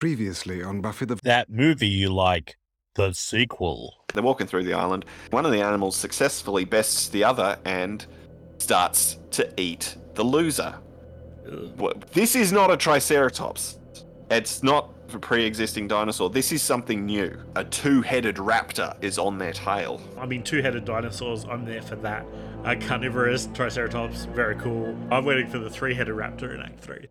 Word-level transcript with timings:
Previously 0.00 0.62
on 0.62 0.80
Buffy 0.80 1.04
the 1.04 1.16
That 1.24 1.50
movie 1.50 1.86
you 1.86 2.08
like, 2.08 2.56
the 2.94 3.12
sequel. 3.12 4.06
They're 4.14 4.22
walking 4.22 4.46
through 4.46 4.64
the 4.64 4.72
island. 4.72 5.04
One 5.28 5.44
of 5.44 5.52
the 5.52 5.60
animals 5.60 5.94
successfully 5.94 6.64
bests 6.64 7.08
the 7.08 7.22
other 7.22 7.58
and 7.66 8.06
starts 8.56 9.18
to 9.32 9.52
eat 9.60 9.98
the 10.14 10.24
loser. 10.24 10.74
Ugh. 11.46 12.02
This 12.14 12.34
is 12.34 12.50
not 12.50 12.70
a 12.70 12.78
Triceratops. 12.78 13.78
It's 14.30 14.62
not 14.62 14.88
a 15.12 15.18
pre 15.18 15.44
existing 15.44 15.88
dinosaur. 15.88 16.30
This 16.30 16.50
is 16.50 16.62
something 16.62 17.04
new. 17.04 17.38
A 17.56 17.64
two 17.64 18.00
headed 18.00 18.36
raptor 18.36 18.96
is 19.04 19.18
on 19.18 19.36
their 19.36 19.52
tail. 19.52 20.00
I 20.18 20.24
mean, 20.24 20.42
two 20.42 20.62
headed 20.62 20.86
dinosaurs, 20.86 21.44
I'm 21.44 21.66
there 21.66 21.82
for 21.82 21.96
that. 21.96 22.24
A 22.64 22.74
carnivorous 22.74 23.50
Triceratops, 23.52 24.24
very 24.24 24.56
cool. 24.56 24.96
I'm 25.10 25.26
waiting 25.26 25.46
for 25.46 25.58
the 25.58 25.68
three 25.68 25.92
headed 25.92 26.14
raptor 26.14 26.54
in 26.54 26.62
Act 26.62 26.80
3. 26.80 27.06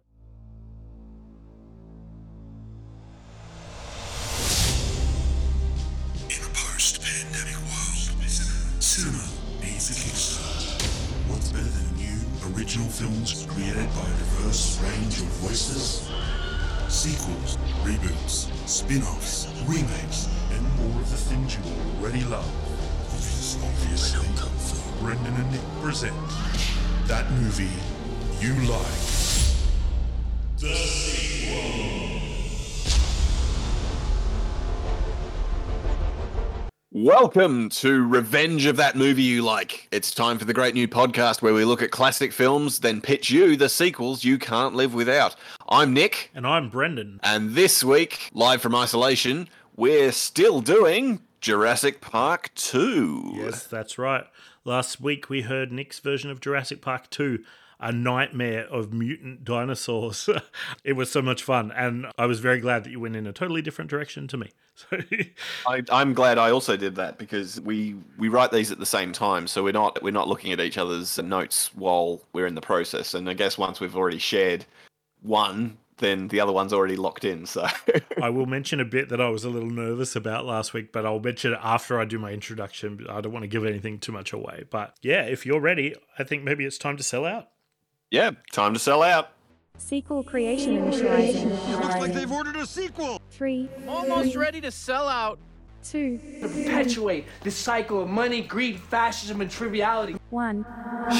Cinema 8.89 9.21
needs 9.61 9.91
a 9.91 9.93
kickstart. 9.93 10.81
What's 11.29 11.51
better 11.51 11.69
than 11.69 11.95
new, 12.01 12.17
original 12.57 12.87
films 12.87 13.45
created 13.47 13.85
by 13.93 14.01
a 14.01 14.17
diverse 14.17 14.81
range 14.81 15.21
of 15.21 15.29
voices? 15.45 16.09
Sequels, 16.89 17.57
reboots, 17.85 18.49
spin-offs, 18.67 19.45
remakes, 19.67 20.27
and 20.49 20.63
more 20.81 21.01
of 21.01 21.09
the 21.11 21.17
things 21.17 21.55
you 21.55 21.61
already 22.01 22.23
love. 22.23 22.49
Obvious, 23.13 23.61
obviously, 23.61 24.25
Brendan 24.99 25.35
and 25.35 25.51
Nick 25.51 25.61
present 25.83 26.17
that 27.05 27.29
movie 27.33 27.69
you 28.41 28.55
like. 28.65 29.05
The 30.57 30.73
sequel. 30.73 32.18
Welcome 36.91 37.69
to 37.69 38.07
Revenge 38.07 38.65
of 38.65 38.77
That 38.77 38.95
Movie 38.95 39.21
You 39.21 39.43
Like. 39.43 39.87
It's 39.91 40.11
time 40.11 40.39
for 40.39 40.45
the 40.45 40.55
great 40.55 40.73
new 40.73 40.87
podcast 40.87 41.39
where 41.43 41.53
we 41.53 41.63
look 41.63 41.83
at 41.83 41.91
classic 41.91 42.33
films, 42.33 42.79
then 42.79 42.99
pitch 42.99 43.29
you 43.29 43.55
the 43.55 43.69
sequels 43.69 44.23
you 44.23 44.39
can't 44.39 44.73
live 44.73 44.95
without. 44.95 45.35
I'm 45.69 45.93
Nick, 45.93 46.31
And 46.33 46.47
I'm 46.47 46.67
Brendan. 46.69 47.19
and 47.21 47.51
this 47.51 47.83
week, 47.83 48.31
live 48.33 48.63
from 48.63 48.73
isolation, 48.73 49.49
we're 49.75 50.11
still 50.11 50.61
doing 50.61 51.21
Jurassic 51.41 52.01
Park 52.01 52.49
2. 52.55 53.33
Yes, 53.35 53.67
that's 53.67 53.99
right. 53.99 54.25
Last 54.65 54.99
week 54.99 55.29
we 55.29 55.41
heard 55.43 55.71
Nick's 55.71 55.99
version 55.99 56.31
of 56.31 56.41
Jurassic 56.41 56.81
Park 56.81 57.07
2, 57.11 57.43
a 57.79 57.91
nightmare 57.91 58.65
of 58.67 58.91
mutant 58.91 59.43
dinosaurs. 59.43 60.29
it 60.83 60.93
was 60.93 61.11
so 61.11 61.21
much 61.21 61.43
fun, 61.43 61.71
and 61.71 62.07
I 62.17 62.25
was 62.25 62.39
very 62.39 62.59
glad 62.59 62.83
that 62.83 62.91
you 62.91 62.99
went 62.99 63.15
in 63.15 63.25
a 63.25 63.33
totally 63.33 63.61
different 63.61 63.89
direction 63.89 64.27
to 64.27 64.37
me. 64.37 64.51
So, 64.89 64.97
I, 65.67 65.83
I'm 65.91 66.13
glad 66.13 66.37
I 66.37 66.51
also 66.51 66.77
did 66.77 66.95
that 66.95 67.17
because 67.17 67.59
we 67.59 67.97
we 68.17 68.29
write 68.29 68.53
these 68.53 68.71
at 68.71 68.79
the 68.79 68.85
same 68.85 69.11
time, 69.11 69.45
so 69.45 69.61
we're 69.61 69.73
not 69.73 70.01
we're 70.01 70.13
not 70.13 70.29
looking 70.29 70.53
at 70.53 70.61
each 70.61 70.77
other's 70.77 71.17
notes 71.17 71.71
while 71.75 72.21
we're 72.31 72.47
in 72.47 72.55
the 72.55 72.61
process. 72.61 73.13
And 73.13 73.29
I 73.29 73.33
guess 73.33 73.57
once 73.57 73.81
we've 73.81 73.97
already 73.97 74.19
shared 74.19 74.63
one, 75.21 75.79
then 75.97 76.29
the 76.29 76.39
other 76.39 76.53
one's 76.53 76.71
already 76.71 76.95
locked 76.95 77.25
in. 77.25 77.45
So 77.45 77.67
I 78.21 78.29
will 78.29 78.45
mention 78.45 78.79
a 78.79 78.85
bit 78.85 79.09
that 79.09 79.19
I 79.19 79.27
was 79.27 79.43
a 79.43 79.49
little 79.49 79.69
nervous 79.69 80.15
about 80.15 80.45
last 80.45 80.73
week, 80.73 80.93
but 80.93 81.05
I'll 81.05 81.19
mention 81.19 81.53
it 81.53 81.59
after 81.61 81.99
I 81.99 82.05
do 82.05 82.17
my 82.17 82.31
introduction. 82.31 83.05
I 83.09 83.19
don't 83.19 83.33
want 83.33 83.43
to 83.43 83.47
give 83.47 83.65
anything 83.65 83.99
too 83.99 84.13
much 84.13 84.31
away. 84.31 84.63
But 84.69 84.95
yeah, 85.01 85.23
if 85.23 85.45
you're 85.45 85.59
ready, 85.59 85.95
I 86.17 86.23
think 86.23 86.43
maybe 86.43 86.65
it's 86.65 86.77
time 86.77 86.95
to 86.95 87.03
sell 87.03 87.25
out. 87.25 87.49
Yeah, 88.11 88.31
time 88.51 88.73
to 88.73 88.79
sell 88.79 89.03
out. 89.03 89.31
Sequel 89.77 90.23
creation 90.23 90.77
initializing. 90.77 91.49
Looks 91.71 91.95
like 91.95 92.13
they've 92.13 92.31
ordered 92.31 92.57
a 92.57 92.65
sequel. 92.65 93.21
Three, 93.31 93.69
Almost 93.87 94.35
ready 94.35 94.59
to 94.61 94.71
sell 94.71 95.07
out. 95.07 95.39
two, 95.83 96.19
Perpetuate 96.41 97.25
this 97.43 97.55
cycle 97.55 98.01
of 98.03 98.09
money, 98.09 98.41
greed, 98.41 98.79
fascism, 98.79 99.39
and 99.41 99.49
triviality. 99.49 100.17
one. 100.31 100.65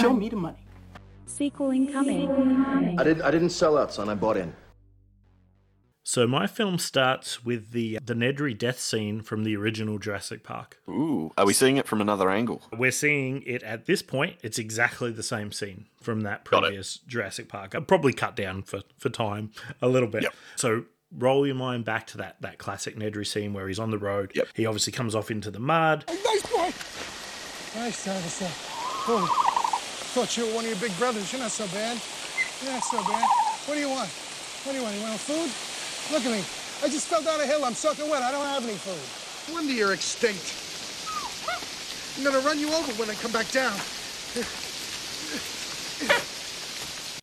Show 0.02 0.14
me 0.14 0.30
the 0.30 0.36
money. 0.36 0.58
Sequel 1.26 1.72
incoming. 1.72 2.30
I 3.00 3.04
didn't. 3.04 3.22
I 3.22 3.32
didn't 3.32 3.52
sell 3.52 3.78
out, 3.78 3.94
son. 3.94 4.10
I 4.10 4.16
bought 4.16 4.36
in. 4.36 4.54
So 6.10 6.26
my 6.26 6.48
film 6.48 6.80
starts 6.80 7.46
with 7.46 7.70
the 7.70 8.00
the 8.04 8.16
Nedry 8.16 8.58
death 8.58 8.80
scene 8.80 9.22
from 9.22 9.44
the 9.44 9.56
original 9.56 10.00
Jurassic 10.00 10.44
Park. 10.44 10.80
Ooh, 10.90 11.32
are 11.38 11.46
we 11.46 11.54
seeing 11.54 11.78
it 11.78 11.86
from 11.86 12.02
another 12.02 12.32
angle? 12.32 12.64
We're 12.76 12.90
seeing 12.90 13.44
it 13.44 13.62
at 13.62 13.86
this 13.86 14.02
point. 14.02 14.38
It's 14.42 14.58
exactly 14.58 15.12
the 15.12 15.22
same 15.22 15.52
scene 15.52 15.86
from 16.02 16.22
that 16.22 16.46
previous 16.46 16.98
Jurassic 17.06 17.48
Park. 17.48 17.76
I'll 17.76 17.82
probably 17.82 18.12
cut 18.12 18.36
down 18.36 18.64
for, 18.64 18.82
for 18.98 19.10
time 19.10 19.52
a 19.84 19.88
little 19.88 20.10
bit. 20.10 20.24
Yep. 20.24 20.34
So 20.56 20.86
roll 21.16 21.46
your 21.46 21.54
mind 21.56 21.86
back 21.86 22.08
to 22.08 22.18
that 22.18 22.42
that 22.42 22.58
classic 22.58 22.96
Nedry 22.96 23.28
scene 23.28 23.54
where 23.54 23.68
he's 23.68 23.78
on 23.78 23.92
the 23.92 24.00
road. 24.00 24.32
Yep. 24.34 24.48
He 24.56 24.66
obviously 24.66 24.94
comes 24.94 25.14
off 25.14 25.30
into 25.30 25.52
the 25.52 25.60
mud. 25.60 26.06
Nice 26.08 26.42
boy. 26.48 26.74
Nice, 27.80 28.04
Travis. 28.04 28.42
Oh, 29.08 29.28
thought 30.16 30.36
you 30.36 30.48
were 30.48 30.56
one 30.56 30.64
of 30.66 30.72
your 30.72 30.80
big 30.80 30.98
brothers. 30.98 31.32
You're 31.32 31.44
not 31.44 31.52
so 31.52 31.68
bad. 31.68 32.02
You're 32.64 32.74
not 32.74 32.84
so 32.84 32.98
bad. 32.98 33.30
What 33.68 33.76
do 33.76 33.80
you 33.80 33.90
want? 33.90 34.10
What 34.10 34.72
do 34.72 34.78
you 34.80 34.84
want? 34.84 34.96
You 34.96 35.04
want 35.04 35.20
food? 35.20 35.79
Look 36.12 36.26
at 36.26 36.32
me. 36.32 36.44
I 36.82 36.90
just 36.90 37.08
fell 37.08 37.22
down 37.22 37.40
a 37.40 37.46
hill. 37.46 37.64
I'm 37.64 37.76
soaking 37.76 38.10
wet. 38.10 38.24
I 38.24 38.32
don't 38.32 38.46
have 38.46 38.64
any 38.64 38.74
food. 38.74 39.54
Wonder 39.54 39.74
you're 39.74 39.94
extinct. 39.94 40.56
I'm 42.18 42.24
gonna 42.24 42.44
run 42.46 42.60
you 42.60 42.74
over 42.74 42.92
when 42.94 43.10
I 43.10 43.14
come 43.14 43.32
back 43.32 43.52
down. 43.52 43.74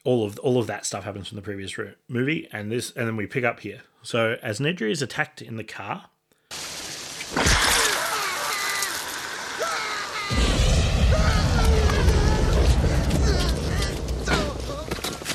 all 0.05 0.25
of 0.25 0.39
all 0.39 0.59
of 0.59 0.69
that 0.69 0.87
stuff 0.87 1.03
happens 1.05 1.29
from 1.29 1.37
the 1.37 1.43
previous 1.43 1.77
movie, 2.09 2.49
and 2.53 2.71
this, 2.71 2.93
and 2.93 3.09
then 3.09 3.17
we 3.17 3.27
pick 3.27 3.45
up 3.45 3.61
here. 3.61 3.81
So 4.03 4.37
as 4.41 4.61
Nedry 4.61 4.93
is 4.93 5.03
attacked 5.03 5.43
in 5.43 5.57
the 5.57 5.65
car, 5.65 6.07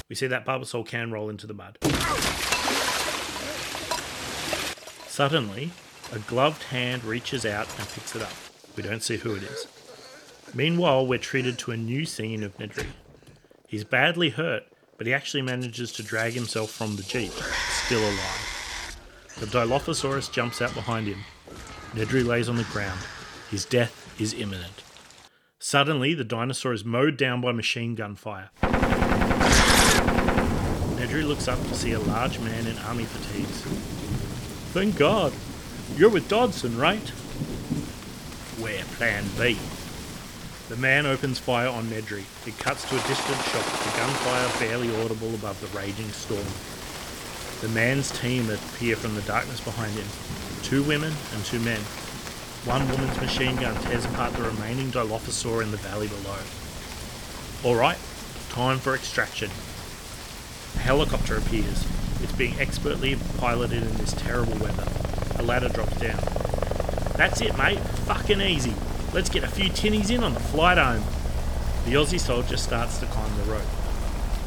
we 0.10 0.16
see 0.16 0.28
that 0.28 0.46
Barbasol 0.46 0.88
can 0.88 1.12
roll 1.12 1.30
into 1.30 1.48
the 1.48 1.54
mud. 1.54 1.78
Suddenly, 5.22 5.70
a 6.12 6.18
gloved 6.18 6.64
hand 6.64 7.04
reaches 7.04 7.46
out 7.46 7.68
and 7.78 7.88
picks 7.90 8.16
it 8.16 8.24
up. 8.24 8.34
We 8.76 8.82
don't 8.82 9.04
see 9.04 9.18
who 9.18 9.36
it 9.36 9.44
is. 9.44 9.68
Meanwhile, 10.52 11.06
we're 11.06 11.20
treated 11.20 11.60
to 11.60 11.70
a 11.70 11.78
new 11.78 12.06
scene 12.06 12.42
of 12.42 12.58
Nedry. 12.58 12.88
He's 13.68 13.84
badly 13.84 14.32
hurt, 14.32 14.64
but 14.98 15.06
he 15.06 15.14
actually 15.14 15.44
manages 15.44 15.92
to 15.92 16.02
drag 16.02 16.34
himself 16.34 16.72
from 16.72 16.96
the 16.96 17.04
jeep, 17.04 17.34
still 17.86 18.02
alive. 18.02 18.98
The 19.40 19.46
Dilophosaurus 19.46 20.32
jumps 20.32 20.60
out 20.60 20.74
behind 20.74 21.06
him. 21.06 21.20
Nedry 21.94 22.26
lays 22.26 22.50
on 22.50 22.56
the 22.56 22.64
ground. 22.64 23.02
His 23.52 23.64
death 23.64 24.20
is 24.20 24.34
imminent. 24.34 24.82
Suddenly, 25.60 26.16
the 26.16 26.24
dinosaur 26.24 26.74
is 26.74 26.84
mowed 26.84 27.16
down 27.16 27.42
by 27.42 27.52
machine 27.52 27.94
gun 27.94 28.16
fire. 28.16 28.50
Nedry 30.98 31.24
looks 31.24 31.48
up 31.48 31.60
to 31.60 31.76
see 31.76 31.92
a 31.92 32.00
large 32.00 32.40
man 32.40 32.66
in 32.66 32.76
army 32.80 33.06
fatigues. 33.06 33.91
Thank 34.72 34.98
God. 34.98 35.34
You're 35.98 36.10
with 36.10 36.30
Dodgson, 36.30 36.78
right? 36.78 37.12
We're 38.58 38.84
Plan 38.96 39.26
B. 39.38 39.58
The 40.70 40.78
man 40.78 41.06
opens 41.06 41.40
fire 41.40 41.68
on 41.68 41.88
Nedry. 41.88 42.24
It 42.48 42.58
cuts 42.58 42.88
to 42.90 42.96
a 42.96 43.08
distant 43.08 43.38
shot, 43.38 43.66
the 43.66 43.98
gunfire 43.98 44.60
barely 44.60 44.96
audible 45.04 45.36
above 45.36 45.60
the 45.60 45.78
raging 45.78 46.08
storm. 46.12 46.46
The 47.60 47.68
man's 47.76 48.18
team 48.18 48.50
appear 48.50 48.96
from 48.96 49.14
the 49.14 49.22
darkness 49.24 49.60
behind 49.60 49.92
him 49.92 50.08
two 50.64 50.84
women 50.84 51.12
and 51.34 51.44
two 51.44 51.60
men. 51.60 51.82
One 52.64 52.88
woman's 52.88 53.20
machine 53.20 53.58
gun 53.58 53.76
tears 53.84 54.06
apart 54.06 54.32
the 54.32 54.44
remaining 54.44 54.90
Dilophosaur 54.90 55.64
in 55.64 55.72
the 55.72 55.78
valley 55.78 56.08
below. 56.08 56.38
Alright, 57.66 57.98
time 58.50 58.80
for 58.80 58.96
extraction. 58.96 59.50
A 60.76 60.80
helicopter 60.80 61.36
appears. 61.36 61.86
It's 62.24 62.32
being 62.34 62.60
expertly 62.60 63.18
piloted 63.38 63.84
in 63.84 63.98
this 63.98 64.14
terrible 64.14 64.54
weather. 64.54 64.88
A 65.40 65.44
ladder 65.44 65.70
drops 65.70 65.98
down. 65.98 66.20
That's 67.18 67.42
it, 67.42 67.58
mate. 67.58 67.80
Fucking 67.80 68.42
easy. 68.42 68.74
Let's 69.14 69.30
get 69.30 69.44
a 69.44 69.48
few 69.48 69.70
tinnies 69.70 70.10
in 70.10 70.24
on 70.24 70.34
the 70.34 70.40
flight 70.40 70.78
home. 70.78 71.04
The 71.86 71.94
Aussie 71.94 72.20
soldier 72.20 72.58
starts 72.58 73.00
to 73.00 73.06
climb 73.08 73.36
the 73.38 73.44
rope. 73.52 73.62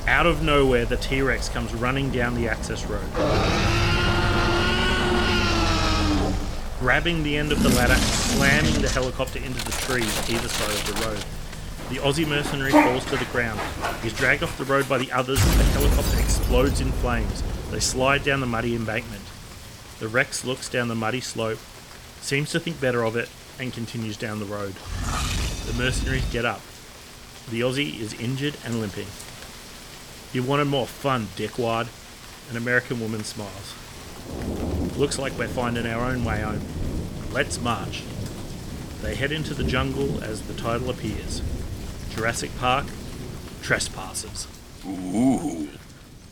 Out 0.06 0.26
of 0.26 0.42
nowhere, 0.42 0.84
the 0.84 0.96
T 0.96 1.22
Rex 1.22 1.48
comes 1.48 1.74
running 1.74 2.10
down 2.10 2.34
the 2.34 2.48
access 2.48 2.84
road. 2.86 3.04
Grabbing 6.78 7.22
the 7.22 7.36
end 7.36 7.52
of 7.52 7.62
the 7.62 7.70
ladder 7.70 7.94
and 7.94 8.02
slamming 8.02 8.82
the 8.82 8.88
helicopter 8.88 9.38
into 9.38 9.64
the 9.64 9.72
trees 9.72 10.30
either 10.30 10.48
side 10.48 10.70
of 10.70 10.86
the 10.86 11.06
road. 11.06 11.24
The 11.90 11.96
Aussie 11.96 12.28
mercenary 12.28 12.72
falls 12.72 13.04
to 13.06 13.16
the 13.16 13.24
ground. 13.26 13.60
He's 14.02 14.12
dragged 14.12 14.42
off 14.42 14.56
the 14.58 14.64
road 14.64 14.88
by 14.88 14.98
the 14.98 15.10
others 15.12 15.42
and 15.42 15.60
the 15.60 15.64
helicopter 15.64 16.18
explodes 16.20 16.80
in 16.80 16.92
flames. 16.92 17.42
They 17.74 17.80
slide 17.80 18.22
down 18.22 18.38
the 18.38 18.46
muddy 18.46 18.76
embankment. 18.76 19.24
The 19.98 20.06
Rex 20.06 20.44
looks 20.44 20.68
down 20.68 20.86
the 20.86 20.94
muddy 20.94 21.20
slope, 21.20 21.58
seems 22.20 22.52
to 22.52 22.60
think 22.60 22.80
better 22.80 23.02
of 23.02 23.16
it, 23.16 23.28
and 23.58 23.72
continues 23.72 24.16
down 24.16 24.38
the 24.38 24.44
road. 24.44 24.76
The 25.66 25.72
mercenaries 25.76 26.24
get 26.30 26.44
up. 26.44 26.60
The 27.50 27.62
Aussie 27.62 27.98
is 27.98 28.12
injured 28.12 28.56
and 28.64 28.80
limping. 28.80 29.08
You 30.32 30.44
wanted 30.44 30.66
more 30.66 30.86
fun, 30.86 31.26
dickwad. 31.34 31.88
An 32.48 32.56
American 32.56 33.00
woman 33.00 33.24
smiles. 33.24 33.74
Looks 34.96 35.18
like 35.18 35.36
we're 35.36 35.48
finding 35.48 35.84
our 35.84 36.08
own 36.08 36.24
way 36.24 36.42
home. 36.42 36.62
Let's 37.32 37.60
march. 37.60 38.04
They 39.02 39.16
head 39.16 39.32
into 39.32 39.52
the 39.52 39.64
jungle 39.64 40.22
as 40.22 40.42
the 40.42 40.54
title 40.54 40.90
appears 40.90 41.42
Jurassic 42.10 42.56
Park 42.56 42.86
Trespassers. 43.62 44.46
Ooh. 44.86 45.70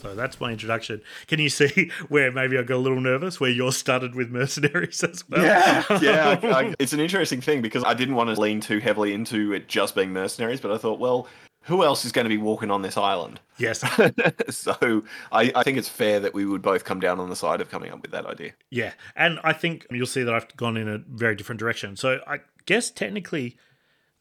So 0.02 0.16
that's 0.16 0.40
my 0.40 0.50
introduction. 0.50 1.00
Can 1.28 1.38
you 1.38 1.48
see 1.48 1.90
where 2.08 2.32
maybe 2.32 2.58
I 2.58 2.62
got 2.62 2.76
a 2.76 2.78
little 2.78 3.00
nervous 3.00 3.38
where 3.38 3.50
you're 3.50 3.70
started 3.70 4.16
with 4.16 4.30
mercenaries 4.30 5.02
as 5.04 5.28
well? 5.28 5.44
Yeah, 5.44 5.84
yeah. 6.00 6.40
I, 6.42 6.46
I, 6.46 6.74
it's 6.80 6.92
an 6.92 6.98
interesting 6.98 7.40
thing 7.40 7.62
because 7.62 7.84
I 7.84 7.94
didn't 7.94 8.16
want 8.16 8.34
to 8.34 8.40
lean 8.40 8.60
too 8.60 8.80
heavily 8.80 9.14
into 9.14 9.52
it 9.52 9.68
just 9.68 9.94
being 9.94 10.12
mercenaries, 10.12 10.60
but 10.60 10.72
I 10.72 10.78
thought, 10.78 10.98
well, 10.98 11.28
who 11.62 11.84
else 11.84 12.04
is 12.04 12.10
going 12.10 12.24
to 12.24 12.28
be 12.28 12.36
walking 12.36 12.72
on 12.72 12.82
this 12.82 12.96
island? 12.96 13.38
Yes. 13.58 13.78
so 14.50 15.04
I, 15.30 15.52
I 15.54 15.62
think 15.62 15.78
it's 15.78 15.88
fair 15.88 16.18
that 16.18 16.34
we 16.34 16.44
would 16.44 16.62
both 16.62 16.84
come 16.84 16.98
down 16.98 17.20
on 17.20 17.30
the 17.30 17.36
side 17.36 17.60
of 17.60 17.70
coming 17.70 17.92
up 17.92 18.02
with 18.02 18.10
that 18.10 18.26
idea. 18.26 18.54
Yeah. 18.70 18.94
And 19.14 19.38
I 19.44 19.52
think 19.52 19.86
you'll 19.88 20.06
see 20.06 20.24
that 20.24 20.34
I've 20.34 20.56
gone 20.56 20.76
in 20.76 20.88
a 20.88 20.98
very 21.08 21.36
different 21.36 21.60
direction. 21.60 21.94
So 21.94 22.18
I 22.26 22.40
guess 22.66 22.90
technically 22.90 23.56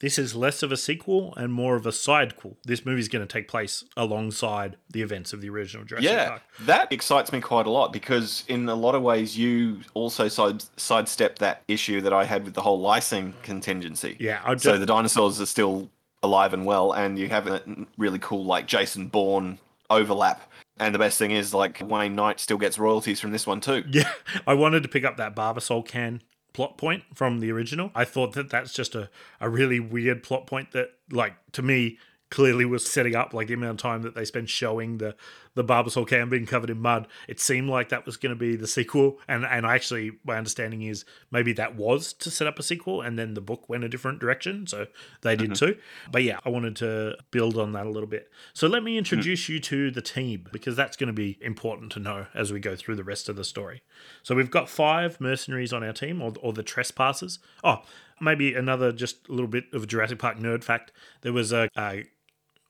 this 0.01 0.17
is 0.17 0.35
less 0.35 0.63
of 0.63 0.71
a 0.71 0.77
sequel 0.77 1.33
and 1.37 1.53
more 1.53 1.75
of 1.75 1.85
a 1.85 1.91
sidequel. 1.91 2.55
This 2.65 2.85
movie's 2.85 3.07
going 3.07 3.25
to 3.25 3.31
take 3.31 3.47
place 3.47 3.83
alongside 3.95 4.75
the 4.89 5.03
events 5.03 5.31
of 5.31 5.41
the 5.41 5.49
original 5.49 5.85
Jurassic 5.85 6.09
yeah, 6.09 6.27
Park. 6.27 6.41
that 6.61 6.91
excites 6.91 7.31
me 7.31 7.39
quite 7.39 7.67
a 7.67 7.69
lot 7.69 7.93
because 7.93 8.43
in 8.47 8.67
a 8.67 8.75
lot 8.75 8.95
of 8.95 9.03
ways 9.03 9.37
you 9.37 9.81
also 9.93 10.27
side 10.27 10.63
sidestep 10.75 11.37
that 11.37 11.61
issue 11.67 12.01
that 12.01 12.13
I 12.13 12.25
had 12.25 12.43
with 12.43 12.55
the 12.55 12.61
whole 12.61 12.81
lysine 12.81 13.33
contingency. 13.43 14.17
Yeah, 14.19 14.55
so 14.57 14.77
the 14.77 14.87
dinosaurs 14.87 15.39
are 15.39 15.45
still 15.45 15.89
alive 16.23 16.53
and 16.53 16.65
well, 16.65 16.93
and 16.93 17.17
you 17.17 17.29
have 17.29 17.47
a 17.47 17.61
really 17.97 18.19
cool 18.19 18.43
like 18.43 18.65
Jason 18.65 19.07
Bourne 19.07 19.59
overlap. 19.89 20.41
And 20.79 20.95
the 20.95 20.99
best 20.99 21.19
thing 21.19 21.29
is 21.29 21.53
like 21.53 21.79
Wayne 21.85 22.15
Knight 22.15 22.39
still 22.39 22.57
gets 22.57 22.79
royalties 22.79 23.19
from 23.19 23.31
this 23.31 23.45
one 23.45 23.61
too. 23.61 23.83
Yeah, 23.87 24.11
I 24.47 24.55
wanted 24.55 24.81
to 24.81 24.89
pick 24.89 25.03
up 25.03 25.17
that 25.17 25.35
Barbasol 25.35 25.87
can 25.87 26.23
plot 26.53 26.77
point 26.77 27.03
from 27.13 27.39
the 27.39 27.51
original. 27.51 27.91
I 27.95 28.05
thought 28.05 28.33
that 28.33 28.49
that's 28.49 28.73
just 28.73 28.95
a, 28.95 29.09
a 29.39 29.49
really 29.49 29.79
weird 29.79 30.23
plot 30.23 30.47
point 30.47 30.71
that, 30.71 30.91
like, 31.11 31.33
to 31.53 31.61
me, 31.61 31.97
clearly 32.31 32.65
was 32.65 32.89
setting 32.89 33.15
up 33.15 33.33
like 33.33 33.47
the 33.47 33.53
amount 33.53 33.71
of 33.71 33.77
time 33.77 34.01
that 34.01 34.15
they 34.15 34.25
spent 34.25 34.49
showing 34.49 34.97
the 34.97 35.15
the 35.53 35.63
Barbasol 35.65 36.07
can 36.07 36.29
being 36.29 36.45
covered 36.45 36.69
in 36.69 36.79
mud. 36.79 37.07
It 37.27 37.39
seemed 37.41 37.69
like 37.69 37.89
that 37.89 38.05
was 38.05 38.15
going 38.15 38.29
to 38.29 38.39
be 38.39 38.55
the 38.55 38.67
sequel, 38.67 39.19
and 39.27 39.45
and 39.45 39.65
actually, 39.65 40.13
my 40.23 40.37
understanding 40.37 40.81
is 40.83 41.03
maybe 41.29 41.53
that 41.53 41.75
was 41.75 42.13
to 42.13 42.31
set 42.31 42.47
up 42.47 42.57
a 42.57 42.63
sequel, 42.63 43.01
and 43.01 43.19
then 43.19 43.33
the 43.33 43.41
book 43.41 43.67
went 43.67 43.83
a 43.83 43.89
different 43.89 44.19
direction, 44.19 44.65
so 44.65 44.87
they 45.21 45.35
did 45.35 45.51
mm-hmm. 45.51 45.73
too. 45.73 45.77
But 46.11 46.23
yeah, 46.23 46.39
I 46.45 46.49
wanted 46.49 46.77
to 46.77 47.17
build 47.31 47.57
on 47.57 47.73
that 47.73 47.85
a 47.85 47.89
little 47.89 48.07
bit. 48.07 48.31
So 48.53 48.67
let 48.67 48.81
me 48.81 48.97
introduce 48.97 49.49
you 49.49 49.59
to 49.59 49.91
the 49.91 50.01
team 50.01 50.47
because 50.51 50.75
that's 50.75 50.95
going 50.95 51.07
to 51.07 51.13
be 51.13 51.37
important 51.41 51.91
to 51.93 51.99
know 51.99 52.27
as 52.33 52.53
we 52.53 52.61
go 52.61 52.75
through 52.75 52.95
the 52.95 53.03
rest 53.03 53.27
of 53.27 53.35
the 53.35 53.43
story. 53.43 53.83
So 54.23 54.35
we've 54.35 54.51
got 54.51 54.69
five 54.69 55.19
mercenaries 55.19 55.73
on 55.73 55.83
our 55.83 55.93
team, 55.93 56.21
or, 56.21 56.33
or 56.41 56.53
the 56.53 56.63
trespassers. 56.63 57.39
Oh, 57.61 57.81
maybe 58.21 58.53
another 58.53 58.93
just 58.93 59.27
a 59.27 59.31
little 59.31 59.47
bit 59.47 59.65
of 59.73 59.83
a 59.83 59.87
Jurassic 59.87 60.19
Park 60.19 60.37
nerd 60.37 60.63
fact. 60.63 60.93
There 61.21 61.33
was 61.33 61.51
a, 61.51 61.67
a 61.77 62.05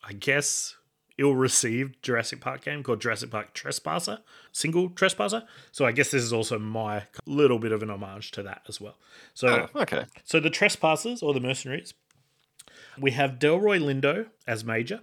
I 0.04 0.14
guess, 0.14 0.76
ill 1.18 1.36
received 1.36 2.02
Jurassic 2.02 2.42
Park 2.42 2.64
game 2.66 2.84
called 2.84 3.02
Jurassic 3.02 3.30
Park 3.32 3.54
Trespasser, 3.54 4.20
single 4.52 4.90
Trespasser. 4.90 5.44
So 5.72 5.86
I 5.86 5.92
guess 5.92 6.12
this 6.12 6.24
is 6.24 6.34
also 6.34 6.58
my 6.58 7.04
little 7.26 7.60
bit 7.60 7.72
of 7.72 7.84
an 7.84 7.90
homage 7.90 8.32
to 8.32 8.44
that 8.44 8.64
as 8.68 8.82
well. 8.82 8.98
So, 9.34 9.68
Oh, 9.76 9.82
okay. 9.82 10.06
so 10.24 10.40
the 10.40 10.50
Trespassers 10.50 11.22
or 11.22 11.34
the 11.34 11.40
Mercenaries, 11.40 11.94
we 13.00 13.12
have 13.12 13.34
Delroy 13.40 13.80
Lindo 13.82 14.28
as 14.48 14.64
Major. 14.66 15.02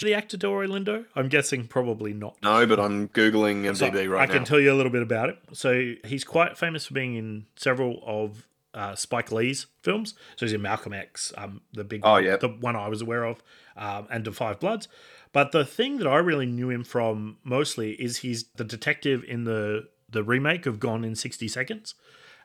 The 0.00 0.14
actor 0.14 0.38
Delroy 0.38 0.68
Lindo? 0.68 1.04
I'm 1.16 1.28
guessing 1.28 1.66
probably 1.66 2.14
not. 2.14 2.36
No, 2.42 2.64
but 2.66 2.78
I'm 2.80 3.08
googling 3.08 3.76
So 3.76 3.90
MDB 3.90 4.08
right 4.08 4.22
I 4.22 4.26
can 4.26 4.38
now. 4.38 4.44
tell 4.44 4.60
you 4.60 4.72
a 4.72 4.76
little 4.76 4.92
bit 4.92 5.02
about 5.02 5.28
it. 5.28 5.38
So 5.52 5.94
he's 6.04 6.24
quite 6.24 6.56
famous 6.56 6.86
for 6.86 6.94
being 6.94 7.16
in 7.16 7.46
several 7.56 8.00
of 8.06 8.46
uh, 8.74 8.94
Spike 8.94 9.30
Lee's 9.32 9.66
films. 9.82 10.14
So 10.36 10.46
he's 10.46 10.52
in 10.52 10.62
Malcolm 10.62 10.92
X, 10.92 11.32
um, 11.36 11.60
the 11.72 11.84
big, 11.84 12.00
Oh, 12.04 12.16
yeah. 12.16 12.36
the 12.36 12.48
one 12.48 12.76
I 12.76 12.88
was 12.88 13.02
aware 13.02 13.24
of, 13.24 13.42
um, 13.76 14.06
and 14.10 14.24
The 14.24 14.32
Five 14.32 14.60
Bloods. 14.60 14.88
But 15.32 15.52
the 15.52 15.64
thing 15.64 15.98
that 15.98 16.06
I 16.06 16.16
really 16.18 16.46
knew 16.46 16.70
him 16.70 16.84
from 16.84 17.38
mostly 17.44 17.92
is 17.92 18.18
he's 18.18 18.44
the 18.56 18.64
detective 18.64 19.24
in 19.26 19.44
the 19.44 19.88
the 20.10 20.22
remake 20.22 20.66
of 20.66 20.78
Gone 20.78 21.04
in 21.04 21.14
sixty 21.16 21.48
Seconds, 21.48 21.94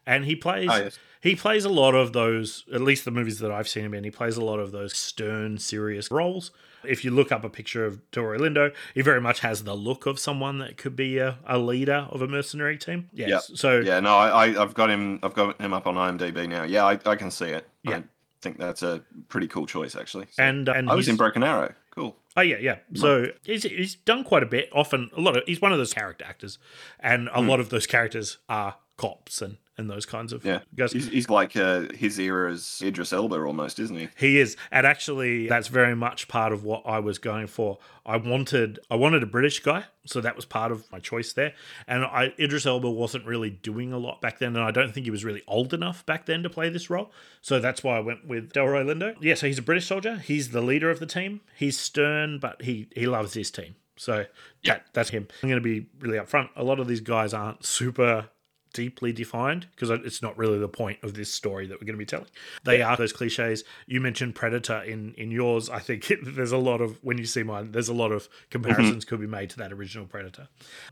and 0.08 0.26
he 0.26 0.36
plays 0.36 0.70
Oh, 0.72 0.78
yes. 0.78 0.98
he 1.22 1.36
plays 1.36 1.66
a 1.66 1.70
lot 1.70 1.94
of 1.94 2.14
those. 2.14 2.64
At 2.74 2.82
least 2.82 3.06
the 3.06 3.12
movies 3.12 3.38
that 3.40 3.52
I've 3.52 3.68
seen 3.68 3.86
him 3.86 3.94
in, 3.94 4.04
he 4.04 4.10
plays 4.10 4.38
a 4.38 4.44
lot 4.44 4.58
of 4.58 4.72
those 4.72 4.96
stern, 4.96 5.60
serious 5.60 6.10
roles. 6.10 6.50
If 6.84 7.04
you 7.04 7.12
look 7.12 7.32
up 7.32 7.44
a 7.44 7.50
picture 7.50 7.86
of 7.86 8.00
Delroy 8.12 8.38
Lindo, 8.38 8.74
he 8.94 9.02
very 9.02 9.20
much 9.20 9.42
has 9.42 9.66
the 9.66 9.76
look 9.76 10.06
of 10.06 10.18
someone 10.20 10.60
that 10.60 10.78
could 10.78 10.96
be 10.96 11.18
a, 11.18 11.38
a 11.46 11.58
leader 11.58 12.08
of 12.10 12.22
a 12.22 12.28
mercenary 12.28 12.78
team. 12.78 13.10
Yes. 13.12 13.50
Yeah. 13.50 13.56
So 13.56 13.80
Yeah, 13.80 14.00
no, 14.00 14.16
I, 14.16 14.48
I, 14.48 14.62
I've 14.64 14.74
got 14.74 14.90
him. 14.90 15.20
I've 15.22 15.34
got 15.34 15.60
him 15.60 15.74
up 15.74 15.86
on 15.86 15.96
IMDb 15.96 16.48
now. 16.48 16.64
Yeah, 16.64 16.86
I, 16.86 16.98
I 17.06 17.16
can 17.16 17.30
see 17.30 17.50
it. 17.50 17.68
Yeah. 17.84 17.98
I 17.98 18.04
think 18.42 18.58
that's 18.58 18.84
a 18.84 19.02
pretty 19.28 19.48
cool 19.48 19.66
choice, 19.66 19.96
actually. 19.96 20.28
So- 20.32 20.44
and 20.44 20.70
uh, 20.70 20.74
and 20.74 20.90
I 20.90 20.96
was 20.96 21.10
in 21.10 21.18
Broken 21.18 21.44
Arrow. 21.44 21.74
Cool. 21.92 22.16
Oh 22.38 22.42
yeah, 22.42 22.58
yeah. 22.58 22.78
So 22.94 23.32
he's, 23.44 23.64
he's 23.64 23.96
done 23.96 24.24
quite 24.24 24.44
a 24.44 24.46
bit. 24.46 24.70
Often 24.72 25.10
a 25.18 25.20
lot 25.20 25.36
of 25.36 25.44
he's 25.48 25.60
one 25.60 25.72
of 25.72 25.80
those 25.80 25.94
character 25.94 26.24
actors, 26.24 26.60
and 27.00 27.28
a 27.30 27.42
hmm. 27.42 27.50
lot 27.50 27.60
of 27.60 27.70
those 27.70 27.88
characters 27.88 28.38
are 28.48 28.76
cops 28.98 29.42
and 29.42 29.58
and 29.78 29.90
those 29.90 30.06
kinds 30.06 30.34
of 30.34 30.44
Yeah, 30.44 30.60
guys. 30.76 30.92
he's, 30.92 31.08
he's 31.08 31.30
like 31.30 31.56
uh, 31.56 31.84
his 31.94 32.20
era's 32.20 32.82
Idris 32.84 33.14
Elba 33.14 33.42
almost, 33.44 33.80
isn't 33.80 33.96
he? 33.96 34.10
He 34.18 34.40
is, 34.40 34.56
and 34.72 34.86
actually, 34.88 35.48
that's 35.48 35.68
very 35.68 35.96
much 35.96 36.28
part 36.28 36.52
of 36.54 36.64
what 36.64 36.84
I 36.86 37.00
was 37.00 37.18
going 37.18 37.48
for. 37.48 37.78
I 38.06 38.18
wanted, 38.18 38.80
I 38.90 38.96
wanted 38.96 39.22
a 39.24 39.26
British 39.26 39.60
guy, 39.60 39.86
so 40.06 40.22
that 40.22 40.36
was 40.36 40.46
part 40.46 40.72
of 40.72 40.90
my 40.92 41.00
choice 41.00 41.34
there. 41.34 41.54
And 41.88 42.06
I, 42.06 42.34
Idris 42.40 42.66
Elba 42.66 42.90
wasn't 42.90 43.26
really 43.26 43.50
doing 43.50 43.92
a 43.94 43.98
lot 43.98 44.22
back 44.22 44.40
then, 44.40 44.56
and 44.56 44.64
I 44.64 44.72
don't 44.72 44.94
think 44.94 45.06
he 45.06 45.12
was 45.12 45.26
really 45.26 45.44
old 45.48 45.74
enough 45.74 46.06
back 46.06 46.26
then 46.26 46.42
to 46.44 46.50
play 46.50 46.70
this 46.70 46.90
role. 46.90 47.12
So 47.42 47.60
that's 47.60 47.84
why 47.84 47.98
I 47.98 48.00
went 48.00 48.26
with 48.28 48.54
Delroy 48.54 48.84
Lindo. 48.86 49.16
Yeah, 49.20 49.36
so 49.36 49.48
he's 49.48 49.60
a 49.60 49.62
British 49.64 49.86
soldier. 49.88 50.18
He's 50.18 50.52
the 50.52 50.62
leader 50.62 50.90
of 50.90 51.00
the 51.00 51.06
team. 51.06 51.42
He's 51.56 51.78
stern, 51.78 52.40
but 52.40 52.62
he 52.62 52.88
he 52.96 53.06
loves 53.08 53.34
his 53.34 53.52
team. 53.52 53.76
So 54.00 54.26
that, 54.64 54.86
that's 54.94 55.10
him. 55.10 55.28
I'm 55.42 55.50
going 55.50 55.62
to 55.62 55.68
be 55.68 55.88
really 56.00 56.20
upfront. 56.20 56.50
A 56.56 56.64
lot 56.64 56.80
of 56.80 56.88
these 56.88 57.02
guys 57.02 57.34
aren't 57.34 57.66
super 57.66 58.30
deeply 58.74 59.12
defined 59.12 59.68
because 59.72 59.90
it's 59.90 60.22
not 60.22 60.38
really 60.38 60.58
the 60.60 60.68
point 60.68 61.00
of 61.04 61.14
this 61.14 61.34
story 61.34 61.68
that 61.68 61.76
we're 61.76 61.86
going 61.86 61.96
to 61.96 61.98
be 61.98 62.06
telling. 62.06 62.28
They 62.64 62.82
are 62.82 62.96
those 62.96 63.14
cliches. 63.14 63.64
You 63.86 64.02
mentioned 64.02 64.36
Predator 64.36 64.82
in 64.82 65.14
in 65.16 65.32
yours. 65.32 65.70
I 65.70 65.80
think 65.80 66.12
there's 66.24 66.52
a 66.52 66.58
lot 66.58 66.82
of 66.82 67.04
when 67.04 67.18
you 67.18 67.26
see 67.26 67.44
mine, 67.44 67.72
there's 67.72 67.90
a 67.90 67.94
lot 67.94 68.12
of 68.12 68.30
comparisons 68.50 69.06
mm-hmm. 69.06 69.10
could 69.10 69.22
be 69.22 69.28
made 69.28 69.50
to 69.52 69.58
that 69.58 69.72
original 69.72 70.06
Predator. 70.06 70.48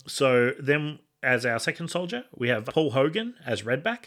So 0.07 0.51
then, 0.60 1.00
as 1.24 1.45
our 1.45 1.60
second 1.60 1.89
soldier, 1.89 2.25
we 2.36 2.50
have 2.50 2.66
Paul 2.66 2.92
Hogan 2.92 3.36
as 3.45 3.63
Redback. 3.63 4.06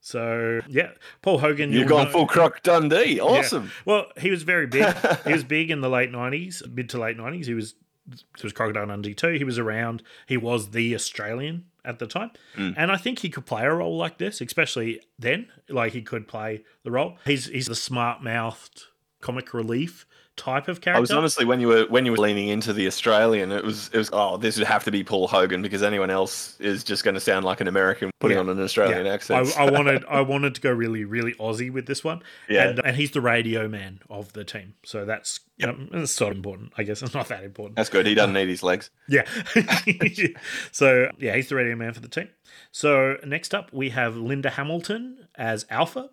So 0.00 0.60
yeah, 0.68 0.90
Paul 1.22 1.38
Hogan. 1.38 1.72
You've 1.72 1.88
gone 1.88 2.06
know- 2.06 2.10
full 2.10 2.26
Croc 2.26 2.62
Dundee. 2.62 3.16
yeah. 3.16 3.22
Awesome. 3.22 3.70
Well, 3.84 4.06
he 4.18 4.30
was 4.30 4.42
very 4.42 4.66
big. 4.66 4.92
he 5.24 5.32
was 5.32 5.44
big 5.44 5.70
in 5.70 5.80
the 5.80 5.88
late 5.88 6.10
nineties, 6.10 6.62
mid 6.68 6.88
to 6.90 6.98
late 6.98 7.16
nineties. 7.16 7.46
He 7.46 7.54
was 7.54 7.74
there 8.06 8.18
was 8.42 8.52
Crocodile 8.52 8.86
Dundee 8.86 9.14
too. 9.14 9.32
He 9.32 9.44
was 9.44 9.58
around. 9.58 10.02
He 10.26 10.36
was 10.36 10.70
the 10.70 10.94
Australian 10.94 11.66
at 11.84 11.98
the 11.98 12.06
time, 12.06 12.30
Mm. 12.56 12.74
and 12.76 12.92
I 12.92 12.96
think 12.96 13.18
he 13.20 13.28
could 13.28 13.46
play 13.46 13.62
a 13.64 13.72
role 13.72 13.96
like 13.96 14.18
this, 14.18 14.40
especially 14.40 15.00
then. 15.18 15.48
Like 15.68 15.92
he 15.92 16.02
could 16.02 16.28
play 16.28 16.62
the 16.84 16.90
role. 16.90 17.18
He's 17.24 17.46
he's 17.46 17.66
the 17.66 17.74
smart 17.74 18.22
mouthed 18.22 18.82
comic 19.20 19.52
relief 19.54 20.06
type 20.36 20.66
of 20.68 20.80
character. 20.80 20.96
I 20.96 21.00
was 21.00 21.10
honestly 21.10 21.44
when 21.44 21.60
you 21.60 21.68
were 21.68 21.84
when 21.88 22.06
you 22.06 22.12
were 22.12 22.18
leaning 22.18 22.48
into 22.48 22.72
the 22.72 22.86
Australian, 22.86 23.52
it 23.52 23.62
was 23.64 23.88
it 23.92 23.98
was 23.98 24.08
oh 24.12 24.36
this 24.38 24.56
would 24.58 24.66
have 24.66 24.84
to 24.84 24.90
be 24.90 25.04
Paul 25.04 25.28
Hogan 25.28 25.60
because 25.62 25.82
anyone 25.82 26.10
else 26.10 26.58
is 26.60 26.82
just 26.84 27.04
going 27.04 27.14
to 27.14 27.20
sound 27.20 27.44
like 27.44 27.60
an 27.60 27.68
American 27.68 28.10
putting 28.20 28.36
Yeah. 28.36 28.40
on 28.40 28.48
an 28.48 28.60
Australian 28.60 29.06
Yeah. 29.06 29.12
accent. 29.12 29.54
I, 29.58 29.64
I 29.66 29.70
wanted 29.70 30.04
I 30.08 30.20
wanted 30.22 30.54
to 30.54 30.60
go 30.60 30.70
really 30.72 31.04
really 31.04 31.34
Aussie 31.34 31.70
with 31.72 31.86
this 31.86 32.02
one. 32.02 32.22
Yeah. 32.48 32.68
and, 32.68 32.80
and 32.84 32.96
he's 32.96 33.10
the 33.10 33.20
radio 33.20 33.68
man 33.68 34.00
of 34.08 34.32
the 34.32 34.44
team, 34.44 34.74
so 34.84 35.04
that's 35.04 35.40
um, 35.62 35.88
that's 35.92 36.10
sort 36.12 36.32
of 36.32 36.38
important. 36.38 36.72
I 36.78 36.82
guess 36.82 37.02
it's 37.02 37.14
not 37.14 37.28
that 37.28 37.44
important. 37.44 37.76
That's 37.76 37.90
good. 37.90 38.06
He 38.06 38.14
doesn't 38.14 38.34
need 38.34 38.48
his 38.48 38.62
legs. 38.62 38.90
Yeah. 39.08 39.24
so 40.72 41.10
yeah, 41.18 41.34
he's 41.36 41.48
the 41.48 41.56
radio 41.56 41.76
man 41.76 41.92
for 41.92 42.00
the 42.00 42.08
team. 42.08 42.28
So 42.70 43.16
next 43.24 43.54
up 43.54 43.72
we 43.72 43.90
have 43.90 44.16
Linda 44.16 44.50
Hamilton 44.50 45.28
as 45.34 45.66
Alpha. 45.70 46.10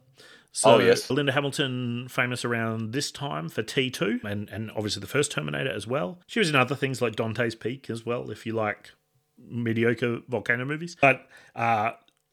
So 0.52 0.76
Oh, 0.76 0.80
yes. 0.80 1.10
Linda 1.10 1.32
Hamilton, 1.32 2.08
famous 2.10 2.44
around 2.44 2.92
this 2.92 3.12
time 3.12 3.50
for 3.50 3.62
T2 3.64 4.24
and, 4.24 4.50
and 4.50 4.72
obviously 4.72 5.00
the 5.00 5.08
first 5.08 5.32
Terminator 5.32 5.72
as 5.72 5.86
well. 5.88 6.20
She 6.28 6.40
was 6.40 6.50
in 6.50 6.56
other 6.56 6.76
things 6.76 7.02
like 7.02 7.16
Dante's 7.16 7.56
Peak 7.56 7.90
as 7.90 8.06
well, 8.06 8.32
if 8.32 8.46
you 8.46 8.54
like 8.54 8.92
mediocre 9.38 10.20
volcano 10.28 10.66
movies. 10.66 10.98
But 11.00 11.28
uh, 11.56 11.92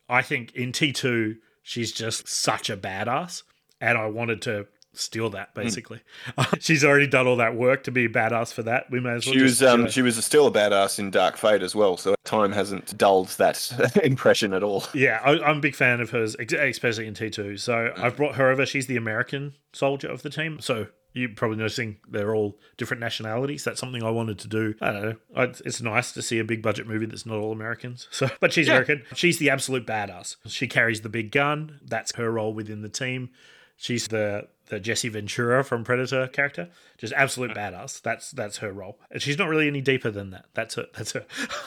I 0.08 0.22
think 0.22 0.54
in 0.54 0.72
T2, 0.72 1.36
she's 1.62 1.92
just 1.92 2.26
such 2.28 2.70
a 2.70 2.76
badass. 2.76 3.42
And 3.80 3.98
I 3.98 4.06
wanted 4.06 4.40
to 4.42 4.66
steal 4.98 5.30
that 5.30 5.50
Hmm. 5.54 5.62
basically. 5.62 6.00
she's 6.60 6.84
already 6.84 7.06
done 7.06 7.26
all 7.26 7.36
that 7.36 7.54
work 7.54 7.84
to 7.84 7.90
be 7.90 8.04
a 8.06 8.08
badass 8.08 8.52
for 8.52 8.62
that. 8.64 8.90
We 8.90 9.00
may 9.00 9.14
as 9.14 9.26
well 9.26 9.34
She 9.34 9.42
was 9.42 9.62
um 9.62 9.88
she 9.88 10.02
was 10.02 10.22
still 10.24 10.46
a 10.46 10.52
badass 10.52 10.98
in 10.98 11.10
Dark 11.10 11.36
Fate 11.36 11.62
as 11.62 11.74
well. 11.74 11.96
So 11.96 12.14
time 12.24 12.52
hasn't 12.52 12.96
dulled 12.98 13.28
that 13.38 13.98
impression 14.02 14.52
at 14.52 14.62
all. 14.62 14.84
Yeah, 14.94 15.20
I, 15.24 15.38
I'm 15.40 15.58
a 15.58 15.60
big 15.60 15.74
fan 15.74 16.00
of 16.00 16.10
hers, 16.10 16.34
especially 16.38 17.06
in 17.06 17.14
T2. 17.14 17.58
So 17.60 17.92
I've 17.96 18.16
brought 18.16 18.34
her 18.36 18.50
over. 18.50 18.66
She's 18.66 18.86
the 18.86 18.96
American 18.96 19.54
soldier 19.72 20.08
of 20.08 20.22
the 20.22 20.30
team. 20.30 20.58
So 20.60 20.86
You're 21.12 21.30
probably 21.30 21.56
noticing 21.56 21.96
they're 22.08 22.34
all 22.34 22.58
different 22.76 23.00
nationalities. 23.00 23.64
That's 23.64 23.80
something 23.80 24.02
I 24.02 24.10
wanted 24.10 24.38
to 24.40 24.48
do. 24.48 24.74
I 24.82 24.92
don't 24.92 25.02
know. 25.02 25.16
I- 25.34 25.54
It's 25.64 25.80
nice 25.80 26.12
to 26.12 26.20
see 26.22 26.38
a 26.38 26.44
big 26.44 26.60
budget 26.62 26.86
movie 26.86 27.06
that's 27.06 27.24
not 27.26 27.38
all 27.38 27.52
Americans. 27.52 28.08
So, 28.16 28.28
but 28.40 28.52
she's 28.52 28.68
American. 28.68 29.02
She's 29.14 29.38
the 29.38 29.48
absolute 29.50 29.86
badass. 29.86 30.36
She 30.46 30.66
carries 30.68 31.00
the 31.02 31.08
big 31.08 31.30
gun. 31.32 31.80
That's 31.86 32.14
her 32.16 32.30
role 32.30 32.52
within 32.52 32.82
the 32.82 32.88
team. 32.90 33.30
She's 33.78 34.08
the 34.08 34.48
the 34.66 34.80
Jesse 34.80 35.08
Ventura 35.08 35.64
from 35.64 35.84
Predator 35.84 36.28
character, 36.28 36.68
just 36.98 37.12
absolute 37.12 37.52
badass. 37.52 38.00
That's 38.02 38.30
that's 38.30 38.58
her 38.58 38.72
role, 38.72 38.98
and 39.10 39.22
she's 39.22 39.38
not 39.38 39.48
really 39.48 39.68
any 39.68 39.80
deeper 39.80 40.10
than 40.10 40.30
that. 40.30 40.46
That's 40.54 40.74
her. 40.74 40.86
That's 40.94 41.12
her. 41.12 41.24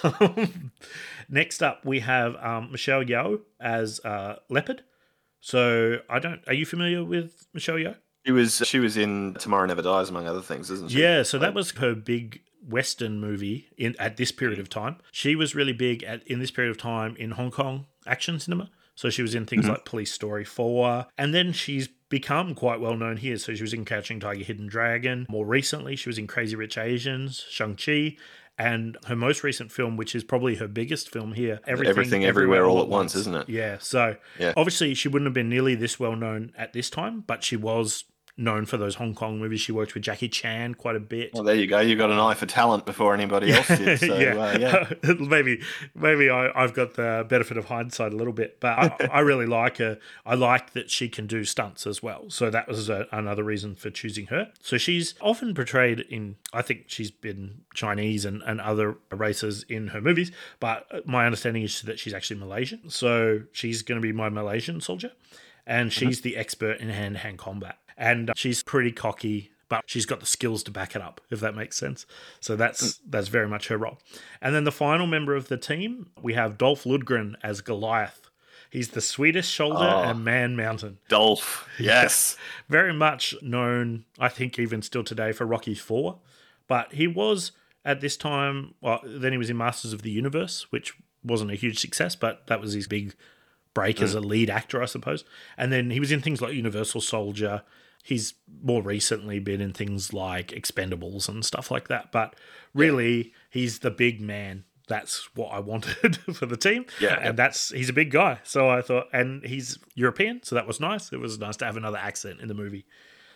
Next 1.30 1.64
up, 1.64 1.86
we 1.86 2.00
have 2.02 2.36
um, 2.38 2.72
Michelle 2.72 3.04
Yeoh 3.04 3.42
as 3.60 4.00
uh, 4.06 4.38
Leopard. 4.50 4.84
So 5.42 6.00
I 6.10 6.20
don't. 6.20 6.42
Are 6.48 6.54
you 6.54 6.66
familiar 6.66 7.04
with 7.04 7.48
Michelle 7.54 7.76
Yeoh? 7.76 7.96
She 8.26 8.32
was 8.32 8.62
she 8.66 8.80
was 8.80 8.98
in 8.98 9.36
Tomorrow 9.40 9.66
Never 9.68 9.82
Dies, 9.82 10.10
among 10.10 10.28
other 10.28 10.42
things, 10.42 10.70
isn't 10.70 10.92
she? 10.92 11.02
Yeah, 11.02 11.24
so 11.24 11.40
that 11.40 11.54
was 11.54 11.72
her 11.72 11.96
big 11.96 12.42
Western 12.68 13.20
movie 13.20 13.68
in 13.78 13.96
at 13.98 14.18
this 14.18 14.32
period 14.32 14.60
of 14.60 14.70
time. 14.70 14.98
She 15.12 15.36
was 15.36 15.56
really 15.56 15.74
big 15.74 16.04
at 16.04 16.28
in 16.28 16.40
this 16.40 16.52
period 16.52 16.72
of 16.72 16.78
time 16.78 17.16
in 17.16 17.32
Hong 17.32 17.52
Kong 17.52 17.86
action 18.06 18.40
cinema. 18.40 18.70
So 19.00 19.10
she 19.10 19.22
was 19.22 19.34
in 19.34 19.46
things 19.46 19.64
mm-hmm. 19.64 19.76
like 19.76 19.86
Police 19.86 20.12
Story 20.12 20.44
4. 20.44 21.06
And 21.18 21.34
then 21.34 21.54
she's 21.54 21.88
become 22.10 22.54
quite 22.54 22.82
well 22.82 22.98
known 22.98 23.16
here. 23.16 23.38
So 23.38 23.56
she 23.56 23.64
was 23.64 23.74
in 23.74 23.86
Crouching 23.86 24.20
Tiger 24.20 24.44
Hidden 24.44 24.68
Dragon. 24.68 25.26
More 25.30 25.46
recently, 25.46 25.96
she 25.96 26.10
was 26.10 26.18
in 26.18 26.28
Crazy 26.28 26.58
Rich 26.58 26.78
Asians, 26.78 27.46
Shang-Chi. 27.50 28.18
And 28.58 28.98
her 29.06 29.16
most 29.16 29.42
recent 29.42 29.72
film, 29.72 29.96
which 29.96 30.14
is 30.16 30.26
probably 30.26 30.56
her 30.56 30.68
biggest 30.68 31.10
film 31.10 31.32
here, 31.32 31.62
Everything, 31.66 32.26
Everywhere, 32.26 32.66
All 32.66 32.82
at 32.82 32.90
Once, 32.90 33.16
isn't 33.16 33.34
it? 33.34 33.48
Yeah. 33.48 33.78
So 33.80 34.18
Yeah. 34.38 34.52
obviously 34.58 34.94
she 34.96 35.08
wouldn't 35.08 35.28
have 35.28 35.34
been 35.34 35.48
nearly 35.48 35.76
this 35.76 35.98
well 35.98 36.18
known 36.18 36.52
at 36.58 36.74
this 36.74 36.90
time, 36.90 37.24
but 37.26 37.42
she 37.42 37.56
was 37.56 38.04
known 38.40 38.66
for 38.66 38.78
those 38.78 38.96
Hong 38.96 39.14
Kong 39.14 39.38
movies. 39.40 39.62
She 39.62 39.72
worked 39.72 39.94
with 39.94 40.04
Jackie 40.04 40.30
Chan 40.30 40.76
quite 40.76 40.96
a 40.96 41.00
bit. 41.00 41.32
Well, 41.34 41.44
there 41.44 41.56
you 41.56 41.68
go. 41.68 41.80
You 41.80 41.96
got 41.96 42.10
an 42.10 42.18
eye 42.20 42.34
for 42.34 42.46
talent 42.46 42.86
before 42.86 43.14
anybody 43.14 43.52
else 43.52 43.68
did. 43.68 44.00
So, 44.00 44.06
yeah, 44.20 44.36
Uh, 44.36 44.58
yeah. 45.04 45.14
maybe 45.20 45.62
maybe 45.94 46.30
I, 46.30 46.50
I've 46.56 46.74
got 46.74 46.94
the 46.96 47.26
benefit 47.30 47.58
of 47.58 47.66
hindsight 47.66 48.14
a 48.14 48.16
little 48.16 48.34
bit, 48.34 48.60
but 48.60 48.80
I, 49.02 49.10
I 49.12 49.20
really 49.20 49.46
like 49.46 49.78
her. 49.78 50.00
I 50.26 50.36
like 50.36 50.72
that 50.74 50.90
she 50.90 51.10
can 51.10 51.28
do 51.28 51.44
stunts 51.44 51.86
as 51.86 52.02
well. 52.02 52.30
So 52.30 52.50
that 52.50 52.68
was 52.68 52.90
a, 52.90 53.08
another 53.12 53.44
reason 53.44 53.76
for 53.76 53.90
choosing 53.90 54.28
her. 54.28 54.52
So 54.62 54.78
she's 54.78 55.16
often 55.22 55.54
portrayed 55.54 56.00
in. 56.02 56.38
I 56.54 56.62
think 56.62 56.86
she's 56.88 57.12
been 57.12 57.62
Chinese 57.74 58.26
and, 58.26 58.42
and 58.44 58.62
other 58.62 58.96
races 59.12 59.64
in 59.70 59.88
her 59.90 60.02
movies, 60.02 60.32
but 60.60 61.06
my 61.06 61.26
understanding 61.26 61.64
is 61.64 61.82
that 61.84 62.00
she's 62.00 62.14
actually 62.14 62.40
Malaysian. 62.40 62.90
So 62.90 63.42
she's 63.52 63.82
going 63.82 64.00
to 64.00 64.02
be 64.02 64.14
my 64.14 64.30
Malaysian 64.30 64.80
soldier, 64.82 65.12
and 65.68 65.92
she's 65.92 66.22
the 66.22 66.38
expert 66.38 66.80
in 66.80 66.90
hand 66.90 67.16
to 67.16 67.20
hand 67.22 67.38
combat, 67.38 67.78
and 68.00 68.32
she's 68.36 68.64
pretty 68.64 68.92
cocky 68.92 69.52
but 69.70 69.84
she's 69.86 70.08
got 70.08 70.20
the 70.20 70.26
skills 70.26 70.64
to 70.64 70.72
back 70.72 70.96
it 70.96 71.02
up 71.02 71.22
if 71.30 71.40
that 71.40 71.56
makes 71.56 71.78
sense. 71.78 72.06
So 72.40 72.56
that's 72.56 73.00
that's 73.08 73.28
very 73.28 73.48
much 73.48 73.68
her 73.68 73.78
role. 73.78 74.00
And 74.42 74.54
then 74.54 74.64
the 74.64 74.72
final 74.72 75.06
member 75.06 75.36
of 75.36 75.48
the 75.48 75.58
team 75.58 76.10
we 76.22 76.34
have 76.34 76.58
dolph 76.58 76.84
lundgren 76.84 77.36
as 77.44 77.62
goliath. 77.62 78.30
He's 78.72 78.90
the 78.90 79.02
swedish 79.02 79.48
shoulder 79.48 79.78
ah. 79.80 80.10
and 80.10 80.26
man 80.26 80.56
mountain. 80.56 80.98
Dolph. 81.08 81.68
Yes. 81.80 82.36
very 82.68 82.94
much 82.94 83.36
known 83.42 84.06
i 84.20 84.28
think 84.28 84.60
even 84.60 84.82
still 84.82 85.04
today 85.04 85.32
for 85.32 85.46
rocky 85.46 85.76
4 85.76 86.20
but 86.68 86.92
he 86.94 87.08
was 87.08 87.52
at 87.86 88.02
this 88.02 88.18
time 88.18 88.74
well 88.82 89.00
then 89.06 89.32
he 89.32 89.38
was 89.38 89.50
in 89.50 89.58
masters 89.58 89.94
of 89.94 90.02
the 90.02 90.12
universe 90.12 90.68
which 90.72 90.96
wasn't 91.24 91.52
a 91.52 91.56
huge 91.56 91.80
success 91.80 92.16
but 92.16 92.48
that 92.48 92.60
was 92.60 92.74
his 92.74 92.88
big 92.88 93.16
break 93.74 93.98
mm. 93.98 94.04
as 94.04 94.14
a 94.14 94.20
lead 94.20 94.50
actor 94.50 94.82
i 94.82 94.86
suppose. 94.86 95.24
And 95.58 95.72
then 95.72 95.92
he 95.92 96.00
was 96.00 96.12
in 96.12 96.22
things 96.22 96.42
like 96.42 96.54
universal 96.54 97.02
soldier 97.02 97.64
he's 98.04 98.34
more 98.64 98.82
recently 98.82 99.40
been 99.40 99.62
in 99.62 99.74
things 99.74 100.14
like 100.14 100.48
expendables 100.50 101.28
and 101.30 101.46
stuff 101.46 101.70
like 101.72 101.88
that 101.88 102.12
but 102.12 102.36
really 102.74 103.34
he's 103.50 103.80
the 103.80 103.92
big 103.92 104.22
man. 104.22 104.64
That's 104.88 105.30
what 105.36 105.50
i 105.54 105.60
wanted 105.60 106.18
for 106.34 106.46
the 106.48 106.58
team. 106.58 106.86
Yeah. 107.00 107.20
and 107.22 107.38
that's 107.38 107.70
he's 107.70 107.90
a 107.90 107.94
big 107.94 108.12
guy. 108.12 108.40
So 108.44 108.70
i 108.70 108.82
thought 108.82 109.08
and 109.14 109.44
he's 109.46 109.78
european 109.96 110.42
so 110.44 110.56
that 110.56 110.68
was 110.68 110.80
nice. 110.80 111.12
It 111.14 111.20
was 111.20 111.38
nice 111.40 111.58
to 111.58 111.66
have 111.66 111.78
another 111.78 111.98
accent 111.98 112.40
in 112.42 112.48
the 112.48 112.54
movie 112.56 112.86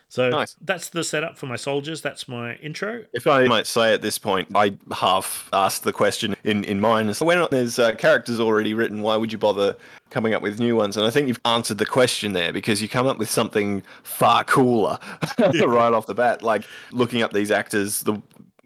so 0.10 0.30
Nice. 0.30 0.56
that's 0.62 0.90
the 0.90 1.04
setup 1.04 1.38
for 1.38 1.46
my 1.48 1.56
soldiers 1.56 2.02
that's 2.02 2.28
my 2.28 2.56
intro 2.56 3.04
If 3.14 3.28
I 3.28 3.46
might 3.48 3.68
say 3.68 3.94
at 3.94 4.02
this 4.02 4.18
point, 4.18 4.48
I 4.56 4.78
half 4.94 5.50
asked 5.54 5.84
the 5.84 5.94
question 5.94 6.36
in, 6.44 6.64
in 6.66 6.80
mind. 6.80 7.16
So 7.16 7.26
when 7.26 7.46
there's 7.52 7.80
uh, 7.80 7.94
characters 7.96 8.40
already 8.40 8.74
written, 8.74 9.02
why 9.02 9.16
would 9.16 9.32
you 9.32 9.38
bother 9.38 9.76
coming 10.10 10.34
up 10.34 10.42
with 10.42 10.60
new 10.60 10.76
ones? 10.76 10.98
And 10.98 11.06
I 11.06 11.10
think 11.10 11.28
you've 11.28 11.42
answered 11.46 11.78
the 11.78 11.86
question 11.86 12.34
there 12.34 12.54
because 12.54 12.82
you 12.82 12.88
come 12.90 13.08
up 13.08 13.18
with 13.18 13.30
something 13.30 13.82
far 14.04 14.44
cooler 14.44 15.00
right 15.40 15.94
off 15.94 16.06
the 16.06 16.14
bat. 16.16 16.44
Like 16.44 16.64
looking 16.92 17.22
up 17.22 17.34
these 17.34 17.52
actors, 17.52 18.02
the 18.02 18.22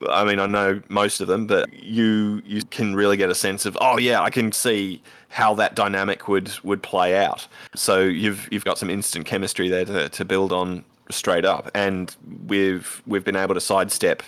I 0.09 0.25
mean, 0.25 0.39
I 0.39 0.45
know 0.45 0.79
most 0.89 1.21
of 1.21 1.27
them, 1.27 1.47
but 1.47 1.71
you 1.73 2.41
you 2.45 2.61
can 2.63 2.95
really 2.95 3.17
get 3.17 3.29
a 3.31 3.35
sense 3.35 3.65
of, 3.65 3.75
oh 3.81 3.97
yeah, 3.97 4.21
I 4.21 4.29
can 4.29 4.51
see 4.51 5.01
how 5.29 5.55
that 5.55 5.75
dynamic 5.75 6.27
would 6.27 6.51
would 6.63 6.83
play 6.83 7.15
out. 7.17 7.47
So 7.75 8.01
you've 8.03 8.47
you've 8.51 8.65
got 8.65 8.77
some 8.77 8.89
instant 8.91 9.25
chemistry 9.25 9.69
there 9.69 9.85
to, 9.85 10.09
to 10.09 10.25
build 10.25 10.51
on 10.51 10.83
straight 11.09 11.45
up, 11.45 11.69
and 11.73 12.15
we've 12.47 13.01
we've 13.05 13.23
been 13.23 13.35
able 13.35 13.53
to 13.55 13.61
sidestep 13.61 14.23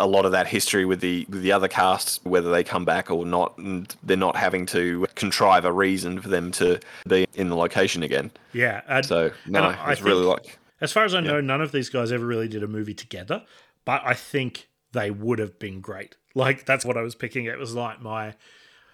a 0.00 0.06
lot 0.06 0.24
of 0.24 0.30
that 0.32 0.46
history 0.46 0.84
with 0.84 1.00
the 1.00 1.26
with 1.28 1.42
the 1.42 1.50
other 1.52 1.68
casts, 1.68 2.20
whether 2.24 2.50
they 2.50 2.62
come 2.62 2.84
back 2.84 3.10
or 3.10 3.26
not, 3.26 3.56
and 3.58 3.96
they're 4.02 4.16
not 4.16 4.36
having 4.36 4.64
to 4.66 5.06
contrive 5.16 5.64
a 5.64 5.72
reason 5.72 6.20
for 6.20 6.28
them 6.28 6.50
to 6.52 6.78
be 7.08 7.26
in 7.34 7.48
the 7.48 7.56
location 7.56 8.02
again. 8.02 8.30
yeah 8.52 8.82
and, 8.88 9.04
So 9.04 9.32
no, 9.46 9.62
I- 9.64 9.72
I 9.74 9.92
it's 9.92 10.00
really 10.02 10.24
think- 10.24 10.44
like 10.44 10.58
As 10.80 10.92
far 10.92 11.04
as 11.04 11.14
I 11.14 11.20
know, 11.20 11.40
none 11.40 11.60
of 11.60 11.72
these 11.72 11.88
guys 11.90 12.12
ever 12.12 12.24
really 12.24 12.46
did 12.48 12.62
a 12.62 12.68
movie 12.68 12.94
together, 12.94 13.42
but 13.84 14.00
I 14.04 14.14
think 14.14 14.68
they 14.92 15.10
would 15.10 15.40
have 15.40 15.58
been 15.58 15.80
great. 15.80 16.14
Like 16.34 16.64
that's 16.64 16.84
what 16.84 16.96
I 16.96 17.02
was 17.02 17.16
picking. 17.16 17.46
It 17.46 17.58
was 17.58 17.74
like 17.74 18.00
my 18.00 18.34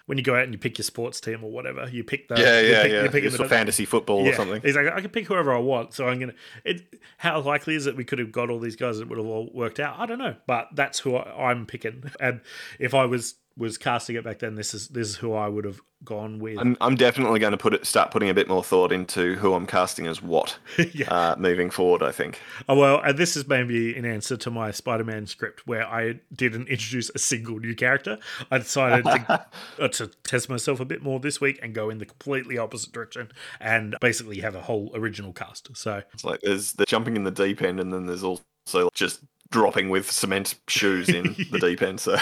when 0.06 0.18
you 0.18 0.25
go 0.25 0.34
out 0.34 0.44
and 0.44 0.52
you 0.52 0.58
pick 0.58 0.76
your 0.76 0.84
sports 0.84 1.20
team 1.20 1.42
or 1.42 1.50
whatever, 1.50 1.88
you 1.88 2.04
pick 2.04 2.28
the 2.28 2.34
yeah, 2.37 2.61
you 2.61 2.68
yeah, 2.68 2.82
pick, 2.82 3.23
yeah. 3.23 3.28
It's 3.28 3.37
for 3.37 3.49
fantasy 3.49 3.84
football 3.84 4.18
or 4.18 4.26
yeah, 4.26 4.37
something. 4.37 4.61
Exactly. 4.62 4.92
I 4.92 5.00
can 5.00 5.11
pick 5.11 5.26
whoever 5.26 5.54
I 5.54 5.58
want. 5.58 5.94
So 5.94 6.06
I'm 6.06 6.18
gonna. 6.18 6.34
It, 6.64 7.00
how 7.18 7.40
likely 7.40 7.75
is 7.75 7.87
it 7.87 7.96
we 7.96 8.04
could 8.04 8.18
have 8.18 8.32
got 8.32 8.50
all 8.50 8.61
these 8.61 8.76
guys 8.76 8.99
that 8.99 9.08
would 9.08 9.18
have 9.18 9.26
all 9.26 9.50
worked 9.54 9.80
out? 9.80 9.99
I 9.99 10.06
don't 10.06 10.18
know, 10.18 10.37
but 10.46 10.68
that's 10.75 10.99
who 10.99 11.16
I, 11.16 11.50
I'm 11.50 11.64
picking. 11.66 12.11
And 12.20 12.40
if 12.78 12.92
I 12.92 13.06
was 13.06 13.34
was 13.56 13.78
casting 13.78 14.16
it 14.16 14.25
back 14.25 14.40
then, 14.40 14.56
this 14.56 14.75
is 14.75 14.88
this 14.88 15.08
is 15.08 15.16
who 15.16 15.32
I 15.32 15.49
would 15.49 15.64
have 15.64 15.80
gone 16.04 16.38
with. 16.38 16.58
I'm, 16.58 16.76
I'm 16.80 16.96
definitely 16.96 17.38
going 17.40 17.52
to 17.52 17.56
put 17.56 17.73
it, 17.73 17.87
start 17.87 18.11
putting 18.11 18.28
a 18.28 18.34
bit 18.34 18.46
more 18.49 18.62
thought 18.62 18.92
into 18.92 19.37
who 19.37 19.54
I'm 19.54 19.66
casting 19.66 20.06
as 20.06 20.20
what 20.20 20.58
Yeah. 20.92 21.08
uh, 21.08 21.37
moving 21.38 21.70
forward. 21.70 22.02
I 22.02 22.12
think. 22.12 22.40
Oh, 22.68 22.76
well, 22.76 23.00
and 23.00 23.16
this 23.16 23.37
is 23.37 23.46
maybe 23.46 23.96
in 23.96 24.04
answer 24.04 24.37
to 24.37 24.50
my 24.50 24.70
Spider 24.70 25.04
Man 25.04 25.26
script 25.26 25.66
where 25.66 25.87
I 25.87 26.20
didn't 26.34 26.68
introduce 26.68 27.11
a 27.14 27.18
single 27.18 27.58
new 27.58 27.75
character. 27.75 28.18
I 28.50 28.58
decided 28.58 29.04
to, 29.04 29.46
uh, 29.80 29.88
to 29.88 30.08
test 30.25 30.49
myself 30.49 30.80
a 30.80 30.84
bit 30.84 31.02
more 31.02 31.20
this 31.20 31.40
week 31.40 31.58
and 31.62 31.75
go 31.75 31.90
in 31.90 31.99
the 31.99 32.06
completely 32.06 32.58
opposite 32.58 32.92
direction 32.92 33.30
and 33.61 33.96
basically 34.00 34.40
have 34.40 34.54
a 34.54 34.62
whole 34.62 34.90
original 34.94 35.32
cast. 35.32 35.75
So, 35.76 36.02
It's 36.12 36.25
like 36.25 36.40
there's 36.42 36.73
the 36.73 36.84
jumping 36.84 37.16
in 37.16 37.25
the 37.25 37.30
deep 37.30 37.62
end, 37.62 37.80
and 37.80 37.92
then 37.92 38.06
there's 38.06 38.25
also 38.25 38.90
just 38.92 39.20
dropping 39.54 39.88
with 39.88 40.11
cement 40.11 40.56
shoes 40.66 41.08
in 41.08 41.37
the 41.52 41.61
deep 41.61 41.80
end. 41.80 42.00
So 42.00 42.18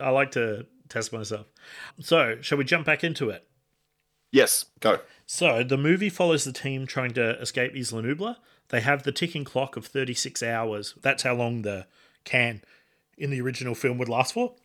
I 0.00 0.10
like 0.10 0.32
to 0.32 0.66
test 0.88 1.12
myself. 1.12 1.46
So, 2.00 2.38
shall 2.40 2.58
we 2.58 2.64
jump 2.64 2.84
back 2.84 3.04
into 3.04 3.30
it? 3.30 3.46
yes, 4.32 4.64
go. 4.80 4.98
So, 5.26 5.62
the 5.62 5.78
movie 5.78 6.08
follows 6.08 6.42
the 6.42 6.52
team 6.52 6.88
trying 6.88 7.12
to 7.14 7.40
escape 7.40 7.76
Isla 7.76 8.02
Nublar. 8.02 8.36
They 8.70 8.80
have 8.80 9.04
the 9.04 9.12
ticking 9.12 9.44
clock 9.44 9.76
of 9.76 9.86
36 9.86 10.42
hours. 10.42 10.94
That's 11.00 11.22
how 11.22 11.34
long 11.34 11.62
the 11.62 11.86
can 12.24 12.62
in 13.16 13.30
the 13.30 13.40
original 13.40 13.76
film 13.76 13.96
would 13.98 14.08
last 14.08 14.34
for. 14.34 14.56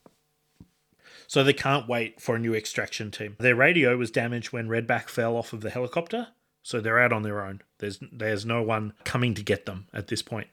So, 1.27 1.43
they 1.43 1.53
can't 1.53 1.87
wait 1.87 2.19
for 2.19 2.35
a 2.35 2.39
new 2.39 2.55
extraction 2.55 3.11
team. 3.11 3.35
Their 3.39 3.55
radio 3.55 3.95
was 3.95 4.09
damaged 4.09 4.51
when 4.51 4.69
Redback 4.69 5.07
fell 5.07 5.35
off 5.35 5.53
of 5.53 5.61
the 5.61 5.69
helicopter, 5.69 6.29
so 6.63 6.81
they're 6.81 6.99
out 6.99 7.13
on 7.13 7.21
their 7.21 7.45
own. 7.45 7.61
There's, 7.77 7.99
there's 8.11 8.43
no 8.43 8.63
one 8.63 8.93
coming 9.03 9.35
to 9.35 9.43
get 9.43 9.67
them 9.67 9.85
at 9.93 10.07
this 10.07 10.23
point. 10.23 10.47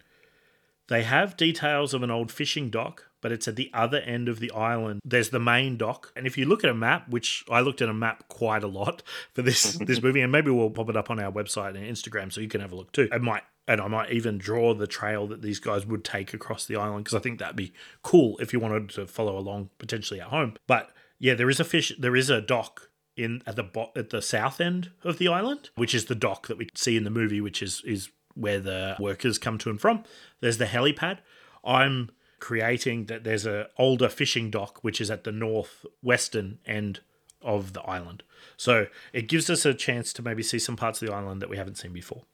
They 0.89 1.03
have 1.03 1.37
details 1.37 1.95
of 1.95 2.03
an 2.03 2.11
old 2.11 2.31
fishing 2.31 2.71
dock, 2.71 3.07
but 3.21 3.33
it's 3.33 3.49
at 3.49 3.57
the 3.57 3.71
other 3.75 3.99
end 3.99 4.29
of 4.29 4.39
the 4.39 4.51
island. 4.53 5.01
There's 5.05 5.31
the 5.31 5.41
main 5.41 5.77
dock, 5.77 6.13
and 6.15 6.27
if 6.27 6.39
you 6.39 6.47
look 6.47 6.63
at 6.63 6.71
a 6.71 6.75
map, 6.75 7.09
which 7.09 7.45
I 7.51 7.61
looked 7.61 7.83
at 7.83 7.89
a 7.89 7.95
map 7.95 8.29
quite 8.29 8.63
a 8.63 8.69
lot 8.69 9.03
for 9.35 9.43
this 9.43 9.73
this 9.81 10.03
movie, 10.03 10.21
and 10.21 10.33
maybe 10.33 10.51
we'll 10.51 10.71
pop 10.71 10.89
it 10.89 10.97
up 10.97 11.11
on 11.11 11.19
our 11.19 11.33
website 11.33 11.71
and 11.77 11.85
Instagram 11.85 12.33
so 12.33 12.41
you 12.41 12.49
can 12.49 12.61
have 12.61 12.73
a 12.73 12.77
look 12.77 12.93
too. 12.93 13.09
I 13.13 13.19
might 13.19 13.43
and 13.69 13.81
I 13.81 13.89
might 13.89 14.13
even 14.13 14.39
draw 14.39 14.75
the 14.75 14.87
trail 14.87 15.27
that 15.27 15.43
these 15.43 15.59
guys 15.59 15.85
would 15.87 16.05
take 16.05 16.33
across 16.33 16.67
the 16.67 16.77
island 16.77 17.05
because 17.05 17.17
I 17.17 17.21
think 17.21 17.39
that'd 17.39 17.57
be 17.57 17.73
cool 18.03 18.39
if 18.39 18.53
you 18.53 18.61
wanted 18.61 18.91
to 18.91 19.07
follow 19.07 19.37
along 19.37 19.71
potentially 19.79 20.21
at 20.21 20.29
home. 20.29 20.55
But 20.67 20.91
yeah, 21.19 21.35
there 21.35 21.51
is 21.51 21.59
a 21.59 21.65
fish. 21.65 21.93
There 21.99 22.15
is 22.15 22.31
a 22.31 22.41
dock 22.41 22.91
in 23.17 23.43
at 23.47 23.57
the 23.57 23.63
bo- 23.63 23.93
at 23.97 24.11
the 24.11 24.23
south 24.23 24.61
end 24.61 24.91
of 25.03 25.19
the 25.19 25.29
island, 25.29 25.71
which 25.75 25.95
is 25.95 26.05
the 26.05 26.15
dock 26.15 26.47
that 26.47 26.59
we 26.59 26.69
see 26.75 26.97
in 26.97 27.05
the 27.05 27.11
movie, 27.11 27.41
which 27.41 27.63
is 27.63 27.83
is 27.85 28.11
where 28.37 28.61
the 28.61 28.97
workers 29.01 29.39
come 29.39 29.59
to 29.59 29.71
and 29.71 29.81
from. 29.81 30.05
There's 30.41 30.59
the 30.59 30.67
helipad. 30.67 31.19
I'm 31.65 32.11
creating 32.39 33.07
that 33.07 33.25
there's 33.25 33.47
a 33.47 33.69
older 33.79 34.09
fishing 34.09 34.51
dock 34.51 34.85
which 34.85 35.01
is 35.01 35.11
at 35.11 35.25
the 35.25 35.33
northwestern 35.33 36.59
end 36.67 37.01
of 37.43 37.73
the 37.73 37.83
island. 37.83 38.23
So 38.57 38.87
it 39.13 39.29
gives 39.29 39.49
us 39.49 39.65
a 39.65 39.75
chance 39.75 40.13
to 40.15 40.23
maybe 40.23 40.43
see 40.43 40.59
some 40.59 40.77
parts 40.77 41.01
of 41.01 41.09
the 41.09 41.15
island 41.15 41.41
that 41.43 41.49
we 41.49 41.57
haven't 41.57 41.79
seen 41.79 41.93
before. 41.93 42.25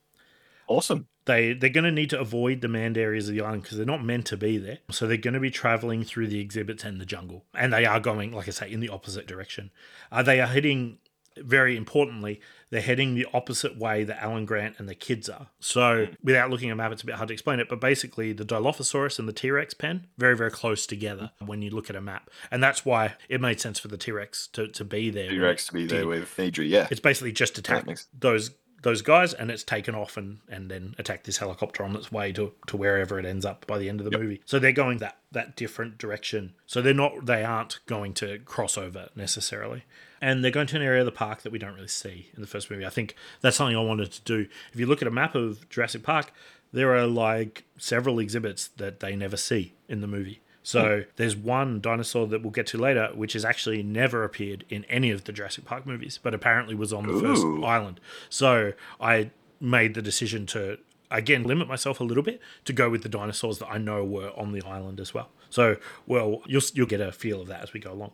Awesome. 0.68 1.06
they 1.24 1.52
they're 1.52 1.70
going 1.70 1.84
to 1.84 1.90
need 1.90 2.10
to 2.10 2.20
avoid 2.20 2.60
the 2.60 2.68
manned 2.68 2.96
areas 2.96 3.28
of 3.28 3.34
the 3.34 3.42
island 3.42 3.62
because 3.62 3.76
they're 3.76 3.86
not 3.86 4.04
meant 4.04 4.26
to 4.26 4.36
be 4.36 4.58
there. 4.58 4.78
So 4.90 5.06
they're 5.06 5.16
going 5.16 5.34
to 5.34 5.40
be 5.40 5.50
traveling 5.50 6.04
through 6.04 6.28
the 6.28 6.40
exhibits 6.40 6.84
and 6.84 7.00
the 7.00 7.06
jungle, 7.06 7.44
and 7.54 7.72
they 7.72 7.84
are 7.84 8.00
going, 8.00 8.32
like 8.32 8.48
I 8.48 8.52
say, 8.52 8.70
in 8.70 8.80
the 8.80 8.88
opposite 8.88 9.26
direction. 9.26 9.70
Uh, 10.10 10.22
they 10.22 10.40
are 10.40 10.46
heading. 10.46 10.98
Very 11.36 11.76
importantly, 11.76 12.40
they're 12.70 12.80
heading 12.80 13.14
the 13.14 13.26
opposite 13.32 13.76
way 13.76 14.04
that 14.04 14.22
Alan 14.22 14.44
Grant 14.44 14.76
and 14.78 14.88
the 14.88 14.94
kids 14.94 15.28
are. 15.28 15.48
So, 15.60 16.08
without 16.22 16.50
looking 16.50 16.70
at 16.70 16.72
a 16.72 16.76
map, 16.76 16.92
it's 16.92 17.02
a 17.02 17.06
bit 17.06 17.16
hard 17.16 17.28
to 17.28 17.32
explain 17.32 17.60
it. 17.60 17.68
But 17.68 17.80
basically, 17.80 18.32
the 18.32 18.44
Dilophosaurus 18.44 19.18
and 19.18 19.28
the 19.28 19.32
T 19.32 19.50
Rex 19.50 19.74
pen 19.74 20.06
very, 20.18 20.36
very 20.36 20.50
close 20.50 20.86
together 20.86 21.30
when 21.44 21.62
you 21.62 21.70
look 21.70 21.90
at 21.90 21.96
a 21.96 22.00
map, 22.00 22.30
and 22.50 22.62
that's 22.62 22.84
why 22.84 23.14
it 23.28 23.40
made 23.40 23.60
sense 23.60 23.78
for 23.78 23.88
the 23.88 23.98
T 23.98 24.12
Rex 24.12 24.46
to, 24.48 24.68
to 24.68 24.84
be 24.84 25.10
there. 25.10 25.30
T 25.30 25.38
Rex 25.38 25.66
to 25.66 25.72
be 25.72 25.86
there 25.86 26.06
with 26.06 26.34
Nedry, 26.36 26.68
yeah. 26.68 26.88
It's 26.90 27.00
basically 27.00 27.32
just 27.32 27.58
attack 27.58 27.86
makes- 27.86 28.06
those 28.18 28.50
those 28.82 29.00
guys, 29.00 29.32
and 29.32 29.50
it's 29.50 29.62
taken 29.62 29.94
off 29.94 30.16
and 30.16 30.38
and 30.48 30.70
then 30.70 30.94
attack 30.98 31.24
this 31.24 31.38
helicopter 31.38 31.84
on 31.84 31.94
its 31.96 32.10
way 32.10 32.32
to 32.32 32.52
to 32.66 32.76
wherever 32.76 33.18
it 33.18 33.24
ends 33.24 33.44
up 33.44 33.66
by 33.66 33.78
the 33.78 33.88
end 33.88 34.00
of 34.00 34.10
the 34.10 34.18
movie. 34.18 34.40
So 34.44 34.58
they're 34.58 34.72
going 34.72 34.98
that 34.98 35.18
that 35.30 35.56
different 35.56 35.98
direction. 35.98 36.54
So 36.66 36.82
they're 36.82 36.92
not 36.94 37.26
they 37.26 37.44
aren't 37.44 37.78
going 37.86 38.12
to 38.14 38.38
cross 38.40 38.76
over 38.76 39.08
necessarily. 39.14 39.84
And 40.22 40.42
they're 40.42 40.52
going 40.52 40.68
to 40.68 40.76
an 40.76 40.82
area 40.82 41.00
of 41.00 41.06
the 41.06 41.12
park 41.12 41.42
that 41.42 41.52
we 41.52 41.58
don't 41.58 41.74
really 41.74 41.88
see 41.88 42.30
in 42.34 42.40
the 42.40 42.46
first 42.46 42.70
movie. 42.70 42.86
I 42.86 42.90
think 42.90 43.16
that's 43.40 43.56
something 43.56 43.76
I 43.76 43.80
wanted 43.80 44.12
to 44.12 44.22
do. 44.22 44.46
If 44.72 44.78
you 44.78 44.86
look 44.86 45.02
at 45.02 45.08
a 45.08 45.10
map 45.10 45.34
of 45.34 45.68
Jurassic 45.68 46.04
Park, 46.04 46.32
there 46.72 46.94
are 46.96 47.06
like 47.06 47.64
several 47.76 48.20
exhibits 48.20 48.68
that 48.68 49.00
they 49.00 49.16
never 49.16 49.36
see 49.36 49.74
in 49.88 50.00
the 50.00 50.06
movie. 50.06 50.40
So 50.62 51.00
hmm. 51.00 51.02
there's 51.16 51.36
one 51.36 51.80
dinosaur 51.80 52.26
that 52.28 52.42
we'll 52.42 52.52
get 52.52 52.68
to 52.68 52.78
later, 52.78 53.10
which 53.14 53.32
has 53.32 53.44
actually 53.44 53.82
never 53.82 54.22
appeared 54.22 54.64
in 54.68 54.84
any 54.84 55.10
of 55.10 55.24
the 55.24 55.32
Jurassic 55.32 55.64
Park 55.64 55.86
movies, 55.86 56.18
but 56.22 56.34
apparently 56.34 56.74
was 56.74 56.92
on 56.92 57.06
the 57.06 57.20
first 57.20 57.44
island. 57.64 58.00
So 58.30 58.72
I 59.00 59.30
made 59.60 59.94
the 59.94 60.02
decision 60.02 60.46
to 60.46 60.78
again 61.10 61.42
limit 61.42 61.68
myself 61.68 62.00
a 62.00 62.04
little 62.04 62.22
bit 62.22 62.40
to 62.64 62.72
go 62.72 62.88
with 62.88 63.02
the 63.02 63.08
dinosaurs 63.08 63.58
that 63.58 63.68
I 63.68 63.78
know 63.78 64.04
were 64.04 64.30
on 64.36 64.52
the 64.52 64.62
island 64.62 65.00
as 65.00 65.12
well. 65.12 65.30
So 65.50 65.76
well, 66.06 66.42
you'll 66.46 66.62
you'll 66.74 66.86
get 66.86 67.00
a 67.00 67.12
feel 67.12 67.40
of 67.40 67.48
that 67.48 67.62
as 67.62 67.72
we 67.72 67.80
go 67.80 67.92
along. 67.92 68.12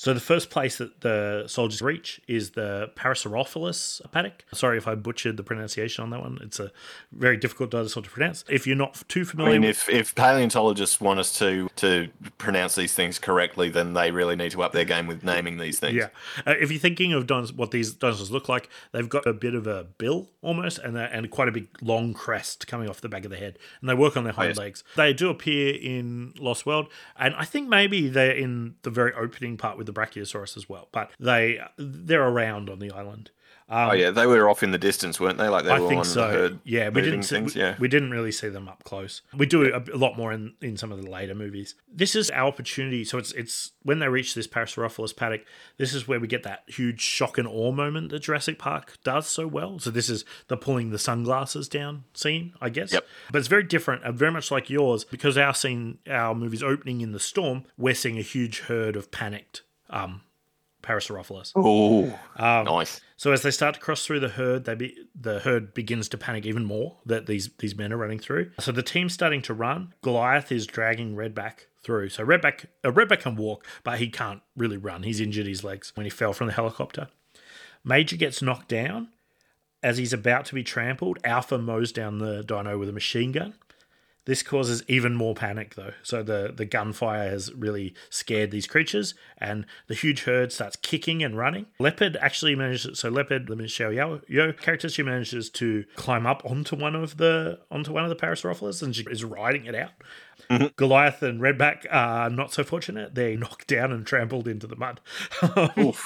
So 0.00 0.14
the 0.14 0.20
first 0.20 0.48
place 0.48 0.78
that 0.78 1.02
the 1.02 1.44
soldiers 1.46 1.82
reach 1.82 2.22
is 2.26 2.52
the 2.52 2.90
Parasaurolophus 2.96 4.00
paddock. 4.10 4.46
Sorry 4.50 4.78
if 4.78 4.88
I 4.88 4.94
butchered 4.94 5.36
the 5.36 5.42
pronunciation 5.42 6.02
on 6.02 6.08
that 6.08 6.20
one. 6.20 6.38
It's 6.40 6.58
a 6.58 6.72
very 7.12 7.36
difficult 7.36 7.70
dinosaur 7.70 8.02
to 8.02 8.08
pronounce. 8.08 8.42
If 8.48 8.66
you're 8.66 8.76
not 8.76 9.06
too 9.08 9.26
familiar, 9.26 9.56
I 9.56 9.58
mean, 9.58 9.68
if, 9.68 9.90
if 9.90 10.14
paleontologists 10.14 11.02
want 11.02 11.20
us 11.20 11.38
to 11.40 11.68
to 11.76 12.08
pronounce 12.38 12.76
these 12.76 12.94
things 12.94 13.18
correctly, 13.18 13.68
then 13.68 13.92
they 13.92 14.10
really 14.10 14.36
need 14.36 14.52
to 14.52 14.62
up 14.62 14.72
their 14.72 14.86
game 14.86 15.06
with 15.06 15.22
naming 15.22 15.58
these 15.58 15.78
things. 15.78 15.96
Yeah. 15.96 16.08
Uh, 16.46 16.54
if 16.58 16.70
you're 16.70 16.80
thinking 16.80 17.12
of 17.12 17.26
dinos- 17.26 17.54
what 17.54 17.70
these 17.70 17.92
dinosaurs 17.92 18.30
look 18.30 18.48
like, 18.48 18.70
they've 18.92 19.06
got 19.06 19.26
a 19.26 19.34
bit 19.34 19.54
of 19.54 19.66
a 19.66 19.84
bill 19.84 20.30
almost 20.40 20.78
and, 20.78 20.96
a, 20.96 21.14
and 21.14 21.30
quite 21.30 21.48
a 21.48 21.52
big 21.52 21.68
long 21.82 22.14
crest 22.14 22.66
coming 22.66 22.88
off 22.88 23.02
the 23.02 23.10
back 23.10 23.26
of 23.26 23.30
the 23.30 23.36
head. 23.36 23.58
And 23.82 23.90
they 23.90 23.94
work 23.94 24.16
on 24.16 24.24
their 24.24 24.32
hind 24.32 24.52
yes. 24.52 24.56
legs. 24.56 24.84
They 24.96 25.12
do 25.12 25.28
appear 25.28 25.74
in 25.74 26.32
Lost 26.38 26.64
World. 26.64 26.88
And 27.18 27.34
I 27.34 27.44
think 27.44 27.68
maybe 27.68 28.08
they're 28.08 28.32
in 28.32 28.76
the 28.80 28.88
very 28.88 29.12
opening 29.12 29.58
part 29.58 29.76
with 29.76 29.89
the 29.92 30.00
Brachiosaurus 30.00 30.56
as 30.56 30.68
well. 30.68 30.88
But 30.92 31.10
they, 31.18 31.60
they're 31.76 32.26
around 32.26 32.70
on 32.70 32.78
the 32.78 32.90
island. 32.90 33.30
oh 33.68 33.90
um, 33.90 33.98
yeah, 33.98 34.10
they 34.10 34.26
were 34.26 34.48
off 34.48 34.62
in 34.62 34.72
the 34.72 34.78
distance, 34.78 35.20
weren't 35.20 35.38
they? 35.38 35.48
Like 35.48 35.64
they 35.64 35.70
I 35.70 35.80
were 35.80 35.88
think 35.88 36.00
on 36.00 36.04
so. 36.04 36.26
the 36.26 36.32
herd 36.32 36.58
yeah, 36.64 36.88
we 36.88 37.02
didn't 37.02 37.22
see, 37.22 37.36
things. 37.36 37.54
yeah. 37.54 37.76
we 37.78 37.88
didn't 37.88 38.10
really 38.10 38.32
see 38.32 38.48
them 38.48 38.68
up 38.68 38.82
close. 38.84 39.22
We 39.36 39.46
do 39.46 39.72
a, 39.72 39.78
a 39.94 39.98
lot 39.98 40.16
more 40.16 40.32
in, 40.32 40.54
in 40.60 40.76
some 40.76 40.90
of 40.92 41.00
the 41.02 41.08
later 41.08 41.34
movies. 41.34 41.74
This 41.92 42.16
is 42.16 42.30
our 42.30 42.48
opportunity. 42.48 43.04
So 43.04 43.18
it's 43.18 43.32
it's 43.32 43.72
when 43.82 44.00
they 44.00 44.08
reach 44.08 44.34
this 44.34 44.48
Parasaurolophus 44.48 45.14
paddock. 45.16 45.42
This 45.76 45.94
is 45.94 46.08
where 46.08 46.18
we 46.20 46.26
get 46.26 46.42
that 46.42 46.64
huge 46.66 47.00
shock 47.00 47.38
and 47.38 47.46
awe 47.46 47.70
moment 47.70 48.10
that 48.10 48.20
Jurassic 48.20 48.58
Park 48.58 48.98
does 49.04 49.26
so 49.26 49.46
well. 49.46 49.78
So 49.78 49.90
this 49.90 50.10
is 50.10 50.24
the 50.48 50.56
pulling 50.56 50.90
the 50.90 50.98
sunglasses 50.98 51.68
down 51.68 52.04
scene, 52.12 52.54
I 52.60 52.70
guess. 52.70 52.92
Yep. 52.92 53.06
But 53.32 53.38
it's 53.38 53.48
very 53.48 53.64
different, 53.64 54.02
uh, 54.02 54.12
very 54.12 54.32
much 54.32 54.50
like 54.50 54.68
yours, 54.68 55.04
because 55.04 55.38
our 55.38 55.54
scene, 55.54 55.98
our 56.08 56.34
movie's 56.34 56.62
opening 56.62 57.00
in 57.00 57.12
the 57.12 57.20
storm. 57.20 57.64
We're 57.78 57.94
seeing 57.94 58.18
a 58.18 58.22
huge 58.22 58.60
herd 58.62 58.96
of 58.96 59.10
panicked 59.10 59.62
um, 59.90 60.22
Parasaurolophus. 60.82 61.52
Oh, 61.56 62.04
Um, 62.36 62.64
nice. 62.64 63.00
So 63.16 63.32
as 63.32 63.42
they 63.42 63.50
start 63.50 63.74
to 63.74 63.80
cross 63.80 64.06
through 64.06 64.20
the 64.20 64.30
herd, 64.30 64.64
they 64.64 64.74
be, 64.74 64.96
the 65.14 65.40
herd 65.40 65.74
begins 65.74 66.08
to 66.08 66.18
panic 66.18 66.46
even 66.46 66.64
more 66.64 66.96
that 67.04 67.26
these 67.26 67.50
these 67.58 67.76
men 67.76 67.92
are 67.92 67.98
running 67.98 68.18
through. 68.18 68.50
So 68.58 68.72
the 68.72 68.82
team's 68.82 69.12
starting 69.12 69.42
to 69.42 69.54
run. 69.54 69.92
Goliath 70.02 70.50
is 70.50 70.66
dragging 70.66 71.14
Redback 71.14 71.66
through. 71.82 72.08
So 72.08 72.24
Redback 72.24 72.64
uh, 72.82 72.92
Redback 72.92 73.20
can 73.20 73.36
walk, 73.36 73.66
but 73.84 73.98
he 73.98 74.08
can't 74.08 74.40
really 74.56 74.78
run. 74.78 75.02
He's 75.02 75.20
injured 75.20 75.46
his 75.46 75.62
legs 75.62 75.92
when 75.94 76.04
he 76.06 76.10
fell 76.10 76.32
from 76.32 76.46
the 76.46 76.54
helicopter. 76.54 77.08
Major 77.84 78.16
gets 78.16 78.40
knocked 78.40 78.68
down 78.68 79.08
as 79.82 79.98
he's 79.98 80.12
about 80.12 80.44
to 80.46 80.54
be 80.54 80.62
trampled. 80.62 81.18
Alpha 81.24 81.58
mows 81.58 81.92
down 81.92 82.18
the 82.18 82.42
dino 82.42 82.78
with 82.78 82.88
a 82.88 82.92
machine 82.92 83.32
gun. 83.32 83.54
This 84.26 84.42
causes 84.42 84.82
even 84.86 85.14
more 85.14 85.34
panic, 85.34 85.74
though. 85.76 85.94
So 86.02 86.22
the, 86.22 86.52
the 86.54 86.66
gunfire 86.66 87.30
has 87.30 87.52
really 87.54 87.94
scared 88.10 88.50
these 88.50 88.66
creatures, 88.66 89.14
and 89.38 89.64
the 89.86 89.94
huge 89.94 90.24
herd 90.24 90.52
starts 90.52 90.76
kicking 90.76 91.22
and 91.22 91.36
running. 91.36 91.66
Leopard 91.78 92.16
actually 92.20 92.54
manages. 92.54 92.98
So 92.98 93.08
Leopard, 93.08 93.46
the 93.46 93.56
Michelle 93.56 93.90
Yeoh 93.90 94.22
Yeoh 94.28 94.58
character, 94.58 94.88
she 94.88 95.02
manages 95.02 95.48
to 95.50 95.84
climb 95.96 96.26
up 96.26 96.42
onto 96.44 96.76
one 96.76 96.94
of 96.94 97.16
the 97.16 97.60
onto 97.70 97.92
one 97.92 98.04
of 98.04 98.10
the 98.10 98.16
Parasaurolophus, 98.16 98.82
and 98.82 98.94
she 98.94 99.04
is 99.10 99.24
riding 99.24 99.64
it 99.64 99.74
out. 99.74 99.92
Mm-hmm. 100.50 100.66
Goliath 100.76 101.22
and 101.22 101.40
Redback 101.40 101.86
are 101.90 102.28
not 102.28 102.52
so 102.52 102.62
fortunate. 102.62 103.14
They're 103.14 103.36
knocked 103.38 103.68
down 103.68 103.90
and 103.90 104.06
trampled 104.06 104.46
into 104.46 104.66
the 104.66 104.76
mud. 104.76 105.00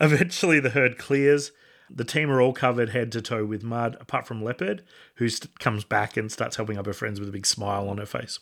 Eventually, 0.00 0.60
the 0.60 0.70
herd 0.70 0.98
clears. 0.98 1.52
The 1.94 2.04
team 2.04 2.30
are 2.30 2.40
all 2.40 2.52
covered 2.52 2.90
head 2.90 3.12
to 3.12 3.22
toe 3.22 3.44
with 3.44 3.62
mud, 3.62 3.96
apart 4.00 4.26
from 4.26 4.42
Leopard, 4.42 4.82
who 5.16 5.28
st- 5.28 5.58
comes 5.58 5.84
back 5.84 6.16
and 6.16 6.32
starts 6.32 6.56
helping 6.56 6.78
up 6.78 6.86
her 6.86 6.92
friends 6.92 7.20
with 7.20 7.28
a 7.28 7.32
big 7.32 7.46
smile 7.46 7.88
on 7.88 7.98
her 7.98 8.06
face. 8.06 8.38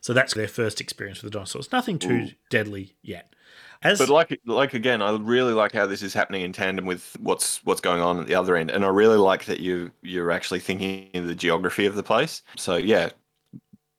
So 0.00 0.12
that's 0.12 0.34
their 0.34 0.48
first 0.48 0.80
experience 0.80 1.22
with 1.22 1.32
the 1.32 1.38
dinosaurs. 1.38 1.72
Nothing 1.72 1.98
too 1.98 2.30
deadly 2.50 2.94
yet. 3.02 3.34
As 3.82 3.98
But 3.98 4.10
like, 4.10 4.38
like 4.46 4.74
again, 4.74 5.02
I 5.02 5.16
really 5.16 5.52
like 5.52 5.72
how 5.72 5.86
this 5.86 6.02
is 6.02 6.14
happening 6.14 6.42
in 6.42 6.52
tandem 6.52 6.86
with 6.86 7.16
what's 7.18 7.64
what's 7.64 7.80
going 7.80 8.00
on 8.00 8.20
at 8.20 8.28
the 8.28 8.34
other 8.34 8.54
end, 8.54 8.70
and 8.70 8.84
I 8.84 8.88
really 8.88 9.16
like 9.16 9.46
that 9.46 9.58
you 9.58 9.90
you're 10.02 10.30
actually 10.30 10.60
thinking 10.60 11.10
of 11.14 11.26
the 11.26 11.34
geography 11.34 11.86
of 11.86 11.96
the 11.96 12.02
place. 12.02 12.42
So 12.56 12.76
yeah, 12.76 13.10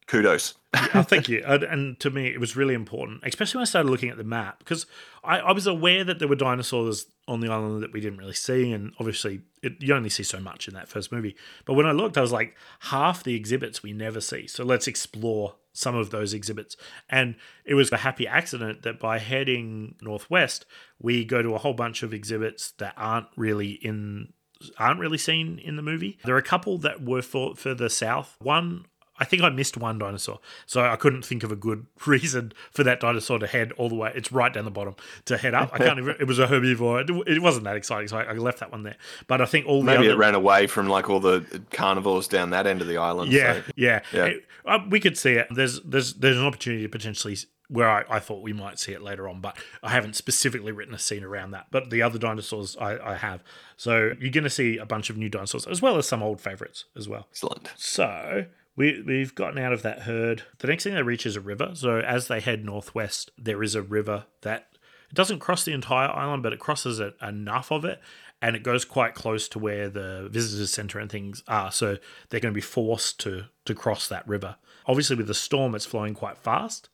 kudos. 0.08 0.56
oh, 0.94 1.04
thank 1.04 1.30
you. 1.30 1.44
And, 1.46 1.64
and 1.64 2.00
to 2.00 2.10
me, 2.10 2.28
it 2.28 2.40
was 2.40 2.56
really 2.56 2.74
important, 2.74 3.22
especially 3.24 3.60
when 3.60 3.64
I 3.64 3.66
started 3.66 3.90
looking 3.90 4.10
at 4.10 4.18
the 4.18 4.24
map, 4.24 4.60
because 4.60 4.86
I, 5.24 5.40
I 5.40 5.52
was 5.52 5.68
aware 5.68 6.04
that 6.04 6.20
there 6.20 6.28
were 6.28 6.36
dinosaurs 6.36 7.06
on 7.28 7.40
the 7.40 7.52
island 7.52 7.84
that 7.84 7.94
we 7.94 8.02
didn't 8.02 8.18
really 8.18 8.34
see, 8.34 8.72
and 8.72 8.94
obviously 9.00 9.42
it, 9.62 9.74
you 9.80 9.94
only 9.94 10.10
see 10.10 10.24
so 10.24 10.40
much 10.40 10.68
in 10.68 10.74
that 10.74 10.90
first 10.90 11.12
movie. 11.12 11.36
But 11.66 11.74
when 11.74 11.86
I 11.86 11.92
looked, 11.92 12.18
I 12.18 12.22
was 12.22 12.32
like, 12.32 12.56
half 12.80 13.24
the 13.24 13.36
exhibits 13.36 13.84
we 13.84 13.94
never 13.94 14.20
see. 14.20 14.48
So 14.48 14.64
let's 14.64 14.88
explore 14.88 15.56
some 15.74 15.96
of 15.96 16.12
those 16.12 16.34
exhibits. 16.34 16.78
And 17.10 17.36
it 17.66 17.74
was 17.74 17.92
a 17.92 17.98
happy 17.98 18.28
accident 18.28 18.84
that 18.84 19.00
by 19.00 19.20
heading 19.20 19.96
northwest, 20.02 20.66
we 21.00 21.26
go 21.26 21.42
to 21.42 21.56
a 21.56 21.60
whole 21.60 21.74
bunch 21.74 22.04
of 22.04 22.14
exhibits 22.14 22.72
that 22.78 22.94
aren't 22.98 23.28
really 23.36 23.72
in 23.72 24.34
aren't 24.78 25.00
really 25.00 25.18
seen 25.18 25.60
in 25.60 25.76
the 25.76 25.82
movie. 25.82 26.18
There 26.24 26.36
are 26.36 26.40
a 26.40 26.44
couple 26.44 26.78
that 26.80 27.04
were 27.04 27.22
for, 27.22 27.56
further 27.56 27.90
south. 27.90 28.38
One, 28.40 28.86
I 29.20 29.26
think 29.26 29.44
I 29.44 29.50
missed 29.50 29.78
one 29.78 30.00
dinosaur, 30.00 30.40
so 30.66 30.82
I 30.82 30.96
couldn't 30.96 31.24
think 31.24 31.44
of 31.44 31.52
a 31.52 31.56
good 31.56 31.86
reason 32.08 32.52
for 32.72 32.84
that 32.84 33.00
dinosaur 33.00 33.40
to 33.40 33.48
head 33.48 33.72
all 33.74 33.90
the 33.90 33.96
way. 33.96 34.12
It's 34.16 34.32
right 34.32 34.52
down 34.52 34.66
the 34.66 34.72
bottom 34.72 34.96
to 35.26 35.38
head 35.38 35.54
up. 35.54 35.70
I 35.74 35.78
can't 35.78 36.00
even. 36.00 36.16
It 36.20 36.26
was 36.28 36.40
a 36.40 36.48
herbivore. 36.48 37.28
It, 37.28 37.40
wasn't 37.42 37.66
that 37.66 37.76
exciting, 37.76 38.08
so 38.08 38.18
I, 38.18 38.34
left 38.34 38.60
that 38.60 38.72
one 38.72 38.84
there. 38.84 38.96
But 39.28 39.42
I 39.42 39.46
think 39.46 39.68
all 39.68 39.80
the 39.82 39.86
Maybe 39.86 40.06
other, 40.08 40.12
it 40.12 40.18
ran 40.18 40.36
away 40.36 40.68
from 40.68 40.88
like 40.90 41.10
all 41.10 41.20
the 41.20 41.62
carnivores 41.72 42.28
down 42.28 42.50
that 42.52 42.66
end 42.66 42.82
of 42.82 42.88
the 42.88 42.98
island. 42.98 43.32
yeah, 43.32 43.54
so- 43.56 43.62
yeah, 43.76 44.00
Yeah. 44.12 44.26
It- 44.26 44.46
uh, 44.66 44.80
we 44.90 45.00
could 45.00 45.18
see 45.18 45.34
it. 45.34 45.48
There's 45.52 45.82
there's 45.82 46.14
there's 46.14 46.38
an 46.38 46.46
opportunity 46.46 46.84
to 46.84 46.90
potentially 46.90 47.36
where 47.68 47.90
I, 47.90 48.04
I 48.10 48.20
thought 48.20 48.42
we 48.44 48.54
might 48.54 48.80
see 48.80 48.94
it 48.94 49.02
later 49.02 49.28
on, 49.28 49.42
but 49.42 49.58
I 49.82 49.90
haven't 49.90 50.16
specifically 50.16 50.72
written 50.72 50.94
a 50.94 51.00
scene 51.00 51.24
around 51.24 51.52
that. 51.52 51.68
But 51.72 51.90
the 51.90 52.02
other 52.02 52.18
dinosaurs 52.20 52.78
I, 52.80 53.12
I 53.12 53.16
have. 53.16 53.44
So 53.78 54.14
you're 54.20 54.32
going 54.32 54.44
to 54.44 54.50
see 54.50 54.78
a 54.78 54.86
bunch 54.86 55.10
of 55.10 55.18
new 55.18 55.28
dinosaurs 55.30 55.66
as 55.68 55.82
well 55.82 55.98
as 55.98 56.08
some 56.08 56.22
old 56.24 56.40
favorites 56.40 56.86
as 56.96 57.10
well. 57.10 57.28
Excellent. 57.32 57.72
So 57.76 58.46
we 58.76 59.02
we've 59.06 59.36
gotten 59.36 59.60
out 59.60 59.74
of 59.74 59.82
that 59.84 60.02
herd. 60.02 60.44
The 60.60 60.68
next 60.68 60.84
thing 60.84 60.94
they 60.94 61.04
reach 61.04 61.26
is 61.26 61.36
a 61.36 61.42
river. 61.42 61.72
So 61.74 62.00
as 62.00 62.28
they 62.28 62.40
head 62.40 62.66
northwest, 62.66 63.32
there 63.38 63.64
is 63.64 63.76
a 63.76 63.82
river 63.82 64.26
that 64.42 64.68
it 65.10 65.16
doesn't 65.16 65.40
cross 65.40 65.64
the 65.64 65.74
entire 65.74 66.10
island, 66.10 66.44
but 66.44 66.54
it 66.54 66.60
crosses 66.60 67.00
it, 67.00 67.16
enough 67.22 67.72
of 67.72 67.86
it, 67.86 68.02
and 68.42 68.56
it 68.56 68.64
goes 68.64 68.84
quite 68.84 69.14
close 69.14 69.48
to 69.50 69.60
where 69.60 69.90
the 69.90 70.28
visitors 70.32 70.72
center 70.72 71.00
and 71.00 71.12
things 71.12 71.44
are. 71.48 71.72
So 71.72 71.98
they're 72.30 72.40
going 72.40 72.54
to 72.54 72.58
be 72.58 72.62
forced 72.62 73.20
to 73.22 73.46
to 73.66 73.76
cross 73.76 74.08
that 74.08 74.28
river. 74.28 74.58
Obviously, 74.86 75.16
with 75.16 75.28
the 75.28 75.34
storm, 75.34 75.76
it's 75.76 75.86
flowing 75.86 76.14
quite 76.14 76.38
fast. 76.38 76.90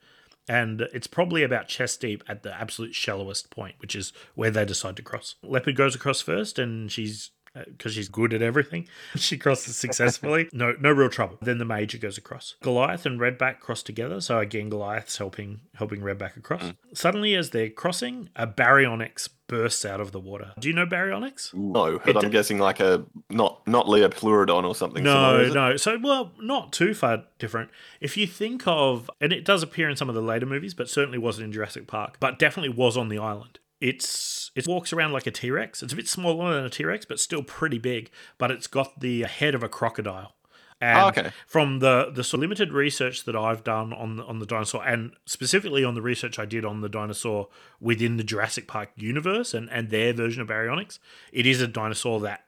And 0.47 0.81
it's 0.93 1.05
probably 1.05 1.43
about 1.43 1.67
chest 1.67 2.01
deep 2.01 2.23
at 2.27 2.41
the 2.41 2.51
absolute 2.51 2.95
shallowest 2.95 3.51
point, 3.51 3.75
which 3.77 3.95
is 3.95 4.11
where 4.33 4.49
they 4.49 4.65
decide 4.65 4.95
to 4.95 5.03
cross. 5.03 5.35
Leopard 5.43 5.75
goes 5.75 5.93
across 5.93 6.21
first, 6.21 6.57
and 6.57 6.91
she's 6.91 7.29
because 7.67 7.93
she's 7.93 8.09
good 8.09 8.33
at 8.33 8.41
everything. 8.41 8.87
She 9.15 9.37
crosses 9.37 9.75
successfully. 9.75 10.49
No, 10.53 10.73
no 10.79 10.91
real 10.91 11.09
trouble. 11.09 11.37
Then 11.41 11.57
the 11.57 11.65
major 11.65 11.97
goes 11.97 12.17
across. 12.17 12.55
Goliath 12.61 13.05
and 13.05 13.19
Redback 13.19 13.59
cross 13.59 13.83
together. 13.83 14.21
So 14.21 14.39
again, 14.39 14.69
Goliath's 14.69 15.17
helping 15.17 15.61
helping 15.75 16.01
Redback 16.01 16.37
across. 16.37 16.63
Mm. 16.63 16.75
Suddenly, 16.93 17.35
as 17.35 17.49
they're 17.51 17.69
crossing, 17.69 18.29
a 18.35 18.47
baryonyx 18.47 19.29
bursts 19.47 19.83
out 19.83 19.99
of 19.99 20.11
the 20.11 20.19
water. 20.19 20.53
Do 20.59 20.67
you 20.67 20.73
know 20.73 20.85
baryonyx? 20.85 21.53
No, 21.53 21.99
but 21.99 22.15
It- 22.15 22.23
I'm 22.23 22.29
guessing 22.31 22.59
like 22.59 22.79
a 22.79 23.05
not 23.29 23.67
not 23.67 23.87
Liopleurodon 23.87 24.63
or 24.63 24.75
something. 24.75 25.03
No, 25.03 25.39
is 25.39 25.53
no. 25.53 25.75
So, 25.75 25.97
well, 26.01 26.31
not 26.39 26.71
too 26.71 26.93
far 26.93 27.23
different. 27.39 27.69
If 27.99 28.15
you 28.15 28.27
think 28.27 28.63
of, 28.65 29.09
and 29.19 29.33
it 29.33 29.43
does 29.45 29.63
appear 29.63 29.89
in 29.89 29.95
some 29.95 30.07
of 30.09 30.15
the 30.15 30.21
later 30.21 30.45
movies, 30.45 30.73
but 30.73 30.89
certainly 30.89 31.17
wasn't 31.17 31.45
in 31.45 31.51
Jurassic 31.51 31.87
Park, 31.87 32.17
but 32.19 32.39
definitely 32.39 32.69
was 32.75 32.95
on 32.95 33.09
the 33.09 33.17
island. 33.17 33.59
It's 33.81 34.51
it 34.55 34.67
walks 34.67 34.91
around 34.91 35.13
like 35.13 35.27
a 35.27 35.31
T 35.31 35.51
Rex. 35.51 35.81
It's 35.81 35.93
a 35.93 35.95
bit 35.95 36.07
smaller 36.07 36.53
than 36.53 36.65
a 36.65 36.69
T 36.69 36.83
Rex, 36.85 37.05
but 37.05 37.19
still 37.19 37.43
pretty 37.43 37.77
big. 37.79 38.11
But 38.37 38.51
it's 38.51 38.67
got 38.67 38.99
the 38.99 39.23
head 39.23 39.55
of 39.55 39.63
a 39.63 39.69
crocodile. 39.69 40.35
And 40.81 40.97
Oh, 40.99 41.07
okay. 41.09 41.31
from 41.45 41.79
the 41.79 42.09
the 42.13 42.23
sort 42.23 42.39
of 42.39 42.41
limited 42.41 42.71
research 42.71 43.25
that 43.25 43.35
I've 43.35 43.63
done 43.63 43.91
on 43.91 44.15
the, 44.17 44.23
on 44.23 44.39
the 44.39 44.45
dinosaur, 44.45 44.85
and 44.85 45.11
specifically 45.25 45.83
on 45.83 45.93
the 45.93 46.01
research 46.01 46.39
I 46.39 46.45
did 46.45 46.63
on 46.63 46.81
the 46.81 46.89
dinosaur 46.89 47.49
within 47.81 48.17
the 48.17 48.23
Jurassic 48.23 48.67
Park 48.67 48.91
universe 48.95 49.53
and, 49.53 49.69
and 49.71 49.89
their 49.89 50.13
version 50.13 50.41
of 50.41 50.47
Baryonyx, 50.47 50.99
it 51.33 51.45
is 51.45 51.61
a 51.61 51.67
dinosaur 51.67 52.21
that 52.21 52.45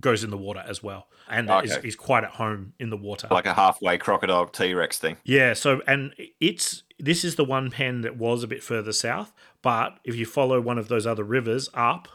goes 0.00 0.24
in 0.24 0.30
the 0.30 0.36
water 0.36 0.64
as 0.66 0.82
well, 0.82 1.08
and 1.28 1.48
is, 1.64 1.76
Okay. 1.76 1.88
is 1.88 1.96
quite 1.96 2.24
at 2.24 2.32
home 2.32 2.72
in 2.78 2.90
the 2.90 2.96
water. 2.96 3.28
Like 3.30 3.46
a 3.46 3.54
halfway 3.54 3.98
crocodile 3.98 4.46
T 4.46 4.74
Rex 4.74 4.98
thing. 4.98 5.16
Yeah, 5.24 5.52
so 5.52 5.82
and 5.86 6.14
it's 6.40 6.82
this 6.98 7.24
is 7.24 7.36
the 7.36 7.44
one 7.44 7.70
pen 7.70 8.02
that 8.02 8.16
was 8.16 8.42
a 8.42 8.46
bit 8.46 8.62
further 8.62 8.92
south, 8.92 9.32
but 9.62 9.98
if 10.04 10.14
you 10.16 10.26
follow 10.26 10.60
one 10.60 10.78
of 10.78 10.88
those 10.88 11.06
other 11.06 11.24
rivers 11.24 11.68
up, 11.74 12.08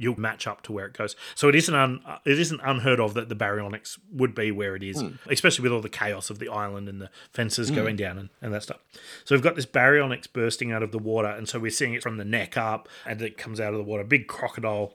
you'll 0.00 0.18
match 0.18 0.46
up 0.46 0.62
to 0.62 0.72
where 0.72 0.86
it 0.86 0.94
goes. 0.94 1.14
So 1.34 1.48
it 1.48 1.54
isn't 1.54 1.74
un, 1.74 2.00
it 2.24 2.38
isn't 2.38 2.60
unheard 2.64 2.98
of 2.98 3.12
that 3.14 3.28
the 3.28 3.36
baryonyx 3.36 3.98
would 4.10 4.34
be 4.34 4.50
where 4.50 4.74
it 4.74 4.82
is, 4.82 5.00
hmm. 5.00 5.16
especially 5.28 5.62
with 5.62 5.72
all 5.72 5.82
the 5.82 5.90
chaos 5.90 6.30
of 6.30 6.38
the 6.38 6.48
island 6.48 6.88
and 6.88 7.02
the 7.02 7.10
fences 7.32 7.68
hmm. 7.68 7.74
going 7.74 7.96
down 7.96 8.16
and, 8.18 8.30
and 8.40 8.54
that 8.54 8.62
stuff. 8.62 8.78
So 9.24 9.34
we've 9.34 9.42
got 9.42 9.56
this 9.56 9.66
baryonyx 9.66 10.32
bursting 10.32 10.72
out 10.72 10.82
of 10.82 10.90
the 10.90 10.98
water, 10.98 11.28
and 11.28 11.46
so 11.46 11.58
we're 11.58 11.70
seeing 11.70 11.92
it 11.92 12.02
from 12.02 12.16
the 12.16 12.24
neck 12.24 12.56
up, 12.56 12.88
and 13.04 13.20
it 13.20 13.36
comes 13.36 13.60
out 13.60 13.74
of 13.74 13.78
the 13.78 13.84
water, 13.84 14.02
big 14.02 14.26
crocodile 14.26 14.94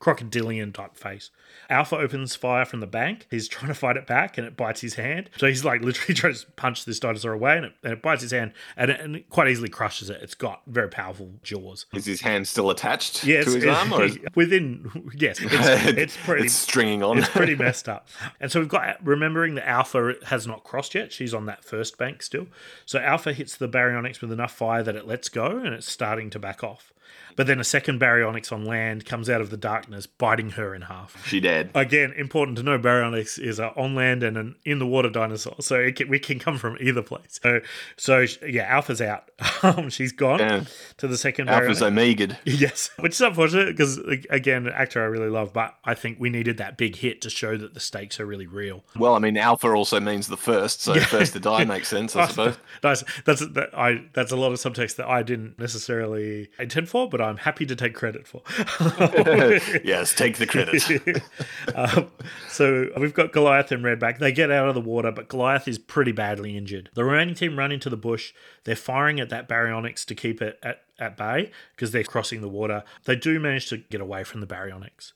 crocodilian 0.00 0.72
type 0.72 0.96
face. 0.96 1.30
Alpha 1.68 1.96
opens 1.96 2.34
fire 2.34 2.64
from 2.64 2.80
the 2.80 2.86
bank. 2.86 3.26
He's 3.30 3.46
trying 3.46 3.68
to 3.68 3.74
fight 3.74 3.96
it 3.98 4.06
back 4.06 4.38
and 4.38 4.46
it 4.46 4.56
bites 4.56 4.80
his 4.80 4.94
hand. 4.94 5.28
So 5.36 5.46
he's 5.46 5.64
like 5.64 5.82
literally 5.82 6.14
trying 6.18 6.34
to 6.34 6.46
punch 6.56 6.86
this 6.86 6.98
dinosaur 6.98 7.32
away 7.32 7.56
and 7.58 7.66
it, 7.66 7.72
and 7.84 7.92
it 7.92 8.02
bites 8.02 8.22
his 8.22 8.30
hand 8.32 8.52
and 8.76 8.90
it, 8.90 8.98
and 8.98 9.16
it 9.16 9.28
quite 9.28 9.48
easily 9.48 9.68
crushes 9.68 10.08
it. 10.08 10.18
It's 10.22 10.34
got 10.34 10.62
very 10.66 10.88
powerful 10.88 11.34
jaws. 11.42 11.84
Is 11.92 12.06
his 12.06 12.22
hand 12.22 12.48
still 12.48 12.70
attached 12.70 13.24
Yes, 13.24 13.44
to 13.44 13.52
his 13.52 13.66
arm? 13.66 13.92
Or 13.92 14.04
is 14.04 14.18
within 14.34 15.10
yes, 15.14 15.38
it's, 15.42 15.98
it's 15.98 16.16
pretty 16.16 16.46
it's 16.46 16.54
stringing 16.54 17.02
on. 17.02 17.18
it's 17.18 17.28
pretty 17.28 17.54
messed 17.54 17.88
up. 17.88 18.08
And 18.40 18.50
so 18.50 18.58
we've 18.60 18.68
got 18.68 18.96
remembering 19.06 19.54
that 19.56 19.68
Alpha 19.68 20.14
has 20.26 20.46
not 20.46 20.64
crossed 20.64 20.94
yet. 20.94 21.12
She's 21.12 21.34
on 21.34 21.44
that 21.46 21.62
first 21.62 21.98
bank 21.98 22.22
still. 22.22 22.46
So 22.86 22.98
Alpha 22.98 23.34
hits 23.34 23.54
the 23.54 23.68
baryonyx 23.68 24.22
with 24.22 24.32
enough 24.32 24.52
fire 24.52 24.82
that 24.82 24.96
it 24.96 25.06
lets 25.06 25.28
go 25.28 25.58
and 25.58 25.74
it's 25.74 25.90
starting 25.90 26.30
to 26.30 26.38
back 26.38 26.64
off. 26.64 26.92
But 27.36 27.46
then 27.46 27.58
a 27.60 27.64
second 27.64 28.00
baryonyx 28.00 28.52
on 28.52 28.64
land 28.66 29.06
comes 29.06 29.30
out 29.30 29.40
of 29.40 29.50
the 29.50 29.56
darkness, 29.56 30.06
biting 30.06 30.50
her 30.50 30.74
in 30.74 30.82
half. 30.82 31.26
she 31.26 31.40
dead. 31.40 31.70
Again, 31.74 32.12
important 32.16 32.58
to 32.58 32.62
know 32.64 32.78
baryonyx 32.78 33.38
is 33.38 33.58
an 33.58 33.70
on 33.76 33.94
land 33.94 34.22
and 34.22 34.36
an 34.36 34.56
in 34.64 34.78
the 34.78 34.86
water 34.86 35.08
dinosaur, 35.08 35.54
so 35.60 35.76
it 35.76 35.96
can, 35.96 36.08
we 36.08 36.18
can 36.18 36.38
come 36.38 36.58
from 36.58 36.76
either 36.80 37.02
place. 37.02 37.40
So, 37.42 37.60
so 37.96 38.26
yeah, 38.46 38.64
Alpha's 38.64 39.00
out. 39.00 39.30
Um, 39.62 39.90
She's 39.90 40.12
gone 40.12 40.38
Damn. 40.38 40.66
to 40.98 41.06
the 41.06 41.18
second 41.18 41.50
Alpha's 41.50 41.80
baryonyx. 41.80 42.36
Yes, 42.44 42.88
which 42.98 43.12
is 43.12 43.20
unfortunate 43.20 43.66
because 43.66 43.98
again, 44.30 44.66
an 44.66 44.72
actor 44.72 45.02
I 45.02 45.06
really 45.06 45.28
love, 45.28 45.52
but 45.52 45.74
I 45.84 45.94
think 45.94 46.18
we 46.18 46.30
needed 46.30 46.56
that 46.58 46.76
big 46.78 46.96
hit 46.96 47.20
to 47.22 47.30
show 47.30 47.56
that 47.58 47.74
the 47.74 47.80
stakes 47.80 48.18
are 48.20 48.26
really 48.26 48.46
real. 48.46 48.84
Well, 48.96 49.14
I 49.14 49.18
mean, 49.18 49.36
Alpha 49.36 49.68
also 49.70 50.00
means 50.00 50.28
the 50.28 50.36
first, 50.38 50.82
so 50.82 50.98
first 51.00 51.34
to 51.34 51.40
die 51.40 51.64
makes 51.64 51.88
sense, 51.96 52.16
I 52.16 52.26
suppose. 52.28 52.56
nice. 52.82 53.04
That's 53.24 53.40
that 53.46 53.70
I. 53.76 54.04
That's 54.14 54.32
a 54.32 54.36
lot 54.36 54.52
of 54.52 54.58
subtext 54.58 54.96
that 54.96 55.08
I 55.08 55.22
didn't 55.22 55.58
necessarily 55.58 56.48
intend 56.58 56.88
for, 56.88 56.99
but 57.06 57.20
I'm 57.20 57.38
happy 57.38 57.66
to 57.66 57.76
take 57.76 57.94
credit 57.94 58.26
for. 58.26 58.42
yes, 59.84 60.14
take 60.14 60.36
the 60.36 60.46
credit. 60.46 61.22
um, 61.74 62.10
so 62.48 62.88
we've 62.96 63.14
got 63.14 63.32
Goliath 63.32 63.72
and 63.72 63.84
Redback. 63.84 64.18
They 64.18 64.32
get 64.32 64.50
out 64.50 64.68
of 64.68 64.74
the 64.74 64.80
water, 64.80 65.10
but 65.10 65.28
Goliath 65.28 65.68
is 65.68 65.78
pretty 65.78 66.12
badly 66.12 66.56
injured. 66.56 66.90
The 66.94 67.04
remaining 67.04 67.34
team 67.34 67.58
run 67.58 67.72
into 67.72 67.90
the 67.90 67.96
bush. 67.96 68.32
They're 68.64 68.76
firing 68.76 69.20
at 69.20 69.30
that 69.30 69.48
baryonyx 69.48 70.04
to 70.06 70.14
keep 70.14 70.42
it 70.42 70.58
at, 70.62 70.82
at 70.98 71.16
bay 71.16 71.50
because 71.74 71.92
they're 71.92 72.04
crossing 72.04 72.40
the 72.40 72.48
water. 72.48 72.84
They 73.04 73.16
do 73.16 73.40
manage 73.40 73.68
to 73.68 73.78
get 73.78 74.00
away 74.00 74.24
from 74.24 74.40
the 74.40 74.46
baryonyx. 74.46 75.12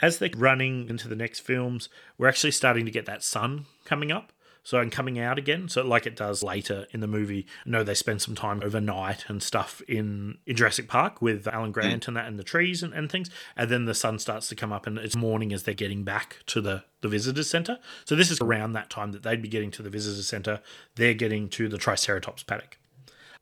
As 0.00 0.18
they're 0.18 0.30
running 0.36 0.88
into 0.88 1.08
the 1.08 1.16
next 1.16 1.40
films, 1.40 1.88
we're 2.18 2.28
actually 2.28 2.50
starting 2.50 2.84
to 2.84 2.90
get 2.90 3.06
that 3.06 3.22
sun 3.22 3.64
coming 3.84 4.12
up. 4.12 4.32
So 4.66 4.78
and 4.78 4.90
coming 4.90 5.16
out 5.16 5.38
again, 5.38 5.68
so 5.68 5.84
like 5.84 6.06
it 6.06 6.16
does 6.16 6.42
later 6.42 6.88
in 6.90 6.98
the 6.98 7.06
movie. 7.06 7.46
I 7.64 7.70
know 7.70 7.84
they 7.84 7.94
spend 7.94 8.20
some 8.20 8.34
time 8.34 8.60
overnight 8.64 9.26
and 9.28 9.40
stuff 9.40 9.80
in, 9.86 10.38
in 10.44 10.56
Jurassic 10.56 10.88
Park 10.88 11.22
with 11.22 11.46
Alan 11.46 11.70
Grant 11.70 12.02
mm. 12.02 12.08
and 12.08 12.16
that 12.16 12.26
and 12.26 12.36
the 12.36 12.42
trees 12.42 12.82
and, 12.82 12.92
and 12.92 13.08
things. 13.08 13.30
And 13.56 13.70
then 13.70 13.84
the 13.84 13.94
sun 13.94 14.18
starts 14.18 14.48
to 14.48 14.56
come 14.56 14.72
up 14.72 14.88
and 14.88 14.98
it's 14.98 15.14
morning 15.14 15.52
as 15.52 15.62
they're 15.62 15.72
getting 15.72 16.02
back 16.02 16.38
to 16.46 16.60
the, 16.60 16.82
the 17.00 17.06
visitors 17.06 17.48
center. 17.48 17.78
So 18.06 18.16
this 18.16 18.28
is 18.28 18.40
around 18.40 18.72
that 18.72 18.90
time 18.90 19.12
that 19.12 19.22
they'd 19.22 19.40
be 19.40 19.46
getting 19.48 19.70
to 19.70 19.84
the 19.84 19.88
visitors 19.88 20.26
center. 20.26 20.60
They're 20.96 21.14
getting 21.14 21.48
to 21.50 21.68
the 21.68 21.78
Triceratops 21.78 22.42
paddock. 22.42 22.76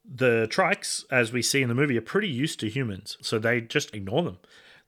The 0.05 0.47
trikes, 0.51 1.07
as 1.11 1.33
we 1.33 1.41
see 1.41 1.63
in 1.63 1.71
the 1.71 1.75
movie, 1.75 1.97
are 1.97 2.03
pretty 2.03 2.29
used 2.29 2.61
to 2.61 2.69
humans, 2.69 3.17
so 3.23 3.39
they 3.39 3.63
just 3.63 3.95
ignore 3.95 4.25
them. 4.25 4.37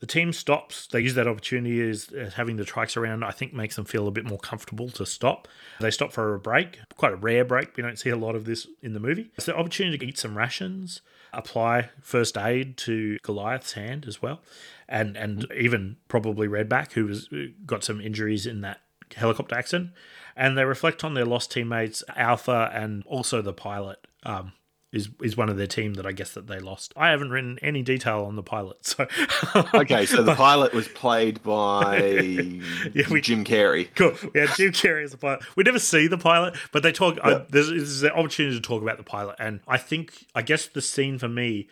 The 0.01 0.07
team 0.07 0.33
stops. 0.33 0.87
They 0.87 1.01
use 1.01 1.15
that 1.15 1.27
opportunity 1.27 1.81
as, 1.89 2.09
as 2.09 2.35
having 2.35 2.57
the 2.57 2.65
trikes 2.65 2.97
around, 2.97 3.25
I 3.25 3.31
think, 3.31 3.55
makes 3.55 3.77
them 3.77 3.87
feel 3.87 4.07
a 4.07 4.11
bit 4.11 4.27
more 4.27 4.39
comfortable 4.39 4.91
to 4.91 5.07
stop. 5.07 5.49
They 5.81 5.91
stop 5.91 6.13
for 6.13 6.35
a 6.35 6.39
break, 6.39 6.79
quite 6.97 7.15
a 7.15 7.17
rare 7.17 7.45
break. 7.45 7.77
We 7.77 7.83
don't 7.83 7.99
see 7.99 8.11
a 8.11 8.17
lot 8.17 8.35
of 8.35 8.45
this 8.45 8.67
in 8.83 8.93
the 8.93 9.01
movie. 9.01 9.31
It's 9.37 9.47
the 9.47 9.57
opportunity 9.57 9.97
to 9.99 10.07
eat 10.07 10.19
some 10.19 10.37
rations, 10.37 11.01
apply 11.33 11.91
first 12.03 12.37
aid 12.37 12.77
to 12.79 13.19
Goliath's 13.23 13.73
hand 13.73 14.05
as 14.07 14.21
well, 14.21 14.43
and 14.87 15.17
and 15.17 15.47
even 15.57 15.97
probably 16.09 16.47
Redback, 16.47 16.93
who 16.93 17.07
was 17.07 17.31
got 17.65 17.83
some 17.83 18.01
injuries 18.01 18.47
in 18.47 18.61
that 18.61 18.81
helicopter 19.15 19.57
accident. 19.57 19.93
And 20.37 20.59
they 20.59 20.65
reflect 20.67 21.05
on 21.05 21.15
their 21.15 21.25
lost 21.25 21.51
teammates, 21.51 22.05
Alpha, 22.15 22.71
and 22.75 23.03
also 23.07 23.41
the 23.41 23.55
pilot. 23.55 24.07
Um, 24.25 24.53
is, 24.93 25.09
is 25.23 25.37
one 25.37 25.49
of 25.49 25.57
their 25.57 25.67
team 25.67 25.95
that 25.95 26.07
I 26.07 26.13
guess 26.13 26.33
that 26.35 26.47
they 26.47 26.59
lost. 26.59 26.93
I 26.97 27.11
haven't 27.11 27.31
written 27.31 27.59
any 27.61 27.83
detail 27.83 28.25
on 28.25 28.37
the 28.37 28.43
pilot, 28.43 28.87
so 28.87 29.07
okay, 29.75 30.07
so 30.07 30.23
the 30.23 30.35
pilot 30.35 30.73
was 30.73 30.89
played 30.89 31.43
by 31.43 31.99
Yeah, 32.95 33.09
we- 33.11 33.21
Jim 33.21 33.45
Carrey. 33.45 33.89
Cool. 33.95 34.15
We 34.33 34.41
had 34.41 34.51
Jim 34.57 34.73
Carrey 34.73 35.05
as 35.05 35.11
the 35.13 35.19
pilot. 35.19 35.43
We 35.57 35.65
never 35.65 35.79
see 35.79 36.07
the 36.07 36.19
pilot, 36.19 36.57
but 36.73 36.83
they 36.83 36.93
talk. 36.93 37.19
I, 37.23 37.45
there's, 37.51 37.69
there's 37.69 38.03
an 38.05 38.11
opportunity 38.13 38.57
to 38.57 38.63
talk 38.63 38.83
about 38.83 38.97
the 38.97 39.03
pilot, 39.05 39.37
and 39.39 39.61
I 39.69 39.79
think 39.79 40.25
I 40.35 40.43
guess 40.43 40.67
the 40.67 40.81
scene 40.83 41.19
for 41.19 41.29
me 41.29 41.69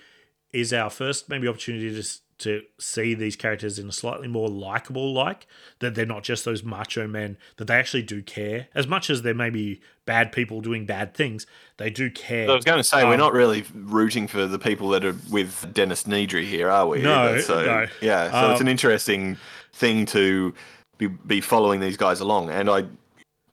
is 0.52 0.72
our 0.72 0.90
first 0.90 1.28
maybe 1.28 1.48
opportunity 1.48 1.94
to 1.94 2.08
to 2.38 2.62
see 2.78 3.14
these 3.14 3.36
characters 3.36 3.78
in 3.78 3.88
a 3.88 3.92
slightly 3.92 4.28
more 4.28 4.48
likable 4.48 5.12
like 5.12 5.46
that 5.78 5.94
they're 5.94 6.04
not 6.06 6.22
just 6.22 6.44
those 6.44 6.62
macho 6.62 7.06
men 7.06 7.36
that 7.56 7.66
they 7.66 7.74
actually 7.74 8.02
do 8.02 8.22
care 8.22 8.68
as 8.74 8.86
much 8.86 9.08
as 9.08 9.22
there 9.22 9.34
may 9.34 9.50
be 9.50 9.80
bad 10.06 10.32
people 10.32 10.60
doing 10.60 10.84
bad 10.84 11.14
things 11.14 11.46
they 11.76 11.90
do 11.90 12.10
care 12.10 12.50
I 12.50 12.54
was 12.54 12.64
going 12.64 12.78
to 12.78 12.84
say, 12.84 13.04
we're 13.04 13.14
Um, 13.14 13.20
not 13.20 13.32
really 13.32 13.64
rooting 13.74 14.26
for 14.26 14.46
the 14.46 14.58
people 14.58 14.88
that 14.90 15.04
are 15.04 15.16
with 15.30 15.72
Dennis 15.72 16.04
Nedry 16.04 16.44
here, 16.44 16.68
are 16.70 16.86
we? 16.86 17.02
No, 17.02 17.40
so, 17.40 17.64
no. 17.64 17.86
Yeah, 18.00 18.30
so 18.30 18.50
it's 18.52 18.60
Um, 18.60 18.66
an 18.66 18.70
interesting 18.70 19.36
thing 19.72 20.06
to 20.06 20.54
be, 20.98 21.06
be 21.06 21.40
following 21.40 21.80
these 21.80 21.96
guys 21.96 22.20
along. 22.20 22.50
And 22.50 22.68
I 22.70 22.84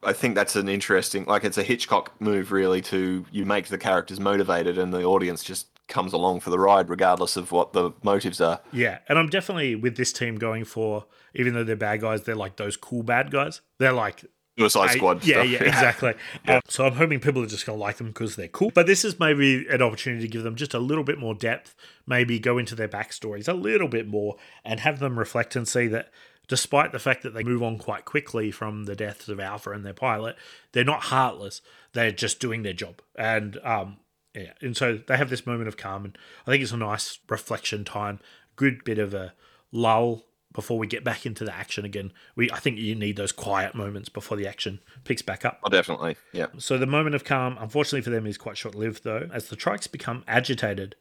I 0.04 0.14
think 0.14 0.34
that's 0.34 0.56
an 0.56 0.68
interesting, 0.68 1.26
like, 1.26 1.44
it's 1.44 1.60
a 1.60 1.64
Hitchcock 1.64 2.20
move, 2.20 2.52
really, 2.52 2.82
to 2.82 3.24
you 3.32 3.46
make 3.46 3.68
the 3.68 3.78
characters 3.78 4.20
motivated 4.20 4.80
and 4.80 4.92
the 4.92 5.04
audience 5.04 5.44
just 5.44 5.68
comes 5.92 6.14
along 6.14 6.40
for 6.40 6.50
the 6.50 6.58
ride, 6.58 6.90
regardless 6.90 7.38
of 7.38 7.52
what 7.52 7.74
the 7.74 7.92
motives 8.02 8.42
are. 8.42 8.62
Yeah, 8.74 9.00
and 9.08 9.20
I'm 9.20 9.30
definitely 9.30 9.76
with 9.76 9.98
this 9.98 10.12
team 10.12 10.38
going 10.38 10.66
for, 10.66 11.06
even 11.36 11.54
though 11.54 11.64
they're 11.64 11.76
bad 11.76 12.02
guys, 12.02 12.24
they're 12.24 12.36
like 12.36 12.56
those 12.56 12.76
cool 12.76 13.04
bad 13.04 13.30
guys. 13.30 13.62
They're 13.78 13.92
like 13.94 14.26
Suicide 14.58 14.90
I- 14.90 14.96
Squad 14.96 15.24
yeah, 15.24 15.36
stuff. 15.36 15.50
yeah, 15.50 15.64
exactly. 15.64 16.14
Um, 16.48 16.62
so 16.68 16.86
I'm 16.86 16.94
hoping 16.94 17.20
people 17.20 17.44
are 17.44 17.48
just 17.48 17.66
going 17.66 17.78
to 17.78 17.82
like 17.82 17.98
them 17.98 18.08
because 18.08 18.36
they're 18.36 18.48
cool. 18.48 18.72
But 18.74 18.88
this 18.88 19.06
is 19.06 19.20
maybe 19.20 19.68
an 19.70 19.82
opportunity 19.82 20.24
to 20.24 20.28
give 20.28 20.44
them 20.44 20.56
just 20.56 20.74
a 20.74 20.80
little 20.80 21.04
bit 21.04 21.20
more 21.20 21.36
depth, 21.36 21.76
maybe 22.08 22.40
go 22.40 22.58
into 22.58 22.74
their 22.74 22.88
backstories 22.88 23.48
a 23.48 23.54
little 23.54 23.88
bit 23.88 24.08
more 24.08 24.38
and 24.66 24.80
have 24.80 25.00
them 25.00 25.20
reflect 25.20 25.56
and 25.56 25.68
see 25.68 25.88
that 25.88 26.10
despite 26.48 26.92
the 26.92 27.00
fact 27.00 27.24
that 27.24 27.34
they 27.34 27.44
move 27.44 27.64
on 27.64 27.78
quite 27.78 28.04
quickly 28.04 28.52
from 28.52 28.84
the 28.84 28.96
deaths 28.96 29.30
of 29.30 29.40
Alpha 29.40 29.72
and 29.72 29.86
their 29.86 29.94
pilot, 29.94 30.36
they're 30.74 30.84
not 30.84 31.04
heartless. 31.04 31.62
They're 31.94 32.12
just 32.12 32.42
doing 32.42 32.64
their 32.64 32.74
job. 32.74 33.02
And 33.16 33.58
um, 33.64 33.98
yeah, 34.36 34.54
and 34.62 34.76
so 34.78 34.98
they 35.08 35.18
have 35.18 35.30
this 35.30 35.46
moment 35.46 35.68
of 35.68 35.78
calm, 35.78 36.06
and 36.06 36.18
I 36.48 36.52
think 36.52 36.64
it's 36.64 36.72
a 36.72 36.78
nice 36.78 37.20
reflection 37.30 37.84
time. 37.86 38.20
Good 38.56 38.84
bit 38.84 38.98
of 39.00 39.14
a 39.14 39.34
lull 39.72 40.24
before 40.54 40.78
we 40.78 40.86
get 40.86 41.04
back 41.04 41.26
into 41.26 41.46
the 41.46 41.54
action 41.56 41.86
again. 41.86 42.12
We 42.36 42.52
I 42.52 42.60
think 42.60 42.78
you 42.78 42.94
need 42.96 43.16
those 43.16 43.32
quiet 43.32 43.74
moments 43.74 44.10
before 44.10 44.36
the 44.38 44.48
action 44.48 44.80
picks 45.06 45.22
back 45.22 45.46
up. 45.46 45.60
Oh, 45.64 45.70
definitely. 45.70 46.18
Yeah. 46.34 46.48
So 46.58 46.78
the 46.78 46.86
moment 46.86 47.16
of 47.16 47.24
calm, 47.24 47.58
unfortunately 47.60 48.02
for 48.02 48.10
them, 48.10 48.28
is 48.28 48.38
quite 48.38 48.58
short 48.58 48.76
lived 48.76 49.04
though, 49.04 49.30
as 49.34 49.48
the 49.48 49.56
trikes 49.56 49.90
become 49.90 50.24
agitated. 50.28 50.96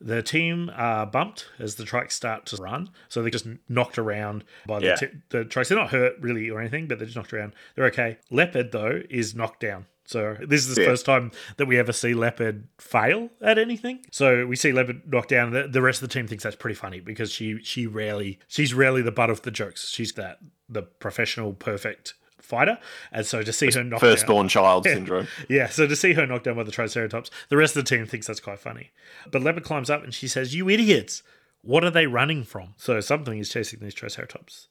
The 0.00 0.20
team 0.20 0.68
are 0.74 1.06
bumped 1.06 1.46
as 1.60 1.76
the 1.76 1.84
trikes 1.84 2.10
start 2.12 2.44
to 2.46 2.56
run, 2.56 2.90
so 3.08 3.22
they're 3.22 3.30
just 3.30 3.46
knocked 3.68 3.98
around 3.98 4.42
by 4.66 4.80
the, 4.80 4.86
Yeah. 4.86 4.94
t- 4.96 5.06
the 5.28 5.44
trikes. 5.44 5.68
They're 5.68 5.78
not 5.78 5.90
hurt 5.92 6.14
really 6.18 6.50
or 6.50 6.58
anything, 6.60 6.88
but 6.88 6.98
they're 6.98 7.06
just 7.06 7.16
knocked 7.16 7.32
around. 7.32 7.52
They're 7.76 7.84
okay. 7.86 8.18
Leopard 8.28 8.72
though 8.72 9.02
is 9.08 9.36
knocked 9.36 9.60
down. 9.60 9.86
So 10.12 10.36
this 10.46 10.66
is 10.66 10.74
the 10.76 10.82
Yeah. 10.82 10.88
first 10.88 11.04
time 11.06 11.32
that 11.56 11.66
we 11.66 11.78
ever 11.78 11.92
see 11.92 12.14
Leopard 12.14 12.68
fail 12.78 13.30
at 13.40 13.58
anything. 13.58 14.04
So 14.10 14.46
we 14.46 14.54
see 14.56 14.70
Leopard 14.72 15.02
knocked 15.12 15.30
down. 15.30 15.50
The, 15.52 15.66
the 15.66 15.82
rest 15.82 16.02
of 16.02 16.08
the 16.08 16.12
team 16.14 16.26
thinks 16.28 16.44
that's 16.44 16.56
pretty 16.56 16.74
funny 16.76 17.00
because 17.00 17.32
she 17.32 17.58
she 17.62 17.86
rarely 17.86 18.38
she's 18.48 18.74
rarely 18.74 19.02
the 19.02 19.12
butt 19.12 19.30
of 19.30 19.42
the 19.42 19.50
jokes. 19.50 19.88
She's 19.88 20.12
that 20.12 20.38
the 20.68 20.82
professional 20.82 21.52
perfect 21.54 22.14
fighter, 22.40 22.78
and 23.12 23.24
so 23.24 23.42
to 23.42 23.52
see 23.52 23.70
her 23.70 23.82
knocked 23.84 24.02
down, 24.02 24.10
Firstborn 24.12 24.48
child 24.48 24.84
syndrome. 24.94 25.28
yeah, 25.48 25.68
so 25.68 25.86
to 25.86 25.94
see 25.96 26.12
her 26.14 26.26
knocked 26.26 26.44
down 26.44 26.56
by 26.56 26.64
the 26.64 26.72
Triceratops, 26.72 27.30
the 27.48 27.56
rest 27.56 27.76
of 27.76 27.84
the 27.84 27.88
team 27.96 28.04
thinks 28.04 28.26
that's 28.26 28.40
quite 28.40 28.58
funny. 28.58 28.90
But 29.30 29.42
Leopard 29.42 29.64
climbs 29.64 29.88
up 29.90 30.02
and 30.04 30.12
she 30.12 30.28
says, 30.28 30.54
You 30.54 30.68
idiots! 30.68 31.22
What 31.62 31.84
are 31.84 31.90
they 31.90 32.06
running 32.08 32.42
from? 32.42 32.74
So 32.76 33.00
something 33.00 33.38
is 33.38 33.48
chasing 33.48 33.78
these 33.80 33.94
Triceratops. 33.94 34.66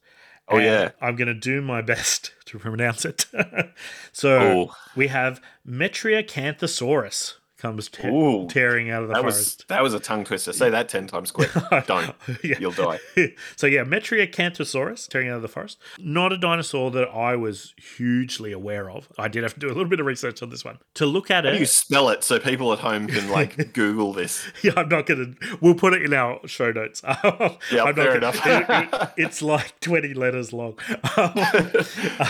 Oh, 0.48 0.58
yeah. 0.58 0.90
I'm 1.00 1.16
going 1.16 1.28
to 1.28 1.34
do 1.34 1.62
my 1.62 1.82
best 1.82 2.32
to 2.46 2.58
pronounce 2.58 3.04
it. 3.04 3.26
so 4.12 4.72
we 4.96 5.08
have 5.08 5.40
Metriacanthosaurus 5.66 7.34
comes 7.62 7.88
te- 7.88 8.08
Ooh. 8.08 8.46
tearing 8.48 8.90
out 8.90 9.02
of 9.04 9.08
the 9.08 9.14
That 9.14 9.20
forest. 9.20 9.58
was 9.60 9.64
that 9.68 9.82
was 9.82 9.94
a 9.94 10.00
tongue 10.00 10.24
twister. 10.24 10.52
Say 10.52 10.68
that 10.68 10.88
ten 10.88 11.06
times 11.06 11.30
quick. 11.30 11.50
Don't. 11.86 12.14
Yeah. 12.44 12.56
You'll 12.58 12.72
die. 12.72 12.98
so 13.56 13.66
yeah, 13.66 13.84
Metriacanthosaurus 13.84 15.08
tearing 15.08 15.28
out 15.28 15.36
of 15.36 15.42
the 15.42 15.48
forest. 15.48 15.78
Not 15.98 16.32
a 16.32 16.36
dinosaur 16.38 16.90
that 16.90 17.08
I 17.08 17.36
was 17.36 17.72
hugely 17.96 18.50
aware 18.52 18.90
of. 18.90 19.08
I 19.16 19.28
did 19.28 19.42
have 19.44 19.54
to 19.54 19.60
do 19.60 19.68
a 19.68 19.74
little 19.74 19.84
bit 19.86 20.00
of 20.00 20.06
research 20.06 20.42
on 20.42 20.50
this 20.50 20.64
one 20.64 20.78
to 20.94 21.06
look 21.06 21.30
at 21.30 21.44
How 21.44 21.50
do 21.50 21.56
it. 21.56 21.60
you 21.60 21.66
spell 21.66 22.08
it 22.08 22.24
so 22.24 22.38
people 22.40 22.72
at 22.72 22.80
home 22.80 23.06
can 23.06 23.30
like 23.30 23.72
Google 23.72 24.12
this? 24.12 24.44
Yeah, 24.62 24.72
I'm 24.76 24.88
not 24.88 25.06
gonna. 25.06 25.34
We'll 25.60 25.74
put 25.74 25.92
it 25.94 26.02
in 26.02 26.12
our 26.12 26.40
show 26.48 26.72
notes. 26.72 27.02
yeah, 27.04 27.92
fair 27.92 28.16
enough. 28.16 28.44
It, 28.44 28.66
it- 28.68 29.08
it's 29.16 29.42
like 29.42 29.78
20 29.80 30.14
letters 30.14 30.52
long. 30.52 30.78
Um, 31.16 31.32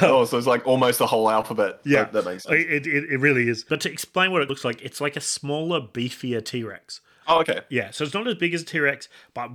oh, 0.03 0.25
so 0.29 0.37
it's 0.39 0.47
like 0.47 0.67
almost 0.67 0.99
the 0.99 1.07
whole 1.07 1.31
alphabet. 1.31 1.81
Yeah, 1.85 2.05
that, 2.05 2.13
that 2.13 2.25
makes 2.25 2.43
sense. 2.45 2.55
It, 2.59 2.87
it, 2.87 3.05
it 3.13 3.21
really 3.21 3.49
is. 3.49 3.65
But 3.65 3.81
to 3.83 3.91
explain 3.93 4.33
what 4.33 4.43
it 4.43 4.49
looks 4.49 4.65
like, 4.65 4.83
it's 4.83 5.01
like 5.01 5.17
a 5.17 5.21
smaller, 5.23 5.81
beefier 5.81 6.45
T 6.45 6.63
Rex. 6.63 7.01
Oh, 7.29 7.41
okay. 7.41 7.61
Yeah, 7.69 7.91
so 7.91 8.05
it's 8.05 8.15
not 8.15 8.27
as 8.27 8.35
big 8.35 8.53
as 8.55 8.65
T 8.65 8.79
Rex, 8.81 9.09
but 9.35 9.51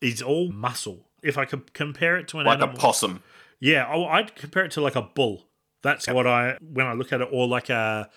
it's 0.00 0.22
all 0.22 0.50
muscle. 0.52 1.04
If 1.22 1.36
I 1.36 1.44
could 1.44 1.72
compare 1.74 2.16
it 2.16 2.28
to 2.28 2.38
an 2.38 2.46
animal. 2.46 2.68
Like 2.68 2.76
a 2.76 2.78
possum. 2.80 3.22
yeah, 3.60 3.88
oh, 3.92 4.04
I'd 4.06 4.34
compare 4.36 4.64
it 4.64 4.70
to 4.72 4.80
like 4.80 4.94
a 4.96 5.02
bull. 5.02 5.44
That's 5.82 6.06
what 6.08 6.26
I 6.26 6.56
when 6.60 6.86
I 6.86 6.92
look 6.92 7.12
at 7.12 7.20
it, 7.20 7.28
or 7.32 7.46
like 7.48 7.68
a 7.70 8.08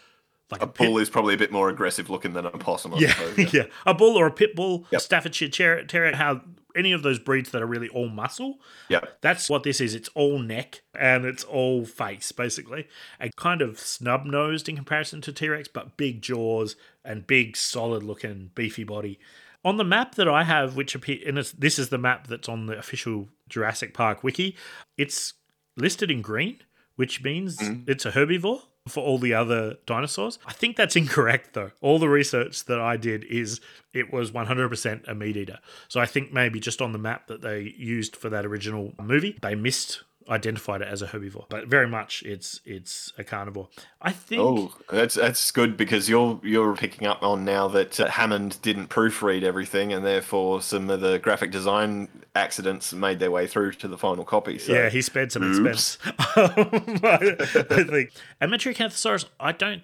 like 0.52 0.62
A 0.62 0.66
a, 0.66 0.68
pit- 0.68 0.88
bull 0.88 0.98
is 1.00 1.10
probably 1.10 1.34
a 1.34 1.38
bit 1.38 1.52
more 1.52 1.70
aggressive 1.70 2.10
looking 2.10 2.34
than 2.34 2.46
a 2.46 2.52
possum. 2.52 2.94
I 2.94 2.98
Yeah, 3.00 3.14
suppose. 3.14 3.54
yeah, 3.54 3.64
a 3.86 3.94
bull 3.94 4.18
or 4.18 4.28
a 4.28 4.32
pit 4.32 4.56
bull, 4.56 4.86
Yep. 4.92 5.02
Staffordshire 5.02 5.84
terrier, 5.86 6.16
how 6.16 6.42
any 6.76 6.92
of 6.92 7.04
those 7.04 7.20
breeds 7.20 7.52
that 7.52 7.62
are 7.62 7.68
really 7.68 7.90
all 7.90 8.10
muscle. 8.10 8.60
Yeah. 8.90 9.02
That's 9.22 9.50
what 9.50 9.64
this 9.64 9.82
is. 9.82 9.96
It's 9.96 10.10
all 10.10 10.40
neck 10.40 10.82
and 10.94 11.26
it's 11.26 11.44
all 11.44 11.86
face, 11.86 12.32
basically. 12.32 12.88
And 13.20 13.36
kind 13.36 13.62
of 13.62 13.80
snub 13.80 14.26
nosed 14.26 14.70
in 14.70 14.76
comparison 14.76 15.22
to 15.22 15.34
T 15.34 15.50
Rex, 15.50 15.68
but 15.68 15.98
big 15.98 16.22
jaws 16.22 16.76
and 17.04 17.28
big, 17.28 17.58
solid 17.58 18.04
looking, 18.04 18.52
beefy 18.56 18.84
body. 18.84 19.20
On 19.64 19.78
the 19.78 19.84
map 19.84 20.16
that 20.16 20.28
I 20.28 20.44
have, 20.44 20.76
which 20.76 20.96
appear, 20.96 21.20
and 21.26 21.38
this 21.38 21.78
is 21.78 21.90
the 21.90 21.98
map 21.98 22.28
that's 22.28 22.50
on 22.50 22.66
the 22.66 22.78
official 22.78 23.30
Jurassic 23.48 23.94
Park 23.94 24.24
wiki, 24.24 24.56
it's 24.98 25.34
listed 25.78 26.10
in 26.10 26.22
green, 26.22 26.58
which 26.96 27.24
means 27.24 27.58
mm-hmm. 27.58 27.90
it's 27.90 28.06
a 28.06 28.12
herbivore 28.12 28.64
for 28.88 29.04
all 29.04 29.18
the 29.18 29.34
other 29.34 29.78
dinosaurs. 29.86 30.40
I 30.46 30.54
think 30.54 30.76
that's 30.76 30.96
incorrect, 30.96 31.54
though. 31.54 31.72
All 31.82 32.00
the 32.00 32.10
research 32.10 32.66
that 32.66 32.80
I 32.80 32.98
did 32.98 33.24
is 33.26 33.62
it 33.94 34.12
was 34.12 34.32
100% 34.32 35.08
a 35.08 35.16
meat 35.16 35.38
eater. 35.38 35.60
So 35.88 36.00
I 36.00 36.06
think 36.06 36.34
maybe 36.34 36.60
just 36.60 36.82
on 36.82 36.92
the 36.92 36.98
map 36.98 37.28
that 37.28 37.42
they 37.42 37.74
used 37.78 38.16
for 38.16 38.30
that 38.30 38.46
original 38.46 38.94
movie, 39.02 39.38
they 39.42 39.56
missed 39.56 40.04
identified 40.32 40.82
it 40.82 40.88
as 40.88 41.02
a 41.02 41.08
herbivore, 41.08 41.46
but 41.50 41.68
very 41.68 41.88
much 41.88 42.24
it's 42.24 42.62
it's 42.66 43.12
a 43.18 43.24
carnivore. 43.24 43.68
I 44.02 44.12
think. 44.12 44.42
Oh, 44.42 44.74
that's 44.90 45.16
that's 45.16 45.52
good 45.52 45.78
because 45.78 46.10
you're 46.10 46.40
you're 46.42 46.76
picking 46.76 47.08
up 47.08 47.22
on 47.22 47.44
now 47.46 47.68
that 47.68 48.00
uh, 48.00 48.10
Hammond 48.10 48.62
didn't 48.62 48.88
proofread 48.88 49.44
everything, 49.44 49.92
and 49.94 50.06
therefore 50.06 50.62
some 50.62 50.90
of 50.90 51.02
the 51.02 51.20
graphic 51.20 51.52
design 51.52 52.08
accidents 52.34 52.94
made 52.94 53.20
their 53.20 53.32
way 53.32 53.46
through 53.46 53.74
to 53.74 53.88
the 53.88 53.98
final 53.98 54.24
copy. 54.24 54.58
So. 54.58 54.74
Yeah, 54.74 54.90
he 54.90 55.02
spared 55.02 55.32
some 55.32 55.44
Oops. 55.44 55.58
expense. 55.58 55.98
I, 56.18 57.36
I 57.70 57.84
think. 57.84 58.12
And 58.40 58.52
Metriacanthosaurus, 58.52 59.26
I 59.40 59.52
don't. 59.52 59.84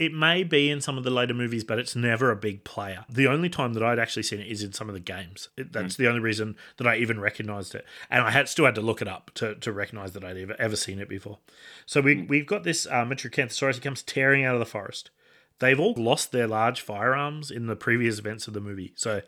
It 0.00 0.14
may 0.14 0.44
be 0.44 0.70
in 0.70 0.80
some 0.80 0.96
of 0.96 1.04
the 1.04 1.10
later 1.10 1.34
movies, 1.34 1.62
but 1.62 1.78
it's 1.78 1.94
never 1.94 2.30
a 2.30 2.36
big 2.36 2.64
player. 2.64 3.04
The 3.06 3.28
only 3.28 3.50
time 3.50 3.74
that 3.74 3.82
I'd 3.82 3.98
actually 3.98 4.22
seen 4.22 4.40
it 4.40 4.46
is 4.46 4.62
in 4.62 4.72
some 4.72 4.88
of 4.88 4.94
the 4.94 5.00
games. 5.00 5.50
It, 5.58 5.74
that's 5.74 5.96
the 5.96 6.08
only 6.08 6.20
reason 6.20 6.56
that 6.78 6.86
I 6.86 6.96
even 6.96 7.20
recognized 7.20 7.74
it, 7.74 7.84
and 8.08 8.24
I 8.24 8.30
had 8.30 8.48
still 8.48 8.64
had 8.64 8.74
to 8.76 8.80
look 8.80 9.02
it 9.02 9.08
up 9.08 9.30
to, 9.34 9.56
to 9.56 9.70
recognize 9.70 10.12
that 10.12 10.24
I'd 10.24 10.38
ever 10.38 10.56
ever 10.58 10.74
seen 10.74 11.00
it 11.00 11.08
before. 11.08 11.38
So 11.84 12.00
we 12.00 12.22
we've 12.22 12.46
got 12.46 12.64
this 12.64 12.86
uh, 12.86 13.04
Metriacanthosaurus. 13.04 13.74
He 13.74 13.80
comes 13.80 14.02
tearing 14.02 14.42
out 14.42 14.54
of 14.54 14.60
the 14.60 14.66
forest. 14.66 15.10
They've 15.58 15.78
all 15.78 15.94
lost 15.98 16.32
their 16.32 16.46
large 16.46 16.80
firearms 16.80 17.50
in 17.50 17.66
the 17.66 17.76
previous 17.76 18.18
events 18.18 18.48
of 18.48 18.54
the 18.54 18.60
movie. 18.62 18.94
So 18.96 19.20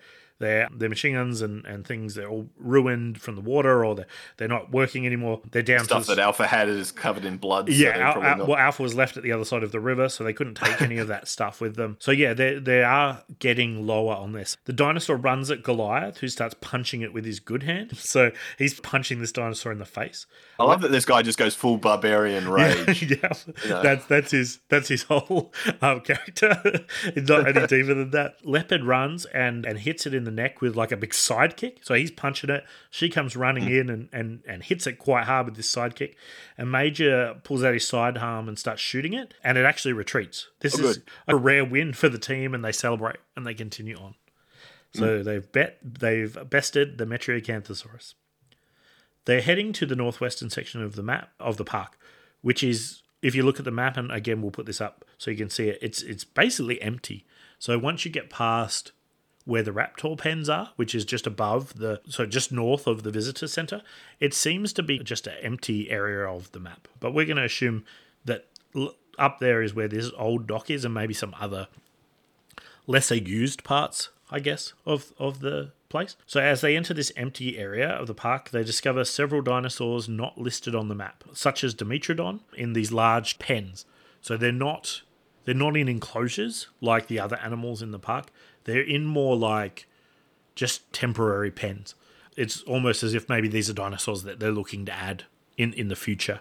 their 0.43 0.69
their 0.75 0.89
machine 0.89 1.15
guns 1.15 1.41
and, 1.41 1.65
and 1.65 1.87
things 1.87 2.15
they're 2.17 2.29
all 2.29 2.49
ruined 2.59 3.21
from 3.21 3.37
the 3.37 3.41
water 3.41 3.85
or 3.85 3.95
they're, 3.95 4.07
they're 4.37 4.49
not 4.49 4.73
working 4.73 5.07
anymore. 5.07 5.41
They're 5.51 5.63
down 5.63 5.85
Stuff 5.85 6.07
that 6.07 6.19
Alpha 6.19 6.47
had 6.49 6.69
is 6.69 6.91
covered 6.91 7.25
in 7.25 7.37
blood. 7.39 7.69
yeah, 7.69 7.93
they're 7.93 8.03
Al- 8.03 8.23
Al- 8.23 8.39
not- 8.39 8.49
well, 8.49 8.59
Alpha 8.59 8.83
was 8.83 8.95
left 8.95 9.17
at 9.17 9.23
the 9.23 9.31
other 9.33 9.45
side 9.45 9.63
of 9.63 9.71
the 9.73 9.81
river, 9.81 10.09
so 10.09 10.25
they 10.25 10.33
couldn't 10.33 10.57
take 10.57 10.83
any 10.83 10.99
of 10.99 11.07
that 11.09 11.29
stuff 11.29 11.61
with 11.61 11.77
them. 11.77 11.97
So 12.01 12.11
yeah, 12.11 12.35
they 12.35 12.59
they 12.59 12.83
are 12.83 13.23
getting 13.39 13.87
lower 13.87 14.15
on 14.15 14.33
this. 14.33 14.57
The 14.65 14.73
dinosaur 14.73 15.17
runs 15.17 15.51
at 15.51 15.63
Goliath, 15.63 16.19
who 16.19 16.29
starts 16.29 16.57
punching 16.61 17.01
it 17.01 17.13
with 17.13 17.25
his 17.25 17.41
good 17.41 17.63
hand. 17.63 17.93
So 18.13 18.31
he's 18.59 18.79
punching 18.81 19.21
this 19.21 19.33
dinosaur 19.33 19.73
in 19.73 19.79
the 19.79 19.87
face. 19.87 20.27
I 20.59 20.65
love 20.65 20.83
that 20.83 20.91
this 20.91 21.07
guy 21.07 21.23
just 21.23 21.39
goes 21.39 21.55
full 21.55 21.79
barbarian 21.79 22.49
rage. 22.49 23.03
yeah, 23.11 23.33
know. 23.69 23.83
that's 23.83 24.05
that's 24.07 24.33
his 24.33 24.59
that's 24.69 24.89
his 24.89 25.05
whole 25.05 25.53
um, 25.81 26.01
character. 26.01 26.61
It's 27.05 27.29
not 27.31 27.47
any 27.49 27.67
deeper 27.67 27.95
than 27.95 28.11
that. 28.11 28.45
Leopard 28.45 28.85
runs 28.85 29.25
and 29.27 29.65
and 29.65 29.79
hits 29.79 30.05
it 30.05 30.13
in 30.15 30.25
the 30.25 30.32
neck 30.33 30.61
with 30.61 30.75
like 30.77 30.91
a 30.93 30.97
big 30.97 31.11
sidekick. 31.13 31.79
So 31.83 31.95
he's 31.95 32.11
punching 32.11 32.51
it. 32.51 32.65
She 32.91 33.09
comes 33.09 33.37
running 33.37 33.65
Hmm. 33.65 33.73
in 33.73 33.91
and, 33.91 34.09
and 34.13 34.43
and 34.47 34.63
hits 34.63 34.87
it 34.87 34.99
quite 34.99 35.25
hard 35.25 35.47
with 35.47 35.57
this 35.57 35.73
sidekick. 35.73 36.15
And 36.59 36.71
Major 36.73 37.37
pulls 37.45 37.63
out 37.63 37.75
his 37.75 37.87
sidearm 37.87 38.49
and 38.49 38.59
starts 38.59 38.81
shooting 38.83 39.13
it, 39.13 39.35
and 39.45 39.57
it 39.59 39.65
actually 39.65 39.93
retreats. 39.93 40.49
This 40.61 40.79
Oh, 40.81 40.85
is 40.89 40.97
good. 40.99 41.07
a 41.29 41.37
rare 41.37 41.65
win 41.65 41.93
for 41.93 42.09
the 42.09 42.19
team, 42.19 42.55
and 42.55 42.65
they 42.65 42.73
celebrate 42.73 43.17
and 43.37 43.47
they 43.47 43.55
continue 43.55 43.97
on. 43.97 44.15
So 44.95 45.19
Hmm. 45.19 45.23
they've 45.25 45.53
bet 45.53 45.79
they've 45.83 46.37
bested 46.51 46.99
the 46.99 47.07
Metriacanthosaurus. 47.07 48.15
They're 49.25 49.41
heading 49.43 49.73
to 49.75 49.87
the 49.87 49.95
northwestern 49.97 50.51
section 50.51 50.83
of 50.83 50.97
the 50.97 51.03
map 51.03 51.31
of 51.39 51.57
the 51.57 51.65
park, 51.65 51.97
which 52.41 52.63
is 52.63 53.03
if 53.23 53.35
you 53.37 53.45
look 53.45 53.59
at 53.61 53.65
the 53.65 53.71
map, 53.71 53.97
and 53.97 54.11
again 54.11 54.43
we'll 54.43 54.51
put 54.51 54.67
this 54.67 54.81
up 54.81 55.05
so 55.17 55.31
you 55.31 55.37
can 55.37 55.49
see 55.51 55.69
it. 55.69 55.79
It's 55.81 56.03
it's 56.03 56.25
basically 56.25 56.83
empty. 56.83 57.25
So 57.59 57.79
once 57.79 58.05
you 58.05 58.11
get 58.11 58.29
past 58.31 58.91
where 59.45 59.63
the 59.63 59.73
raptor 59.73 60.17
pens 60.17 60.49
are, 60.49 60.71
which 60.77 60.95
is 60.95 61.05
just 61.05 61.27
above 61.27 61.75
the 61.79 62.01
so 62.09 62.27
just 62.27 62.53
north 62.53 62.87
of 62.87 63.03
the 63.03 63.11
visitor 63.11 63.47
center, 63.47 63.83
it 64.21 64.33
seems 64.33 64.73
to 64.73 64.83
be 64.83 64.99
just 64.99 65.27
an 65.27 65.35
empty 65.43 65.91
area 65.91 66.27
of 66.27 66.53
the 66.53 66.61
map. 66.61 66.89
But 67.01 67.13
we're 67.13 67.27
going 67.27 67.37
to 67.39 67.45
assume 67.45 67.85
that 68.25 68.47
up 69.19 69.39
there 69.39 69.63
is 69.63 69.75
where 69.75 69.89
this 69.89 70.11
old 70.17 70.47
dock 70.47 70.71
is, 70.71 70.85
and 70.85 70.95
maybe 70.95 71.15
some 71.15 71.35
other 71.41 71.69
lesser 72.87 73.17
used 73.17 73.65
parts, 73.65 74.11
I 74.31 74.41
guess, 74.41 74.73
of, 74.87 75.13
of 75.19 75.41
the 75.41 75.73
place. 75.89 76.17
So 76.27 76.41
as 76.41 76.61
they 76.61 76.77
enter 76.77 76.95
this 76.95 77.13
empty 77.17 77.59
area 77.59 77.89
of 77.89 78.07
the 78.07 78.15
park, 78.15 78.51
they 78.51 78.65
discover 78.65 79.05
several 79.05 79.43
dinosaurs 79.43 80.09
not 80.09 80.39
listed 80.39 80.75
on 80.75 80.89
the 80.89 80.95
map, 80.95 81.25
such 81.33 81.63
as 81.63 81.75
Dimetrodon 81.75 82.41
in 82.55 82.73
these 82.73 82.93
large 82.93 83.39
pens. 83.39 83.85
So 84.21 84.37
they're 84.37 84.53
not 84.53 85.03
they're 85.45 85.55
not 85.55 85.77
in 85.77 85.89
enclosures 85.89 86.69
like 86.81 87.09
the 87.09 87.19
other 87.19 87.37
animals 87.37 87.83
in 87.83 87.91
the 87.91 87.99
park. 87.99 88.27
They're 88.65 88.83
in 88.83 89.05
more 89.05 89.37
like 89.37 89.87
just 90.55 90.93
temporary 90.93 91.51
pens. 91.51 91.95
It's 92.37 92.63
almost 92.63 93.03
as 93.03 93.15
if 93.15 93.29
maybe 93.29 93.49
these 93.49 93.69
are 93.69 93.75
dinosaurs 93.75 94.23
that 94.23 94.41
they're 94.41 94.53
looking 94.53 94.87
to 94.87 94.93
add 94.93 95.25
in, 95.57 95.73
in 95.75 95.89
the 95.89 95.97
future. 95.97 96.41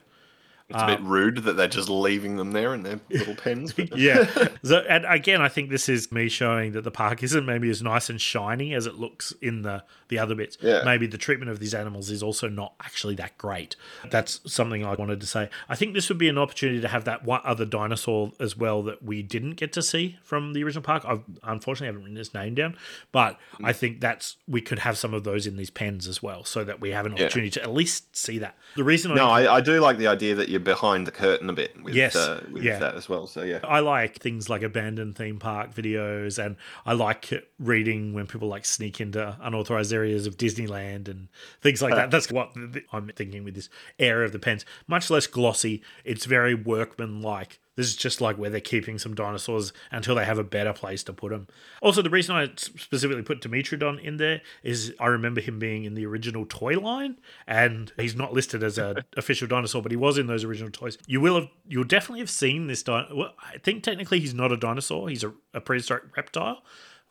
It's 0.74 0.84
a 0.84 0.88
bit 0.88 1.02
rude 1.02 1.38
that 1.44 1.54
they're 1.54 1.68
just 1.68 1.90
leaving 1.90 2.38
them 2.38 2.52
there 2.52 2.74
in 2.74 2.84
their 2.84 3.00
little 3.10 3.36
pens. 3.44 3.74
yeah. 3.96 4.26
So, 4.64 4.80
and 4.88 5.06
again, 5.06 5.42
I 5.42 5.50
think 5.50 5.70
this 5.70 5.90
is 5.90 6.12
me 6.12 6.30
showing 6.30 6.74
that 6.74 6.84
the 6.84 6.92
park 6.92 7.24
isn't 7.24 7.46
maybe 7.46 7.70
as 7.70 7.82
nice 7.82 8.10
and 8.10 8.22
shiny 8.22 8.74
as 8.76 8.86
it 8.86 8.96
looks 8.96 9.34
in 9.42 9.64
the 9.64 9.84
the 10.10 10.20
other 10.20 10.36
bits. 10.36 10.58
Yeah. 10.62 10.82
Maybe 10.84 11.08
the 11.08 11.18
treatment 11.18 11.50
of 11.52 11.60
these 11.60 11.74
animals 11.74 12.10
is 12.12 12.22
also 12.22 12.48
not 12.50 12.74
actually 12.84 13.16
that 13.16 13.38
great. 13.38 13.76
That's 14.10 14.42
something 14.46 14.86
I 14.86 14.94
wanted 14.96 15.22
to 15.22 15.28
say. 15.28 15.50
I 15.70 15.76
think 15.76 15.94
this 15.94 16.10
would 16.10 16.18
be 16.18 16.28
an 16.30 16.38
opportunity 16.38 16.82
to 16.82 16.88
have 16.90 17.06
that 17.06 17.24
one 17.26 17.42
other 17.44 17.66
dinosaur 17.66 18.32
as 18.40 18.56
well 18.58 18.84
that 18.84 19.02
we 19.04 19.24
didn't 19.24 19.52
get 19.56 19.72
to 19.74 19.82
see 19.82 20.18
from 20.24 20.54
the 20.54 20.64
original 20.64 20.84
park. 20.84 21.04
I've 21.08 21.22
unfortunately 21.44 21.88
haven't 21.88 22.02
written 22.04 22.18
his 22.18 22.34
name 22.34 22.56
down, 22.56 22.76
but 23.12 23.38
Mm. 23.60 23.66
I 23.68 23.74
think 23.74 24.00
that's 24.00 24.38
we 24.48 24.62
could 24.62 24.80
have 24.80 24.98
some 24.98 25.14
of 25.14 25.24
those 25.24 25.46
in 25.48 25.56
these 25.58 25.70
pens 25.70 26.08
as 26.08 26.22
well, 26.24 26.44
so 26.46 26.64
that 26.64 26.80
we 26.80 26.92
have 26.92 27.06
an 27.06 27.16
Yeah. 27.18 27.26
opportunity 27.26 27.50
to 27.52 27.64
at 27.64 27.74
least 27.74 28.16
see 28.16 28.38
that. 28.40 28.56
The 28.76 28.84
reason 28.84 29.14
No, 29.16 29.28
I 29.28 29.44
I, 29.44 29.56
I 29.58 29.62
do 29.62 29.80
like 29.82 29.98
the 29.98 30.08
idea 30.08 30.36
that 30.36 30.48
you're 30.50 30.60
behind 30.62 31.08
the 31.08 31.12
curtain 31.12 31.50
a 31.50 31.54
bit 31.54 31.82
with, 31.84 31.96
Yes, 31.96 32.16
uh, 32.16 32.44
with 32.52 32.64
yeah. 32.64 32.80
that 32.80 32.96
as 32.96 33.08
well. 33.08 33.28
So 33.28 33.44
yeah, 33.44 33.60
I 33.64 33.80
like 33.80 34.18
things 34.20 34.50
like 34.50 34.64
abandoned 34.64 35.16
theme 35.16 35.40
park 35.40 35.74
videos, 35.74 36.44
and 36.44 36.56
I 36.86 36.94
like 36.94 37.32
reading 37.60 38.14
when 38.14 38.28
people 38.28 38.48
like 38.48 38.66
sneak 38.66 39.00
into 39.00 39.38
unauthorized 39.42 39.94
areas 39.94 40.28
of 40.28 40.38
Disneyland 40.38 41.08
and 41.08 41.30
things 41.62 41.82
like 41.82 41.96
that. 41.96 42.12
That's 42.12 42.32
what 42.32 42.52
I'm 42.92 43.10
thinking 43.16 43.44
with 43.44 43.56
this 43.56 43.70
area 44.00 44.26
of 44.26 44.32
the 44.32 44.40
pens. 44.40 44.66
Much 44.88 45.10
less 45.10 45.28
glossy. 45.28 45.82
It's 46.04 46.26
very 46.26 46.54
workman-like. 46.56 47.60
This 47.78 47.88
is 47.88 47.96
just 47.96 48.20
like 48.20 48.38
where 48.38 48.50
they're 48.50 48.60
keeping 48.60 49.00
some 49.00 49.16
dinosaurs 49.16 49.72
until 49.92 50.16
they 50.16 50.26
have 50.26 50.38
a 50.38 50.44
better 50.44 50.74
place 50.74 51.04
to 51.04 51.14
put 51.14 51.32
them. 51.32 51.48
Also, 51.82 52.02
the 52.02 52.10
reason 52.10 52.36
I 52.36 52.50
specifically 52.56 53.22
put 53.24 53.42
Dimetrodon 53.42 54.02
in 54.04 54.18
there 54.18 54.42
is 54.62 54.94
I 55.00 55.08
remember 55.08 55.40
him 55.40 55.58
being 55.58 55.86
in 55.86 55.94
the 55.94 56.06
original 56.06 56.46
toy 56.46 56.78
line, 56.80 57.18
and 57.48 57.92
he's 57.98 58.16
not 58.16 58.34
listed 58.34 58.62
as 58.62 58.78
an 58.78 58.98
official 59.18 59.48
dinosaur, 59.48 59.82
but 59.82 59.92
he 59.92 59.96
was 59.96 60.18
in 60.18 60.28
those 60.28 60.44
original 60.44 60.70
toys. 60.70 60.98
You 61.08 61.22
will 61.22 61.36
have, 61.36 61.48
you'll 61.66 61.86
definitely 61.86 62.20
have 62.20 62.30
seen 62.30 62.68
this. 62.68 62.84
Di- 62.84 63.08
well, 63.14 63.34
I 63.42 63.58
think 63.60 63.84
technically 63.84 64.20
he's 64.20 64.34
not 64.34 64.52
a 64.52 64.58
dinosaur; 64.58 65.08
he's 65.08 65.24
a, 65.24 65.34
a 65.54 65.62
prehistoric 65.62 66.16
reptile. 66.18 66.64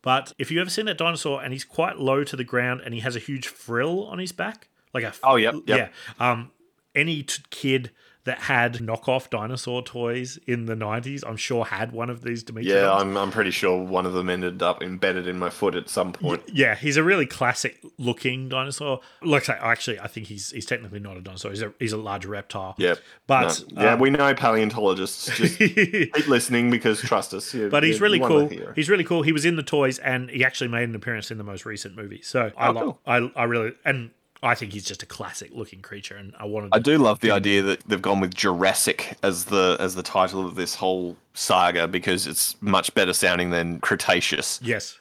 But 0.03 0.33
if 0.39 0.51
you've 0.51 0.61
ever 0.61 0.71
seen 0.71 0.87
that 0.87 0.97
dinosaur 0.99 1.43
and 1.43 1.53
he's 1.53 1.65
quite 1.65 1.99
low 1.99 2.25
to 2.25 2.35
the 2.37 2.45
ground 2.45 2.81
and 2.85 2.95
he 2.95 3.01
has 3.01 3.17
a 3.17 3.19
huge 3.19 3.49
frill 3.49 4.05
on 4.07 4.19
his 4.19 4.33
back, 4.33 4.69
like 4.95 5.05
a 5.05 5.13
Oh, 5.23 5.37
yep, 5.37 5.55
yep. 5.67 5.93
yeah. 6.19 6.31
Um, 6.31 6.53
any 6.95 7.23
t- 7.23 7.43
kid 7.51 7.91
that 8.25 8.39
had 8.39 8.75
knockoff 8.75 9.31
dinosaur 9.31 9.83
toys 9.83 10.39
in 10.47 10.67
the 10.67 10.75
90s, 10.75 11.23
I'm 11.27 11.39
sure 11.39 11.65
had 11.65 11.93
one 11.93 12.11
of 12.11 12.23
these 12.23 12.45
Dimetrodons. 12.45 12.65
yeah, 12.65 12.93
I'm 12.93 13.17
I'm 13.17 13.31
pretty 13.31 13.51
sure 13.51 13.83
one 13.83 14.05
of 14.05 14.13
them 14.13 14.29
ended 14.29 14.63
up 14.63 14.83
embedded 14.83 15.27
in 15.27 15.39
my 15.39 15.49
foot 15.49 15.75
at 15.75 15.89
some 15.89 16.13
point. 16.13 16.43
Yeah, 16.53 16.75
he's 16.75 16.97
a 16.99 17.03
really 17.03 17.25
classic 17.27 17.81
looking 17.99 18.49
dinosaur. 18.51 19.01
Like 19.23 19.45
I 19.45 19.47
say, 19.55 19.59
actually, 19.63 20.01
I 20.01 20.07
think 20.07 20.27
he's 20.27 20.51
he's 20.51 20.67
technically 20.67 21.01
not 21.01 21.17
a 21.17 21.23
dinosaur. 21.23 21.51
He's 21.51 21.63
a 21.63 21.73
he's 21.79 21.93
a 21.93 21.97
large 21.97 22.27
reptile. 22.27 22.75
Yep. 22.77 22.99
but 23.27 23.65
No. 23.73 23.83
yeah, 23.83 23.93
um, 23.95 24.01
we 24.01 24.11
know 24.11 24.35
paleontologists. 24.35 25.35
Just 25.37 25.59
keep 25.59 26.29
listening 26.29 26.71
because 26.71 27.01
trust 27.01 27.33
us. 27.35 27.55
You- 27.55 27.71
but 27.71 27.83
he's 27.83 28.01
really 28.01 28.21
cool. 28.21 28.49
He's 28.77 28.89
really 28.91 29.05
cool. 29.05 29.23
He 29.23 29.33
was 29.33 29.45
in 29.47 29.57
the 29.57 29.63
toys, 29.63 29.99
and 29.99 30.29
he 30.31 30.45
actually 30.45 30.69
made 30.69 30.89
an 30.89 30.95
appearance 30.95 31.31
in 31.31 31.39
the 31.39 31.45
most 31.45 31.65
recent 31.65 31.97
movie. 31.97 32.21
So 32.23 32.51
I 32.57 32.69
Oh, 32.69 32.73
like, 32.73 32.85
cool. 32.85 33.01
I 33.07 33.17
I 33.35 33.45
really 33.45 33.73
and 33.85 34.11
I 34.43 34.55
think 34.55 34.73
he's 34.73 34.85
just 34.85 35.03
a 35.03 35.07
classic 35.07 35.51
looking 35.53 35.81
creature, 35.81 36.17
and 36.17 36.35
I 36.39 36.47
wanted. 36.47 36.73
To. 36.73 36.77
I 36.77 36.79
do 36.79 36.97
love 36.97 37.21
the 37.21 37.31
idea 37.31 37.63
that 37.63 37.81
they've 37.87 38.01
gone 38.01 38.21
with 38.21 38.35
Jurassic 38.35 39.19
as 39.23 39.47
the 39.47 39.77
as 39.79 39.95
the 39.95 40.03
title 40.03 40.47
of 40.47 40.55
this 40.55 40.75
whole 40.75 41.17
saga 41.35 41.87
because 41.87 42.27
it's 42.27 42.61
much 42.63 42.95
better 42.95 43.13
sounding 43.13 43.51
than 43.51 43.81
Cretaceous. 43.81 44.59
Yes. 44.63 44.99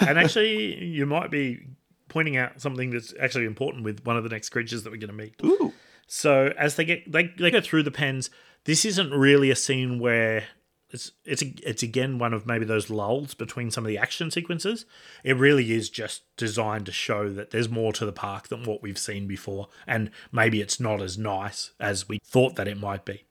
and 0.00 0.18
actually, 0.18 0.82
you 0.84 1.06
might 1.06 1.30
be 1.30 1.66
pointing 2.08 2.36
out 2.36 2.60
something 2.60 2.90
that's 2.90 3.12
actually 3.20 3.44
important 3.44 3.84
with 3.84 4.04
one 4.04 4.16
of 4.16 4.22
the 4.22 4.30
next 4.30 4.50
creatures 4.50 4.84
that 4.84 4.90
we're 4.90 5.00
going 5.00 5.08
to 5.08 5.12
meet. 5.12 5.34
Ooh. 5.44 5.72
So 6.06 6.52
as 6.56 6.76
they 6.76 6.84
get 6.84 7.10
they, 7.10 7.32
they 7.38 7.50
go 7.50 7.60
through 7.60 7.82
the 7.82 7.90
pens, 7.90 8.30
this 8.64 8.84
isn't 8.84 9.10
really 9.10 9.50
a 9.50 9.56
scene 9.56 9.98
where 9.98 10.44
it's 10.90 11.12
it's 11.24 11.42
it's 11.42 11.82
again 11.82 12.18
one 12.18 12.32
of 12.32 12.46
maybe 12.46 12.64
those 12.64 12.88
lulls 12.88 13.34
between 13.34 13.70
some 13.70 13.84
of 13.84 13.88
the 13.88 13.98
action 13.98 14.30
sequences. 14.30 14.86
It 15.22 15.36
really 15.36 15.72
is 15.72 15.90
just 15.90 16.22
designed 16.36 16.86
to 16.86 16.92
show 16.92 17.28
that 17.30 17.50
there's 17.50 17.68
more 17.68 17.92
to 17.92 18.06
the 18.06 18.12
park 18.12 18.48
than 18.48 18.64
what 18.64 18.82
we've 18.82 18.98
seen 18.98 19.26
before, 19.26 19.68
and 19.86 20.10
maybe 20.32 20.60
it's 20.60 20.80
not 20.80 21.02
as 21.02 21.18
nice 21.18 21.72
as 21.78 22.08
we 22.08 22.20
thought 22.24 22.56
that 22.56 22.68
it 22.68 22.78
might 22.78 23.04
be. 23.04 23.24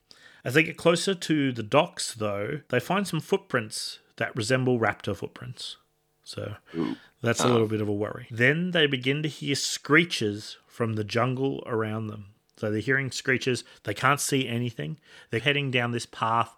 As 0.43 0.53
they 0.53 0.63
get 0.63 0.77
closer 0.77 1.13
to 1.13 1.51
the 1.51 1.63
docks, 1.63 2.13
though, 2.13 2.61
they 2.69 2.79
find 2.79 3.07
some 3.07 3.19
footprints 3.19 3.99
that 4.17 4.35
resemble 4.35 4.79
raptor 4.79 5.15
footprints. 5.15 5.77
So 6.23 6.55
that's 7.21 7.41
a 7.41 7.47
ah. 7.47 7.51
little 7.51 7.67
bit 7.67 7.81
of 7.81 7.87
a 7.87 7.93
worry. 7.93 8.27
Then 8.29 8.71
they 8.71 8.85
begin 8.85 9.23
to 9.23 9.29
hear 9.29 9.55
screeches 9.55 10.57
from 10.67 10.93
the 10.93 11.03
jungle 11.03 11.63
around 11.65 12.07
them. 12.07 12.27
So 12.57 12.71
they're 12.71 12.81
hearing 12.81 13.11
screeches. 13.11 13.63
They 13.83 13.93
can't 13.93 14.19
see 14.19 14.47
anything. 14.47 14.97
They're 15.29 15.39
heading 15.39 15.71
down 15.71 15.91
this 15.91 16.05
path, 16.05 16.55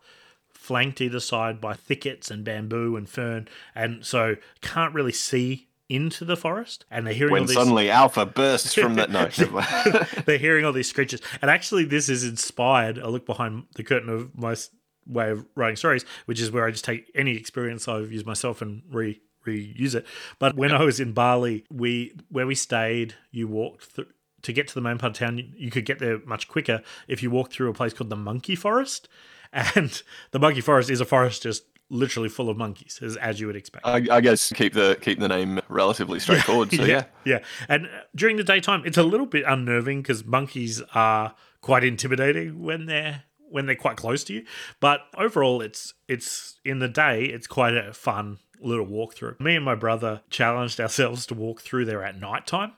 flanked 0.59 0.99
either 1.01 1.19
side 1.21 1.61
by 1.61 1.73
thickets 1.73 2.29
and 2.29 2.43
bamboo 2.43 2.95
and 2.97 3.09
fern, 3.09 3.47
and 3.73 4.05
so 4.05 4.35
can't 4.61 4.93
really 4.93 5.13
see 5.13 5.67
into 5.87 6.23
the 6.25 6.35
forest. 6.37 6.85
And 6.91 7.07
they're 7.07 7.13
hearing 7.13 7.31
all 7.31 7.39
When 7.39 7.47
these 7.47 7.55
suddenly 7.55 7.89
Alpha 7.89 8.25
bursts 8.25 8.75
from 8.75 8.95
that. 8.95 9.09
No, 9.09 9.21
never 9.37 9.51
mind. 9.51 10.07
they're 10.25 10.37
hearing 10.37 10.65
all 10.65 10.73
these 10.73 10.89
screeches. 10.89 11.21
And 11.41 11.49
actually, 11.49 11.85
this 11.85 12.09
is 12.09 12.23
inspired. 12.23 12.99
I 12.99 13.07
look 13.07 13.25
behind 13.25 13.63
the 13.75 13.83
curtain 13.83 14.09
of 14.09 14.37
my 14.37 14.55
way 15.07 15.31
of 15.31 15.45
writing 15.55 15.77
stories, 15.77 16.05
which 16.25 16.39
is 16.39 16.51
where 16.51 16.67
I 16.67 16.71
just 16.71 16.85
take 16.85 17.09
any 17.15 17.35
experience 17.35 17.87
I've 17.87 18.11
used 18.11 18.25
myself 18.27 18.61
and 18.61 18.83
re 18.91 19.19
reuse 19.47 19.95
it. 19.95 20.05
But 20.37 20.55
when 20.55 20.71
I 20.73 20.83
was 20.83 20.99
in 20.99 21.13
Bali, 21.13 21.63
we 21.71 22.13
where 22.29 22.45
we 22.45 22.53
stayed, 22.55 23.15
you 23.31 23.47
walked 23.47 23.85
through. 23.85 24.07
To 24.43 24.53
get 24.53 24.69
to 24.69 24.75
the 24.75 24.79
main 24.81 24.97
part 24.97 25.11
of 25.11 25.17
town, 25.17 25.37
you- 25.37 25.49
you 25.57 25.69
could 25.71 25.83
get 25.85 25.99
there 25.99 26.19
much 26.25 26.47
quicker 26.47 26.81
if 27.09 27.21
you 27.23 27.29
walked 27.29 27.51
through 27.51 27.69
a 27.69 27.73
place 27.73 27.93
called 27.93 28.09
the 28.09 28.15
Monkey 28.15 28.55
Forest. 28.55 29.09
And 29.51 30.01
the 30.31 30.39
Monkey 30.39 30.61
Forest 30.61 30.89
is 30.89 31.01
a 31.01 31.05
forest 31.05 31.43
just 31.43 31.63
literally 31.89 32.29
full 32.29 32.49
of 32.49 32.57
monkeys, 32.57 32.99
as, 33.01 33.15
as 33.17 33.39
you 33.39 33.47
would 33.47 33.55
expect. 33.55 33.85
I, 33.85 34.05
I 34.11 34.21
guess 34.21 34.51
keep 34.53 34.73
the 34.73 34.97
keep 35.01 35.19
the 35.19 35.27
name 35.27 35.59
relatively 35.69 36.19
straightforward. 36.19 36.71
So 36.71 36.83
yeah. 36.83 37.05
yeah. 37.25 37.39
And 37.67 37.89
during 38.15 38.37
the 38.37 38.43
daytime, 38.43 38.83
it's 38.85 38.97
a 38.97 39.03
little 39.03 39.25
bit 39.25 39.43
unnerving 39.47 40.01
because 40.01 40.25
monkeys 40.25 40.81
are 40.93 41.33
quite 41.61 41.83
intimidating 41.83 42.61
when 42.61 42.85
they're 42.85 43.23
when 43.49 43.65
they're 43.65 43.75
quite 43.75 43.97
close 43.97 44.23
to 44.25 44.33
you. 44.33 44.45
But 44.79 45.01
overall, 45.17 45.61
it's 45.61 45.93
it's 46.07 46.59
in 46.63 46.79
the 46.79 46.87
day, 46.87 47.25
it's 47.25 47.47
quite 47.47 47.75
a 47.75 47.93
fun 47.93 48.39
little 48.61 48.85
walkthrough. 48.85 49.39
Me 49.39 49.55
and 49.55 49.65
my 49.65 49.75
brother 49.75 50.21
challenged 50.29 50.79
ourselves 50.79 51.25
to 51.27 51.33
walk 51.33 51.61
through 51.61 51.85
there 51.85 52.03
at 52.03 52.19
nighttime. 52.19 52.73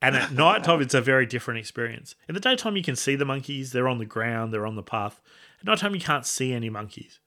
And 0.00 0.16
at 0.16 0.32
nighttime, 0.32 0.80
it's 0.82 0.94
a 0.94 1.00
very 1.00 1.26
different 1.26 1.60
experience. 1.60 2.14
In 2.28 2.34
the 2.34 2.40
daytime, 2.40 2.76
you 2.76 2.82
can 2.82 2.96
see 2.96 3.14
the 3.14 3.24
monkeys. 3.24 3.72
They're 3.72 3.88
on 3.88 3.98
the 3.98 4.06
ground. 4.06 4.52
They're 4.52 4.66
on 4.66 4.74
the 4.74 4.82
path. 4.82 5.20
At 5.62 5.66
nighttime, 5.66 5.94
you 5.94 6.00
can't 6.00 6.26
see 6.26 6.52
any 6.52 6.70
monkeys, 6.70 7.20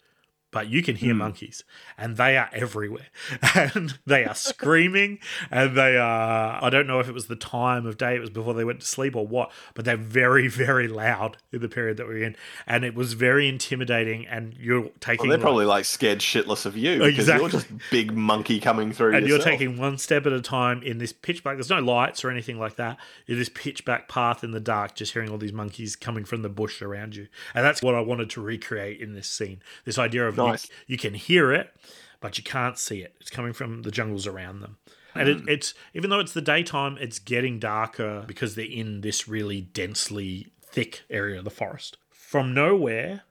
but 0.55 0.69
you 0.69 0.81
can 0.81 0.95
hear 0.95 1.11
hmm. 1.11 1.17
monkeys, 1.17 1.65
and 1.97 2.15
they 2.15 2.37
are 2.37 2.49
everywhere. 2.53 3.07
And 3.55 3.97
they 4.05 4.23
are 4.23 4.35
screaming, 4.35 5.19
and 5.51 5.75
they 5.75 5.97
are. 5.97 6.63
I 6.63 6.69
don't 6.69 6.87
know 6.87 7.01
if 7.01 7.09
it 7.09 7.13
was 7.13 7.27
the 7.27 7.35
time 7.35 7.85
of 7.85 7.97
day, 7.97 8.15
it 8.15 8.19
was 8.19 8.29
before 8.29 8.53
they 8.53 8.63
went 8.63 8.79
to 8.79 8.85
sleep 8.85 9.17
or 9.17 9.27
what, 9.27 9.51
but 9.73 9.83
they're 9.83 9.97
very, 9.97 10.47
very 10.47 10.87
loud 10.87 11.35
in 11.51 11.61
the 11.61 11.67
period 11.67 11.97
that 11.97 12.07
we're 12.07 12.23
in. 12.23 12.37
And 12.65 12.85
it 12.85 12.95
was 12.95 13.13
very 13.13 13.49
intimidating. 13.49 14.25
And 14.27 14.53
you're 14.57 14.89
taking. 15.01 15.27
Well, 15.27 15.29
they're 15.29 15.37
like- 15.37 15.41
probably 15.41 15.65
like 15.65 15.83
scared 15.83 16.19
shitless 16.19 16.65
of 16.65 16.77
you 16.77 16.99
because 16.99 17.19
Exactly. 17.19 17.41
you're 17.41 17.49
just 17.49 17.67
big 17.91 18.13
monkey 18.13 18.61
coming 18.61 18.93
through. 18.93 19.13
and 19.13 19.27
yourself. 19.27 19.45
you're 19.45 19.57
taking 19.57 19.77
one 19.77 19.97
step 19.97 20.25
at 20.25 20.31
a 20.31 20.41
time 20.41 20.81
in 20.83 20.99
this 20.99 21.11
pitch 21.11 21.43
black. 21.43 21.57
There's 21.57 21.69
no 21.69 21.79
lights 21.79 22.23
or 22.23 22.29
anything 22.29 22.57
like 22.59 22.77
that. 22.77 22.97
You're 23.25 23.37
this 23.37 23.49
pitch 23.49 23.83
black 23.83 24.07
path 24.07 24.41
in 24.41 24.51
the 24.51 24.61
dark, 24.61 24.95
just 24.95 25.11
hearing 25.11 25.29
all 25.29 25.37
these 25.37 25.53
monkeys 25.53 25.97
coming 25.97 26.23
from 26.23 26.43
the 26.43 26.49
bush 26.49 26.81
around 26.81 27.15
you. 27.17 27.27
And 27.53 27.65
that's 27.65 27.81
what 27.81 27.93
I 27.93 27.99
wanted 27.99 28.29
to 28.31 28.41
recreate 28.41 29.01
in 29.01 29.13
this 29.13 29.27
scene. 29.27 29.61
This 29.83 29.97
idea 29.97 30.27
of 30.27 30.35
Nice. 30.51 30.69
you, 30.87 30.97
can 30.97 31.13
hear 31.13 31.51
it, 31.51 31.73
but 32.19 32.37
you 32.37 32.43
can't 32.43 32.77
see 32.77 33.01
it. 33.01 33.15
It's 33.19 33.29
coming 33.29 33.53
from 33.53 33.83
the 33.83 33.91
jungles 33.91 34.27
around 34.27 34.61
them. 34.61 34.77
And 35.13 35.29
it, 35.29 35.39
hmm. 35.41 35.49
it's 35.49 35.73
even 35.93 36.09
though 36.09 36.19
it's 36.19 36.33
the 36.33 36.41
daytime, 36.41 36.97
it's 36.99 37.19
getting 37.19 37.59
darker 37.59 38.23
because 38.27 38.55
they're 38.55 38.65
in 38.65 39.01
this 39.01 39.27
really 39.27 39.61
densely 39.61 40.51
thick 40.61 41.03
area 41.09 41.37
of 41.37 41.45
the 41.45 41.49
forest. 41.49 41.97
From 42.09 42.53
nowhere, 42.53 43.21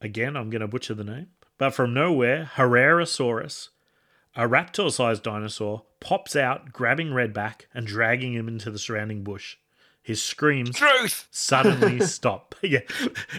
again, 0.00 0.36
I'm 0.36 0.50
going 0.50 0.60
to 0.60 0.68
butcher 0.68 0.94
the 0.94 1.04
name, 1.04 1.28
but 1.58 1.74
from 1.74 1.92
nowhere, 1.94 2.50
Herrerasaurus 2.54 3.68
a 4.34 4.48
raptor 4.48 4.90
sized 4.90 5.22
dinosaur 5.22 5.82
pops 6.00 6.34
out, 6.34 6.72
grabbing 6.72 7.08
Redback 7.08 7.66
and 7.74 7.86
dragging 7.86 8.32
him 8.32 8.48
into 8.48 8.70
the 8.70 8.78
surrounding 8.78 9.22
bush. 9.22 9.56
His 10.04 10.20
screams 10.20 10.76
truth. 10.76 11.28
suddenly 11.30 12.00
stop. 12.06 12.54
yeah, 12.62 12.80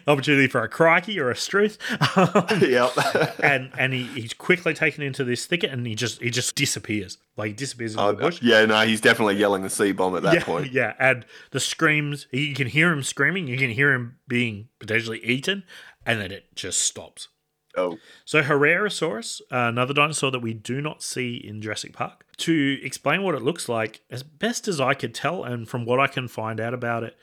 opportunity 0.07 0.47
for 0.47 0.61
a 0.63 0.69
crikey 0.69 1.19
or 1.19 1.29
a 1.29 1.35
struth. 1.35 1.77
Um, 2.17 2.45
Yep. 2.61 3.39
and 3.43 3.71
and 3.77 3.93
he, 3.93 4.03
he's 4.03 4.33
quickly 4.33 4.73
taken 4.73 5.03
into 5.03 5.23
this 5.25 5.45
thicket 5.45 5.71
and 5.71 5.85
he 5.85 5.93
just 5.95 6.21
he 6.21 6.29
just 6.29 6.55
disappears. 6.55 7.17
Like 7.35 7.47
he 7.49 7.53
disappears 7.53 7.93
into 7.93 8.03
Oh, 8.05 8.11
the 8.13 8.17
bush. 8.17 8.41
yeah, 8.41 8.63
no, 8.65 8.79
he's 8.85 9.01
definitely 9.01 9.35
yelling 9.35 9.61
the 9.63 9.69
C 9.69 9.91
bomb 9.91 10.15
at 10.15 10.23
that 10.23 10.35
yeah, 10.35 10.43
point. 10.43 10.71
yeah, 10.71 10.93
and 10.99 11.25
the 11.51 11.59
screams, 11.59 12.27
you 12.31 12.53
can 12.53 12.67
hear 12.67 12.91
him 12.91 13.03
screaming, 13.03 13.47
you 13.47 13.57
can 13.57 13.69
hear 13.71 13.91
him 13.91 14.17
being 14.27 14.69
potentially 14.79 15.19
eaten, 15.25 15.63
and 16.05 16.21
then 16.21 16.31
it 16.31 16.45
just 16.55 16.79
stops. 16.79 17.27
Oh, 17.75 17.97
So 18.25 18.43
Herrerasaurus, 18.43 19.41
uh, 19.51 19.69
another 19.69 19.93
dinosaur 19.93 20.31
that 20.31 20.39
we 20.39 20.53
do 20.53 20.81
not 20.81 21.01
see 21.01 21.35
in 21.35 21.61
Jurassic 21.61 21.93
Park. 21.93 22.25
To 22.37 22.79
explain 22.83 23.23
what 23.23 23.35
it 23.35 23.41
looks 23.41 23.67
like, 23.67 24.01
as 24.09 24.23
best 24.23 24.67
as 24.67 24.79
I 24.79 24.93
could 24.93 25.15
tell, 25.15 25.43
and 25.43 25.67
from 25.67 25.85
what 25.85 25.99
I 25.99 26.07
can 26.07 26.27
find 26.27 26.59
out 26.59 26.73
about 26.73 27.03
it, 27.03 27.17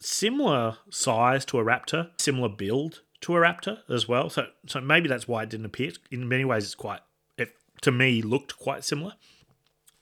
similar 0.00 0.78
size 0.88 1.44
to 1.46 1.58
a 1.58 1.64
raptor, 1.64 2.10
similar 2.18 2.48
build 2.48 3.02
to 3.22 3.36
a 3.36 3.40
raptor 3.40 3.80
as 3.88 4.08
well. 4.08 4.30
So, 4.30 4.46
so 4.66 4.80
maybe 4.80 5.08
that's 5.08 5.28
why 5.28 5.42
it 5.42 5.50
didn't 5.50 5.66
appear. 5.66 5.92
In 6.10 6.28
many 6.28 6.44
ways, 6.44 6.64
it's 6.64 6.74
quite. 6.74 7.00
It 7.36 7.54
to 7.82 7.92
me 7.92 8.22
looked 8.22 8.58
quite 8.58 8.84
similar. 8.84 9.14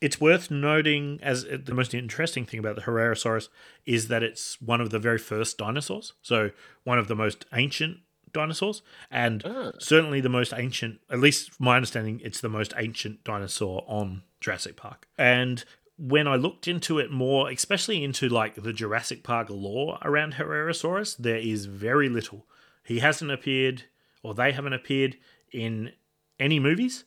It's 0.01 0.21
worth 0.21 0.49
noting 0.49 1.19
as 1.23 1.45
the 1.45 1.75
most 1.75 1.93
interesting 1.93 2.47
thing 2.47 2.61
about 2.61 2.77
the 2.77 2.83
Herrerasaurus 2.83 3.49
is 3.85 4.07
that 4.07 4.23
it's 4.23 4.63
one 4.63 4.81
of 4.81 4.91
the 4.91 5.01
very 5.01 5.19
first 5.19 5.59
dinosaurs. 5.59 6.13
So 6.23 6.53
one 6.85 7.01
of 7.01 7.09
the 7.09 7.17
most 7.17 7.47
ancient 7.53 7.99
dinosaurs, 8.33 8.83
and 9.11 9.43
ah. 9.45 9.73
certainly 9.79 10.21
the 10.21 10.29
most 10.29 10.53
ancient. 10.57 11.01
At 11.11 11.21
least 11.21 11.61
my 11.61 11.77
understanding, 11.77 12.21
it's 12.25 12.41
the 12.41 12.49
most 12.49 12.73
ancient 12.77 13.25
dinosaur 13.25 13.85
on 13.87 14.23
Jurassic 14.41 14.77
Park. 14.77 15.09
And 15.17 15.65
when 15.99 16.29
I 16.29 16.37
looked 16.37 16.69
into 16.69 16.99
it 16.99 17.11
more, 17.11 17.51
especially 17.51 18.05
into 18.05 18.29
like 18.29 18.55
the 18.55 18.73
Jurassic 18.73 19.25
Park 19.25 19.49
lore 19.51 19.99
around 20.03 20.35
Herrerasaurus, 20.35 21.17
there 21.17 21.39
is 21.39 21.67
very 21.67 22.09
little. 22.09 22.47
He 22.85 23.01
hasn't 23.01 23.31
appeared, 23.31 23.85
or 24.23 24.35
they 24.35 24.53
haven't 24.53 24.73
appeared 24.73 25.17
in 25.53 25.93
any 26.39 26.61
movies. 26.61 27.05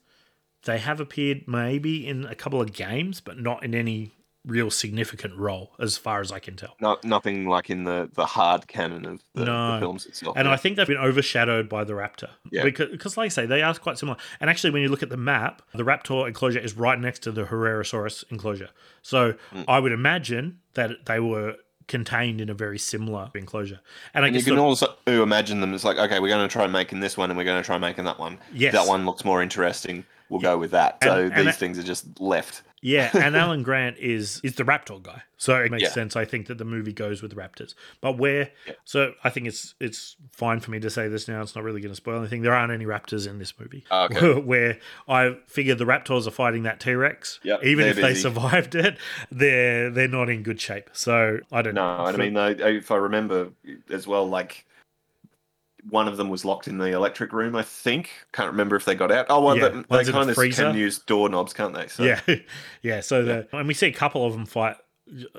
They 0.63 0.77
have 0.77 0.99
appeared 0.99 1.47
maybe 1.47 2.05
in 2.05 2.25
a 2.25 2.35
couple 2.35 2.61
of 2.61 2.73
games, 2.73 3.21
but 3.21 3.39
not 3.39 3.63
in 3.63 3.73
any 3.73 4.11
real 4.45 4.71
significant 4.71 5.35
role, 5.37 5.71
as 5.79 5.97
far 5.97 6.19
as 6.19 6.31
I 6.31 6.39
can 6.39 6.55
tell. 6.55 6.75
Not 6.79 7.03
nothing 7.03 7.47
like 7.47 7.69
in 7.69 7.83
the, 7.83 8.09
the 8.13 8.25
hard 8.25 8.67
canon 8.67 9.05
of 9.05 9.21
the, 9.35 9.45
No. 9.45 9.73
the 9.73 9.79
films 9.79 10.05
itself. 10.07 10.35
And 10.35 10.47
yeah. 10.47 10.53
I 10.53 10.57
think 10.57 10.77
they've 10.77 10.87
been 10.87 10.97
overshadowed 10.97 11.69
by 11.69 11.83
the 11.83 11.93
raptor. 11.93 12.29
Yeah. 12.51 12.63
Because, 12.63 12.89
because, 12.89 13.17
like 13.17 13.25
I 13.25 13.29
say, 13.29 13.45
they 13.45 13.61
are 13.61 13.73
quite 13.75 13.99
similar. 13.99 14.17
And 14.39 14.49
actually, 14.49 14.71
when 14.71 14.81
you 14.81 14.89
look 14.89 15.03
at 15.03 15.09
the 15.09 15.17
map, 15.17 15.61
the 15.75 15.83
raptor 15.83 16.27
enclosure 16.27 16.59
is 16.59 16.75
right 16.75 16.99
next 16.99 17.19
to 17.23 17.31
the 17.31 17.43
Herrerasaurus 17.43 18.23
enclosure. 18.31 18.69
So 19.03 19.33
Hmm. 19.51 19.61
I 19.67 19.79
would 19.79 19.91
imagine 19.91 20.59
that 20.73 21.05
they 21.05 21.19
were 21.19 21.55
contained 21.87 22.39
in 22.41 22.49
a 22.49 22.53
very 22.53 22.79
similar 22.79 23.29
enclosure. 23.35 23.79
And 24.13 24.23
I 24.23 24.29
And 24.29 24.35
you 24.37 24.43
can 24.43 24.57
also 24.57 24.95
imagine 25.05 25.61
them. 25.61 25.73
It's 25.73 25.83
like, 25.83 25.97
okay, 25.97 26.19
we're 26.19 26.29
going 26.29 26.47
to 26.47 26.51
try 26.51 26.65
making 26.65 27.01
this 27.01 27.17
one, 27.17 27.29
and 27.29 27.37
we're 27.37 27.43
going 27.43 27.61
to 27.61 27.65
try 27.65 27.77
making 27.77 28.05
that 28.05 28.17
one. 28.17 28.39
Yes. 28.53 28.73
that 28.73 28.87
one 28.87 29.05
looks 29.05 29.25
more 29.25 29.41
interesting. 29.43 30.05
We'll 30.31 30.39
go 30.41 30.57
with 30.57 30.71
that. 30.71 30.97
And- 31.01 31.09
so 31.09 31.15
and 31.25 31.33
these 31.35 31.45
that- 31.45 31.55
things 31.57 31.77
are 31.77 31.83
just 31.83 32.19
left. 32.19 32.63
Yeah, 32.83 33.11
and 33.15 33.35
Alan 33.35 33.61
Grant 33.61 33.97
is 33.99 34.41
is 34.43 34.55
the 34.55 34.63
Raptor 34.63 35.03
guy, 35.03 35.21
so 35.37 35.55
it 35.61 35.69
makes 35.69 35.83
Yeah. 35.83 35.89
sense. 35.89 36.15
I 36.15 36.25
think 36.25 36.47
that 36.47 36.57
the 36.57 36.65
movie 36.65 36.91
goes 36.93 37.21
with 37.21 37.35
Raptors, 37.35 37.75
but 38.01 38.17
where? 38.17 38.49
So 38.85 39.13
I 39.23 39.29
think 39.29 39.45
it's 39.45 39.75
it's 39.79 40.15
fine 40.31 40.61
for 40.61 40.71
me 40.71 40.79
to 40.79 40.89
say 40.89 41.07
this 41.07 41.27
now. 41.27 41.43
It's 41.43 41.53
not 41.53 41.63
really 41.63 41.79
going 41.79 41.91
to 41.91 41.95
spoil 41.95 42.17
anything. 42.17 42.41
There 42.41 42.55
aren't 42.55 42.71
any 42.73 42.85
Raptors 42.87 43.27
in 43.27 43.37
this 43.37 43.53
movie. 43.59 43.83
Oh, 43.91 44.05
okay. 44.05 44.33
where 44.39 44.79
I 45.07 45.35
figure 45.45 45.75
the 45.75 45.85
Raptors 45.85 46.25
are 46.25 46.31
fighting 46.31 46.63
that 46.63 46.79
T 46.79 46.95
Rex. 46.95 47.39
Yep, 47.43 47.63
even 47.65 47.85
if 47.85 47.97
they 47.97 48.15
survived 48.15 48.73
it, 48.73 48.97
they're 49.31 49.91
they're 49.91 50.07
not 50.07 50.29
in 50.31 50.41
good 50.41 50.59
shape. 50.59 50.89
So 50.93 51.37
I 51.51 51.61
don't 51.61 51.75
No, 51.75 51.97
know. 51.97 52.05
I 52.05 52.17
mean, 52.17 52.33
though, 52.33 52.47
if 52.47 52.89
I 52.89 52.95
remember 52.95 53.49
as 53.91 54.07
well, 54.07 54.27
like 54.27 54.65
one 55.89 56.07
of 56.07 56.17
them 56.17 56.29
was 56.29 56.45
locked 56.45 56.67
in 56.67 56.77
the 56.77 56.91
electric 56.93 57.33
room. 57.33 57.55
I 57.55 57.63
think 57.63 58.09
can't 58.31 58.51
remember 58.51 58.75
if 58.75 58.85
they 58.85 58.95
got 58.95 59.11
out. 59.11 59.27
Oh 59.29 59.41
well, 59.41 59.57
Yeah, 59.57 59.69
they, 59.69 59.75
they 59.79 59.83
one's 59.89 60.07
in 60.09 60.13
a 60.15 60.17
kind 60.17 60.29
of 60.29 60.35
freezer. 60.35 60.63
can 60.65 60.75
use 60.77 60.99
doorknobs, 60.99 61.53
can't 61.53 61.73
they? 61.73 61.87
So, 61.87 62.03
Yeah, 62.03 62.21
yeah. 62.81 63.01
So 63.01 63.23
the 63.23 63.47
and 63.51 63.67
we 63.67 63.73
see 63.73 63.87
a 63.87 63.93
couple 63.93 64.25
of 64.25 64.33
them 64.33 64.45
fight. 64.45 64.77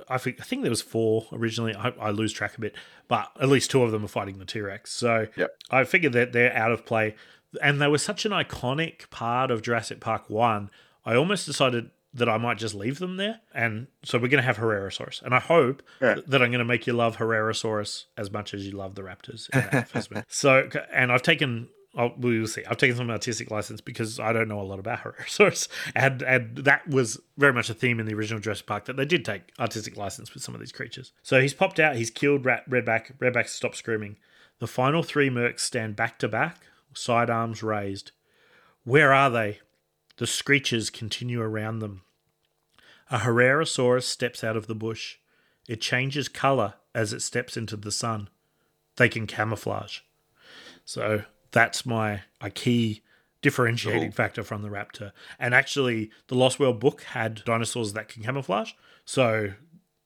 I 0.09 0.19
think 0.19 0.41
I 0.41 0.45
think 0.45 0.63
there 0.63 0.71
was 0.71 0.83
four 0.83 1.27
originally. 1.33 1.75
I, 1.75 1.91
I 2.01 2.11
lose 2.11 2.33
track 2.33 2.57
a 2.57 2.61
bit, 2.61 2.75
but 3.09 3.31
at 3.41 3.49
least 3.49 3.71
two 3.71 3.83
of 3.83 3.93
them 3.93 4.05
are 4.05 4.09
fighting 4.09 4.39
the 4.39 4.45
T 4.45 4.61
Rex. 4.61 4.91
So 4.93 5.29
Yep. 5.37 5.57
I 5.71 5.85
figured 5.85 6.13
that 6.15 6.33
they're 6.33 6.55
out 6.55 6.73
of 6.73 6.85
play, 6.85 7.15
and 7.63 7.81
they 7.81 7.89
were 7.89 7.99
such 7.99 8.27
an 8.27 8.33
iconic 8.33 9.09
part 9.11 9.51
of 9.51 9.63
Jurassic 9.63 10.01
Park 10.01 10.29
One. 10.29 10.71
I 11.07 11.15
almost 11.15 11.47
decided 11.47 11.91
that 12.15 12.29
I 12.29 12.37
might 12.37 12.59
just 12.59 12.75
leave 12.75 12.99
them 12.99 13.17
there, 13.17 13.41
and 13.55 13.87
so 14.05 14.19
we're 14.19 14.29
going 14.29 14.43
to 14.43 14.47
have 14.47 14.59
Herrerasaurus, 14.59 15.23
and 15.23 15.35
I 15.35 15.39
hope 15.41 15.83
Yeah. 16.01 16.17
that 16.27 16.43
I'm 16.43 16.51
going 16.51 16.59
to 16.59 16.65
make 16.65 16.87
you 16.87 16.93
love 16.93 17.17
Herrerasaurus 17.17 18.05
as 18.17 18.31
much 18.31 18.53
as 18.55 18.67
you 18.67 18.73
love 18.73 18.95
the 18.97 19.03
Raptors. 19.03 19.49
in 19.55 19.69
that 19.73 19.89
first 19.91 20.11
movie. 20.11 20.25
so, 20.29 20.69
and 20.93 21.11
I've 21.13 21.23
taken. 21.23 21.69
Oh, 21.95 22.05
I'll, 22.05 22.15
we'll 22.17 22.47
see. 22.47 22.65
I've 22.65 22.79
taken 22.79 22.97
some 22.97 23.11
artistic 23.11 23.51
license 23.51 23.83
because 23.83 24.19
I 24.19 24.33
don't 24.33 24.49
know 24.49 24.61
a 24.61 24.63
lot 24.63 24.79
about 24.79 25.01
Herrerasaurus, 25.01 25.69
and 25.95 26.23
and 26.23 26.57
that 26.59 26.89
was 26.89 27.21
very 27.37 27.53
much 27.53 27.69
a 27.71 27.75
theme 27.75 28.01
in 28.01 28.07
the 28.07 28.15
original 28.15 28.41
Jurassic 28.41 28.67
Park 28.67 28.87
that 28.87 28.97
they 28.97 29.05
did 29.05 29.25
take 29.27 29.53
artistic 29.61 29.97
license 29.99 30.33
with 30.33 30.43
some 30.43 30.55
of 30.55 30.61
these 30.61 30.73
creatures. 30.73 31.13
So 31.23 31.41
he's 31.41 31.53
popped 31.55 31.79
out. 31.81 31.97
He's 31.97 32.11
killed 32.11 32.45
Rat, 32.47 32.69
Redback. 32.69 33.17
Redback 33.19 33.49
stopped 33.49 33.77
screaming. 33.77 34.17
The 34.59 34.67
final 34.67 35.03
three 35.03 35.29
mercs 35.29 35.61
stand 35.61 35.95
back 35.97 36.19
to 36.21 36.29
back, 36.29 36.59
sidearms 36.95 37.63
raised. 37.63 38.13
Where 38.85 39.13
are 39.13 39.29
they? 39.31 39.61
The 40.17 40.27
screeches 40.27 40.91
continue 40.91 41.41
around 41.41 41.79
them. 41.79 42.03
A 43.11 43.19
Herrerasaurus 43.19 44.05
steps 44.05 44.43
out 44.43 44.57
of 44.57 44.67
the 44.67 44.75
bush. 44.75 45.17
It 45.69 45.81
changes 45.81 46.29
colour 46.29 46.75
as 46.95 47.13
it 47.13 47.21
steps 47.21 47.57
into 47.57 47.77
the 47.77 47.93
sun. 47.93 48.29
They 48.97 49.09
can 49.09 49.27
camouflage. 49.27 50.01
So 50.85 51.25
that's 51.51 51.87
my 51.87 52.23
a 52.41 52.51
key 52.51 53.03
differentiating 53.43 54.11
Cool. 54.11 54.13
factor 54.13 54.43
from 54.43 54.63
the 54.63 54.69
raptor. 54.69 55.13
And 55.39 55.55
actually, 55.55 56.11
the 56.29 56.35
Lost 56.35 56.59
World 56.59 56.81
book 56.81 57.03
had 57.03 57.43
dinosaurs 57.45 57.93
that 57.93 58.09
can 58.09 58.23
camouflage. 58.23 58.73
So 59.05 59.53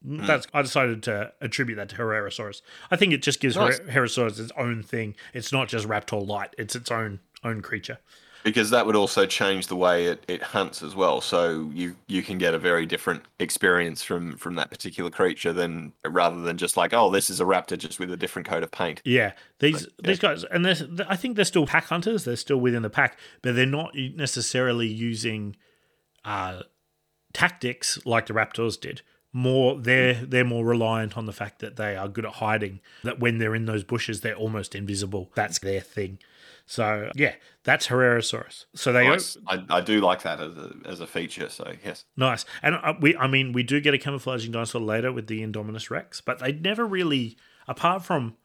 hmm. 0.04 0.24
that's 0.26 0.46
I 0.52 0.62
decided 0.62 1.02
to 1.04 1.32
attribute 1.40 1.76
that 1.76 1.90
to 1.90 1.96
Herrerasaurus. 1.96 2.62
I 2.90 2.96
think 2.96 3.12
it 3.12 3.22
just 3.22 3.40
gives 3.40 3.56
Nice. 3.56 3.78
Her- 3.78 3.84
Herrerasaurus 3.84 4.40
its 4.40 4.52
own 4.56 4.82
thing. 4.82 5.14
It's 5.34 5.52
not 5.52 5.68
just 5.68 5.86
Raptor 5.86 6.26
light. 6.26 6.54
It's 6.58 6.74
its 6.74 6.90
own 6.90 7.20
own 7.44 7.60
creature. 7.60 7.98
Because 8.46 8.70
that 8.70 8.86
would 8.86 8.94
also 8.94 9.26
change 9.26 9.66
the 9.66 9.74
way 9.74 10.06
it, 10.06 10.24
it 10.28 10.40
hunts 10.40 10.80
as 10.80 10.94
well. 10.94 11.20
So 11.20 11.68
you 11.74 11.96
you 12.06 12.22
can 12.22 12.38
get 12.38 12.54
a 12.54 12.60
very 12.60 12.86
different 12.86 13.24
experience 13.40 14.04
from 14.04 14.36
from 14.36 14.54
that 14.54 14.70
particular 14.70 15.10
creature 15.10 15.52
than 15.52 15.92
rather 16.06 16.40
than 16.40 16.56
just 16.56 16.76
like, 16.76 16.94
oh, 16.94 17.10
this 17.10 17.28
is 17.28 17.40
a 17.40 17.44
raptor 17.44 17.76
just 17.76 17.98
with 17.98 18.12
a 18.12 18.16
different 18.16 18.46
coat 18.46 18.62
of 18.62 18.70
paint. 18.70 19.02
Yeah, 19.04 19.32
these 19.58 19.82
yeah. 19.82 19.88
these 20.08 20.20
guys, 20.20 20.44
and 20.44 20.64
I 21.08 21.16
think 21.16 21.34
they're 21.34 21.44
still 21.44 21.66
pack 21.66 21.86
hunters. 21.86 22.24
They're 22.24 22.36
still 22.36 22.58
within 22.58 22.82
the 22.82 22.90
pack, 22.90 23.18
but 23.42 23.56
they're 23.56 23.66
not 23.66 23.96
necessarily 23.96 24.86
using 24.86 25.56
uh, 26.24 26.62
tactics 27.32 27.98
like 28.06 28.26
the 28.26 28.34
Raptors 28.34 28.80
did. 28.80 29.02
More, 29.32 29.76
they're 29.76 30.14
they're 30.14 30.44
more 30.44 30.64
reliant 30.64 31.18
on 31.18 31.26
the 31.26 31.32
fact 31.32 31.58
that 31.58 31.74
they 31.74 31.96
are 31.96 32.06
good 32.06 32.24
at 32.24 32.34
hiding. 32.34 32.78
That 33.02 33.18
when 33.18 33.38
they're 33.38 33.56
in 33.56 33.66
those 33.66 33.82
bushes, 33.82 34.20
they're 34.20 34.36
almost 34.36 34.76
invisible. 34.76 35.32
That's 35.34 35.58
their 35.58 35.80
thing. 35.80 36.20
So 36.66 37.10
yeah, 37.14 37.34
that's 37.62 37.86
Herrerasaurus. 37.86 38.66
So 38.74 38.92
they 38.92 39.08
Nice. 39.08 39.36
I, 39.46 39.64
I 39.70 39.80
do 39.80 40.00
like 40.00 40.22
that 40.22 40.40
as 40.40 40.56
a, 40.56 40.72
as 40.84 41.00
a 41.00 41.06
feature. 41.06 41.48
So 41.48 41.72
yes, 41.84 42.04
Nice. 42.16 42.44
And 42.62 42.74
uh, 42.74 42.94
we, 43.00 43.16
I 43.16 43.28
mean, 43.28 43.52
we 43.52 43.62
do 43.62 43.80
get 43.80 43.94
a 43.94 43.98
camouflaging 43.98 44.50
dinosaur 44.52 44.80
later 44.80 45.12
with 45.12 45.28
the 45.28 45.42
Indominus 45.46 45.90
Rex, 45.90 46.20
but 46.20 46.40
they 46.40 46.52
never 46.52 46.84
really, 46.84 47.36
apart 47.68 48.04
from 48.04 48.36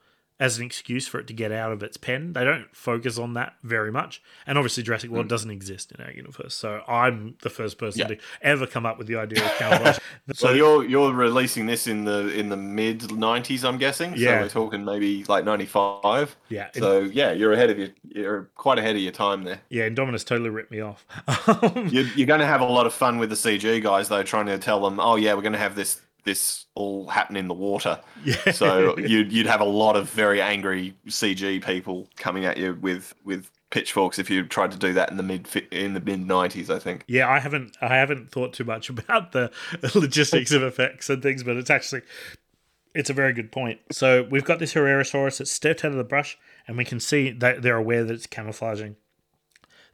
as 0.42 0.58
an 0.58 0.66
excuse 0.66 1.08
for 1.08 1.20
it 1.20 1.28
to 1.28 1.34
get 1.34 1.52
out 1.52 1.72
of 1.72 1.82
its 1.84 1.96
pen, 1.96 2.34
they 2.34 2.44
don't 2.44 2.66
focus 2.76 3.18
on 3.18 3.36
that 3.36 3.54
very 3.64 3.92
much. 3.92 4.22
And 4.46 4.58
obviously, 4.58 4.84
Jurassic 4.84 5.10
World 5.12 5.30
doesn't 5.30 5.52
exist 5.52 5.92
in 5.94 6.04
our 6.04 6.12
universe, 6.12 6.54
so 6.56 6.82
I'm 6.88 7.36
the 7.44 7.50
first 7.50 7.78
person 7.78 8.02
Mm. 8.02 8.10
Yeah. 8.10 8.16
to 8.16 8.22
ever 8.42 8.66
come 8.68 8.86
up 8.86 8.98
with 8.98 9.08
the 9.08 9.16
idea 9.18 9.46
of 9.46 9.52
camouflage. 9.58 10.00
So 10.34 10.52
you're 10.52 10.84
you're 10.84 11.14
releasing 11.14 11.66
this 11.68 11.88
in 11.88 12.04
the 12.06 12.28
in 12.38 12.50
the 12.50 12.58
mid 12.58 13.00
'90s, 13.02 13.64
I'm 13.64 13.78
guessing. 13.78 14.14
Yeah. 14.16 14.38
So 14.38 14.42
we're 14.44 14.50
talking 14.50 14.84
maybe 14.86 15.24
like 15.30 15.46
'95. 15.46 16.36
Yeah. 16.50 16.70
So 16.74 17.02
yeah, 17.02 17.32
you're 17.32 17.54
ahead 17.54 17.70
of 17.70 17.80
your 17.80 17.90
you're 18.10 18.50
quite 18.56 18.78
ahead 18.80 18.96
of 18.96 19.02
your 19.02 19.12
time 19.12 19.44
there. 19.44 19.62
yeah, 19.70 19.88
Indominus 19.88 20.26
totally 20.26 20.50
ripped 20.50 20.72
me 20.72 20.82
off. 20.82 21.06
You're, 21.92 22.04
you're 22.16 22.28
going 22.28 22.40
to 22.40 22.46
have 22.46 22.62
a 22.62 22.66
lot 22.66 22.86
of 22.86 22.94
fun 22.94 23.20
with 23.20 23.30
the 23.30 23.36
CG 23.36 23.82
guys 23.84 24.10
though, 24.10 24.24
trying 24.24 24.48
to 24.48 24.58
tell 24.58 24.82
them, 24.82 25.00
oh 25.00 25.16
yeah, 25.16 25.34
we're 25.34 25.42
going 25.42 25.54
to 25.54 25.60
have 25.60 25.76
this 25.76 26.02
this 26.24 26.66
all 26.76 27.08
happen 27.08 27.36
in 27.36 27.48
the 27.48 27.54
water. 27.54 28.00
yeah. 28.24 28.52
So 28.52 28.98
you'd 28.98 29.32
you'd 29.32 29.48
have 29.48 29.62
a 29.62 29.66
lot 29.66 29.96
of 29.96 30.10
very 30.10 30.42
angry 30.42 30.96
CG 31.08 31.64
people 31.64 32.08
coming 32.18 32.46
at 32.46 32.58
you 32.58 32.78
with 32.82 33.14
with 33.24 33.50
pitchforks 33.70 34.20
if 34.20 34.30
you 34.30 34.46
tried 34.46 34.72
to 34.72 34.78
do 34.78 34.94
that 34.94 35.10
in 35.10 35.18
the 35.18 35.24
mid 35.24 35.48
in 35.72 35.94
the 35.94 36.02
mid 36.02 36.22
'90s. 36.22 36.70
I 36.70 36.80
think. 36.80 37.04
Yeah, 37.08 37.30
I 37.30 37.40
haven't 37.40 37.78
I 37.82 37.96
haven't 37.96 38.32
thought 38.32 38.54
too 38.54 38.64
much 38.64 38.90
about 38.92 39.32
the 39.32 39.52
logistics 39.96 40.52
of 40.52 40.64
effects 40.64 41.10
and 41.10 41.22
things, 41.22 41.44
but 41.44 41.58
it's 41.58 41.70
actually 41.70 42.02
it's 42.94 43.10
a 43.10 43.14
very 43.14 43.34
good 43.34 43.52
point. 43.52 43.80
So 43.92 44.28
we've 44.30 44.44
got 44.44 44.60
this 44.60 44.74
Herrerasaurus 44.74 45.38
that's 45.38 45.52
stepped 45.52 45.86
out 45.86 45.92
of 45.92 45.98
the 45.98 46.04
brush, 46.04 46.38
and 46.68 46.78
we 46.78 46.86
can 46.86 47.00
see 47.00 47.32
that 47.32 47.62
they're 47.62 47.78
aware 47.78 48.04
that 48.04 48.14
it's 48.14 48.28
camouflaging. 48.28 48.96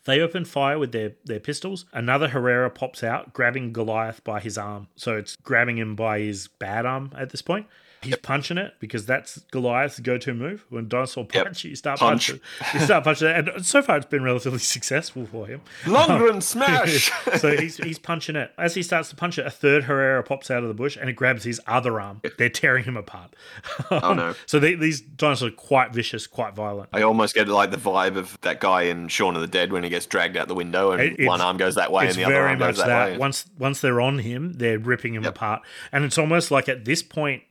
They 0.08 0.22
open 0.22 0.46
fire 0.46 0.80
with 0.80 0.94
their, 0.94 1.12
their 1.26 1.42
pistols. 1.42 1.84
Another 1.92 2.30
Herrera 2.30 2.70
pops 2.70 3.04
out, 3.04 3.34
grabbing 3.34 3.74
Goliath 3.74 4.24
by 4.24 4.40
his 4.40 4.58
arm. 4.58 4.88
So 4.96 5.18
it's 5.18 5.36
grabbing 5.36 5.78
him 5.78 5.98
by 5.98 6.20
his 6.20 6.48
bad 6.48 6.86
arm 6.86 7.12
at 7.18 7.32
this 7.32 7.42
point. 7.42 7.68
He's 8.02 8.16
punching 8.18 8.58
it 8.58 8.74
because 8.80 9.06
that's 9.06 9.40
Goliath's 9.52 10.00
go-to 10.00 10.34
move. 10.34 10.66
When 10.70 10.88
dinosaur 10.88 11.28
Yep. 11.34 11.46
punch, 11.46 11.64
you 11.64 11.76
start 11.76 12.00
Punch. 12.00 12.28
punching. 12.30 12.42
You 12.74 12.80
start 12.86 13.04
punching, 13.04 13.28
it. 13.28 13.48
and 13.56 13.66
so 13.66 13.82
far 13.82 13.98
it's 13.98 14.06
been 14.06 14.24
relatively 14.24 14.60
successful 14.78 15.26
for 15.26 15.48
him. 15.48 15.62
Lundgren 15.84 16.34
um, 16.36 16.42
smash. 16.42 17.12
so 17.40 17.56
he's 17.58 17.78
he's 17.78 17.98
punching 18.00 18.36
it. 18.36 18.52
As 18.58 18.76
he 18.76 18.84
starts 18.84 19.10
to 19.10 19.16
punch 19.16 19.40
it, 19.40 19.46
a 19.46 19.50
third 19.52 19.86
Herrera 19.86 20.22
pops 20.24 20.52
out 20.52 20.62
of 20.64 20.68
the 20.70 20.74
bush 20.76 20.96
and 20.96 21.10
it 21.10 21.14
grabs 21.14 21.44
his 21.44 21.60
other 21.68 22.00
arm. 22.00 22.22
They're 22.38 22.50
tearing 22.50 22.84
him 22.84 22.98
apart. 22.98 23.34
Oh, 23.90 24.14
no. 24.14 24.36
So 24.46 24.60
they, 24.60 24.76
these 24.76 25.00
dinosaurs 25.02 25.52
are 25.52 25.56
quite 25.56 25.94
vicious, 25.94 26.28
quite 26.28 26.54
violent. 26.56 26.90
I 26.94 27.02
almost 27.04 27.34
get 27.34 27.48
like 27.48 27.72
the 27.72 27.78
vibe 27.78 28.18
of 28.18 28.38
that 28.42 28.60
guy 28.60 28.84
in 28.84 29.08
Shaun 29.08 29.36
of 29.36 29.42
the 29.42 29.48
Dead 29.48 29.72
when 29.72 29.84
he 29.84 29.90
gets 29.90 30.06
dragged 30.06 30.36
out 30.38 30.48
the 30.48 30.56
window 30.56 30.92
and 30.92 31.02
It- 31.02 31.26
one 31.28 31.42
arm 31.42 31.58
goes 31.58 31.76
that 31.76 31.92
way 31.92 32.08
and 32.08 32.16
the 32.16 32.26
other 32.26 32.34
very 32.34 32.50
arm 32.50 32.60
much 32.60 32.70
goes 32.76 32.78
that, 32.78 32.88
that. 32.88 33.12
way. 33.14 33.18
Once 33.18 33.46
once 33.58 33.82
they're 33.82 34.02
on 34.02 34.20
him, 34.20 34.54
they're 34.54 34.78
ripping 34.80 35.14
him 35.16 35.24
Yep. 35.24 35.36
apart, 35.36 35.62
and 35.92 36.04
it's 36.06 36.18
almost 36.18 36.52
like 36.52 36.68
at 36.70 36.86
this 36.86 37.02
point, 37.02 37.44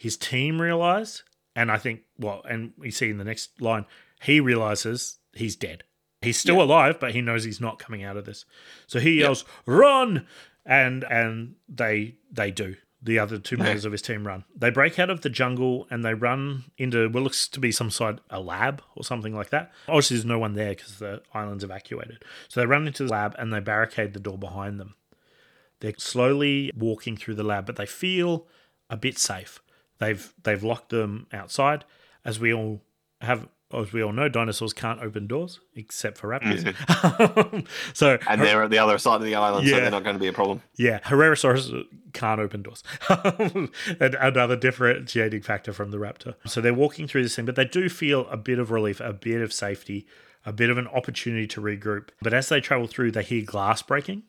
his 0.00 0.16
team 0.16 0.62
realize, 0.62 1.24
and 1.54 1.70
I 1.70 1.76
think 1.76 2.04
well, 2.18 2.40
and 2.48 2.72
we 2.78 2.90
see 2.90 3.10
in 3.10 3.18
the 3.18 3.24
next 3.24 3.60
line, 3.60 3.84
he 4.22 4.40
realizes 4.40 5.18
he's 5.34 5.56
dead. 5.56 5.84
He's 6.22 6.38
still 6.38 6.62
alive, 6.62 6.98
but 6.98 7.12
he 7.12 7.20
knows 7.20 7.44
he's 7.44 7.60
not 7.60 7.78
coming 7.78 8.02
out 8.02 8.16
of 8.16 8.24
this. 8.24 8.46
So 8.86 8.98
he 8.98 9.20
yells, 9.20 9.44
"Run!" 9.66 10.26
and 10.64 11.04
and 11.04 11.56
they 11.68 12.14
they 12.32 12.50
do. 12.50 12.76
The 13.02 13.18
other 13.18 13.36
two 13.38 13.58
members 13.58 13.84
of 13.86 13.92
his 13.92 14.00
team 14.00 14.26
run. 14.26 14.44
They 14.56 14.70
break 14.70 14.98
out 14.98 15.10
of 15.10 15.20
the 15.20 15.28
jungle 15.28 15.86
and 15.90 16.02
they 16.02 16.14
run 16.14 16.64
into 16.78 17.10
what 17.10 17.22
looks 17.22 17.46
to 17.48 17.60
be 17.60 17.70
some 17.70 17.90
sort 17.90 18.22
a 18.30 18.40
lab 18.40 18.82
or 18.96 19.04
something 19.04 19.34
like 19.34 19.50
that. 19.50 19.70
Obviously, 19.86 20.16
there's 20.16 20.24
no 20.24 20.38
one 20.38 20.54
there 20.54 20.70
because 20.70 20.98
the 20.98 21.20
island's 21.34 21.64
evacuated. 21.64 22.24
So 22.48 22.60
they 22.60 22.66
run 22.66 22.86
into 22.86 23.04
the 23.04 23.10
lab 23.10 23.34
and 23.38 23.52
they 23.52 23.60
barricade 23.60 24.14
the 24.14 24.20
door 24.20 24.38
behind 24.38 24.80
them. 24.80 24.94
They're 25.80 25.92
slowly 25.98 26.70
walking 26.74 27.18
through 27.18 27.34
the 27.34 27.44
lab, 27.44 27.66
but 27.66 27.76
they 27.76 27.84
feel 27.84 28.46
a 28.88 28.96
bit 28.96 29.18
safe. 29.18 29.60
They've 30.00 30.32
they've 30.42 30.62
locked 30.62 30.88
them 30.88 31.26
outside, 31.32 31.84
as 32.24 32.40
we 32.40 32.52
all 32.52 32.82
have. 33.20 33.48
As 33.72 33.92
we 33.92 34.02
all 34.02 34.12
know, 34.12 34.28
dinosaurs 34.28 34.72
can't 34.72 35.00
open 35.00 35.28
doors 35.28 35.60
except 35.76 36.18
for 36.18 36.28
raptors. 36.28 36.64
Mm-hmm. 36.64 37.60
so 37.92 38.18
And 38.28 38.40
they're 38.40 38.64
at 38.64 38.70
the 38.70 38.78
other 38.78 38.98
side 38.98 39.14
of 39.14 39.22
the 39.22 39.36
island, 39.36 39.68
so 39.68 39.76
they're 39.76 39.92
not 39.92 40.02
going 40.02 40.16
to 40.16 40.20
be 40.20 40.26
a 40.26 40.32
problem. 40.32 40.60
yeah, 40.76 40.98
Herrerasaurus 40.98 41.84
can't 42.12 42.40
open 42.40 42.62
doors. 42.62 42.82
And 44.00 44.16
Another 44.16 44.56
differentiating 44.56 45.42
factor 45.42 45.72
from 45.72 45.92
the 45.92 45.98
raptor. 45.98 46.34
So 46.46 46.60
they're 46.60 46.74
walking 46.74 47.06
through 47.06 47.22
this 47.22 47.36
thing, 47.36 47.44
but 47.44 47.54
they 47.54 47.64
do 47.64 47.88
feel 47.88 48.26
a 48.28 48.36
bit 48.36 48.58
of 48.58 48.72
relief, 48.72 48.98
a 48.98 49.12
bit 49.12 49.40
of 49.40 49.52
safety, 49.52 50.04
a 50.44 50.52
bit 50.52 50.68
of 50.68 50.76
an 50.76 50.88
opportunity 50.88 51.46
to 51.46 51.60
regroup. 51.60 52.08
But 52.20 52.34
as 52.34 52.48
they 52.48 52.60
travel 52.60 52.88
through, 52.88 53.12
they 53.12 53.22
hear 53.22 53.44
glass 53.44 53.82
breaking, 53.82 54.24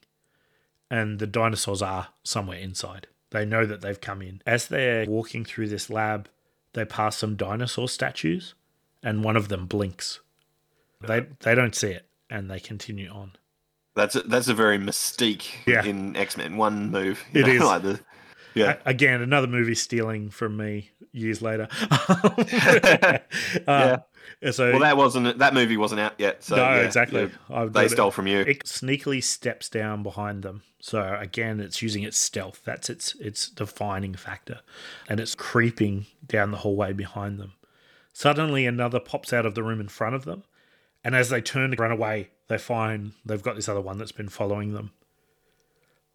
and 0.91 1.17
the 1.17 1.25
dinosaurs 1.25 1.81
are 1.81 2.09
somewhere 2.23 2.59
inside. 2.59 3.07
They 3.31 3.45
know 3.45 3.65
that 3.65 3.81
they've 3.81 3.99
come 3.99 4.21
in. 4.21 4.41
As 4.45 4.67
they're 4.67 5.05
walking 5.05 5.43
through 5.45 5.69
this 5.69 5.89
lab, 5.89 6.27
they 6.73 6.85
pass 6.85 7.17
some 7.17 7.35
dinosaur 7.35 7.89
statues, 7.89 8.53
and 9.01 9.23
one 9.23 9.35
of 9.37 9.47
them 9.47 9.65
blinks. 9.65 10.19
They 11.01 11.25
they 11.39 11.55
don't 11.55 11.73
see 11.75 11.89
it, 11.91 12.05
and 12.29 12.49
they 12.51 12.59
continue 12.59 13.09
on. 13.09 13.33
That's 13.95 14.15
a, 14.15 14.21
that's 14.21 14.47
a 14.47 14.53
very 14.53 14.77
mystique 14.77 15.47
Yeah. 15.65 15.83
in 15.83 16.15
X 16.15 16.37
Men. 16.37 16.55
One 16.57 16.91
move. 16.91 17.23
It 17.33 17.47
is. 17.47 17.61
like 17.63 17.81
the, 17.81 17.99
yeah. 18.53 18.77
Again, 18.85 19.21
another 19.21 19.47
movie 19.47 19.75
stealing 19.75 20.29
from 20.29 20.57
me 20.57 20.91
years 21.11 21.41
later. 21.41 21.67
uh, 23.67 23.97
So 24.51 24.71
well, 24.71 24.79
that 24.79 24.97
wasn't 24.97 25.37
that 25.37 25.53
movie 25.53 25.77
wasn't 25.77 26.01
out 26.01 26.13
yet. 26.17 26.43
So 26.43 26.55
no, 26.55 26.63
yeah, 26.63 26.77
exactly. 26.77 27.29
yeah. 27.49 27.65
They 27.65 27.69
got 27.71 27.85
it. 27.85 27.89
stole 27.91 28.11
from 28.11 28.27
you. 28.27 28.39
It 28.39 28.63
sneakily 28.63 29.23
steps 29.23 29.69
down 29.69 30.03
behind 30.03 30.41
them. 30.41 30.63
So 30.79 31.15
again, 31.19 31.59
it's 31.59 31.81
using 31.81 32.03
its 32.03 32.17
stealth. 32.17 32.61
That's 32.63 32.89
its 32.89 33.13
its 33.15 33.49
defining 33.49 34.15
factor, 34.15 34.61
and 35.07 35.19
it's 35.19 35.35
creeping 35.35 36.07
down 36.25 36.51
the 36.51 36.57
hallway 36.57 36.91
behind 36.93 37.39
them. 37.39 37.53
Suddenly, 38.13 38.65
another 38.65 38.99
pops 38.99 39.31
out 39.31 39.45
of 39.45 39.53
the 39.53 39.63
room 39.63 39.79
in 39.79 39.87
front 39.89 40.15
of 40.15 40.25
them, 40.25 40.43
and 41.03 41.15
as 41.15 41.29
they 41.29 41.41
turn 41.41 41.71
to 41.71 41.77
run 41.77 41.91
away, 41.91 42.29
they 42.47 42.57
find 42.57 43.13
they've 43.23 43.43
got 43.43 43.55
this 43.55 43.69
other 43.69 43.81
one 43.81 43.97
that's 43.99 44.11
been 44.11 44.29
following 44.29 44.73
them. 44.73 44.91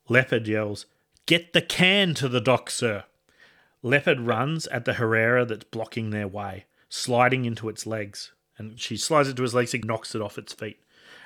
Leopard 0.09 0.47
yells, 0.49 0.87
"Get 1.27 1.53
the 1.53 1.63
can 1.63 2.15
to 2.15 2.29
the 2.29 2.41
dock, 2.41 2.71
sir!" 2.71 3.05
Leopard 3.83 4.21
runs 4.21 4.67
at 4.69 4.85
the 4.85 4.95
Herrera 4.95 5.45
that's 5.45 5.65
blocking 5.65 6.11
their 6.11 6.27
way, 6.29 6.65
sliding 6.89 7.45
into 7.45 7.69
its 7.69 7.87
legs. 7.87 8.33
And 8.59 8.81
she 8.81 8.97
slides 8.97 9.29
into 9.29 9.43
his 9.43 9.55
legs 9.55 9.75
and 9.75 9.85
knocks 9.85 10.15
it 10.15 10.23
off 10.23 10.39
its 10.39 10.53
feet. 10.53 10.81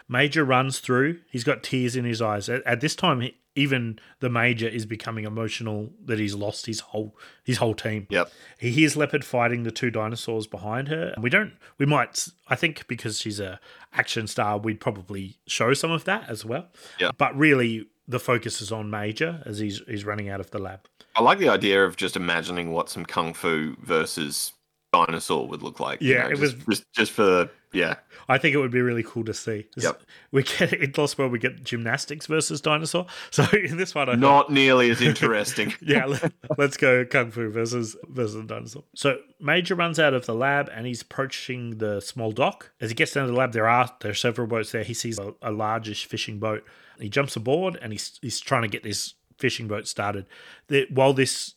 Major 0.08 0.44
runs 0.44 0.80
through. 0.80 1.20
He's 1.30 1.44
got 1.44 1.62
tears 1.62 1.94
in 1.94 2.04
his 2.04 2.20
eyes. 2.20 2.48
At, 2.48 2.66
at 2.66 2.80
this 2.80 2.96
time, 2.96 3.20
he- 3.20 3.36
even 3.54 3.98
the 4.18 4.28
Major 4.28 4.66
is 4.68 4.84
becoming 4.84 5.24
emotional 5.24 5.92
that 6.04 6.18
he's 6.18 6.34
lost 6.34 6.66
his 6.66 6.80
whole 6.80 7.16
his 7.44 7.58
whole 7.58 7.74
team. 7.74 8.06
Yep. 8.10 8.30
He 8.58 8.70
hears 8.72 8.96
Leopard 8.96 9.24
fighting 9.24 9.62
the 9.62 9.70
two 9.70 9.90
dinosaurs 9.90 10.46
behind 10.46 10.88
her. 10.88 11.12
And 11.14 11.22
We 11.22 11.30
don't. 11.30 11.52
We 11.78 11.86
might. 11.86 12.28
I 12.48 12.56
think 12.56 12.86
because 12.88 13.20
she's 13.20 13.38
a 13.40 13.60
action 13.92 14.26
star, 14.26 14.58
we'd 14.58 14.80
probably 14.80 15.36
show 15.46 15.72
some 15.74 15.90
of 15.92 16.04
that 16.04 16.28
as 16.28 16.44
well. 16.44 16.66
Yeah. 16.98 17.10
But 17.16 17.36
really, 17.36 17.86
the 18.10 18.20
focus 18.20 18.60
is 18.60 18.72
on 18.72 18.90
Major 18.90 19.42
as 19.46 19.58
he's 19.58 19.82
he's 19.86 20.04
running 20.04 20.28
out 20.28 20.40
of 20.40 20.50
the 20.50 20.58
lab. 20.58 20.80
I 21.16 21.22
like 21.22 21.38
the 21.38 21.48
idea 21.48 21.84
of 21.84 21.96
just 21.96 22.16
imagining 22.16 22.72
what 22.72 22.88
some 22.88 23.04
kung 23.04 23.34
fu 23.34 23.76
versus 23.80 24.52
dinosaur 24.92 25.46
would 25.48 25.62
look 25.62 25.80
like. 25.80 26.00
you 26.02 26.14
Yeah, 26.14 26.24
know, 26.24 26.30
it 26.30 26.36
just, 26.38 26.66
was- 26.66 26.78
just 26.78 26.92
just 26.92 27.12
for 27.12 27.48
yeah. 27.72 27.94
I 28.28 28.36
think 28.38 28.54
it 28.54 28.58
would 28.58 28.72
be 28.72 28.80
really 28.80 29.04
cool 29.04 29.24
to 29.24 29.34
see. 29.34 29.66
Yep. 29.76 30.02
We 30.32 30.42
get 30.42 30.72
in 30.72 30.92
Lost 30.96 31.16
World, 31.18 31.30
we 31.30 31.38
get 31.38 31.62
gymnastics 31.62 32.26
versus 32.26 32.60
dinosaur. 32.60 33.06
So 33.30 33.44
in 33.52 33.76
this 33.76 33.94
one, 33.94 34.08
I 34.08 34.12
thought, 34.12 34.18
Not 34.18 34.50
nearly 34.52 34.90
as 34.90 35.00
interesting. 35.00 35.72
yeah, 35.80 36.04
let, 36.06 36.32
us 36.58 36.76
go 36.76 37.04
kung 37.04 37.30
fu 37.30 37.48
versus 37.50 37.96
versus 38.08 38.44
dinosaur. 38.46 38.82
So 38.94 39.18
Major 39.40 39.74
runs 39.76 39.98
out 40.00 40.14
of 40.14 40.26
the 40.26 40.34
lab 40.34 40.68
and 40.74 40.86
he's 40.86 41.02
approaching 41.02 41.78
the 41.78 42.00
small 42.00 42.32
dock. 42.32 42.70
As 42.80 42.90
he 42.90 42.94
gets 42.94 43.12
down 43.12 43.26
to 43.26 43.32
the 43.32 43.38
lab, 43.38 43.52
there 43.52 43.68
are 43.68 43.88
there 44.00 44.10
are 44.10 44.14
several 44.14 44.48
boats 44.48 44.72
there. 44.72 44.82
He 44.82 44.94
sees 44.94 45.18
a, 45.18 45.32
a 45.42 45.52
largish 45.52 46.06
fishing 46.06 46.38
boat. 46.40 46.64
He 46.98 47.08
jumps 47.08 47.36
aboard 47.36 47.78
and 47.80 47.92
he's 47.92 48.18
he's 48.20 48.40
trying 48.40 48.62
to 48.62 48.68
get 48.68 48.82
this 48.82 49.14
fishing 49.38 49.68
boat 49.68 49.86
started. 49.86 50.26
The, 50.68 50.86
while 50.90 51.12
this 51.14 51.54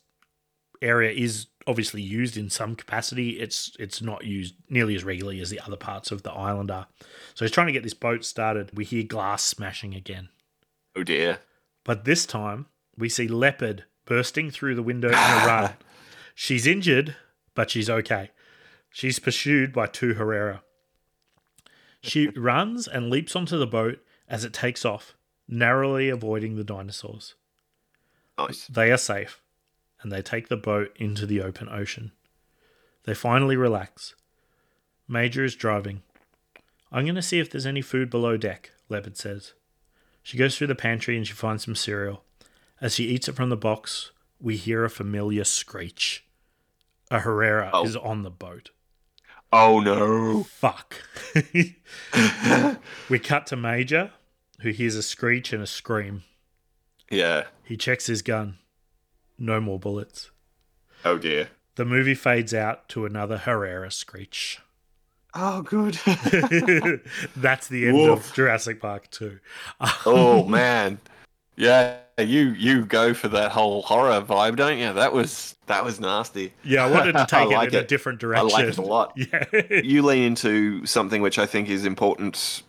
area 0.84 1.10
is 1.12 1.46
obviously 1.66 2.02
used 2.02 2.36
in 2.36 2.50
some 2.50 2.76
capacity, 2.76 3.40
it's 3.40 3.74
it's 3.78 4.02
not 4.02 4.24
used 4.24 4.54
nearly 4.68 4.94
as 4.94 5.04
regularly 5.04 5.40
as 5.40 5.50
the 5.50 5.60
other 5.60 5.76
parts 5.76 6.12
of 6.12 6.22
the 6.22 6.32
island 6.32 6.70
are. 6.70 6.86
So 7.34 7.44
he's 7.44 7.52
trying 7.52 7.66
to 7.68 7.72
get 7.72 7.82
this 7.82 7.94
boat 7.94 8.24
started. 8.24 8.70
We 8.74 8.84
hear 8.84 9.02
glass 9.02 9.42
smashing 9.42 9.94
again. 9.94 10.28
oh 10.96 11.02
dear. 11.02 11.38
But 11.84 12.04
this 12.04 12.24
time, 12.24 12.66
we 12.96 13.08
see 13.08 13.28
Leopard 13.28 13.84
bursting 14.06 14.50
through 14.50 14.74
the 14.74 14.82
window 14.82 15.08
in 15.08 15.14
a 15.14 15.46
run. 15.46 15.74
She's 16.34 16.66
injured, 16.66 17.14
but 17.54 17.70
she's 17.70 17.88
okay. 17.88 18.30
She's 18.90 19.20
pursued 19.20 19.72
by 19.72 19.86
two 19.86 20.14
Herrera. 20.14 20.62
She 22.02 22.28
runs 22.36 22.88
and 22.88 23.08
leaps 23.08 23.36
onto 23.36 23.56
the 23.56 23.68
boat 23.68 24.00
as 24.28 24.44
it 24.44 24.52
takes 24.52 24.84
off, 24.84 25.14
narrowly 25.46 26.08
avoiding 26.08 26.56
the 26.56 26.64
dinosaurs. 26.64 27.36
Nice. 28.36 28.66
They 28.66 28.90
are 28.90 28.96
safe, 28.96 29.40
and 30.04 30.12
they 30.12 30.22
take 30.22 30.48
the 30.48 30.56
boat 30.56 30.92
into 30.96 31.26
the 31.26 31.42
open 31.42 31.68
ocean. 31.68 32.12
They 33.04 33.14
finally 33.14 33.56
relax. 33.56 34.14
Major 35.08 35.44
is 35.44 35.56
driving. 35.56 36.02
I'm 36.92 37.04
going 37.04 37.14
to 37.16 37.22
see 37.22 37.40
if 37.40 37.50
there's 37.50 37.66
any 37.66 37.82
food 37.82 38.08
below 38.10 38.36
deck, 38.36 38.70
Leopard 38.88 39.16
says. 39.16 39.54
She 40.22 40.38
goes 40.38 40.56
through 40.56 40.68
the 40.68 40.74
pantry 40.76 41.16
and 41.16 41.26
she 41.26 41.32
finds 41.32 41.64
some 41.64 41.74
cereal. 41.74 42.22
As 42.80 42.94
she 42.94 43.04
eats 43.04 43.26
it 43.28 43.34
from 43.34 43.48
the 43.50 43.56
box, 43.56 44.12
we 44.40 44.56
hear 44.56 44.84
a 44.84 44.90
familiar 44.90 45.44
screech. 45.44 46.24
A 47.10 47.20
Herrera 47.20 47.70
Oh. 47.72 47.84
is 47.84 47.96
on 47.96 48.22
the 48.22 48.30
boat. 48.30 48.70
Oh 49.52 49.80
no. 49.80 50.44
Fuck. 50.44 50.96
we 53.08 53.18
cut 53.18 53.46
to 53.48 53.56
Major, 53.56 54.12
who 54.60 54.70
hears 54.70 54.96
a 54.96 55.02
screech 55.02 55.52
and 55.52 55.62
a 55.62 55.66
scream. 55.66 56.24
Yeah. 57.10 57.44
He 57.64 57.76
checks 57.76 58.06
his 58.06 58.22
gun. 58.22 58.58
No 59.38 59.60
more 59.60 59.78
bullets. 59.78 60.30
Oh 61.04 61.18
dear. 61.18 61.48
The 61.76 61.84
movie 61.84 62.14
fades 62.14 62.54
out 62.54 62.88
to 62.90 63.04
another 63.04 63.38
Herrera 63.38 63.90
screech. 63.90 64.60
Oh 65.34 65.62
good. 65.62 65.94
That's 67.36 67.68
the 67.68 67.88
end 67.88 67.96
Woof. 67.96 68.30
of 68.30 68.34
Jurassic 68.34 68.80
Park 68.80 69.10
2. 69.10 69.38
oh 70.06 70.44
man. 70.44 70.98
Yeah, 71.56 71.98
you 72.18 72.50
you 72.50 72.84
go 72.84 73.14
for 73.14 73.28
that 73.28 73.52
whole 73.52 73.82
horror 73.82 74.20
vibe, 74.20 74.56
don't 74.56 74.78
you? 74.78 74.92
That 74.92 75.12
was 75.12 75.54
that 75.66 75.84
was 75.84 76.00
nasty. 76.00 76.52
Yeah, 76.62 76.84
I 76.84 76.90
wanted 76.90 77.12
to 77.12 77.26
take 77.28 77.50
it 77.50 77.54
like 77.54 77.72
in 77.72 77.76
a 77.76 77.86
different 77.86 78.20
direction. 78.20 78.50
I 78.50 78.52
like 78.52 78.66
it 78.66 78.78
a 78.78 78.82
lot. 78.82 79.12
Yeah. 79.16 79.44
you 79.82 80.02
lean 80.02 80.22
into 80.22 80.84
something 80.86 81.22
which 81.22 81.38
I 81.38 81.46
think 81.46 81.68
is 81.68 81.84
important 81.84 82.62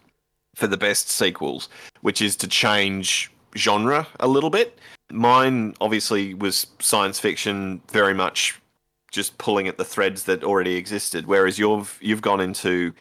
for 0.56 0.68
the 0.68 0.78
best 0.78 1.10
sequels, 1.10 1.68
which 2.02 2.22
is 2.22 2.36
to 2.38 2.48
change 2.48 3.32
genre 3.56 4.08
a 4.20 4.28
little 4.28 4.50
bit. 4.50 4.80
Mine 5.12 5.76
obviously 5.80 6.34
was 6.34 6.68
science 6.80 7.20
fiction, 7.20 7.82
very 7.92 8.14
much 8.14 8.60
just 9.12 9.38
pulling 9.38 9.68
at 9.68 9.78
the 9.78 9.86
threads 9.86 10.24
that 10.24 10.44
already 10.44 10.76
existed, 10.76 11.28
whereas 11.28 11.60
you've 11.60 11.98
you've 12.02 12.22
gone 12.22 12.42
into 12.42 12.94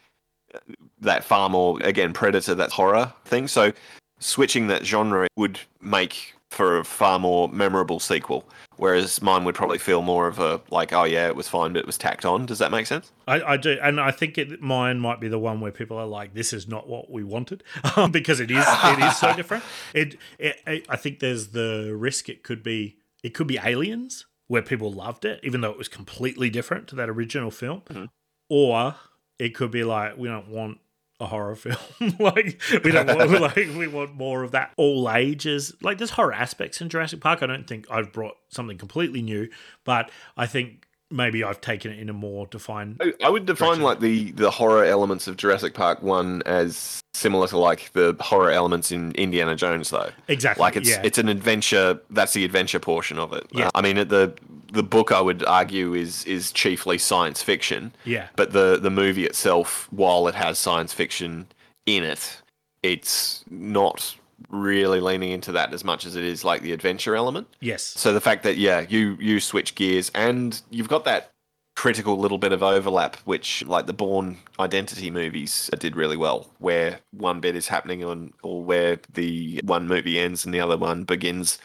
that 1.01 1.23
far 1.23 1.49
more 1.49 1.81
again 1.81 2.13
predator, 2.13 2.55
that 2.55 2.71
horror 2.71 3.11
thing. 3.25 3.47
So 3.47 3.73
switching 4.19 4.67
that 4.67 4.85
genre 4.85 5.27
would 5.35 5.59
make 5.81 6.34
for 6.51 6.77
a 6.77 6.85
far 6.85 7.19
more 7.19 7.49
memorable 7.49 7.99
sequel. 7.99 8.45
Whereas 8.77 9.21
mine 9.21 9.45
would 9.45 9.55
probably 9.55 9.77
feel 9.77 10.01
more 10.01 10.27
of 10.27 10.39
a 10.39 10.61
like, 10.69 10.91
oh 10.91 11.05
yeah, 11.05 11.27
it 11.27 11.35
was 11.35 11.47
fine, 11.47 11.73
but 11.73 11.79
it 11.79 11.85
was 11.85 11.97
tacked 11.97 12.25
on. 12.25 12.45
Does 12.45 12.59
that 12.59 12.71
make 12.71 12.87
sense? 12.87 13.11
I, 13.27 13.41
I 13.41 13.57
do, 13.57 13.77
and 13.81 14.01
I 14.01 14.11
think 14.11 14.37
it, 14.37 14.61
mine 14.61 14.99
might 14.99 15.19
be 15.19 15.27
the 15.27 15.39
one 15.39 15.61
where 15.61 15.71
people 15.71 15.97
are 15.97 16.05
like, 16.05 16.33
"This 16.33 16.51
is 16.51 16.67
not 16.67 16.87
what 16.87 17.09
we 17.09 17.23
wanted," 17.23 17.63
because 18.11 18.39
it 18.39 18.51
is 18.51 18.65
it 18.67 18.99
is 18.99 19.17
so 19.17 19.33
different. 19.33 19.63
It, 19.93 20.17
it, 20.39 20.61
it 20.67 20.85
I 20.89 20.97
think 20.97 21.19
there's 21.19 21.47
the 21.47 21.95
risk 21.95 22.27
it 22.27 22.43
could 22.43 22.63
be 22.63 22.97
it 23.23 23.33
could 23.33 23.47
be 23.47 23.59
Aliens 23.63 24.25
where 24.47 24.61
people 24.61 24.91
loved 24.91 25.25
it, 25.25 25.39
even 25.41 25.61
though 25.61 25.71
it 25.71 25.77
was 25.77 25.87
completely 25.87 26.49
different 26.49 26.87
to 26.89 26.95
that 26.95 27.09
original 27.09 27.51
film, 27.51 27.81
mm-hmm. 27.89 28.05
or 28.49 28.95
it 29.39 29.55
could 29.55 29.71
be 29.71 29.83
like 29.83 30.17
we 30.17 30.27
don't 30.27 30.49
want 30.49 30.79
a 31.19 31.27
horror 31.27 31.55
film, 31.55 31.77
like 32.19 32.61
we 32.83 32.91
don't 32.91 33.07
want 33.07 33.31
like 33.41 33.55
we 33.55 33.87
want 33.87 34.15
more 34.15 34.43
of 34.43 34.51
that 34.51 34.73
all 34.77 35.09
ages. 35.09 35.73
Like 35.81 35.97
there's 35.97 36.11
horror 36.11 36.33
aspects 36.33 36.81
in 36.81 36.89
Jurassic 36.89 37.21
Park. 37.21 37.41
I 37.41 37.47
don't 37.47 37.67
think 37.67 37.85
I've 37.89 38.11
brought 38.11 38.35
something 38.49 38.77
completely 38.77 39.21
new, 39.21 39.49
but 39.83 40.11
I 40.35 40.45
think 40.45 40.87
maybe 41.11 41.43
I've 41.43 41.61
taken 41.61 41.91
it 41.91 41.99
in 41.99 42.09
a 42.09 42.13
more 42.13 42.47
defined 42.47 42.97
I- 43.01 43.13
I 43.23 43.29
would 43.29 43.45
define 43.45 43.81
like 43.81 43.99
the 43.99 44.31
the 44.31 44.49
horror 44.51 44.83
elements 44.83 45.27
of 45.27 45.37
Jurassic 45.37 45.73
Park 45.73 46.01
one 46.01 46.41
as 46.45 46.99
similar 47.13 47.47
to 47.47 47.57
like 47.57 47.91
the 47.93 48.15
horror 48.19 48.51
elements 48.51 48.91
in 48.91 49.11
Indiana 49.13 49.55
Jones, 49.55 49.89
though. 49.89 50.09
Exactly, 50.27 50.61
Like 50.61 50.75
it's 50.75 50.89
yeah. 50.89 51.01
it's 51.03 51.17
an 51.17 51.29
adventure. 51.29 51.99
That's 52.09 52.33
the 52.33 52.43
adventure 52.43 52.79
portion 52.79 53.17
of 53.19 53.31
it. 53.33 53.47
Yeah. 53.51 53.67
Uh, 53.67 53.71
I 53.75 53.81
mean, 53.81 53.95
the 53.95 54.33
the 54.73 54.83
book 54.83 55.11
I 55.11 55.21
would 55.21 55.43
argue 55.45 55.93
is 55.93 56.25
is 56.25 56.51
chiefly 56.51 56.97
science 56.97 57.41
fiction. 57.41 57.93
Yeah. 58.03 58.27
But 58.35 58.51
the 58.51 58.77
the 58.81 58.89
movie 58.89 59.25
itself, 59.25 59.87
while 59.91 60.27
it 60.27 60.35
has 60.35 60.59
science 60.59 60.91
fiction 60.93 61.47
in 61.85 62.03
it, 62.03 62.41
it's 62.83 63.45
not 63.49 64.15
really 64.49 64.99
leaning 64.99 65.31
into 65.31 65.51
that 65.53 65.73
as 65.73 65.83
much 65.83 66.05
as 66.05 66.15
it 66.15 66.23
is 66.23 66.43
like 66.43 66.61
the 66.61 66.71
adventure 66.73 67.15
element. 67.15 67.47
Yes. 67.61 67.83
So 67.83 68.13
the 68.13 68.21
fact 68.21 68.43
that 68.43 68.57
yeah, 68.57 68.85
you 68.89 69.17
you 69.19 69.39
switch 69.39 69.75
gears 69.75 70.11
and 70.13 70.61
you've 70.69 70.89
got 70.89 71.05
that 71.05 71.31
critical 71.75 72.17
little 72.17 72.37
bit 72.37 72.51
of 72.53 72.63
overlap, 72.63 73.17
which 73.25 73.63
like 73.65 73.85
the 73.85 73.93
Bourne 73.93 74.37
Identity 74.59 75.11
movies 75.11 75.69
did 75.79 75.95
really 75.95 76.15
well, 76.17 76.49
where 76.59 76.99
one 77.11 77.39
bit 77.41 77.55
is 77.55 77.67
happening 77.67 78.03
on 78.03 78.31
or 78.43 78.63
where 78.63 78.99
the 79.13 79.59
one 79.63 79.87
movie 79.87 80.17
ends 80.19 80.45
and 80.45 80.53
the 80.53 80.59
other 80.61 80.77
one 80.77 81.03
begins 81.03 81.57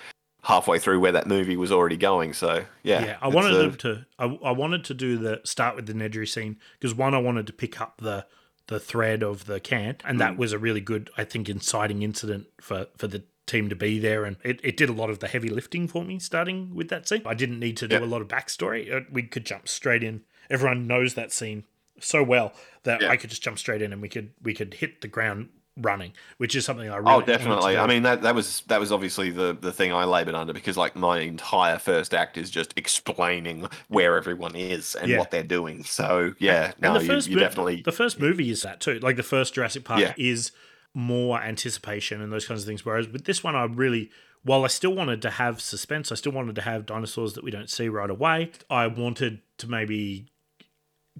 halfway 0.42 0.78
through 0.78 0.98
where 0.98 1.12
that 1.12 1.26
movie 1.26 1.56
was 1.56 1.70
already 1.70 1.96
going. 1.98 2.32
So 2.32 2.64
yeah, 2.82 3.04
Yeah, 3.04 3.16
I 3.20 3.28
wanted 3.28 3.52
a- 3.54 3.58
them 3.58 3.74
to. 3.76 4.06
I, 4.18 4.24
I 4.44 4.50
wanted 4.52 4.84
to 4.86 4.94
do 4.94 5.16
the 5.18 5.40
start 5.44 5.76
with 5.76 5.86
the 5.86 5.92
Nedry 5.92 6.28
scene 6.28 6.56
because 6.78 6.94
one, 6.94 7.14
I 7.14 7.18
wanted 7.18 7.46
to 7.48 7.52
pick 7.52 7.80
up 7.80 7.98
the 7.98 8.26
the 8.70 8.80
thread 8.80 9.22
of 9.22 9.44
the 9.44 9.60
cant, 9.60 10.00
and 10.06 10.16
Mm. 10.16 10.20
that 10.20 10.36
was 10.38 10.52
a 10.54 10.58
really 10.58 10.80
good, 10.80 11.10
I 11.18 11.24
think, 11.24 11.48
inciting 11.50 12.02
incident 12.02 12.46
for 12.60 12.86
for 12.96 13.06
the 13.08 13.24
team 13.46 13.68
to 13.68 13.74
be 13.76 13.98
there, 13.98 14.24
and 14.24 14.36
it, 14.44 14.60
it 14.62 14.76
did 14.76 14.88
a 14.88 14.92
lot 14.92 15.10
of 15.10 15.18
the 15.18 15.26
heavy 15.28 15.48
lifting 15.50 15.88
for 15.88 16.04
me 16.04 16.18
starting 16.20 16.72
with 16.74 16.88
that 16.88 17.08
scene. 17.08 17.22
I 17.26 17.34
didn't 17.34 17.58
need 17.58 17.76
to 17.78 17.88
do 17.88 17.96
Yeah. 17.96 18.04
a 18.04 18.12
lot 18.14 18.22
of 18.22 18.28
backstory; 18.28 18.90
Uh, 18.90 19.00
we 19.10 19.24
could 19.24 19.44
jump 19.44 19.68
straight 19.68 20.04
in. 20.04 20.22
Everyone 20.48 20.86
knows 20.86 21.14
that 21.14 21.32
scene 21.32 21.64
so 21.98 22.22
well 22.22 22.54
that 22.84 23.02
Yeah. 23.02 23.10
I 23.10 23.16
could 23.16 23.28
just 23.30 23.42
jump 23.42 23.58
straight 23.58 23.82
in, 23.82 23.92
and 23.92 24.00
we 24.00 24.08
could 24.08 24.30
we 24.40 24.54
could 24.54 24.74
hit 24.74 25.00
the 25.00 25.08
ground 25.08 25.48
running, 25.76 26.12
which 26.38 26.54
is 26.54 26.64
something 26.64 26.88
I 26.88 26.94
oh, 26.94 26.96
really 26.98 27.10
Oh, 27.10 27.14
wanted 27.14 27.26
to 27.26 27.32
definitely. 27.32 27.78
I 27.78 27.86
mean, 27.86 28.02
that 28.02 28.22
that 28.22 28.34
was 28.34 28.62
that 28.68 28.80
was 28.80 28.92
obviously 28.92 29.30
the 29.30 29.56
the 29.58 29.72
thing 29.72 29.92
I 29.92 30.04
laboured 30.04 30.34
under 30.34 30.52
because 30.52 30.76
like 30.76 30.96
my 30.96 31.20
entire 31.20 31.78
first 31.78 32.12
act 32.14 32.36
is 32.36 32.50
just 32.50 32.72
explaining 32.76 33.68
where 33.88 34.16
everyone 34.16 34.54
is 34.56 34.94
and 34.94 35.08
Yeah. 35.08 35.18
what 35.18 35.30
they're 35.30 35.42
doing. 35.42 35.84
So 35.84 36.34
yeah, 36.38 36.72
no, 36.80 36.94
and 36.94 37.08
the 37.08 37.14
you, 37.14 37.20
you 37.30 37.36
mo- 37.36 37.42
definitely 37.42 37.82
the 37.82 37.92
first 37.92 38.20
movie 38.20 38.50
is 38.50 38.62
that 38.62 38.80
too. 38.80 38.98
Like 39.00 39.16
the 39.16 39.22
first 39.22 39.54
Jurassic 39.54 39.84
Park 39.84 40.00
Yeah. 40.00 40.14
is 40.16 40.52
more 40.92 41.40
anticipation 41.40 42.20
and 42.20 42.32
those 42.32 42.46
kinds 42.46 42.62
of 42.62 42.66
things. 42.66 42.84
Whereas 42.84 43.08
with 43.08 43.24
this 43.24 43.44
one, 43.44 43.54
I 43.54 43.64
really, 43.64 44.10
while 44.42 44.64
I 44.64 44.66
still 44.66 44.92
wanted 44.94 45.22
to 45.22 45.30
have 45.30 45.60
suspense, 45.60 46.10
I 46.10 46.16
still 46.16 46.32
wanted 46.32 46.56
to 46.56 46.62
have 46.62 46.84
dinosaurs 46.84 47.34
that 47.34 47.44
we 47.44 47.52
don't 47.52 47.70
see 47.70 47.88
right 47.88 48.10
away. 48.10 48.50
I 48.68 48.88
wanted 48.88 49.40
to 49.58 49.68
maybe 49.68 50.26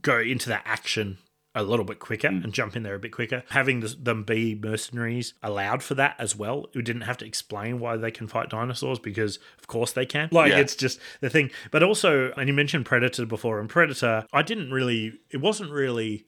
go 0.03 0.18
into 0.18 0.48
that 0.48 0.62
action 0.64 1.18
a 1.55 1.62
little 1.64 1.84
bit 1.84 1.98
quicker 1.98 2.28
Mm. 2.28 2.44
and 2.44 2.53
jump 2.55 2.76
in 2.76 2.84
there 2.84 2.94
a 2.94 2.98
bit 3.01 3.11
quicker. 3.12 3.42
Having 3.51 3.80
them 3.98 4.22
be 4.22 4.55
mercenaries 4.55 5.34
allowed 5.42 5.82
for 5.82 5.94
that 5.96 6.14
as 6.18 6.36
well. 6.36 6.68
We 6.74 6.82
didn't 6.82 7.03
have 7.03 7.18
to 7.18 7.24
explain 7.26 7.80
why 7.80 7.96
they 7.96 8.12
can 8.12 8.28
fight 8.28 8.51
dinosaurs 8.51 9.01
because, 9.01 9.38
of 9.59 9.66
course, 9.66 9.90
they 9.92 10.07
can. 10.07 10.28
Like, 10.30 10.53
Yeah. 10.53 10.61
it's 10.61 10.76
just 10.76 11.01
the 11.20 11.28
thing. 11.30 11.51
But 11.72 11.82
also, 11.82 12.30
and 12.36 12.46
you 12.48 12.55
mentioned 12.55 12.86
Predator 12.86 13.26
before, 13.26 13.59
and 13.59 13.68
Predator, 13.68 14.26
I 14.32 14.42
didn't 14.42 14.70
really, 14.70 15.14
it 15.30 15.38
wasn't 15.38 15.70
really 15.72 16.26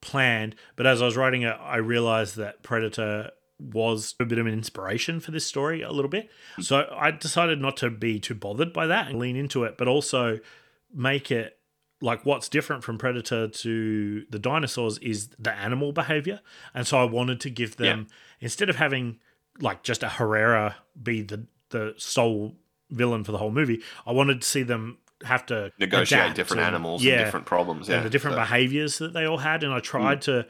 planned, 0.00 0.54
but 0.76 0.86
as 0.86 1.02
I 1.02 1.04
was 1.06 1.16
writing 1.16 1.42
it, 1.42 1.56
I 1.60 1.76
realized 1.76 2.36
that 2.36 2.62
Predator 2.62 3.30
was 3.60 4.14
a 4.20 4.24
bit 4.24 4.38
of 4.38 4.46
an 4.46 4.52
inspiration 4.52 5.18
for 5.20 5.32
this 5.32 5.44
story 5.46 5.82
a 5.82 5.90
little 5.90 6.08
bit. 6.08 6.30
So 6.60 6.88
I 6.96 7.10
decided 7.10 7.60
not 7.60 7.76
to 7.78 7.90
be 7.90 8.20
too 8.20 8.34
bothered 8.34 8.72
by 8.72 8.86
that 8.86 9.08
and 9.08 9.18
lean 9.18 9.34
into 9.36 9.64
it, 9.64 9.76
but 9.76 9.88
also 9.88 10.38
make 10.94 11.30
it 11.32 11.57
like 12.00 12.24
what's 12.24 12.48
different 12.48 12.84
from 12.84 12.98
Predator 12.98 13.48
to 13.48 14.24
the 14.30 14.38
dinosaurs 14.38 14.98
is 14.98 15.28
the 15.38 15.52
animal 15.52 15.92
behavior. 15.92 16.40
And 16.74 16.86
so 16.86 16.98
I 16.98 17.04
wanted 17.04 17.40
to 17.40 17.50
give 17.50 17.76
them 17.76 18.06
instead 18.40 18.68
of 18.68 18.76
having 18.76 19.18
like 19.60 19.82
just 19.82 20.02
a 20.02 20.08
Herrera 20.08 20.76
be 21.00 21.22
the 21.22 21.46
the 21.70 21.94
sole 21.96 22.56
villain 22.90 23.24
for 23.24 23.32
the 23.32 23.38
whole 23.38 23.50
movie, 23.50 23.82
I 24.06 24.12
wanted 24.12 24.42
to 24.42 24.48
see 24.48 24.62
them 24.62 24.98
have 25.24 25.44
to 25.46 25.72
negotiate 25.78 26.34
different 26.34 26.62
animals 26.62 27.02
yeah, 27.02 27.14
and 27.14 27.24
different 27.24 27.46
problems. 27.46 27.88
Yeah, 27.88 27.96
and 27.96 28.06
the 28.06 28.10
different 28.10 28.36
so- 28.36 28.40
behaviors 28.40 28.98
that 28.98 29.12
they 29.12 29.24
all 29.24 29.38
had. 29.38 29.64
And 29.64 29.72
I 29.72 29.80
tried 29.80 30.18
mm. 30.18 30.22
to 30.22 30.46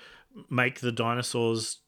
make 0.51 0.81
the 0.81 0.93
dinosaurs, 0.93 1.79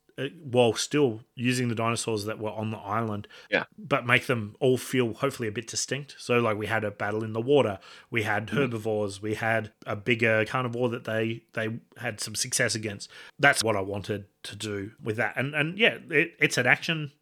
while 0.43 0.75
still 0.75 1.21
using 1.35 1.69
the 1.69 1.75
dinosaurs 1.75 2.25
that 2.27 2.39
were 2.39 2.51
on 2.51 2.71
the 2.71 2.77
island, 2.79 3.27
Yeah. 3.51 3.65
but 3.79 4.07
make 4.07 4.27
them 4.27 4.55
all 4.61 4.77
feel 4.77 5.15
hopefully 5.15 5.49
a 5.49 5.53
bit 5.53 5.67
distinct. 5.67 6.15
So, 6.19 6.39
like, 6.41 6.57
we 6.59 6.67
had 6.67 6.85
a 6.85 6.91
battle 6.91 7.25
in 7.25 7.33
the 7.33 7.41
water, 7.41 7.79
we 8.11 8.23
had 8.25 8.47
Mm. 8.49 8.55
herbivores, 8.57 9.23
we 9.23 9.35
had 9.35 9.73
a 9.87 9.97
bigger 9.97 10.45
carnivore 10.45 10.89
that 10.91 11.05
they 11.05 11.43
they 11.55 11.81
had 11.97 12.21
some 12.21 12.35
success 12.35 12.75
against. 12.75 13.09
That's 13.39 13.63
what 13.65 13.77
I 13.77 13.81
wanted 13.81 14.27
to 14.45 14.57
do 14.57 14.93
with 15.03 15.17
that. 15.17 15.35
And 15.37 15.55
and 15.55 15.79
yeah, 15.79 15.99
it, 16.11 16.35
it's 16.39 16.59
an 16.59 16.67
action 16.67 17.13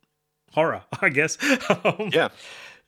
horror, 0.52 0.82
I 1.00 1.08
guess. 1.10 1.38
Yeah. 2.12 2.28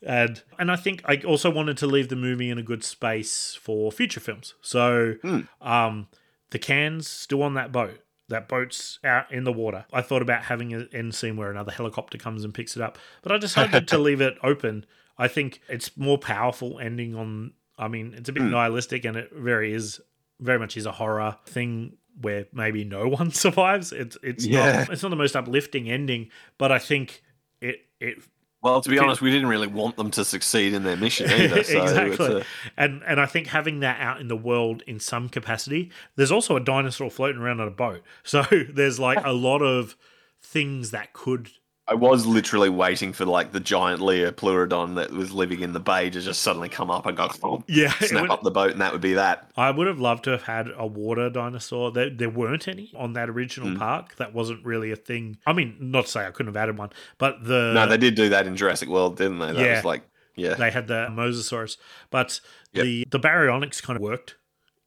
and 0.03 0.43
and 0.59 0.71
I 0.73 0.77
think 0.77 1.03
I 1.05 1.17
also 1.27 1.51
wanted 1.51 1.77
to 1.79 1.87
leave 1.87 2.09
the 2.09 2.17
movie 2.17 2.49
in 2.51 2.59
a 2.59 2.63
good 2.63 2.83
space 2.83 3.59
for 3.61 3.93
future 3.93 4.21
films. 4.21 4.55
So 4.63 5.15
Hmm. 5.23 5.41
um, 5.61 6.09
the 6.51 6.59
cans 6.59 7.07
still 7.07 7.43
on 7.43 7.55
that 7.55 7.71
boat. 7.71 8.01
That 8.31 8.49
boat's 8.49 8.99
out 9.05 9.31
in 9.31 9.45
the 9.45 9.53
water. 9.53 9.85
I 9.93 10.01
thought 10.03 10.23
about 10.23 10.45
having 10.45 10.73
an 10.73 10.89
end 10.93 11.15
scene 11.15 11.37
where 11.37 11.51
another 11.51 11.73
helicopter 11.73 12.17
comes 12.17 12.43
and 12.45 12.55
picks 12.55 12.75
it 12.77 12.83
up, 12.83 12.97
but 13.23 13.31
I 13.33 13.39
decided 13.39 13.87
to 13.89 13.99
leave 14.09 14.21
it 14.21 14.39
open. 14.43 14.87
I 15.19 15.29
think 15.29 15.61
it's 15.69 15.97
more 15.97 16.17
powerful 16.19 16.79
ending 16.81 17.15
on. 17.15 17.53
I 17.79 17.89
mean, 17.89 18.15
it's 18.17 18.29
a 18.29 18.33
bit 18.33 18.43
Hmm. 18.43 18.51
nihilistic, 18.51 19.05
and 19.05 19.17
it 19.17 19.31
very 19.33 19.73
is 19.73 20.01
very 20.41 20.59
much 20.59 20.77
is 20.77 20.87
a 20.87 20.93
horror 20.93 21.37
thing 21.47 21.97
where 22.21 22.47
maybe 22.53 22.85
no 22.85 23.07
one 23.21 23.31
survives. 23.31 23.93
It's 23.93 24.17
it's 24.23 24.47
Yeah. 24.47 24.73
not 24.85 24.91
it's 24.91 25.03
not 25.03 25.11
the 25.11 25.17
most 25.17 25.37
uplifting 25.37 25.91
ending, 25.91 26.31
but 26.57 26.73
I 26.73 26.79
think 26.79 27.23
it 27.61 27.81
it 28.01 28.23
Well, 28.63 28.83
to 28.83 28.91
be 28.91 28.99
honest, 28.99 29.23
we 29.23 29.31
didn't 29.31 29.49
really 29.49 29.67
want 29.67 29.97
them 29.97 30.11
to 30.11 30.25
succeed 30.25 30.75
in 30.75 30.83
their 30.83 30.97
mission 30.97 31.31
either. 31.31 31.65
So 31.65 31.83
exactly. 31.83 32.27
it's 32.27 32.47
a, 32.47 32.71
and 32.77 33.03
and 33.07 33.21
I 33.21 33.27
think 33.27 33.49
having 33.49 33.81
that 33.81 34.01
out 34.01 34.21
in 34.21 34.29
the 34.29 34.37
world 34.37 34.83
in 34.87 35.01
some 35.01 35.29
capacity, 35.29 35.91
there's 36.17 36.33
also 36.33 36.57
a 36.57 36.61
dinosaur 36.61 37.11
floating 37.11 37.41
around 37.41 37.61
on 37.61 37.69
a 37.69 37.73
boat. 37.73 38.03
So 38.23 38.45
there's 38.69 39.01
like 39.01 39.19
a 39.25 39.33
lot 39.33 39.61
of 39.61 39.97
things 40.43 40.93
that 40.93 41.13
could 41.13 41.51
I 41.91 41.95
was 41.95 42.25
literally 42.25 42.69
waiting 42.69 43.13
for 43.13 43.25
like 43.25 43.51
the 43.51 43.59
giant 43.59 44.01
Liopleurodon 44.01 44.95
that 44.95 45.11
was 45.11 45.33
living 45.33 45.61
in 45.61 45.73
the 45.73 45.81
bay 45.81 46.09
to 46.09 46.21
just 46.21 46.41
suddenly 46.41 46.69
come 46.69 46.89
up 46.89 47.05
and 47.05 47.17
go 47.17 47.65
Yeah, 47.67 47.91
snap 48.01 48.23
would- 48.23 48.31
up 48.31 48.43
the 48.43 48.51
boat, 48.53 48.71
and 48.71 48.81
that 48.81 48.93
would 48.93 49.01
be 49.01 49.15
that. 49.15 49.51
I 49.57 49.73
would 49.73 49.89
have 49.89 49.99
loved 49.99 50.23
to 50.25 50.31
have 50.31 50.45
had 50.45 50.69
a 50.77 50.87
water 50.87 51.29
dinosaur. 51.31 51.91
There, 51.91 52.09
there 52.09 52.31
weren't 52.31 52.69
any 52.69 52.93
on 52.97 53.15
that 53.15 53.29
original 53.29 53.71
Mm. 53.71 53.79
park. 53.79 54.15
That 54.17 54.33
wasn't 54.33 54.65
really 54.65 54.93
a 54.93 54.97
thing. 54.97 55.39
I 55.47 55.53
mean, 55.53 55.77
not 55.81 56.05
to 56.05 56.11
say 56.13 56.27
I 56.27 56.31
couldn't 56.31 56.55
have 56.55 56.63
added 56.63 56.79
one, 56.79 56.91
but 57.19 57.43
the 57.45 57.73
no, 57.75 57.87
they 57.89 57.99
did 57.99 58.15
do 58.15 58.29
that 58.29 58.47
in 58.47 58.57
Jurassic 58.57 58.89
World, 58.89 59.17
didn't 59.17 59.41
they? 59.41 59.53
That 59.53 59.57
Yeah. 59.57 59.75
was 59.77 59.85
like, 59.85 60.03
yeah, 60.37 60.55
they 60.55 60.71
had 60.71 60.87
the 60.87 61.09
Mosasaurus, 61.11 61.77
but 62.11 62.41
Yep. 62.73 62.85
the 62.85 63.07
the 63.11 63.19
baryonyx 63.19 63.83
kind 63.83 63.97
of 63.97 64.03
worked 64.03 64.37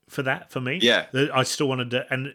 for 0.08 0.24
that 0.24 0.52
for 0.52 0.62
me. 0.62 0.80
Yeah. 0.82 1.08
I 1.34 1.44
still 1.44 1.68
wanted 1.68 1.92
to, 1.92 2.06
and 2.10 2.34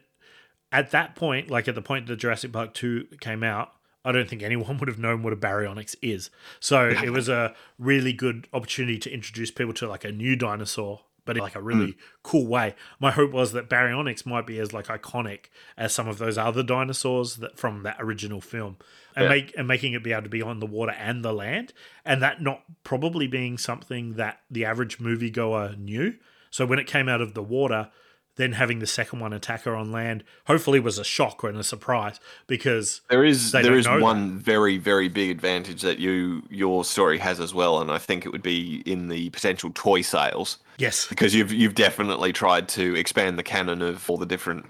at 0.70 0.90
that 0.90 1.14
point, 1.16 1.50
like 1.50 1.68
at 1.68 1.74
the 1.74 1.80
point 1.80 2.06
that 2.08 2.16
Jurassic 2.16 2.52
Park 2.52 2.74
two 2.74 3.06
came 3.20 3.42
out, 3.42 3.72
I 4.04 4.12
don't 4.12 4.28
think 4.28 4.42
anyone 4.42 4.78
would 4.78 4.88
have 4.88 4.98
known 4.98 5.22
what 5.22 5.32
a 5.32 5.36
baryonyx 5.36 5.96
is. 6.02 6.30
So 6.60 6.88
it 6.88 7.10
was 7.10 7.28
a 7.28 7.54
really 7.78 8.12
good 8.12 8.48
opportunity 8.52 8.98
to 8.98 9.10
introduce 9.12 9.50
people 9.50 9.74
to 9.74 9.88
like 9.88 10.04
a 10.04 10.12
new 10.12 10.36
dinosaur. 10.36 11.00
But 11.24 11.36
in 11.36 11.42
like 11.42 11.56
a 11.56 11.60
really 11.60 11.88
mm. 11.88 11.96
cool 12.22 12.46
way. 12.46 12.74
My 12.98 13.10
hope 13.10 13.32
was 13.32 13.52
that 13.52 13.68
Baryonyx 13.68 14.24
might 14.24 14.46
be 14.46 14.58
as 14.58 14.72
like 14.72 14.86
iconic 14.86 15.50
as 15.76 15.92
some 15.92 16.08
of 16.08 16.16
those 16.16 16.38
other 16.38 16.62
dinosaurs 16.62 17.36
that 17.36 17.58
from 17.58 17.82
that 17.82 17.96
original 17.98 18.40
film, 18.40 18.78
and 19.14 19.24
Yeah. 19.24 19.28
make 19.28 19.54
and 19.54 19.68
making 19.68 19.92
it 19.92 20.02
be 20.02 20.12
able 20.12 20.22
to 20.22 20.30
be 20.30 20.40
on 20.40 20.58
the 20.58 20.64
water 20.64 20.92
and 20.92 21.22
the 21.22 21.34
land, 21.34 21.74
and 22.02 22.22
that 22.22 22.40
not 22.40 22.62
probably 22.82 23.26
being 23.26 23.58
something 23.58 24.14
that 24.14 24.40
the 24.50 24.64
average 24.64 25.00
moviegoer 25.00 25.76
knew. 25.76 26.14
So 26.50 26.64
when 26.64 26.78
it 26.78 26.86
came 26.86 27.10
out 27.10 27.20
of 27.20 27.34
the 27.34 27.42
water, 27.42 27.90
then 28.38 28.52
having 28.52 28.78
the 28.78 28.86
second 28.86 29.18
one 29.18 29.34
attack 29.34 29.64
her 29.64 29.76
on 29.76 29.92
land 29.92 30.24
hopefully 30.46 30.80
was 30.80 30.98
a 30.98 31.04
shock 31.04 31.44
and 31.44 31.58
a 31.58 31.64
surprise 31.64 32.18
because 32.46 33.02
There 33.10 33.24
is 33.24 33.52
there 33.52 33.76
is 33.76 33.86
one 33.86 34.38
very 34.38 34.78
very 34.78 35.08
big 35.08 35.30
advantage 35.30 35.82
that 35.82 35.98
you 35.98 36.42
your 36.48 36.84
story 36.84 37.18
has 37.18 37.40
as 37.40 37.52
well, 37.52 37.80
and 37.80 37.90
I 37.90 37.98
think 37.98 38.24
it 38.24 38.30
would 38.30 38.42
be 38.42 38.82
in 38.86 39.08
the 39.08 39.28
potential 39.30 39.70
toy 39.74 40.00
sales. 40.00 40.58
Yes, 40.78 41.06
because 41.06 41.34
you've 41.34 41.52
you've 41.52 41.74
definitely 41.74 42.32
tried 42.32 42.68
to 42.70 42.94
expand 42.94 43.38
the 43.38 43.42
canon 43.42 43.82
of 43.82 44.08
all 44.08 44.16
the 44.16 44.26
different 44.26 44.66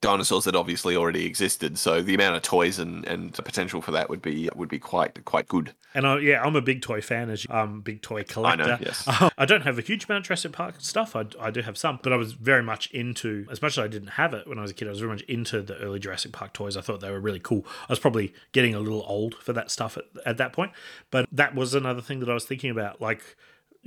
dinosaurs 0.00 0.44
that 0.44 0.54
obviously 0.54 0.96
already 0.96 1.26
existed. 1.26 1.78
So 1.78 2.02
the 2.02 2.14
amount 2.14 2.36
of 2.36 2.42
toys 2.42 2.78
and 2.78 3.04
and 3.06 3.32
the 3.32 3.42
potential 3.42 3.80
for 3.80 3.90
that 3.92 4.08
would 4.08 4.22
be 4.22 4.48
would 4.54 4.68
be 4.68 4.78
quite 4.78 5.24
quite 5.24 5.48
good. 5.48 5.74
And 5.94 6.06
I, 6.06 6.18
yeah, 6.18 6.42
I'm 6.42 6.54
a 6.54 6.60
big 6.60 6.82
toy 6.82 7.00
fan, 7.00 7.30
as 7.30 7.44
you, 7.44 7.54
um, 7.54 7.80
big 7.80 8.02
toy 8.02 8.22
collector. 8.22 8.62
I 8.62 8.66
know. 8.66 8.78
yes. 8.80 9.04
I 9.38 9.44
don't 9.44 9.62
have 9.62 9.78
a 9.78 9.82
huge 9.82 10.04
amount 10.04 10.24
of 10.24 10.26
Jurassic 10.28 10.52
Park 10.52 10.76
stuff. 10.78 11.16
I, 11.16 11.24
I 11.40 11.50
do 11.50 11.62
have 11.62 11.78
some, 11.78 11.98
but 12.02 12.12
I 12.12 12.16
was 12.16 12.32
very 12.32 12.62
much 12.62 12.90
into. 12.90 13.46
As 13.50 13.62
much 13.62 13.78
as 13.78 13.84
I 13.84 13.88
didn't 13.88 14.10
have 14.10 14.34
it 14.34 14.46
when 14.46 14.58
I 14.58 14.62
was 14.62 14.70
a 14.70 14.74
kid, 14.74 14.86
I 14.86 14.90
was 14.90 15.00
very 15.00 15.12
much 15.12 15.22
into 15.22 15.62
the 15.62 15.76
early 15.78 15.98
Jurassic 15.98 16.32
Park 16.32 16.52
toys. 16.52 16.76
I 16.76 16.80
thought 16.80 17.00
they 17.00 17.10
were 17.10 17.20
really 17.20 17.40
cool. 17.40 17.64
I 17.88 17.92
was 17.92 17.98
probably 17.98 18.34
getting 18.52 18.74
a 18.74 18.80
little 18.80 19.04
old 19.06 19.34
for 19.36 19.52
that 19.54 19.70
stuff 19.70 19.96
at, 19.96 20.04
at 20.24 20.36
that 20.36 20.52
point, 20.52 20.72
but 21.10 21.26
that 21.32 21.54
was 21.54 21.74
another 21.74 22.02
thing 22.02 22.20
that 22.20 22.28
I 22.28 22.34
was 22.34 22.44
thinking 22.44 22.70
about, 22.70 23.00
like 23.00 23.36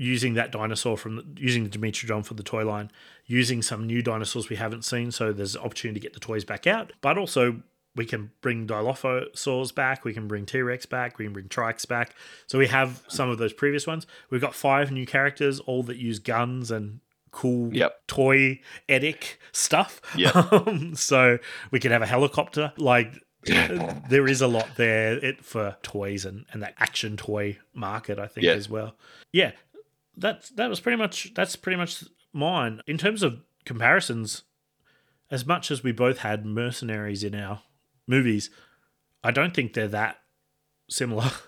using 0.02 0.34
that 0.34 0.52
dinosaur 0.52 0.98
from 0.98 1.36
using 1.38 1.64
the 1.64 1.70
Dimetrodon 1.70 2.26
for 2.26 2.34
the 2.34 2.42
toy 2.42 2.66
line, 2.66 2.90
using 3.28 3.62
some 3.62 3.86
new 3.86 4.02
dinosaurs 4.02 4.50
we 4.50 4.56
haven't 4.56 4.84
seen. 4.84 5.12
So 5.12 5.32
there's 5.32 5.54
an 5.56 5.62
opportunity 5.62 6.00
to 6.00 6.04
get 6.04 6.14
the 6.14 6.20
toys 6.20 6.44
back 6.44 6.66
out, 6.66 6.92
but 7.02 7.20
also 7.20 7.62
we 7.96 8.08
can 8.08 8.32
bring 8.42 8.66
Dilophosaurs 8.66 9.76
back, 9.76 10.04
we 10.04 10.12
can 10.12 10.28
bring 10.28 10.48
T 10.48 10.60
Rex 10.64 10.88
back, 10.88 11.20
we 11.20 11.26
can 11.26 11.34
bring 11.34 11.50
Trikes 11.50 11.88
back. 11.88 12.16
So 12.48 12.58
we 12.58 12.66
have 12.68 13.04
some 13.10 13.30
of 13.30 13.38
those 13.38 13.54
previous 13.54 13.86
ones. 13.86 14.08
We've 14.32 14.42
got 14.42 14.56
five 14.56 14.92
new 14.92 15.06
characters, 15.06 15.60
all 15.60 15.84
that 15.84 15.98
use 15.98 16.18
guns 16.18 16.72
and 16.72 17.02
cool 17.30 17.72
Yep. 17.72 18.08
toy 18.08 18.60
edic 18.90 19.36
stuff. 19.52 20.02
Yep. 20.18 20.34
Um, 20.52 20.96
so 20.96 21.38
we 21.70 21.80
could 21.80 21.92
have 21.92 22.02
a 22.02 22.08
helicopter. 22.08 22.74
Like 22.78 23.14
there 23.44 24.28
is 24.28 24.42
a 24.42 24.48
lot 24.48 24.68
there 24.78 25.14
it, 25.24 25.46
for 25.46 25.78
toys 25.84 26.26
and, 26.26 26.46
and 26.52 26.64
that 26.64 26.74
action 26.80 27.18
toy 27.18 27.60
market, 27.74 28.18
I 28.18 28.28
think, 28.28 28.48
as 28.48 28.68
well. 28.70 28.96
Yeah, 29.32 29.52
that's 30.16 30.50
that 30.52 30.70
was 30.70 30.80
pretty 30.80 30.98
much 30.98 31.34
that's 31.34 31.56
pretty 31.56 31.78
much 31.78 32.04
mine 32.34 32.82
in 32.88 32.98
terms 32.98 33.24
of 33.24 33.42
comparisons. 33.66 34.44
As 35.30 35.46
much 35.46 35.72
as 35.72 35.82
we 35.82 35.94
both 35.94 36.18
had 36.20 36.46
mercenaries 36.46 37.24
in 37.24 37.34
our 37.34 37.62
movies, 38.06 38.50
I 39.24 39.32
don't 39.32 39.54
think 39.54 39.74
they're 39.74 39.88
that 39.88 40.18
similar. 40.90 41.32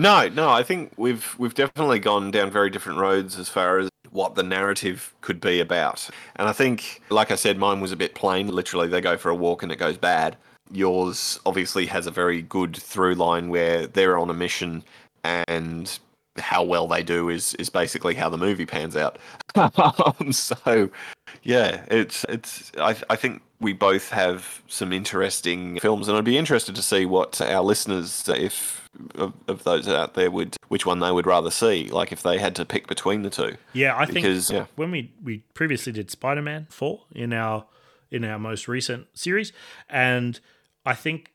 No, 0.00 0.28
no, 0.28 0.48
I 0.48 0.62
think 0.62 0.92
we've 0.96 1.34
we've 1.40 1.54
definitely 1.54 1.98
gone 1.98 2.30
down 2.30 2.52
very 2.52 2.70
different 2.70 3.00
roads 3.00 3.36
as 3.36 3.48
far 3.48 3.80
as 3.80 3.88
what 4.10 4.36
the 4.36 4.44
narrative 4.44 5.12
could 5.22 5.40
be 5.40 5.58
about. 5.58 6.08
And 6.36 6.48
I 6.48 6.52
think, 6.52 7.02
like 7.10 7.32
I 7.32 7.34
said, 7.34 7.58
mine 7.58 7.80
was 7.80 7.90
a 7.90 7.96
bit 7.96 8.14
plain. 8.14 8.46
Literally, 8.46 8.86
they 8.86 9.00
go 9.00 9.16
for 9.16 9.30
a 9.30 9.34
walk 9.34 9.64
and 9.64 9.72
it 9.72 9.78
goes 9.80 9.98
bad. 9.98 10.36
Yours 10.70 11.40
obviously 11.44 11.86
has 11.86 12.06
a 12.06 12.12
very 12.12 12.42
good 12.42 12.76
through 12.76 13.16
line 13.16 13.48
where 13.48 13.88
they're 13.88 14.18
on 14.18 14.30
a 14.30 14.34
mission 14.34 14.84
and 15.24 15.98
how 16.38 16.62
well 16.62 16.86
they 16.86 17.02
do 17.02 17.28
is 17.28 17.54
is 17.54 17.68
basically 17.70 18.14
how 18.14 18.28
the 18.28 18.38
movie 18.38 18.66
pans 18.66 18.96
out. 18.96 19.18
Um, 20.18 20.32
so, 20.32 20.90
yeah, 21.42 21.84
it's 21.90 22.24
it's. 22.28 22.72
I 22.78 22.96
I 23.10 23.16
think 23.16 23.42
we 23.60 23.72
both 23.72 24.10
have 24.10 24.62
some 24.68 24.92
interesting 24.92 25.78
films, 25.80 26.08
and 26.08 26.16
I'd 26.16 26.24
be 26.24 26.38
interested 26.38 26.76
to 26.76 26.82
see 26.82 27.06
what 27.06 27.40
our 27.40 27.62
listeners, 27.62 28.28
if 28.28 28.88
of, 29.16 29.32
of 29.48 29.64
those 29.64 29.88
out 29.88 30.14
there, 30.14 30.30
would 30.30 30.56
which 30.68 30.86
one 30.86 31.00
they 31.00 31.10
would 31.10 31.26
rather 31.26 31.50
see. 31.50 31.88
Like 31.88 32.12
if 32.12 32.22
they 32.22 32.38
had 32.38 32.54
to 32.56 32.64
pick 32.64 32.86
between 32.86 33.22
the 33.22 33.30
two. 33.30 33.56
Yeah, 33.72 33.96
I 33.96 34.04
think 34.04 34.16
Because, 34.16 34.50
yeah. 34.50 34.66
when 34.76 34.90
we 34.90 35.12
we 35.22 35.38
previously 35.54 35.92
did 35.92 36.10
Spider 36.10 36.42
Man 36.42 36.66
four 36.70 37.02
in 37.12 37.32
our 37.32 37.66
in 38.10 38.24
our 38.24 38.38
most 38.38 38.68
recent 38.68 39.06
series, 39.14 39.52
and 39.88 40.40
I 40.86 40.94
think 40.94 41.32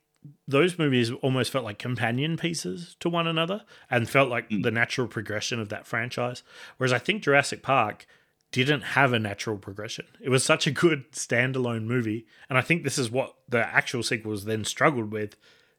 those 0.47 0.77
movies 0.77 1.11
almost 1.11 1.51
felt 1.51 1.65
like 1.65 1.79
companion 1.79 2.37
pieces 2.37 2.95
to 2.99 3.09
one 3.09 3.27
another 3.27 3.63
and 3.89 4.09
felt 4.09 4.29
like 4.29 4.49
hmm. 4.49 4.61
the 4.61 4.71
natural 4.71 5.07
progression 5.07 5.59
of 5.59 5.69
that 5.69 5.87
franchise. 5.87 6.43
Whereas 6.77 6.93
I 6.93 6.99
think 6.99 7.23
Jurassic 7.23 7.63
Park 7.63 8.05
didn't 8.51 8.81
have 8.81 9.13
a 9.13 9.19
natural 9.19 9.57
progression. 9.57 10.05
It 10.21 10.29
was 10.29 10.43
such 10.43 10.67
a 10.67 10.71
good 10.71 11.11
standalone 11.11 11.85
movie, 11.85 12.27
and 12.49 12.57
I 12.57 12.61
think 12.61 12.83
this 12.83 12.97
is 12.97 13.09
what 13.09 13.33
the 13.49 13.65
actual 13.65 14.03
sequels 14.03 14.45
then 14.45 14.63
struggled 14.63 15.11
with 15.11 15.35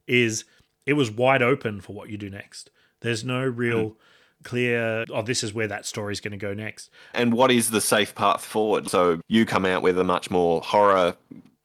is 0.06 0.44
it 0.84 0.94
was 0.94 1.10
wide 1.10 1.42
open 1.42 1.80
for 1.80 1.94
what 1.94 2.10
you 2.10 2.18
do 2.18 2.28
next. 2.28 2.70
There's 3.00 3.24
no 3.24 3.44
real 3.44 3.90
hmm. 3.90 3.94
clear 4.42 5.04
oh 5.10 5.22
this 5.22 5.44
is 5.44 5.54
where 5.54 5.68
that 5.68 5.86
story's 5.86 6.20
going 6.20 6.32
to 6.32 6.36
go 6.36 6.52
next. 6.52 6.90
and 7.14 7.32
what 7.32 7.50
is 7.50 7.70
the 7.70 7.80
safe 7.80 8.14
path 8.14 8.44
forward? 8.44 8.88
So 8.90 9.20
you 9.28 9.46
come 9.46 9.64
out 9.64 9.82
with 9.82 9.98
a 9.98 10.04
much 10.04 10.30
more 10.30 10.60
horror 10.60 11.16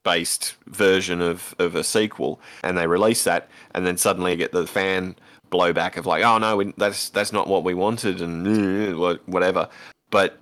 based 0.10 0.56
version 0.66 1.22
of, 1.22 1.54
of 1.60 1.76
a 1.76 1.84
sequel 1.84 2.42
and 2.64 2.76
they 2.76 2.88
release 2.88 3.24
that 3.26 3.48
and 3.76 3.86
then 3.86 3.96
suddenly 3.96 4.32
you 4.32 4.38
get 4.38 4.52
the 4.52 4.66
fan 4.66 5.16
blowback 5.52 5.98
of 5.98 6.08
like 6.08 6.24
oh 6.24 6.40
no 6.40 6.58
we, 6.58 6.74
that's 6.78 7.10
that's 7.10 7.32
not 7.32 7.48
what 7.48 7.64
we 7.64 7.76
wanted 7.76 8.20
and 8.20 8.48
uh, 8.92 9.16
whatever 9.28 9.70
but 10.10 10.40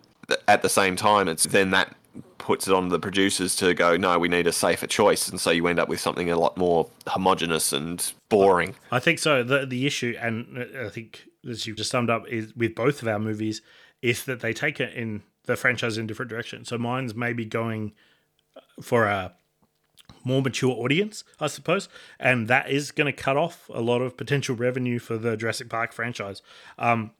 at 0.47 0.61
the 0.61 0.70
same 0.70 0.95
time 0.95 1.28
it's 1.28 1.43
then 1.47 1.72
that 1.72 1.93
puts 2.38 2.65
it 2.65 2.74
on 2.74 2.88
the 2.88 2.97
producers 2.97 3.57
to 3.57 3.74
go 3.74 3.97
no 3.97 4.18
we 4.18 4.30
need 4.30 4.47
a 4.47 4.53
safer 4.53 4.88
choice 4.88 5.28
and 5.28 5.41
so 5.41 5.51
you 5.51 5.68
end 5.68 5.80
up 5.80 5.89
with 5.89 5.99
something 5.99 6.30
a 6.30 6.39
lot 6.39 6.55
more 6.55 6.89
homogenous 7.07 7.74
and 7.74 8.13
boring 8.30 8.74
I 8.89 8.99
think 8.99 9.20
so. 9.20 9.43
The 9.43 9.65
the 9.65 9.86
issue, 9.86 10.15
and 10.20 10.65
I 10.80 10.89
think 10.89 11.28
as 11.47 11.68
you've 11.68 11.78
just 11.78 11.91
summed 11.91 12.09
up, 12.09 12.28
is 12.28 12.55
with 12.55 12.74
both 12.74 13.01
of 13.01 13.07
our 13.07 13.20
movies, 13.20 13.61
is 14.01 14.24
that 14.26 14.39
they 14.39 14.53
take 14.53 14.80
it 14.80 14.93
in 14.93 15.24
the 15.45 15.55
franchise 15.55 15.97
in 15.97 16.07
different 16.07 16.30
directions. 16.30 16.70
So 16.70 16.78
mine's 16.78 17.15
maybe 17.15 17.45
going 17.45 17.93
for 18.82 19.05
a 19.05 19.34
more 20.24 20.41
mature 20.41 20.72
audience, 20.72 21.24
I 21.39 21.47
suppose, 21.47 21.89
and 22.20 22.47
that 22.47 22.70
is 22.70 22.91
going 22.91 23.05
to 23.05 23.13
cut 23.13 23.38
off 23.38 23.70
a 23.74 23.82
lot 23.82 24.01
of 24.01 24.18
potential 24.18 24.55
revenue 24.55 24.99
for 24.99 25.18
the 25.18 25.38
Jurassic 25.38 25.70
Park 25.70 25.93
franchise. 25.93 26.41
Um, 26.78 27.11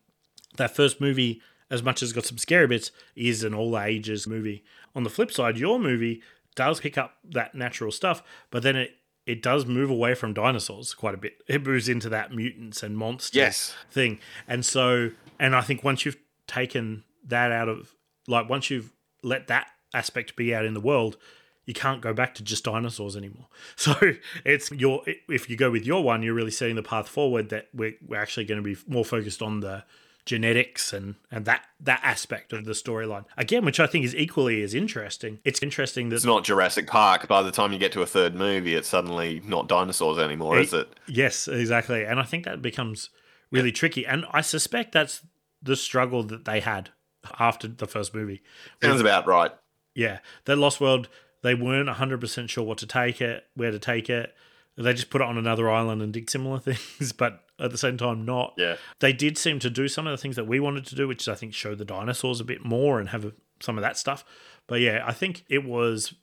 that 0.57 0.75
first 0.75 0.99
movie, 1.01 1.41
as 1.69 1.83
much 1.83 2.01
as 2.01 2.13
got 2.13 2.25
some 2.25 2.37
scary 2.37 2.67
bits, 2.67 2.91
is 3.15 3.43
an 3.43 3.53
all 3.53 3.77
ages 3.79 4.27
movie. 4.27 4.63
On 4.95 5.03
the 5.03 5.09
flip 5.09 5.31
side, 5.31 5.57
your 5.57 5.79
movie 5.79 6.21
does 6.55 6.79
pick 6.79 6.97
up 6.97 7.17
that 7.23 7.53
natural 7.53 7.91
stuff, 7.91 8.23
but 8.51 8.63
then 8.63 8.75
it 8.75 8.91
it 9.25 9.43
does 9.43 9.65
move 9.65 9.89
away 9.89 10.15
from 10.15 10.33
dinosaurs 10.33 10.93
quite 10.93 11.13
a 11.13 11.17
bit. 11.17 11.33
It 11.47 11.61
moves 11.65 11.89
into 11.89 12.07
that 12.07 12.33
mutants 12.33 12.81
and 12.81 12.97
monsters 12.97 13.35
Yes. 13.35 13.75
thing. 13.91 14.19
And 14.47 14.65
so, 14.65 15.11
and 15.37 15.53
I 15.53 15.59
think 15.59 15.83
once 15.83 16.05
you've 16.05 16.15
taken 16.47 17.03
that 17.25 17.51
out 17.51 17.67
of, 17.67 17.93
like, 18.25 18.47
once 18.49 18.69
you've 18.69 18.93
let 19.21 19.47
that 19.47 19.67
aspect 19.93 20.37
be 20.37 20.55
out 20.55 20.63
in 20.63 20.73
the 20.73 20.79
world, 20.79 21.17
you 21.68 21.74
can't 21.74 22.01
go 22.01 22.13
back 22.13 22.34
to 22.34 22.43
just 22.43 22.63
dinosaurs 22.63 23.15
anymore. 23.15 23.47
So 23.76 23.93
it's 24.43 24.72
your, 24.72 25.03
if 25.30 25.49
you 25.49 25.55
go 25.55 25.70
with 25.70 25.86
your 25.86 26.03
one, 26.03 26.24
you're 26.24 26.34
really 26.34 26.51
setting 26.51 26.76
the 26.76 26.84
path 26.84 27.07
forward 27.07 27.49
that 27.49 27.68
we're, 27.74 27.93
we're 28.05 28.20
actually 28.20 28.45
going 28.45 28.61
to 28.61 28.63
be 28.63 28.76
more 28.88 29.05
focused 29.05 29.41
on 29.41 29.59
the 29.59 29.84
genetics 30.26 30.93
and, 30.93 31.15
and 31.30 31.45
that, 31.45 31.65
that 31.80 31.99
aspect 32.03 32.53
of 32.53 32.65
the 32.65 32.72
storyline. 32.72 33.26
Again, 33.38 33.63
which 33.65 33.80
I 33.80 33.86
think 33.86 34.03
is 34.03 34.15
equally 34.15 34.63
as 34.63 34.74
interesting. 34.74 35.39
It's 35.45 35.61
interesting 35.61 36.09
that 36.09 36.18
it's 36.18 36.26
not 36.26 36.43
Jurassic 36.43 36.88
Park 36.88 37.28
by 37.28 37.43
the 37.43 37.51
time 37.51 37.72
you 37.72 37.80
get 37.80 37.91
to 37.93 38.01
a 38.01 38.07
third 38.07 38.34
movie 38.34 38.74
it's 38.74 38.88
suddenly 38.88 39.41
not 39.45 39.68
dinosaurs 39.68 40.18
anymore 40.18 40.57
is 40.57 40.74
it 40.74 40.89
Yes, 41.07 41.47
exactly. 41.47 42.03
And 42.03 42.20
I 42.20 42.24
think 42.24 42.45
that 42.45 42.61
becomes 42.61 43.09
really 43.51 43.72
tricky. 43.72 44.05
And 44.05 44.26
I 44.32 44.41
suspect 44.41 44.93
that's 44.93 45.22
the 45.61 45.76
struggle 45.76 46.24
that 46.24 46.45
they 46.45 46.61
had 46.61 46.89
after 47.39 47.68
the 47.68 47.88
first 47.88 48.13
movie. 48.15 48.41
sounds 48.82 49.01
about 49.01 49.28
right 49.28 49.51
Yeah, 49.93 50.20
that 50.45 50.57
Lost 50.57 50.82
World, 50.82 51.09
they 51.41 51.55
weren't 51.55 51.89
100% 51.89 52.49
sure 52.49 52.63
what 52.63 52.77
to 52.79 52.88
take 52.88 53.21
it, 53.21 53.45
where 53.55 53.71
to 53.71 53.79
take 53.79 54.09
it. 54.09 54.33
They 54.75 54.93
just 54.93 55.09
put 55.09 55.21
it 55.21 55.27
on 55.27 55.38
another 55.38 55.69
island 55.69 56.01
and 56.01 56.13
did 56.13 56.29
similar 56.29 56.59
things, 56.59 57.11
but 57.11 57.43
at 57.59 57.71
the 57.71 57.77
same 57.77 57.97
time, 57.97 58.25
not. 58.25 58.53
Yeah. 58.57 58.75
They 58.99 59.13
did 59.13 59.38
seem 59.38 59.59
to 59.59 59.69
do 59.69 59.88
some 59.88 60.05
of 60.05 60.11
the 60.11 60.21
things 60.21 60.35
that 60.35 60.47
we 60.47 60.59
wanted 60.59 60.85
to 60.88 60.95
do, 60.95 61.07
which 61.07 61.23
is, 61.23 61.27
I 61.27 61.35
think, 61.35 61.53
show 61.53 61.73
the 61.75 61.85
dinosaurs 61.85 62.39
a 62.39 62.45
bit 62.45 62.63
more 62.63 62.99
and 62.99 63.09
have 63.09 63.25
a, 63.25 63.33
some 63.59 63.77
of 63.77 63.81
that 63.81 63.97
stuff. 63.97 64.23
But 64.67 64.81
yeah, 64.81 65.03
I 65.05 65.13
think 65.13 65.43
it 65.49 65.63
was. 65.63 66.13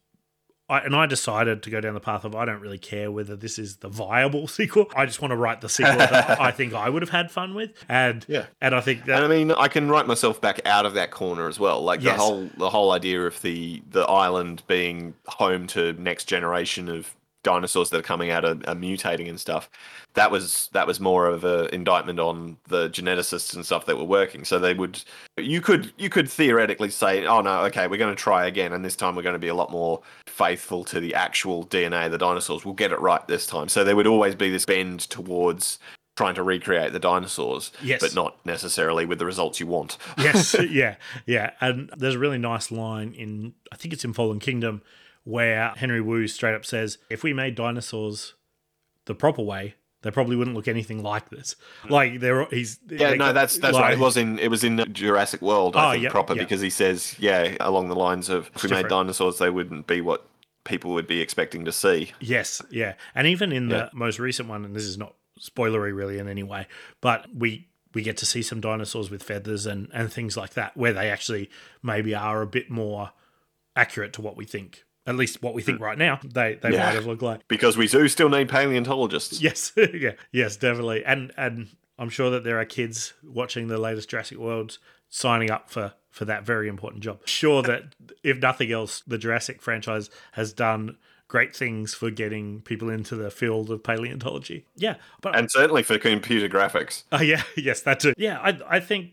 I, 0.68 0.78
and 0.80 0.96
I 0.96 1.04
decided 1.06 1.62
to 1.64 1.70
go 1.70 1.80
down 1.80 1.92
the 1.94 2.00
path 2.00 2.24
of 2.24 2.34
I 2.34 2.44
don't 2.46 2.60
really 2.60 2.78
care 2.78 3.10
whether 3.12 3.36
this 3.36 3.58
is 3.58 3.76
the 3.76 3.88
viable 3.88 4.46
sequel. 4.58 4.86
I 4.96 5.04
just 5.06 5.20
want 5.20 5.32
to 5.32 5.36
write 5.36 5.60
the 5.60 5.68
sequel 5.68 5.96
that 5.98 6.40
I 6.40 6.50
think 6.52 6.72
I 6.72 6.88
would 6.88 7.02
have 7.02 7.10
had 7.10 7.30
fun 7.30 7.54
with, 7.54 7.70
and 7.88 8.24
Yeah. 8.28 8.46
and 8.60 8.74
I 8.74 8.80
think 8.80 9.04
that 9.04 9.16
And 9.22 9.24
I 9.24 9.28
mean, 9.36 9.50
I 9.52 9.68
can 9.68 9.88
write 9.90 10.06
myself 10.06 10.40
back 10.40 10.60
out 10.66 10.86
of 10.86 10.94
that 10.94 11.10
corner 11.10 11.48
as 11.48 11.60
well. 11.60 11.82
Like 11.82 12.02
Yes. 12.02 12.16
the 12.16 12.22
whole 12.22 12.50
the 12.56 12.70
whole 12.70 12.92
idea 12.92 13.22
of 13.26 13.40
the 13.42 13.82
the 13.90 14.02
island 14.04 14.62
being 14.66 15.14
home 15.26 15.66
to 15.68 15.92
next 15.94 16.24
generation 16.26 16.88
of 16.88 17.14
dinosaurs 17.44 17.90
that 17.90 17.98
are 17.98 18.02
coming 18.02 18.30
out 18.30 18.44
and 18.44 18.66
are 18.66 18.74
mutating 18.74 19.28
and 19.28 19.38
stuff. 19.38 19.70
That 20.14 20.32
was 20.32 20.68
that 20.72 20.86
was 20.88 20.98
more 20.98 21.26
of 21.28 21.44
an 21.44 21.68
indictment 21.72 22.18
on 22.18 22.56
the 22.68 22.88
geneticists 22.90 23.54
and 23.54 23.64
stuff 23.64 23.86
that 23.86 23.96
were 23.96 24.04
working. 24.04 24.44
So 24.44 24.58
they 24.58 24.74
would 24.74 25.02
you 25.36 25.60
could 25.60 25.92
you 25.96 26.08
could 26.10 26.28
theoretically 26.28 26.90
say, 26.90 27.24
oh 27.26 27.40
no, 27.40 27.60
okay, 27.66 27.86
we're 27.86 27.98
going 27.98 28.14
to 28.14 28.20
try 28.20 28.46
again, 28.46 28.72
and 28.72 28.84
this 28.84 28.96
time 28.96 29.14
we're 29.14 29.22
going 29.22 29.34
to 29.34 29.38
be 29.38 29.48
a 29.48 29.54
lot 29.54 29.70
more 29.70 30.00
faithful 30.26 30.84
to 30.86 30.98
the 30.98 31.14
actual 31.14 31.64
DNA 31.66 32.06
of 32.06 32.12
the 32.12 32.18
dinosaurs. 32.18 32.64
We'll 32.64 32.74
get 32.74 32.90
it 32.90 32.98
right 33.00 33.24
this 33.28 33.46
time. 33.46 33.68
So 33.68 33.84
there 33.84 33.94
would 33.94 34.06
always 34.08 34.34
be 34.34 34.50
this 34.50 34.64
bend 34.64 35.00
towards 35.00 35.78
trying 36.16 36.36
to 36.36 36.44
recreate 36.44 36.92
the 36.92 37.00
dinosaurs, 37.00 37.72
Yes. 37.82 38.00
but 38.00 38.14
not 38.14 38.36
necessarily 38.46 39.04
with 39.04 39.18
the 39.18 39.26
results 39.26 39.58
you 39.58 39.66
want. 39.66 39.98
yes, 40.16 40.54
yeah, 40.70 40.94
yeah. 41.26 41.50
And 41.60 41.90
there's 41.96 42.14
a 42.14 42.18
really 42.20 42.38
nice 42.38 42.70
line 42.70 43.12
in 43.14 43.54
I 43.72 43.76
think 43.76 43.92
it's 43.92 44.04
in 44.04 44.12
Fallen 44.12 44.38
Kingdom 44.38 44.82
where 45.24 45.70
Henry 45.76 46.00
Wu 46.00 46.26
straight 46.28 46.54
up 46.54 46.64
says, 46.64 46.98
"If 47.10 47.22
we 47.22 47.32
made 47.32 47.54
dinosaurs 47.54 48.34
the 49.06 49.14
proper 49.14 49.42
way, 49.42 49.74
they 50.02 50.10
probably 50.10 50.36
wouldn't 50.36 50.56
look 50.56 50.68
anything 50.68 51.02
like 51.02 51.30
this." 51.30 51.56
Like 51.88 52.20
they're 52.20 52.44
he's 52.46 52.78
Yeah, 52.88 53.10
they 53.10 53.16
no, 53.16 53.32
that's 53.32 53.58
that's 53.58 53.74
like- 53.74 53.82
right. 53.82 53.92
It 53.94 53.98
was 53.98 54.16
in 54.16 54.38
it 54.38 54.48
was 54.48 54.64
in 54.64 54.84
Jurassic 54.92 55.40
World, 55.42 55.76
I 55.76 55.86
Oh, 55.88 55.90
think, 55.92 56.02
yep, 56.04 56.12
proper 56.12 56.34
yep. 56.34 56.44
because 56.46 56.60
he 56.60 56.70
says, 56.70 57.16
yeah, 57.18 57.56
along 57.60 57.88
the 57.88 57.96
lines 57.96 58.28
of 58.28 58.50
if 58.54 58.62
we 58.62 58.70
made 58.70 58.88
dinosaurs, 58.88 59.38
they 59.38 59.50
wouldn't 59.50 59.86
be 59.86 60.00
what 60.00 60.26
people 60.64 60.92
would 60.94 61.06
be 61.06 61.20
expecting 61.20 61.64
to 61.66 61.72
see. 61.72 62.12
Yes, 62.20 62.62
yeah. 62.70 62.94
And 63.14 63.26
even 63.26 63.52
in 63.52 63.68
Yeah. 63.68 63.88
the 63.90 63.90
most 63.92 64.18
recent 64.18 64.48
one, 64.48 64.64
and 64.64 64.74
this 64.74 64.84
is 64.84 64.96
not 64.96 65.14
spoilery 65.40 65.94
really 65.94 66.18
in 66.18 66.28
any 66.28 66.42
way, 66.42 66.66
but 67.00 67.26
we 67.34 67.68
we 67.92 68.02
get 68.02 68.16
to 68.16 68.26
see 68.26 68.42
some 68.42 68.60
dinosaurs 68.60 69.10
with 69.10 69.22
feathers 69.22 69.66
and 69.66 69.88
and 69.92 70.12
things 70.12 70.36
like 70.36 70.54
that, 70.54 70.76
where 70.76 70.92
they 70.92 71.10
actually 71.10 71.48
maybe 71.82 72.14
are 72.14 72.42
a 72.42 72.46
bit 72.46 72.70
more 72.70 73.12
accurate 73.76 74.12
to 74.14 74.22
what 74.22 74.36
we 74.36 74.44
think. 74.44 74.84
At 75.06 75.16
least 75.16 75.42
what 75.42 75.54
we 75.54 75.62
think 75.62 75.78
mm. 75.78 75.82
right 75.82 75.98
now, 75.98 76.18
they 76.24 76.54
they 76.54 76.72
Yeah. 76.72 76.86
might 76.86 76.94
have 76.94 77.06
looked 77.06 77.22
like. 77.22 77.46
Because 77.48 77.76
we 77.76 77.86
do 77.88 78.08
still 78.08 78.28
need 78.28 78.48
paleontologists. 78.48 79.40
Yes, 79.40 79.72
yeah, 79.76 80.12
yes, 80.32 80.56
definitely. 80.56 81.04
And 81.04 81.32
and 81.36 81.68
I'm 81.98 82.08
sure 82.10 82.30
that 82.30 82.44
there 82.44 82.58
are 82.58 82.64
kids 82.64 83.14
watching 83.22 83.68
the 83.68 83.78
latest 83.78 84.08
Jurassic 84.08 84.38
Worlds 84.38 84.78
signing 85.10 85.50
up 85.50 85.70
for 85.70 85.92
for 86.10 86.24
that 86.24 86.44
very 86.44 86.68
important 86.68 87.02
job. 87.02 87.20
Sure 87.26 87.62
that 87.62 87.94
if 88.22 88.38
nothing 88.38 88.70
else, 88.72 89.02
the 89.06 89.18
Jurassic 89.18 89.60
franchise 89.60 90.10
has 90.32 90.52
done 90.52 90.96
great 91.28 91.54
things 91.56 91.94
for 91.94 92.10
getting 92.10 92.60
people 92.62 92.88
into 92.88 93.16
the 93.16 93.30
field 93.30 93.70
of 93.70 93.82
paleontology. 93.82 94.66
Yeah, 94.76 94.96
but 95.20 95.36
And 95.36 95.50
certainly 95.50 95.82
for 95.82 95.98
computer 95.98 96.48
graphics. 96.48 97.04
Oh 97.10 97.20
yeah, 97.20 97.42
yes, 97.56 97.80
that 97.82 98.00
too. 98.00 98.14
Yeah, 98.16 98.38
I 98.40 98.58
I 98.76 98.80
think 98.80 99.10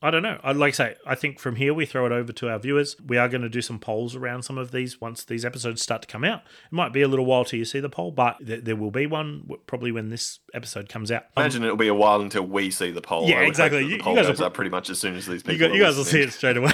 I 0.00 0.10
don't 0.12 0.22
know. 0.22 0.38
I'd 0.44 0.56
like 0.56 0.74
to 0.74 0.76
say, 0.76 0.96
I 1.06 1.14
think 1.16 1.40
from 1.40 1.56
here 1.56 1.74
we 1.74 1.84
throw 1.84 2.06
it 2.06 2.12
over 2.12 2.32
to 2.32 2.48
our 2.48 2.58
viewers. 2.60 2.94
We 3.04 3.16
are 3.16 3.28
going 3.28 3.42
to 3.42 3.48
do 3.48 3.60
some 3.60 3.78
polls 3.80 4.14
around 4.14 4.42
some 4.44 4.56
of 4.56 4.70
these 4.70 5.00
once 5.00 5.24
these 5.24 5.44
episodes 5.44 5.82
start 5.82 6.02
to 6.02 6.08
come 6.08 6.22
out. 6.22 6.42
It 6.66 6.72
might 6.72 6.92
be 6.92 7.02
a 7.02 7.08
little 7.08 7.24
while 7.26 7.44
till 7.44 7.58
you 7.58 7.64
see 7.64 7.80
the 7.80 7.88
poll, 7.88 8.12
but 8.12 8.36
th- 8.46 8.62
there 8.64 8.76
will 8.76 8.92
be 8.92 9.06
one 9.06 9.40
w- 9.42 9.60
probably 9.66 9.90
when 9.90 10.08
this 10.08 10.38
episode 10.54 10.88
comes 10.88 11.10
out. 11.10 11.24
Um, 11.36 11.42
Imagine 11.42 11.64
it'll 11.64 11.76
be 11.76 11.88
a 11.88 11.94
while 11.94 12.20
until 12.20 12.44
we 12.44 12.70
see 12.70 12.92
the 12.92 13.00
poll. 13.00 13.28
Yeah, 13.28 13.40
I 13.40 13.42
exactly. 13.46 13.80
You- 13.82 13.88
The 13.88 13.96
you 13.96 14.02
poll 14.02 14.14
guys 14.14 14.26
goes 14.28 14.40
are- 14.40 14.44
up 14.44 14.54
pretty 14.54 14.70
much 14.70 14.88
as 14.88 15.00
soon 15.00 15.16
as 15.16 15.26
these 15.26 15.42
people. 15.42 15.58
you, 15.60 15.72
are 15.72 15.74
you 15.76 15.82
guys 15.82 15.96
will 15.96 16.04
see 16.04 16.20
it 16.20 16.32
straight 16.32 16.56
away. 16.56 16.72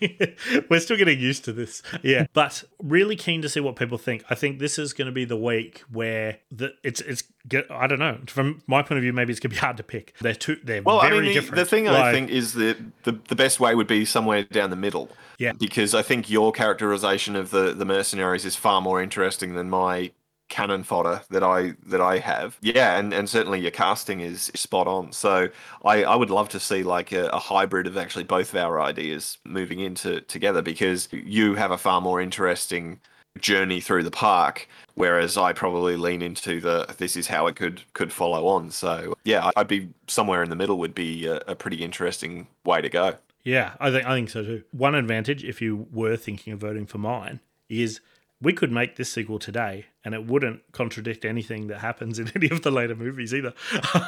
We're 0.68 0.80
still 0.80 0.96
getting 0.96 1.18
used 1.18 1.44
to 1.46 1.52
this. 1.52 1.82
Yeah, 2.02 2.26
but 2.32 2.64
really 2.82 3.16
keen 3.16 3.42
to 3.42 3.48
see 3.48 3.60
what 3.60 3.76
people 3.76 3.98
think. 3.98 4.24
I 4.28 4.34
think 4.34 4.58
this 4.58 4.78
is 4.78 4.92
going 4.92 5.06
to 5.06 5.12
be 5.12 5.24
the 5.24 5.36
week 5.36 5.82
where 5.90 6.38
the 6.50 6.74
it's 6.84 7.00
it's 7.00 7.22
get 7.48 7.70
I 7.70 7.86
don't 7.86 7.98
know. 7.98 8.18
From 8.26 8.62
my 8.66 8.82
point 8.82 8.98
of 8.98 9.02
view, 9.02 9.12
maybe 9.12 9.32
it's 9.32 9.40
going 9.40 9.50
to 9.50 9.56
be 9.56 9.60
hard 9.60 9.76
to 9.78 9.82
pick. 9.82 10.14
They're 10.20 10.34
two. 10.34 10.56
They're 10.62 10.82
Well, 10.82 11.00
very 11.00 11.16
I 11.16 11.20
mean, 11.20 11.28
the, 11.28 11.34
different. 11.34 11.56
the 11.56 11.64
thing 11.64 11.88
I 11.88 12.12
think 12.12 12.30
is 12.30 12.54
that 12.54 12.76
the, 13.04 13.12
the 13.28 13.36
best 13.36 13.60
way 13.60 13.74
would 13.74 13.86
be 13.86 14.04
somewhere 14.04 14.44
down 14.44 14.70
the 14.70 14.76
middle. 14.76 15.10
Yeah. 15.38 15.52
Because 15.52 15.94
I 15.94 16.02
think 16.02 16.30
your 16.30 16.52
characterization 16.52 17.36
of 17.36 17.50
the, 17.50 17.74
the 17.74 17.84
mercenaries 17.84 18.44
is 18.44 18.56
far 18.56 18.80
more 18.80 19.02
interesting 19.02 19.54
than 19.54 19.68
my 19.68 20.12
cannon 20.48 20.84
fodder 20.84 21.22
that 21.30 21.42
I 21.42 21.74
that 21.86 22.00
I 22.00 22.18
have. 22.18 22.56
Yeah, 22.60 22.98
and, 22.98 23.12
and 23.12 23.28
certainly 23.28 23.60
your 23.60 23.72
casting 23.72 24.20
is 24.20 24.44
spot 24.54 24.86
on. 24.86 25.12
So 25.12 25.48
I, 25.84 26.04
I 26.04 26.14
would 26.14 26.30
love 26.30 26.48
to 26.50 26.60
see 26.60 26.82
like 26.82 27.12
a, 27.12 27.28
a 27.28 27.38
hybrid 27.38 27.86
of 27.86 27.96
actually 27.96 28.24
both 28.24 28.50
of 28.50 28.56
our 28.56 28.80
ideas 28.80 29.38
moving 29.44 29.80
into 29.80 30.20
together 30.22 30.62
because 30.62 31.08
you 31.12 31.54
have 31.54 31.70
a 31.70 31.78
far 31.78 32.00
more 32.00 32.20
interesting 32.20 33.00
journey 33.40 33.80
through 33.80 34.02
the 34.02 34.10
park 34.10 34.68
whereas 34.96 35.36
i 35.36 35.52
probably 35.52 35.96
lean 35.96 36.20
into 36.20 36.60
the 36.60 36.84
this 36.98 37.16
is 37.16 37.28
how 37.28 37.46
it 37.46 37.54
could 37.54 37.82
could 37.92 38.12
follow 38.12 38.48
on 38.48 38.70
so 38.70 39.14
yeah 39.24 39.50
i'd 39.56 39.68
be 39.68 39.88
somewhere 40.08 40.42
in 40.42 40.50
the 40.50 40.56
middle 40.56 40.78
would 40.78 40.94
be 40.94 41.26
a, 41.26 41.36
a 41.46 41.54
pretty 41.54 41.84
interesting 41.84 42.48
way 42.64 42.80
to 42.80 42.88
go 42.88 43.14
Yeah, 43.44 43.74
I 43.78 43.92
think 43.92 44.04
I 44.04 44.14
think 44.16 44.28
so 44.30 44.42
too. 44.42 44.64
One 44.72 44.96
advantage, 44.96 45.44
if 45.44 45.62
you 45.62 45.86
were 45.92 46.16
thinking 46.16 46.52
of 46.52 46.58
voting 46.58 46.84
for 46.84 46.98
mine, 46.98 47.38
is 47.68 48.00
we 48.40 48.52
could 48.52 48.70
make 48.70 48.96
this 48.96 49.10
sequel 49.10 49.38
today, 49.38 49.86
and 50.04 50.14
it 50.14 50.26
wouldn't 50.26 50.60
contradict 50.72 51.24
anything 51.24 51.68
that 51.68 51.78
happens 51.80 52.18
in 52.18 52.30
any 52.36 52.50
of 52.50 52.62
the 52.62 52.70
later 52.70 52.94
movies 52.94 53.32
either. 53.34 53.54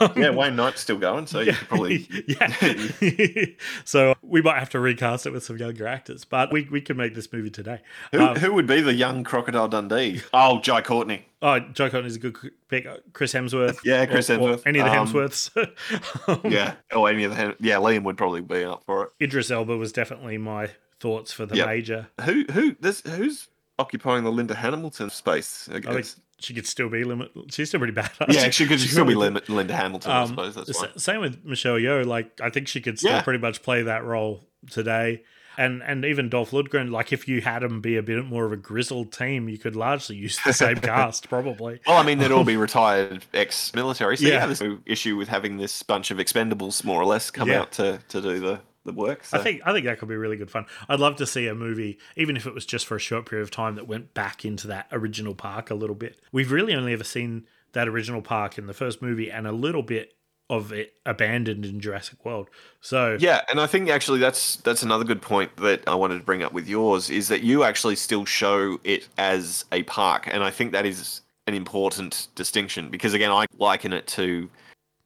Um, 0.00 0.12
yeah 0.16 0.30
wayne 0.30 0.54
knight's 0.56 0.80
still 0.82 0.98
going 0.98 1.26
so 1.26 1.40
you 1.40 1.52
could 1.54 1.68
probably 1.68 2.06
yeah. 2.28 3.46
so 3.84 4.14
we 4.22 4.42
might 4.42 4.58
have 4.58 4.70
to 4.70 4.80
recast 4.80 5.26
it 5.26 5.32
with 5.32 5.44
some 5.44 5.56
younger 5.56 5.86
actors, 5.86 6.24
but 6.24 6.52
we, 6.52 6.68
we 6.70 6.80
could 6.80 6.96
make 6.96 7.14
this 7.14 7.32
movie 7.32 7.50
today. 7.50 7.80
who, 8.12 8.20
Um, 8.20 8.36
who 8.36 8.52
would 8.52 8.66
be 8.66 8.80
the 8.80 8.94
young 8.94 9.24
crocodile 9.24 9.68
dundee 9.68 10.22
oh 10.32 10.60
jai 10.60 10.80
courtney 10.82 11.24
oh, 11.40 11.60
Cotton 11.74 12.04
is 12.04 12.16
a 12.16 12.18
good 12.18 12.36
pick. 12.68 12.86
Chris 13.12 13.32
Hemsworth. 13.32 13.78
Yeah, 13.84 14.06
Chris 14.06 14.28
or- 14.28 14.34
or 14.34 14.38
Hemsworth. 14.56 14.62
any 14.66 14.78
of 14.80 14.86
the 14.86 14.92
Um, 14.98 15.06
Hemsworths. 15.06 16.28
Um, 16.28 16.40
yeah 16.52 16.74
oh 16.92 17.06
any 17.06 17.24
of 17.24 17.34
the 17.36 17.56
yeah 17.60 17.76
liam 17.76 18.02
would 18.04 18.16
probably 18.18 18.40
be 18.40 18.64
up 18.64 18.82
for 18.84 19.04
it 19.04 19.24
Idris 19.24 19.50
Elba 19.50 19.76
was 19.76 19.92
definitely 19.92 20.36
my 20.38 20.70
thoughts 21.00 21.32
for 21.32 21.46
the 21.46 21.56
Yep. 21.56 21.66
major. 21.66 22.08
who 22.24 22.44
who 22.52 22.76
this 22.80 23.00
who's 23.02 23.48
occupying 23.78 24.24
the 24.24 24.32
linda 24.32 24.54
hamilton 24.54 25.10
space 25.10 25.68
I 25.72 25.76
I 25.76 25.80
think 25.80 26.06
she 26.40 26.54
could 26.54 26.66
still 26.66 26.88
be 26.88 27.02
limit. 27.02 27.30
She's 27.50 27.68
still 27.68 27.80
pretty 27.80 27.92
bad. 27.92 28.10
yeah 28.28 28.50
she 28.50 28.66
could 28.66 28.80
still 28.80 29.04
be 29.04 29.14
lim- 29.14 29.34
Lim- 29.34 29.42
linda 29.48 29.74
hamilton 29.74 30.10
i 30.12 30.22
Um, 30.22 30.28
suppose 30.28 30.54
that's 30.54 30.78
fine 30.78 30.96
Same 30.98 31.20
with 31.20 31.44
Michelle 31.44 31.74
Yeoh. 31.76 32.06
Like 32.06 32.40
I 32.40 32.50
think 32.50 32.68
she 32.68 32.80
could 32.80 32.98
still 32.98 33.10
Yeah. 33.12 33.22
pretty 33.22 33.40
much 33.40 33.62
play 33.62 33.82
that 33.82 34.04
role 34.04 34.46
today. 34.70 35.22
And 35.56 35.82
and 35.82 36.04
even 36.04 36.28
Dolph 36.28 36.52
Lundgren, 36.52 36.92
like 36.92 37.12
if 37.12 37.26
you 37.26 37.40
had 37.40 37.64
him 37.64 37.80
be 37.80 37.96
a 37.96 38.02
bit 38.04 38.24
more 38.24 38.44
of 38.44 38.52
a 38.52 38.56
grizzled 38.56 39.10
team, 39.12 39.48
you 39.48 39.58
could 39.58 39.74
largely 39.74 40.14
use 40.14 40.38
the 40.44 40.52
same 40.64 40.76
cast, 40.76 41.28
probably. 41.28 41.80
Well, 41.84 41.96
I 41.96 42.04
mean, 42.04 42.18
they'd 42.18 42.30
all 42.30 42.44
be 42.44 42.56
retired 42.56 43.24
ex-military, 43.34 44.16
so 44.18 44.24
Yeah. 44.28 44.34
yeah, 44.34 44.46
there's 44.46 44.60
no 44.60 44.78
issue 44.86 45.16
with 45.16 45.26
having 45.26 45.56
this 45.56 45.82
bunch 45.82 46.12
of 46.12 46.18
expendables, 46.18 46.84
more 46.84 47.00
or 47.02 47.06
less, 47.06 47.32
come 47.32 47.48
Yeah. 47.48 47.62
out 47.62 47.72
to, 47.72 47.98
to 48.08 48.20
do 48.22 48.38
the, 48.38 48.60
the 48.88 48.92
work. 48.92 49.24
So. 49.24 49.38
I 49.38 49.42
think 49.42 49.62
I 49.64 49.72
think 49.72 49.86
that 49.86 49.98
could 49.98 50.08
be 50.08 50.16
really 50.16 50.36
good 50.36 50.50
fun. 50.50 50.66
I'd 50.88 51.00
love 51.00 51.16
to 51.16 51.26
see 51.26 51.46
a 51.46 51.54
movie, 51.54 51.98
even 52.16 52.36
if 52.36 52.46
it 52.46 52.54
was 52.54 52.66
just 52.66 52.86
for 52.86 52.96
a 52.96 53.00
short 53.00 53.26
period 53.26 53.44
of 53.44 53.50
time, 53.50 53.76
that 53.76 53.86
went 53.86 54.14
back 54.14 54.44
into 54.44 54.66
that 54.68 54.88
original 54.90 55.34
park 55.34 55.70
a 55.70 55.74
little 55.74 55.94
bit. 55.94 56.20
We've 56.32 56.50
really 56.50 56.74
only 56.74 56.92
ever 56.92 57.04
seen 57.04 57.46
that 57.72 57.86
original 57.86 58.22
park 58.22 58.58
in 58.58 58.66
the 58.66 58.74
first 58.74 59.00
movie, 59.00 59.30
and 59.30 59.46
a 59.46 59.52
little 59.52 59.82
bit 59.82 60.14
of 60.50 60.72
it 60.72 60.94
abandoned 61.04 61.66
in 61.66 61.78
Jurassic 61.78 62.24
World. 62.24 62.48
So 62.80 63.16
Yeah, 63.20 63.42
and 63.50 63.60
I 63.60 63.66
think 63.66 63.90
actually 63.90 64.18
that's 64.18 64.56
that's 64.56 64.82
another 64.82 65.04
good 65.04 65.22
point 65.22 65.56
that 65.58 65.86
I 65.86 65.94
wanted 65.94 66.18
to 66.18 66.24
bring 66.24 66.42
up 66.42 66.52
with 66.52 66.66
yours 66.66 67.10
is 67.10 67.28
that 67.28 67.42
you 67.42 67.64
actually 67.64 67.96
still 67.96 68.24
show 68.24 68.80
it 68.84 69.08
as 69.18 69.64
a 69.72 69.82
park, 69.84 70.28
and 70.30 70.42
I 70.42 70.50
think 70.50 70.72
that 70.72 70.86
is 70.86 71.20
an 71.46 71.54
important 71.54 72.28
distinction 72.34 72.90
because 72.90 73.14
again, 73.14 73.30
I 73.30 73.46
liken 73.58 73.92
it 73.92 74.06
to 74.08 74.48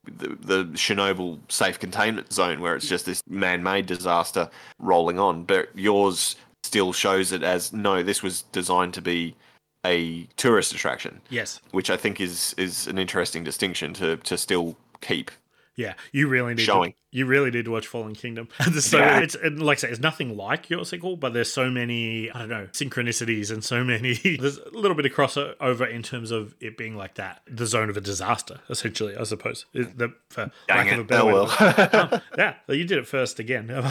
the, 0.05 0.37
the 0.41 0.65
Chernobyl 0.75 1.39
safe 1.49 1.79
containment 1.79 2.33
zone 2.33 2.61
where 2.61 2.75
it's 2.75 2.89
just 2.89 3.07
this 3.07 3.23
man-made 3.29 3.87
disaster 3.87 4.51
rolling 4.79 5.19
on, 5.19 5.45
but 5.45 5.69
yours 5.75 6.37
still 6.63 6.93
shows 6.93 7.33
it 7.33 7.43
as 7.43 7.73
no, 7.73 8.03
this 8.03 8.23
was 8.23 8.43
designed 8.53 8.95
to 8.95 9.03
be 9.03 9.37
a 9.85 10.25
tourist 10.37 10.73
attraction, 10.73 11.21
yes, 11.29 11.61
which 11.73 11.91
I 11.91 11.97
think 11.97 12.21
is 12.21 12.55
is 12.57 12.87
an 12.87 12.99
interesting 12.99 13.45
distinction 13.45 13.95
to 13.95 14.17
to 14.19 14.39
still 14.39 14.77
keep. 15.01 15.31
Yeah, 15.75 15.95
you 16.13 16.29
really 16.29 16.55
need 16.55 16.63
Showing. 16.65 16.91
To, 16.93 16.97
you 17.13 17.25
really 17.25 17.51
need 17.51 17.65
to 17.65 17.71
watch 17.71 17.87
Fallen 17.87 18.15
Kingdom. 18.15 18.49
There's 18.69 18.85
so 18.85 18.99
Yeah. 18.99 19.21
it's 19.21 19.37
like 19.43 19.79
I 19.79 19.81
say, 19.81 19.89
it's 19.91 20.01
nothing 20.01 20.37
like 20.37 20.69
your 20.69 20.85
sequel, 20.85 21.17
but 21.17 21.33
there's 21.33 21.51
so 21.53 21.71
many 21.71 22.31
I 22.31 22.41
don't 22.41 22.49
know 22.51 22.69
synchronicities 22.73 23.51
and 23.51 23.65
so 23.65 23.83
many. 23.83 24.15
There's 24.41 24.59
a 24.59 24.69
little 24.71 24.95
bit 24.95 25.07
of 25.07 25.13
crossover 25.13 25.91
in 25.91 26.03
terms 26.03 26.31
of 26.31 26.55
it 26.61 26.77
being 26.77 26.97
like 26.97 27.15
that, 27.15 27.41
the 27.51 27.65
zone 27.67 27.89
of 27.89 27.97
a 27.97 28.01
disaster, 28.03 28.61
essentially. 28.69 29.17
I 29.17 29.23
suppose. 29.25 29.65
The, 29.73 30.13
for 30.29 30.51
Dang 30.69 30.77
lack 30.87 30.93
of 30.93 30.99
a 31.01 31.05
better 31.05 31.31
Oh, 31.31 31.47
to- 31.47 32.13
Um, 32.15 32.21
yeah, 32.37 32.55
you 32.69 32.85
did 32.85 32.99
it 32.99 33.07
first 33.07 33.39
again. 33.39 33.71
Um, 33.71 33.85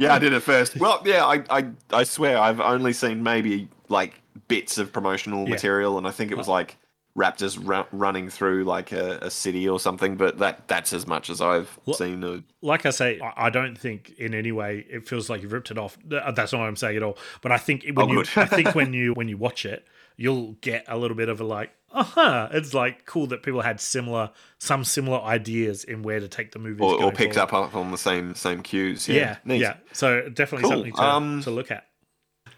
yeah, 0.00 0.12
I 0.14 0.18
did 0.18 0.32
it 0.34 0.40
first. 0.42 0.76
Well, 0.78 1.02
yeah, 1.06 1.24
I, 1.24 1.42
I, 1.50 1.70
I 1.90 2.04
swear 2.04 2.38
I've 2.38 2.60
only 2.60 2.92
seen 2.92 3.22
maybe 3.22 3.68
like 3.88 4.20
bits 4.48 4.76
of 4.78 4.92
promotional 4.92 5.44
Yeah. 5.44 5.50
material, 5.54 5.96
and 5.98 6.06
I 6.06 6.10
think 6.10 6.30
it 6.32 6.36
was 6.36 6.48
like 6.48 6.76
raptors 7.18 7.58
ru- 7.62 7.86
running 7.98 8.28
through 8.30 8.64
like 8.64 8.92
a, 8.92 9.18
a 9.22 9.30
city 9.30 9.68
or 9.68 9.80
something. 9.80 10.16
But 10.16 10.38
that 10.38 10.68
that's 10.68 10.92
as 10.92 11.06
much 11.06 11.28
as 11.30 11.40
I've 11.40 11.78
Well- 11.84 11.96
seen. 11.96 12.22
Of, 12.22 12.44
like 12.62 12.86
I 12.86 12.90
say, 12.90 13.20
I 13.36 13.50
don't 13.50 13.76
think 13.76 14.10
in 14.18 14.34
any 14.34 14.52
way 14.52 14.86
it 14.88 15.08
feels 15.08 15.28
like 15.28 15.42
you've 15.42 15.52
ripped 15.52 15.70
it 15.70 15.78
off. 15.78 15.98
That's 16.04 16.52
not 16.52 16.60
what 16.60 16.68
I'm 16.68 16.76
saying 16.76 16.96
at 16.96 17.02
all. 17.02 17.18
But 17.42 17.52
I 17.52 17.58
think 17.58 17.84
when 17.92 18.10
Oh, 18.10 18.12
you. 18.12 18.24
I 18.36 18.46
think 18.46 18.74
when 18.74 18.92
you 19.00 19.12
when 19.14 19.28
you 19.28 19.36
watch 19.36 19.66
it, 19.66 19.86
you'll 20.16 20.52
get 20.60 20.84
a 20.88 20.96
little 20.96 21.16
bit 21.16 21.28
of 21.28 21.40
a 21.40 21.44
like, 21.44 21.72
aha! 21.92 22.48
It's 22.52 22.74
like 22.74 23.04
cool 23.06 23.26
that 23.28 23.42
people 23.42 23.62
had 23.62 23.80
similar, 23.80 24.30
some 24.58 24.84
similar 24.84 25.20
ideas 25.20 25.84
in 25.84 26.02
where 26.02 26.20
to 26.20 26.28
take 26.28 26.52
the 26.52 26.58
movie 26.58 26.82
or, 26.82 27.02
or 27.02 27.12
picked 27.12 27.34
forward. 27.34 27.52
up 27.52 27.74
on 27.74 27.90
the 27.90 27.98
same 27.98 28.34
same 28.34 28.62
cues. 28.62 29.08
Yeah, 29.08 29.36
Yeah, 29.44 29.54
yeah. 29.54 29.74
So 29.92 30.28
definitely 30.28 30.62
Cool. 30.68 30.70
something 30.76 30.92
to, 30.94 31.02
Um, 31.02 31.42
to 31.42 31.50
look 31.50 31.70
at. 31.70 31.86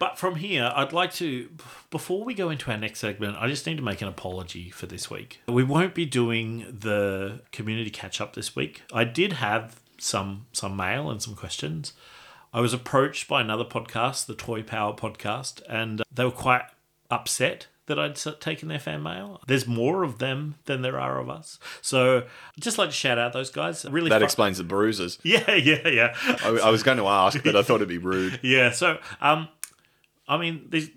But 0.00 0.18
from 0.18 0.36
here, 0.36 0.72
I'd 0.74 0.94
like 0.94 1.12
to, 1.14 1.50
before 1.90 2.24
we 2.24 2.32
go 2.32 2.48
into 2.48 2.70
our 2.70 2.78
next 2.78 3.00
segment, 3.00 3.36
I 3.38 3.46
just 3.48 3.66
need 3.66 3.76
to 3.76 3.82
make 3.82 4.00
an 4.00 4.08
apology 4.08 4.70
for 4.70 4.86
this 4.86 5.10
week. 5.10 5.42
We 5.46 5.62
won't 5.62 5.94
be 5.94 6.06
doing 6.06 6.78
the 6.80 7.42
community 7.52 7.90
catch 7.90 8.18
up 8.18 8.34
this 8.34 8.56
week. 8.56 8.82
I 8.92 9.04
did 9.04 9.34
have 9.34 9.78
some 9.98 10.46
some 10.52 10.74
mail 10.74 11.10
and 11.10 11.20
some 11.22 11.34
questions. 11.34 11.92
I 12.54 12.60
was 12.62 12.72
approached 12.72 13.28
by 13.28 13.42
another 13.42 13.62
podcast, 13.64 14.24
the 14.24 14.34
Toy 14.34 14.62
Power 14.62 14.94
podcast, 14.94 15.60
and 15.68 16.02
they 16.10 16.24
were 16.24 16.30
quite 16.30 16.62
upset 17.10 17.66
that 17.84 17.98
I'd 17.98 18.16
taken 18.40 18.68
their 18.68 18.78
fan 18.78 19.02
mail. 19.02 19.42
There's 19.48 19.66
more 19.66 20.02
of 20.02 20.18
them 20.18 20.54
than 20.64 20.80
there 20.80 20.98
are 20.98 21.18
of 21.20 21.28
us. 21.28 21.58
So 21.82 22.18
I'd 22.20 22.62
just 22.62 22.78
like 22.78 22.88
to 22.88 22.94
shout 22.94 23.18
out 23.18 23.34
those 23.34 23.50
guys. 23.50 23.84
Really 23.84 24.08
That 24.08 24.20
fu- 24.20 24.24
explains 24.24 24.56
the 24.58 24.64
bruises. 24.64 25.18
Yeah, 25.24 25.54
yeah, 25.54 25.86
yeah. 25.88 26.16
I, 26.42 26.60
I 26.64 26.70
was 26.70 26.82
going 26.82 26.98
to 26.98 27.06
ask, 27.06 27.42
but 27.44 27.54
I 27.54 27.62
thought 27.62 27.76
it'd 27.76 27.88
be 27.88 27.98
rude. 27.98 28.40
Yeah, 28.42 28.70
so 28.70 28.98
um, 29.20 29.48
I 30.30 30.38
mean, 30.38 30.66
these, 30.70 30.90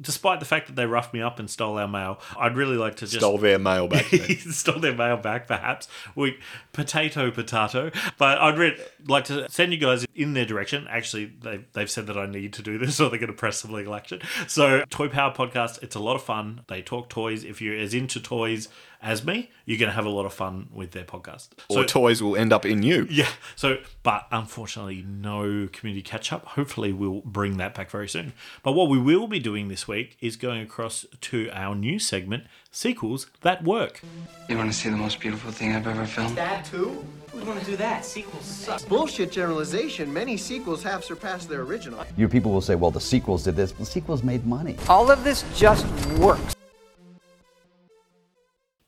despite 0.00 0.38
the 0.38 0.46
fact 0.46 0.68
that 0.68 0.76
they 0.76 0.86
roughed 0.86 1.12
me 1.12 1.20
up 1.20 1.38
and 1.38 1.50
stole 1.50 1.78
our 1.78 1.88
mail, 1.88 2.20
I'd 2.38 2.56
really 2.56 2.76
like 2.76 2.96
to 2.96 3.06
just 3.06 3.16
Stole 3.16 3.38
their 3.38 3.58
mail 3.58 3.88
back. 3.88 4.04
stole 4.50 4.78
their 4.78 4.94
mail 4.94 5.16
back, 5.16 5.46
perhaps. 5.48 5.88
We 6.14 6.38
potato 6.72 7.30
potato, 7.32 7.90
but 8.16 8.38
I'd 8.38 8.56
re- 8.56 8.80
like 9.06 9.24
to 9.24 9.50
send 9.50 9.72
you 9.72 9.78
guys 9.78 10.06
in 10.14 10.34
their 10.34 10.46
direction. 10.46 10.86
Actually, 10.88 11.26
they 11.42 11.64
they've 11.72 11.90
said 11.90 12.06
that 12.06 12.16
I 12.16 12.26
need 12.26 12.52
to 12.54 12.62
do 12.62 12.78
this, 12.78 13.00
or 13.00 13.10
they're 13.10 13.18
going 13.18 13.32
to 13.32 13.36
press 13.36 13.58
some 13.58 13.72
legal 13.72 13.94
action. 13.94 14.20
So, 14.46 14.84
Toy 14.90 15.08
Power 15.08 15.34
podcast, 15.34 15.82
it's 15.82 15.96
a 15.96 16.00
lot 16.00 16.14
of 16.14 16.22
fun. 16.22 16.62
They 16.68 16.82
talk 16.82 17.08
toys. 17.08 17.44
If 17.44 17.60
you're 17.60 17.76
as 17.76 17.94
into 17.94 18.20
toys 18.20 18.68
as 19.02 19.24
me, 19.24 19.50
you're 19.64 19.78
going 19.78 19.88
to 19.88 19.94
have 19.94 20.04
a 20.06 20.10
lot 20.10 20.26
of 20.26 20.32
fun 20.32 20.68
with 20.72 20.90
their 20.92 21.04
podcast. 21.04 21.48
or 21.68 21.74
So- 21.82 21.84
toys 21.84 22.22
will 22.22 22.36
end 22.36 22.52
up 22.52 22.66
in 22.66 22.82
you. 22.82 23.06
yeah. 23.10 23.28
So, 23.56 23.78
but 24.02 24.26
unfortunately, 24.30 25.04
no 25.06 25.68
community 25.72 26.02
catch 26.02 26.32
up. 26.32 26.44
Hopefully, 26.44 26.92
we'll 26.92 27.22
bring 27.24 27.56
that 27.58 27.74
back 27.74 27.90
very 27.90 28.08
soon. 28.08 28.32
But 28.62 28.72
what 28.72 28.88
we 28.88 28.98
will 28.98 29.26
be 29.26 29.38
doing 29.38 29.68
this 29.68 29.86
week 29.88 30.16
is 30.20 30.36
going 30.36 30.60
across 30.62 31.06
to 31.22 31.50
our 31.52 31.74
new 31.74 31.98
segment, 31.98 32.44
sequels 32.70 33.26
that 33.40 33.64
work. 33.64 34.02
You 34.48 34.56
want 34.56 34.70
to 34.72 34.76
see 34.78 34.88
the 34.90 34.96
most 34.96 35.18
beautiful 35.20 35.50
thing 35.50 35.74
I've 35.74 35.86
ever 35.86 36.04
filmed? 36.06 36.36
That 36.36 36.64
too? 36.64 37.04
We 37.34 37.42
want 37.44 37.60
to 37.60 37.66
do 37.66 37.76
that. 37.76 38.04
Sequels 38.04 38.44
suck. 38.44 38.86
Bullshit 38.88 39.30
generalization. 39.30 40.12
Many 40.12 40.36
sequels 40.36 40.82
have 40.82 41.04
surpassed 41.04 41.48
their 41.48 41.62
original. 41.62 42.04
Your 42.16 42.28
people 42.28 42.50
will 42.52 42.60
say, 42.60 42.74
well, 42.74 42.90
the 42.90 43.00
sequels 43.00 43.44
did 43.44 43.54
this. 43.56 43.70
The 43.72 43.86
sequels 43.86 44.22
made 44.24 44.44
money. 44.46 44.76
All 44.88 45.10
of 45.10 45.22
this 45.22 45.44
just 45.56 45.86
works. 46.18 46.54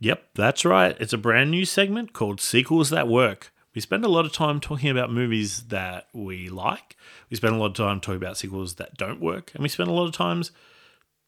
Yep, 0.03 0.31
that's 0.35 0.65
right. 0.65 0.97
It's 0.99 1.13
a 1.13 1.19
brand 1.19 1.53
new 1.53 1.65
segment 1.65 2.13
called 2.13 2.41
Sequels 2.41 2.91
That 2.91 3.07
Work. 3.07 3.53
we 3.73 3.81
spend 3.81 4.05
a 4.05 4.09
lot 4.09 4.27
of 4.27 4.33
time 4.33 4.59
talking 4.59 4.91
about 4.91 5.13
movies 5.13 5.69
that 5.69 6.09
we 6.13 6.49
like. 6.49 6.97
We 7.31 7.37
spend 7.37 7.55
a 7.55 7.57
lot 7.57 7.67
of 7.67 7.75
time 7.75 8.01
talking 8.01 8.17
about 8.17 8.37
sequels 8.37 8.75
that 8.75 8.97
don't 8.97 9.21
work, 9.21 9.53
and 9.55 9.63
we 9.63 9.69
spend 9.69 9.89
a 9.89 9.93
lot 9.93 10.09
of 10.09 10.13
times 10.13 10.51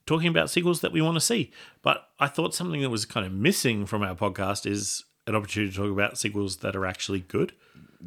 talking 0.07 0.27
about 0.27 0.51
sequels 0.51 0.81
that 0.81 0.91
we 0.91 1.01
want 1.01 1.15
to 1.15 1.21
see. 1.21 1.53
But 1.83 2.09
I 2.19 2.27
thought 2.27 2.53
something 2.53 2.83
that 2.83 2.91
was 2.91 3.07
kind 3.07 3.25
of 3.25 3.33
missing 3.33 3.87
from 3.87 4.03
our 4.03 4.17
podcast 4.17 4.69
is 4.69 5.05
an 5.29 5.37
opportunity 5.37 5.71
to 5.71 5.79
talk 5.79 5.93
about 5.93 6.19
sequels 6.19 6.57
that 6.57 6.75
are 6.75 6.85
actually 6.85 7.21
good. 7.21 7.53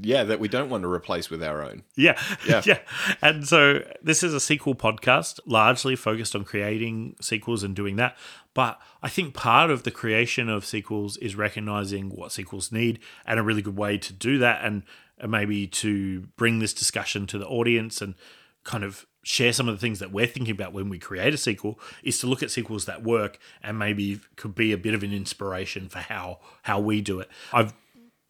Yeah, 0.02 0.24
that 0.24 0.40
we 0.40 0.48
don't 0.48 0.70
want 0.70 0.84
to 0.84 0.92
replace 0.92 1.30
with 1.30 1.44
our 1.44 1.64
own. 1.64 1.84
Yeah. 1.96 2.20
Yeah. 2.48 2.62
yeah. 2.66 2.80
And 3.22 3.48
so 3.48 3.84
this 4.02 4.24
is 4.24 4.34
a 4.34 4.40
sequel 4.40 4.76
podcast, 4.76 5.40
largely 5.46 5.96
focused 5.96 6.36
on 6.36 6.44
creating 6.44 7.16
sequels 7.22 7.64
and 7.64 7.76
doing 7.76 7.96
that. 7.98 8.18
But 8.54 8.80
I 9.02 9.10
think 9.10 9.34
part 9.34 9.70
of 9.72 9.84
the 9.84 9.92
creation 9.92 10.50
of 10.50 10.66
sequels 10.66 11.18
is 11.18 11.36
recognizing 11.36 12.10
what 12.10 12.32
sequels 12.32 12.72
need 12.72 13.00
and 13.26 13.40
a 13.40 13.44
really 13.44 13.62
good 13.62 13.78
way 13.78 13.98
to 13.98 14.14
do 14.14 14.38
that 14.40 14.64
and 14.64 14.84
maybe 15.26 15.68
to 15.68 16.22
bring 16.38 16.60
this 16.60 16.74
discussion 16.74 17.28
to 17.28 17.38
the 17.38 17.48
audience 17.48 18.02
and 18.02 18.16
kind 18.64 18.84
of 18.84 19.06
share 19.24 19.52
some 19.52 19.68
of 19.68 19.76
the 19.76 19.80
things 19.80 20.00
that 20.00 20.12
we're 20.12 20.26
thinking 20.26 20.54
about 20.54 20.72
when 20.72 20.88
we 20.88 20.98
create 20.98 21.34
a 21.34 21.38
sequel 21.38 21.80
is 22.02 22.18
to 22.20 22.28
look 22.28 22.42
at 22.42 22.50
sequels 22.50 22.86
that 22.86 23.04
work 23.04 23.38
and 23.62 23.78
maybe 23.78 24.22
could 24.38 24.56
be 24.56 24.72
a 24.72 24.78
bit 24.78 24.94
of 24.94 25.04
an 25.04 25.12
inspiration 25.12 25.90
for 25.90 26.00
how 26.00 26.40
how 26.62 26.80
we 26.80 27.02
do 27.02 27.20
it. 27.20 27.30
I've 27.52 27.74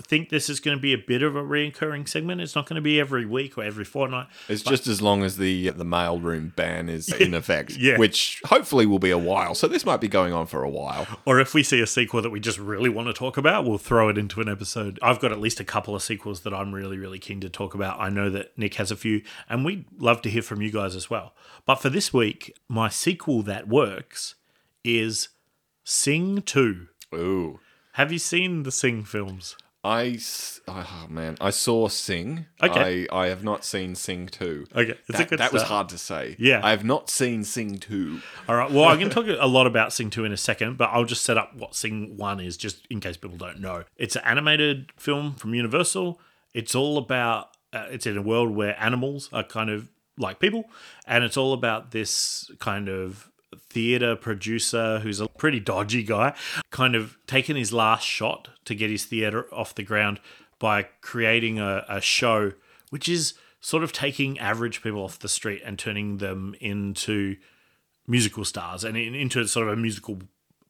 think 0.03 0.29
this 0.29 0.47
is 0.49 0.59
going 0.59 0.77
to 0.77 0.81
be 0.81 0.93
a 0.93 0.97
bit 0.97 1.23
of 1.23 1.35
a 1.35 1.41
reoccurring 1.41 2.07
segment. 2.07 2.39
It's 2.39 2.53
not 2.55 2.67
going 2.67 2.75
to 2.75 2.81
be 2.81 2.99
every 2.99 3.25
week 3.25 3.57
or 3.57 3.63
every 3.63 3.83
fortnight. 3.83 4.27
It's 4.47 4.61
but- 4.61 4.69
just 4.69 4.87
as 4.87 5.01
long 5.01 5.23
as 5.23 5.37
the 5.37 5.69
the 5.71 5.83
mailroom 5.83 6.55
ban 6.55 6.87
is 6.87 7.11
in 7.19 7.33
effect, 7.33 7.71
Yeah. 7.77 7.97
which 7.97 8.41
hopefully 8.45 8.85
will 8.85 8.99
be 8.99 9.09
a 9.09 9.17
while. 9.17 9.55
So 9.55 9.67
this 9.67 9.85
might 9.85 9.99
be 9.99 10.07
going 10.07 10.33
on 10.33 10.45
for 10.45 10.63
a 10.63 10.69
while. 10.69 11.07
Or 11.25 11.39
if 11.39 11.53
we 11.53 11.63
see 11.63 11.81
a 11.81 11.87
sequel 11.87 12.21
that 12.21 12.29
we 12.29 12.39
just 12.39 12.59
really 12.59 12.89
want 12.89 13.07
to 13.07 13.13
talk 13.13 13.37
about, 13.37 13.65
we'll 13.65 13.77
throw 13.79 14.07
it 14.09 14.17
into 14.17 14.39
an 14.39 14.47
episode. 14.47 14.99
I've 15.01 15.19
got 15.19 15.31
at 15.31 15.39
least 15.39 15.59
a 15.59 15.63
couple 15.65 15.95
of 15.95 16.03
sequels 16.03 16.41
that 16.41 16.53
I'm 16.53 16.73
really, 16.75 16.97
really 16.97 17.19
keen 17.19 17.41
to 17.41 17.49
talk 17.49 17.73
about. 17.73 17.99
I 17.99 18.09
know 18.09 18.29
that 18.29 18.55
Nick 18.57 18.75
has 18.75 18.91
a 18.91 18.95
few, 18.95 19.23
and 19.49 19.65
we'd 19.65 19.85
love 19.97 20.21
to 20.21 20.29
hear 20.29 20.41
from 20.43 20.61
you 20.61 20.71
guys 20.71 20.95
as 20.95 21.09
well. 21.09 21.33
But 21.65 21.75
for 21.75 21.89
this 21.89 22.13
week, 22.13 22.55
my 22.69 22.87
sequel 22.89 23.41
that 23.43 23.67
works 23.67 24.35
is 24.83 25.29
Sing 25.83 26.41
2. 26.43 26.87
Ooh. 27.15 27.59
Have 27.93 28.11
you 28.11 28.19
seen 28.19 28.63
the 28.63 28.71
Sing 28.71 29.03
films? 29.03 29.55
I 29.83 30.19
oh 30.67 31.05
man, 31.09 31.37
I 31.39 31.49
saw 31.51 31.87
Sing. 31.87 32.45
Okay. 32.61 33.07
I, 33.09 33.23
I 33.25 33.27
have 33.27 33.43
not 33.43 33.63
seen 33.63 33.95
Sing 33.95 34.27
two. 34.27 34.65
Okay, 34.75 34.91
it's 34.91 35.09
a 35.09 35.11
that, 35.13 35.29
good 35.29 35.39
that 35.39 35.53
was 35.53 35.63
hard 35.63 35.89
to 35.89 35.97
say. 35.97 36.35
Yeah. 36.39 36.61
I 36.63 36.71
have 36.71 36.83
not 36.83 37.09
seen 37.09 37.43
Sing 37.43 37.77
two. 37.77 38.21
All 38.49 38.55
right. 38.55 38.69
Well, 38.69 38.85
I'm 38.85 38.99
going 38.99 39.09
to 39.09 39.15
talk 39.15 39.25
a 39.27 39.47
lot 39.47 39.67
about 39.67 39.93
Sing 39.93 40.09
2 40.09 40.25
in 40.25 40.31
a 40.31 40.37
second, 40.37 40.77
but 40.77 40.89
I'll 40.91 41.05
just 41.05 41.23
set 41.23 41.37
up 41.37 41.55
what 41.55 41.75
Sing 41.75 42.17
1 42.17 42.39
is 42.39 42.57
just 42.57 42.85
in 42.89 42.99
case 42.99 43.17
people 43.17 43.37
don't 43.37 43.59
know. 43.59 43.83
It's 43.97 44.15
an 44.15 44.23
animated 44.25 44.91
film 44.97 45.35
from 45.35 45.53
Universal. 45.53 46.19
It's 46.53 46.75
all 46.75 46.97
about, 46.97 47.49
uh, 47.73 47.87
it's 47.89 48.05
in 48.05 48.17
a 48.17 48.21
world 48.21 48.51
where 48.55 48.81
animals 48.81 49.29
are 49.31 49.43
kind 49.43 49.69
of 49.69 49.89
like 50.17 50.39
people, 50.39 50.65
and 51.05 51.23
it's 51.23 51.37
all 51.37 51.53
about 51.53 51.91
this 51.91 52.49
kind 52.59 52.89
of 52.89 53.29
theater 53.69 54.15
producer 54.15 54.99
who's 54.99 55.19
a 55.19 55.27
pretty 55.27 55.59
dodgy 55.59 56.03
guy, 56.03 56.33
kind 56.71 56.95
of 56.95 57.17
taking 57.27 57.55
his 57.55 57.73
last 57.73 58.05
shot 58.05 58.49
to 58.65 58.75
get 58.75 58.89
his 58.89 59.05
theater 59.05 59.53
off 59.53 59.75
the 59.75 59.83
ground 59.83 60.19
by 60.59 60.83
creating 61.01 61.59
a, 61.59 61.85
a 61.87 62.01
show 62.01 62.53
which 62.89 63.09
is 63.09 63.33
sort 63.59 63.83
of 63.83 63.91
taking 63.91 64.39
average 64.39 64.81
people 64.81 65.03
off 65.03 65.19
the 65.19 65.27
street 65.27 65.61
and 65.65 65.77
turning 65.77 66.17
them 66.17 66.55
into 66.59 67.35
musical 68.07 68.45
stars 68.45 68.83
and 68.83 68.95
into 68.95 69.45
sort 69.45 69.67
of 69.67 69.73
a 69.73 69.75
musical 69.75 70.19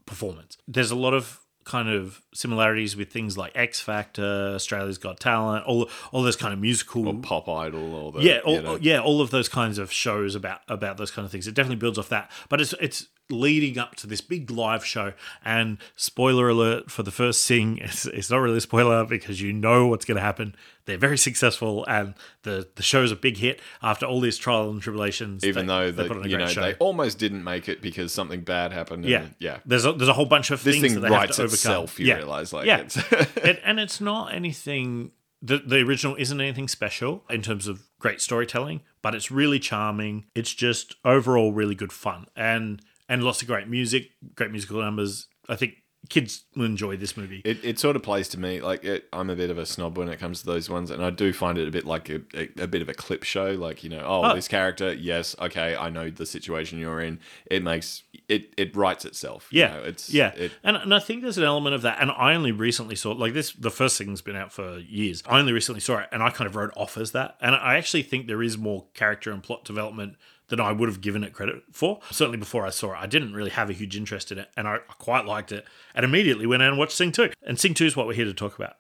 performance. 0.06 0.58
There's 0.68 0.92
a 0.92 0.96
lot 0.96 1.14
of 1.14 1.40
kind 1.68 1.90
of 1.90 2.22
similarities 2.34 2.96
with 2.96 3.12
things 3.12 3.38
like 3.38 3.52
X 3.54 3.80
Factor, 3.80 4.54
Australia's 4.56 4.98
Got 4.98 5.20
Talent, 5.20 5.66
all 5.66 5.90
all 6.12 6.24
those 6.24 6.36
kind 6.36 6.54
of 6.54 6.60
musical 6.60 7.08
Or 7.08 7.14
Pop 7.16 7.48
Idol 7.48 7.94
or 7.94 8.12
the 8.14 8.22
yeah, 8.22 8.40
all, 8.40 8.56
you 8.56 8.62
know. 8.62 8.76
yeah, 8.82 9.00
all 9.00 9.22
of 9.22 9.30
those 9.30 9.50
kinds 9.50 9.78
of 9.78 9.92
shows 9.92 10.34
about 10.34 10.62
about 10.68 10.98
those 10.98 11.12
kind 11.12 11.26
of 11.26 11.32
things. 11.32 11.48
It 11.48 11.54
definitely 11.54 11.76
builds 11.76 12.00
off 12.00 12.10
that, 12.10 12.32
but 12.50 12.62
it's 12.62 12.74
it's 12.80 13.08
leading 13.30 13.78
up 13.78 13.96
to 13.96 14.08
this 14.08 14.22
big 14.22 14.50
live 14.50 14.86
show. 14.86 15.14
And 15.44 15.78
spoiler 15.96 16.50
alert 16.50 16.90
for 16.92 17.04
the 17.04 17.12
first 17.12 17.44
sing, 17.44 17.78
it's, 17.82 18.06
it's 18.06 18.30
not 18.30 18.38
really 18.38 18.58
a 18.58 18.62
spoiler 18.62 19.06
because 19.06 19.42
you 19.42 19.54
know 19.54 19.88
what's 19.88 20.06
going 20.06 20.16
to 20.18 20.22
happen. 20.22 20.56
They're 20.86 20.98
very 20.98 21.18
successful, 21.18 21.84
and 21.90 22.14
the 22.44 22.70
the 22.76 22.82
show's 22.84 23.12
a 23.12 23.16
big 23.18 23.36
hit 23.38 23.60
after 23.82 24.06
all 24.06 24.22
these 24.22 24.38
trials 24.38 24.72
and 24.72 24.82
tribulations. 24.82 25.44
Even 25.44 25.66
they- 25.68 25.74
though 25.74 25.92
they 25.92 26.04
the, 26.04 26.08
put 26.08 26.18
on 26.18 26.24
a 26.24 26.28
you 26.30 26.38
great 26.38 26.46
know 26.46 26.52
show. 26.52 26.62
they 26.62 26.76
almost 26.76 27.20
didn't 27.20 27.44
make 27.44 27.68
it 27.68 27.82
because 27.82 28.14
something 28.14 28.40
bad 28.42 28.72
happened. 28.72 29.04
and- 29.04 29.12
Yeah, 29.12 29.26
yeah. 29.40 29.60
There's 29.66 29.84
a, 29.86 29.92
there's 29.92 30.08
a 30.08 30.14
whole 30.14 30.26
bunch 30.28 30.50
of 30.50 30.64
This 30.64 30.76
things 30.76 30.94
thing 30.94 31.02
that 31.02 31.08
they 31.10 31.14
have 31.14 31.24
writes 31.24 31.36
to 31.36 31.44
overcome. 31.44 31.88
you 31.98 32.06
yeah. 32.06 32.16
realise, 32.16 32.54
like, 32.54 32.68
yeah, 32.68 32.80
it's- 32.80 32.98
it, 33.38 33.60
and 33.66 33.82
it's 33.82 34.00
not 34.00 34.34
anything. 34.34 35.12
The 35.42 35.58
the 35.58 35.82
original 35.82 36.16
isn't 36.16 36.40
anything 36.40 36.70
special 36.70 37.26
in 37.30 37.42
terms 37.42 37.68
of 37.68 37.84
great 38.00 38.22
storytelling, 38.22 38.80
but 39.02 39.14
it's 39.14 39.30
really 39.30 39.60
charming. 39.60 40.24
It's 40.36 40.54
just 40.54 40.96
overall 41.04 41.52
really 41.52 41.76
good 41.76 41.92
fun 41.92 42.28
and 42.34 42.82
and 43.10 43.24
lots 43.24 43.42
of 43.42 43.48
great 43.48 43.68
music, 43.68 44.10
great 44.36 44.52
musical 44.52 44.82
numbers. 44.82 45.28
I 45.50 45.56
think 45.56 45.76
kids 46.10 46.46
will 46.56 46.64
enjoy 46.66 46.96
this 46.96 47.18
movie. 47.18 47.42
It, 47.44 47.58
it 47.66 47.80
sort 47.80 47.96
of 47.98 48.04
plays 48.04 48.30
to 48.30 48.40
me 48.40 48.62
like 48.62 48.86
it, 48.86 49.06
I'm 49.12 49.30
a 49.30 49.36
bit 49.36 49.50
of 49.50 49.58
a 49.58 49.66
snob 49.66 49.98
when 49.98 50.08
it 50.08 50.20
comes 50.20 50.40
to 50.40 50.46
those 50.46 50.70
ones, 50.70 50.90
and 50.92 51.04
I 51.04 51.10
do 51.10 51.34
find 51.34 51.58
it 51.58 51.68
a 51.68 51.72
bit 51.72 51.86
like 51.86 52.10
a, 52.10 52.22
a, 52.34 52.64
a 52.64 52.68
bit 52.68 52.82
of 52.82 52.88
a 52.88 52.94
clip 52.94 53.24
show. 53.24 53.52
Like 53.52 53.84
you 53.84 53.90
know, 53.90 54.04
oh, 54.06 54.24
Oh. 54.32 54.36
this 54.36 54.48
character, 54.48 54.94
yes, 54.94 55.36
okay, 55.40 55.76
I 55.76 55.90
know 55.90 56.10
the 56.10 56.26
situation 56.26 56.80
you're 56.80 57.02
in. 57.02 57.20
It 57.48 57.64
makes 57.64 58.04
it 58.30 58.54
it 58.58 58.76
writes 58.76 59.06
itself. 59.06 59.48
you 59.52 59.62
Yeah, 59.62 59.68
know, 59.74 59.84
it's 59.84 60.10
yeah, 60.10 60.30
It, 60.36 60.52
and 60.64 60.78
and 60.78 60.94
I 60.94 61.00
think 61.00 61.24
there's 61.24 61.38
an 61.38 61.44
element 61.44 61.76
of 61.76 61.82
that. 61.82 61.98
And 62.00 62.12
I 62.12 62.36
only 62.36 62.52
recently 62.52 62.96
saw 62.96 63.12
like 63.12 63.34
this. 63.34 63.52
The 63.54 63.72
first 63.72 63.98
thing's 63.98 64.22
been 64.22 64.36
out 64.38 64.54
for 64.54 64.78
years. 64.80 65.24
I 65.26 65.40
only 65.40 65.52
recently 65.52 65.82
saw 65.82 65.98
it, 65.98 66.10
and 66.14 66.22
I 66.24 66.30
kind 66.30 66.48
of 66.48 66.56
wrote 66.56 66.72
off 66.78 66.98
as 66.98 67.12
that. 67.14 67.38
And 67.42 67.54
I 67.56 67.76
actually 67.78 68.04
think 68.04 68.28
there 68.28 68.44
is 68.44 68.58
more 68.58 68.86
character 68.94 69.32
and 69.32 69.42
plot 69.44 69.66
development 69.66 70.16
than 70.50 70.60
I 70.60 70.72
would 70.72 70.90
have 70.90 71.02
given 71.02 71.24
it 71.24 71.34
credit 71.34 71.64
for. 71.72 72.00
Certainly 72.12 72.38
before 72.38 72.66
I 72.66 72.70
saw 72.70 72.94
it, 72.94 72.98
I 73.00 73.06
didn't 73.06 73.34
really 73.34 73.50
have 73.52 73.70
a 73.70 73.74
huge 73.74 73.98
interest 73.98 74.32
in 74.32 74.38
it, 74.38 74.50
and 74.56 74.68
I, 74.68 74.76
I 74.76 74.94
quite 74.98 75.26
liked 75.26 75.52
it. 75.52 75.66
And 75.94 76.06
immediately 76.06 76.46
went 76.46 76.64
out 76.64 76.70
and 76.70 76.78
watched 76.78 76.94
Sing 76.94 77.12
Two. 77.12 77.32
And 77.44 77.60
Sing 77.60 77.74
Two 77.74 77.86
is 77.86 77.96
what 77.96 78.08
we're 78.08 78.14
here 78.14 78.26
to 78.26 78.34
talk 78.34 78.56
about. 78.58 78.76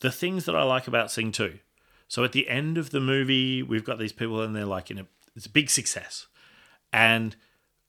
The 0.00 0.12
things 0.12 0.44
that 0.44 0.56
I 0.56 0.62
like 0.62 0.86
about 0.86 1.10
Sing 1.10 1.32
Two. 1.32 1.58
So 2.08 2.22
at 2.22 2.32
the 2.32 2.48
end 2.48 2.78
of 2.78 2.90
the 2.90 3.00
movie, 3.00 3.62
we've 3.62 3.84
got 3.84 3.98
these 3.98 4.12
people, 4.12 4.42
and 4.42 4.54
they're 4.54 4.64
like 4.64 4.90
in 4.90 4.98
a 4.98 5.06
it's 5.34 5.46
a 5.46 5.50
big 5.50 5.70
success, 5.70 6.26
and 6.92 7.36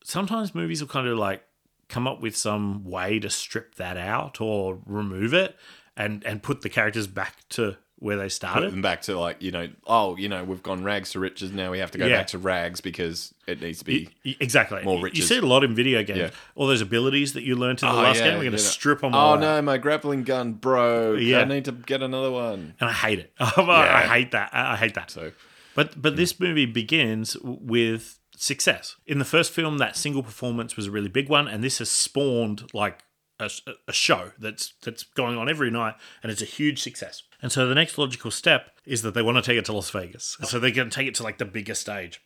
sometimes 0.04 0.56
movies 0.56 0.82
will 0.82 0.90
kind 0.90 1.08
of 1.08 1.18
like 1.18 1.44
come 1.90 2.08
up 2.08 2.22
with 2.22 2.36
some 2.36 2.84
way 2.84 3.20
to 3.20 3.30
strip 3.30 3.76
that 3.76 3.98
out 3.98 4.42
or 4.42 4.80
remove 4.86 5.34
it 5.34 5.56
and 5.96 6.24
and 6.26 6.44
put 6.44 6.62
the 6.62 6.70
characters 6.70 7.08
back 7.08 7.48
to 7.50 7.78
where 8.00 8.16
they 8.18 8.26
put 8.26 8.32
started. 8.32 8.72
them 8.72 8.82
back 8.82 9.02
to 9.04 9.20
like 9.20 9.42
you 9.42 9.52
know, 9.52 9.68
oh, 9.88 10.16
you 10.18 10.30
know, 10.30 10.44
we've 10.44 10.62
gone 10.62 10.84
rags 10.84 11.12
to 11.12 11.20
riches. 11.20 11.52
Now 11.52 11.72
we 11.72 11.80
have 11.80 11.92
to 11.92 11.98
go 11.98 12.06
Yeah. 12.06 12.18
back 12.18 12.28
to 12.28 12.38
rags 12.38 12.80
because 12.82 13.34
it 13.48 13.60
needs 13.62 13.80
to 13.80 13.86
be 13.86 14.10
Y- 14.24 14.36
Exactly. 14.40 14.84
more 14.84 14.96
rich. 15.02 15.16
You 15.16 15.22
riches. 15.24 15.28
see 15.30 15.38
it 15.38 15.44
a 15.44 15.48
lot 15.48 15.64
in 15.64 15.74
video 15.74 16.04
games. 16.04 16.20
Yeah. 16.20 16.30
All 16.56 16.68
those 16.68 16.82
abilities 16.82 17.34
that 17.34 17.44
you 17.44 17.56
learned 17.56 17.82
in 17.82 17.88
the 17.90 17.94
Oh, 17.96 17.98
last 18.02 18.18
yeah, 18.18 18.26
game, 18.26 18.34
we're 18.38 18.44
going 18.44 18.52
to 18.52 18.58
know. 18.58 18.70
strip 18.70 19.02
them 19.02 19.16
Oh 19.16 19.18
all. 19.18 19.38
no, 19.40 19.62
my 19.62 19.78
grappling 19.78 20.24
gun 20.24 20.54
broke. 20.54 21.20
Yeah. 21.22 21.40
I 21.40 21.46
need 21.46 21.66
to 21.66 21.72
get 21.72 22.04
another 22.04 22.30
one. 22.32 22.76
And 22.80 22.90
I 22.90 22.94
hate 22.94 23.20
it. 23.20 23.34
I 23.40 23.54
Yeah. 23.58 24.14
hate 24.14 24.32
that. 24.32 24.50
I 24.54 24.74
I 24.74 24.76
hate 24.76 24.94
that. 24.94 25.10
So 25.12 25.32
But 25.74 26.00
but 26.02 26.16
this 26.18 26.40
movie 26.40 26.66
begins 26.68 27.34
w- 27.34 27.58
with 27.62 28.20
success. 28.36 28.96
In 29.08 29.18
the 29.18 29.26
first 29.26 29.52
film, 29.52 29.80
that 29.80 29.96
single 29.96 30.22
performance 30.22 30.76
was 30.78 30.86
a 30.88 30.92
really 30.92 31.10
big 31.10 31.30
one, 31.30 31.48
and 31.48 31.64
this 31.64 31.80
has 31.80 31.90
spawned 31.90 32.70
like 32.74 33.00
a, 33.40 33.50
a 33.88 33.94
show 33.94 34.32
that's 34.40 34.74
that's 34.84 35.04
going 35.04 35.38
on 35.38 35.50
every 35.50 35.70
night, 35.72 35.96
and 36.24 36.32
it's 36.32 36.42
a 36.42 36.46
huge 36.46 36.82
success. 36.82 37.24
And 37.42 37.52
so 37.52 37.68
the 37.68 37.76
next 37.76 37.98
logical 37.98 38.32
step 38.32 38.72
is 38.86 39.02
that 39.04 39.14
they 39.14 39.22
want 39.22 39.38
to 39.38 39.44
take 39.44 39.58
it 39.58 39.66
to 39.66 39.74
Las 39.74 39.90
Vegas. 39.92 40.38
So 40.44 40.60
they're 40.60 40.72
going 40.72 40.90
to 40.90 40.96
take 40.96 41.08
it 41.08 41.16
to 41.16 41.24
like 41.24 41.38
the 41.38 41.46
bigger 41.46 41.76
stage. 41.76 42.22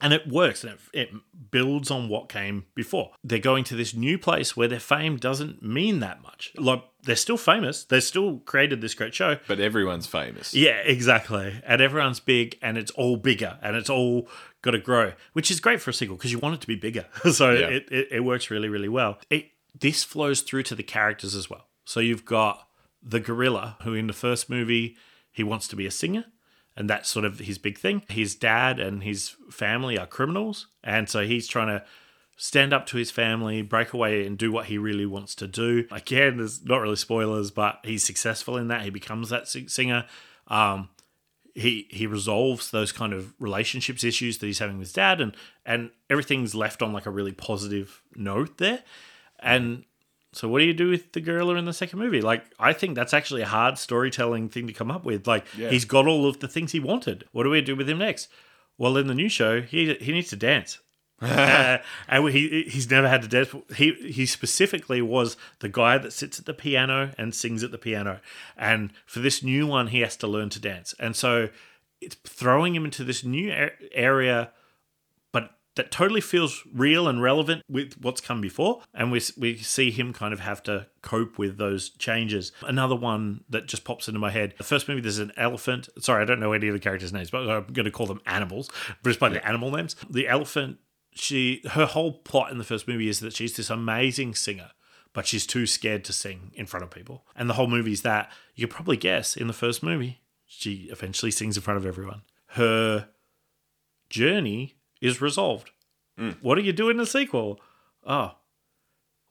And 0.00 0.12
it 0.12 0.26
works 0.26 0.64
and 0.64 0.72
it, 0.72 0.80
it 0.92 1.08
builds 1.52 1.88
on 1.88 2.08
what 2.08 2.28
came 2.28 2.64
before. 2.74 3.12
They're 3.22 3.38
going 3.38 3.62
to 3.64 3.76
this 3.76 3.94
new 3.94 4.18
place 4.18 4.56
where 4.56 4.66
their 4.66 4.80
fame 4.80 5.16
doesn't 5.16 5.62
mean 5.62 6.00
that 6.00 6.20
much. 6.24 6.50
Like, 6.58 6.82
they're 7.04 7.14
still 7.14 7.36
famous. 7.36 7.84
They've 7.84 8.02
still 8.02 8.38
created 8.38 8.80
this 8.80 8.94
great 8.94 9.14
show. 9.14 9.38
but 9.46 9.60
everyone's 9.60 10.08
famous. 10.08 10.54
Yeah, 10.54 10.78
exactly. 10.78 11.62
And 11.64 11.80
everyone's 11.80 12.18
big 12.18 12.58
and 12.60 12.76
it's 12.76 12.90
all 12.90 13.16
bigger 13.16 13.58
and 13.62 13.76
it's 13.76 13.88
all 13.88 14.28
got 14.62 14.72
to 14.72 14.78
grow, 14.80 15.12
which 15.34 15.52
is 15.52 15.60
great 15.60 15.80
for 15.80 15.90
a 15.90 15.94
sequel 15.94 16.16
because 16.16 16.32
you 16.32 16.40
want 16.40 16.56
it 16.56 16.60
to 16.62 16.66
be 16.66 16.74
bigger. 16.76 17.06
so 17.32 17.52
Yeah. 17.52 17.68
it, 17.68 17.88
it, 17.92 18.08
it 18.10 18.20
works 18.24 18.50
really, 18.50 18.68
really 18.68 18.88
well. 18.88 19.18
It 19.30 19.51
This 19.82 20.04
flows 20.04 20.40
through 20.40 20.62
to 20.64 20.74
the 20.76 20.82
characters 20.84 21.34
as 21.34 21.50
well. 21.50 21.66
So 21.84 21.98
you've 22.00 22.24
got 22.24 22.68
the 23.02 23.20
gorilla 23.20 23.76
who 23.82 23.94
in 23.94 24.06
the 24.06 24.12
first 24.12 24.48
movie, 24.48 24.96
he 25.32 25.42
wants 25.42 25.66
to 25.68 25.76
be 25.76 25.86
a 25.86 25.90
singer. 25.90 26.26
And 26.76 26.88
that's 26.88 27.10
sort 27.10 27.24
of 27.24 27.40
his 27.40 27.58
big 27.58 27.76
thing. 27.76 28.02
His 28.08 28.36
dad 28.36 28.78
and 28.78 29.02
his 29.02 29.36
family 29.50 29.98
are 29.98 30.06
criminals. 30.06 30.68
And 30.84 31.08
so 31.08 31.26
he's 31.26 31.48
trying 31.48 31.66
to 31.66 31.84
stand 32.36 32.72
up 32.72 32.86
to 32.86 32.96
his 32.96 33.10
family, 33.10 33.60
break 33.60 33.92
away, 33.92 34.24
and 34.24 34.38
do 34.38 34.52
what 34.52 34.66
he 34.66 34.78
really 34.78 35.04
wants 35.04 35.34
to 35.34 35.48
do. 35.48 35.86
Again, 35.90 36.38
there's 36.38 36.64
not 36.64 36.80
really 36.80 36.96
spoilers, 36.96 37.50
but 37.50 37.80
he's 37.84 38.04
successful 38.04 38.56
in 38.56 38.68
that. 38.68 38.82
He 38.82 38.90
becomes 38.90 39.30
that 39.30 39.48
singer. 39.48 40.06
Um, 40.46 40.90
he 41.54 41.88
he 41.90 42.06
resolves 42.06 42.70
those 42.70 42.92
kind 42.92 43.12
of 43.12 43.34
relationships 43.38 44.04
issues 44.04 44.38
that 44.38 44.46
he's 44.46 44.60
having 44.60 44.78
with 44.78 44.94
dad, 44.94 45.20
and 45.20 45.36
and 45.66 45.90
everything's 46.08 46.54
left 46.54 46.80
on 46.82 46.92
like 46.92 47.04
a 47.04 47.10
really 47.10 47.32
positive 47.32 48.02
note 48.16 48.56
there. 48.56 48.82
And 49.42 49.84
So 50.34 50.48
what 50.48 50.60
do 50.60 50.64
you 50.64 50.72
do 50.72 50.88
with 50.88 51.12
the 51.12 51.20
gorilla 51.20 51.56
in 51.56 51.66
the 51.66 51.74
second 51.74 51.98
movie? 51.98 52.22
Like, 52.22 52.44
I 52.58 52.72
think 52.72 52.94
that's 52.94 53.12
actually 53.12 53.42
a 53.42 53.46
hard 53.46 53.76
storytelling 53.76 54.48
thing 54.48 54.66
to 54.66 54.72
come 54.72 54.90
up 54.90 55.04
with. 55.04 55.26
Like, 55.26 55.44
Yeah. 55.54 55.68
he's 55.68 55.84
got 55.84 56.06
all 56.06 56.26
of 56.26 56.38
the 56.40 56.48
things 56.48 56.72
he 56.72 56.80
wanted. 56.80 57.24
What 57.32 57.42
do 57.42 57.50
we 57.50 57.60
do 57.60 57.76
with 57.76 57.86
him 57.88 57.98
next? 57.98 58.28
Well, 58.78 58.96
in 58.96 59.08
the 59.08 59.14
new 59.14 59.28
show, 59.28 59.60
he 59.60 59.92
he 59.94 60.10
needs 60.12 60.30
to 60.30 60.36
dance. 60.36 60.78
Uh, 61.20 61.78
and 62.08 62.28
he 62.30 62.64
he's 62.66 62.90
never 62.90 63.08
had 63.08 63.20
to 63.22 63.28
dance. 63.28 63.50
He 63.76 63.92
he 63.92 64.24
specifically 64.24 65.02
was 65.02 65.36
the 65.60 65.68
guy 65.68 65.98
that 65.98 66.12
sits 66.14 66.38
at 66.38 66.46
the 66.46 66.54
piano 66.54 67.12
and 67.18 67.34
sings 67.34 67.62
at 67.62 67.70
the 67.70 67.78
piano. 67.78 68.20
And 68.56 68.90
for 69.04 69.20
this 69.20 69.42
new 69.42 69.66
one, 69.66 69.88
he 69.88 70.00
has 70.00 70.16
to 70.16 70.26
learn 70.26 70.48
to 70.50 70.60
dance. 70.60 70.94
And 70.98 71.14
so 71.14 71.50
it's 72.00 72.16
throwing 72.24 72.74
him 72.74 72.84
into 72.86 73.04
this 73.04 73.22
new 73.22 73.52
area, 73.92 74.50
that 75.74 75.90
totally 75.90 76.20
feels 76.20 76.62
real 76.72 77.08
and 77.08 77.22
relevant 77.22 77.62
with 77.68 77.94
what's 78.00 78.20
come 78.20 78.40
before. 78.40 78.82
And 78.92 79.10
we 79.10 79.20
we 79.36 79.56
see 79.56 79.90
him 79.90 80.12
kind 80.12 80.32
of 80.32 80.40
have 80.40 80.62
to 80.64 80.86
cope 81.00 81.38
with 81.38 81.56
those 81.58 81.90
changes. 81.90 82.52
Another 82.62 82.96
one 82.96 83.44
that 83.48 83.66
just 83.66 83.84
pops 83.84 84.08
into 84.08 84.20
my 84.20 84.30
head. 84.30 84.54
The 84.58 84.64
first 84.64 84.88
movie, 84.88 85.00
there's 85.00 85.18
an 85.18 85.32
elephant. 85.36 85.88
Sorry, 85.98 86.22
I 86.22 86.24
don't 86.24 86.40
know 86.40 86.52
any 86.52 86.68
of 86.68 86.74
the 86.74 86.80
characters' 86.80 87.12
names, 87.12 87.30
but 87.30 87.48
I'm 87.48 87.72
going 87.72 87.84
to 87.84 87.90
call 87.90 88.06
them 88.06 88.20
animals, 88.26 88.70
but 89.02 89.10
it's 89.10 89.18
by 89.18 89.28
the 89.28 89.46
animal 89.46 89.70
names. 89.70 89.96
The 90.08 90.28
elephant. 90.28 90.78
She 91.14 91.60
her 91.72 91.84
whole 91.84 92.20
plot 92.20 92.52
in 92.52 92.56
the 92.56 92.64
first 92.64 92.88
movie 92.88 93.06
is 93.06 93.20
that 93.20 93.34
she's 93.34 93.54
this 93.54 93.68
amazing 93.68 94.34
singer, 94.34 94.70
but 95.12 95.26
she's 95.26 95.46
too 95.46 95.66
scared 95.66 96.04
to 96.04 96.12
sing 96.14 96.52
in 96.54 96.64
front 96.64 96.84
of 96.84 96.90
people. 96.90 97.26
And 97.36 97.50
the 97.50 97.54
whole 97.54 97.66
movie 97.66 97.92
is 97.92 98.00
that 98.00 98.32
you 98.54 98.66
could 98.66 98.74
probably 98.74 98.96
guess 98.96 99.36
in 99.36 99.46
the 99.46 99.52
first 99.52 99.82
movie, 99.82 100.22
she 100.46 100.88
eventually 100.90 101.30
sings 101.30 101.58
in 101.58 101.62
front 101.62 101.76
of 101.76 101.84
everyone. 101.84 102.22
Her 102.46 103.10
journey 104.08 104.76
is 105.02 105.20
resolved. 105.20 105.70
What 106.40 106.54
do 106.54 106.62
you 106.62 106.72
do 106.72 106.88
in 106.88 106.96
the 106.96 107.06
sequel? 107.06 107.60
Oh, 108.06 108.32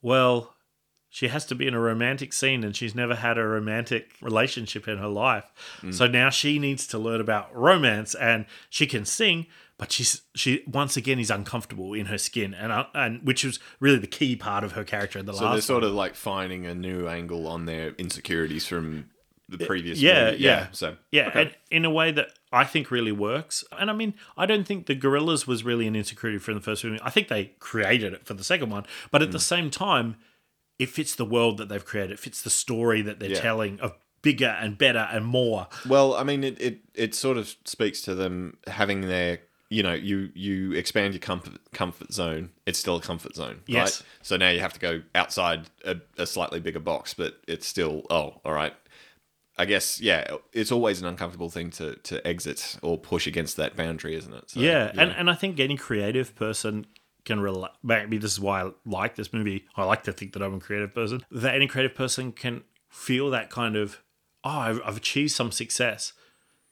well, 0.02 0.56
she 1.10 1.28
has 1.28 1.46
to 1.48 1.56
be 1.56 1.68
in 1.68 1.74
a 1.74 1.80
romantic 1.80 2.34
scene 2.34 2.64
and 2.64 2.76
she's 2.76 2.96
never 2.96 3.16
had 3.16 3.38
a 3.38 3.46
romantic 3.46 4.12
relationship 4.22 4.88
in 4.88 4.98
her 4.98 5.08
life. 5.08 5.46
So 5.92 6.08
now 6.08 6.30
she 6.30 6.60
needs 6.60 6.88
to 6.88 6.98
learn 6.98 7.22
about 7.22 7.56
romance 7.56 8.16
and 8.16 8.46
she 8.70 8.88
can 8.88 9.06
sing, 9.06 9.48
but 9.78 9.92
she's 9.92 10.22
she 10.36 10.64
once 10.68 10.96
again 10.98 11.20
is 11.20 11.30
uncomfortable 11.32 11.94
in 11.94 12.06
her 12.08 12.18
skin 12.18 12.54
and 12.54 12.72
uh, 12.72 12.86
and 12.94 13.22
which 13.24 13.44
was 13.44 13.60
really 13.80 13.98
the 14.00 14.08
key 14.08 14.36
part 14.36 14.64
of 14.64 14.74
her 14.74 14.84
character 14.84 15.20
in 15.20 15.26
the 15.26 15.34
So 15.34 15.44
last 15.46 15.54
they're 15.54 15.62
sort 15.62 15.84
one. 15.84 15.90
of 15.92 15.96
like 15.96 16.16
finding 16.16 16.66
a 16.66 16.76
new 16.76 17.08
angle 17.08 17.48
on 17.48 17.66
their 17.66 17.90
insecurities 17.98 18.66
from 18.66 19.10
the 19.58 19.66
previous. 19.66 20.00
yeah, 20.02 20.32
movie. 20.32 20.44
yeah, 20.44 20.68
So 20.72 20.98
yeah, 21.12 21.28
okay. 21.30 21.42
and 21.42 21.56
in 21.70 21.86
a 21.86 21.90
way 21.90 22.12
that 22.12 22.34
I 22.52 22.64
think 22.64 22.90
really 22.92 23.12
works. 23.12 23.64
And 23.78 23.90
I 23.90 23.94
mean, 23.94 24.14
I 24.38 24.46
don't 24.46 24.66
think 24.66 24.86
the 24.88 24.96
gorillas 24.96 25.46
was 25.48 25.64
really 25.64 25.88
an 25.88 25.96
insecurity 25.96 26.40
from 26.40 26.56
the 26.56 26.62
first 26.62 26.84
movie. 26.84 27.00
I 27.04 27.10
think 27.10 27.28
they 27.28 27.54
created 27.60 28.14
it 28.14 28.26
for 28.26 28.34
the 28.34 28.44
second 28.44 28.70
one, 28.70 28.86
but 29.12 29.22
at 29.22 29.30
Mm. 29.30 29.34
the 29.34 29.40
same 29.40 29.70
time, 29.70 30.16
it 30.80 30.90
fits 30.90 31.14
the 31.16 31.26
world 31.26 31.58
that 31.58 31.70
they've 31.70 31.86
created. 31.86 32.12
It 32.14 32.20
fits 32.20 32.42
the 32.42 32.50
story 32.50 33.02
that 33.04 33.20
they're 33.20 33.30
Yeah. 33.32 33.42
telling 33.42 33.80
of 33.82 33.94
bigger 34.24 34.56
and 34.60 34.78
better 34.78 35.08
and 35.12 35.26
more. 35.26 35.68
Well, 35.88 36.16
I 36.16 36.24
mean, 36.24 36.44
it, 36.44 36.60
it, 36.62 36.80
it 36.94 37.16
sort 37.16 37.38
of 37.38 37.56
speaks 37.66 38.02
to 38.02 38.16
them 38.16 38.58
having 38.68 39.02
their, 39.02 39.40
you 39.70 39.82
know, 39.84 39.94
you 39.94 40.30
you 40.36 40.74
expand 40.74 41.14
your 41.14 41.20
comfort 41.22 41.54
comfort 41.72 42.12
zone. 42.14 42.50
It's 42.66 42.78
still 42.78 42.98
a 42.98 43.02
comfort 43.02 43.36
zone, 43.36 43.62
Yes. 43.68 44.02
right? 44.02 44.08
So 44.22 44.38
now 44.38 44.50
you 44.50 44.60
have 44.60 44.74
to 44.74 44.80
go 44.80 45.02
outside 45.16 45.70
a, 45.86 45.96
a 46.18 46.26
slightly 46.28 46.60
bigger 46.60 46.80
box, 46.80 47.14
but 47.14 47.40
it's 47.48 47.66
still 47.68 48.06
oh, 48.10 48.42
all 48.44 48.54
right. 48.54 48.74
I 49.62 49.66
guess 49.66 50.02
yeah, 50.02 50.38
it's 50.54 50.72
always 50.72 51.02
an 51.02 51.08
uncomfortable 51.08 51.50
thing 51.50 51.70
to 51.72 51.96
to 51.96 52.26
exit 52.28 52.78
or 52.82 52.98
push 52.98 53.28
against 53.28 53.58
that 53.58 53.76
boundary, 53.76 54.16
isn't 54.16 54.34
it? 54.34 54.50
So, 54.50 54.60
yeah, 54.60 54.92
and 54.98 55.12
and 55.12 55.30
I 55.30 55.36
think 55.36 55.60
any 55.60 55.78
creative 55.78 56.36
person 56.36 56.88
can 57.26 57.40
relate. 57.40 57.70
Maybe 57.84 58.18
this 58.18 58.32
is 58.32 58.40
why 58.40 58.64
I 58.64 58.72
like 58.86 59.16
this 59.16 59.32
movie. 59.32 59.66
I 59.76 59.84
like 59.84 60.04
to 60.06 60.14
think 60.14 60.34
that 60.34 60.42
I'm 60.42 60.56
a 60.56 60.60
creative 60.60 60.96
person. 60.96 61.24
That 61.30 61.54
any 61.54 61.68
creative 61.68 61.96
person 61.96 62.32
can 62.32 62.64
feel 62.90 63.30
that 63.30 63.52
kind 63.52 63.76
of 63.76 64.02
oh, 64.44 64.50
I've, 64.50 64.82
I've 64.84 64.98
achieved 64.98 65.32
some 65.32 65.52
success, 65.52 66.14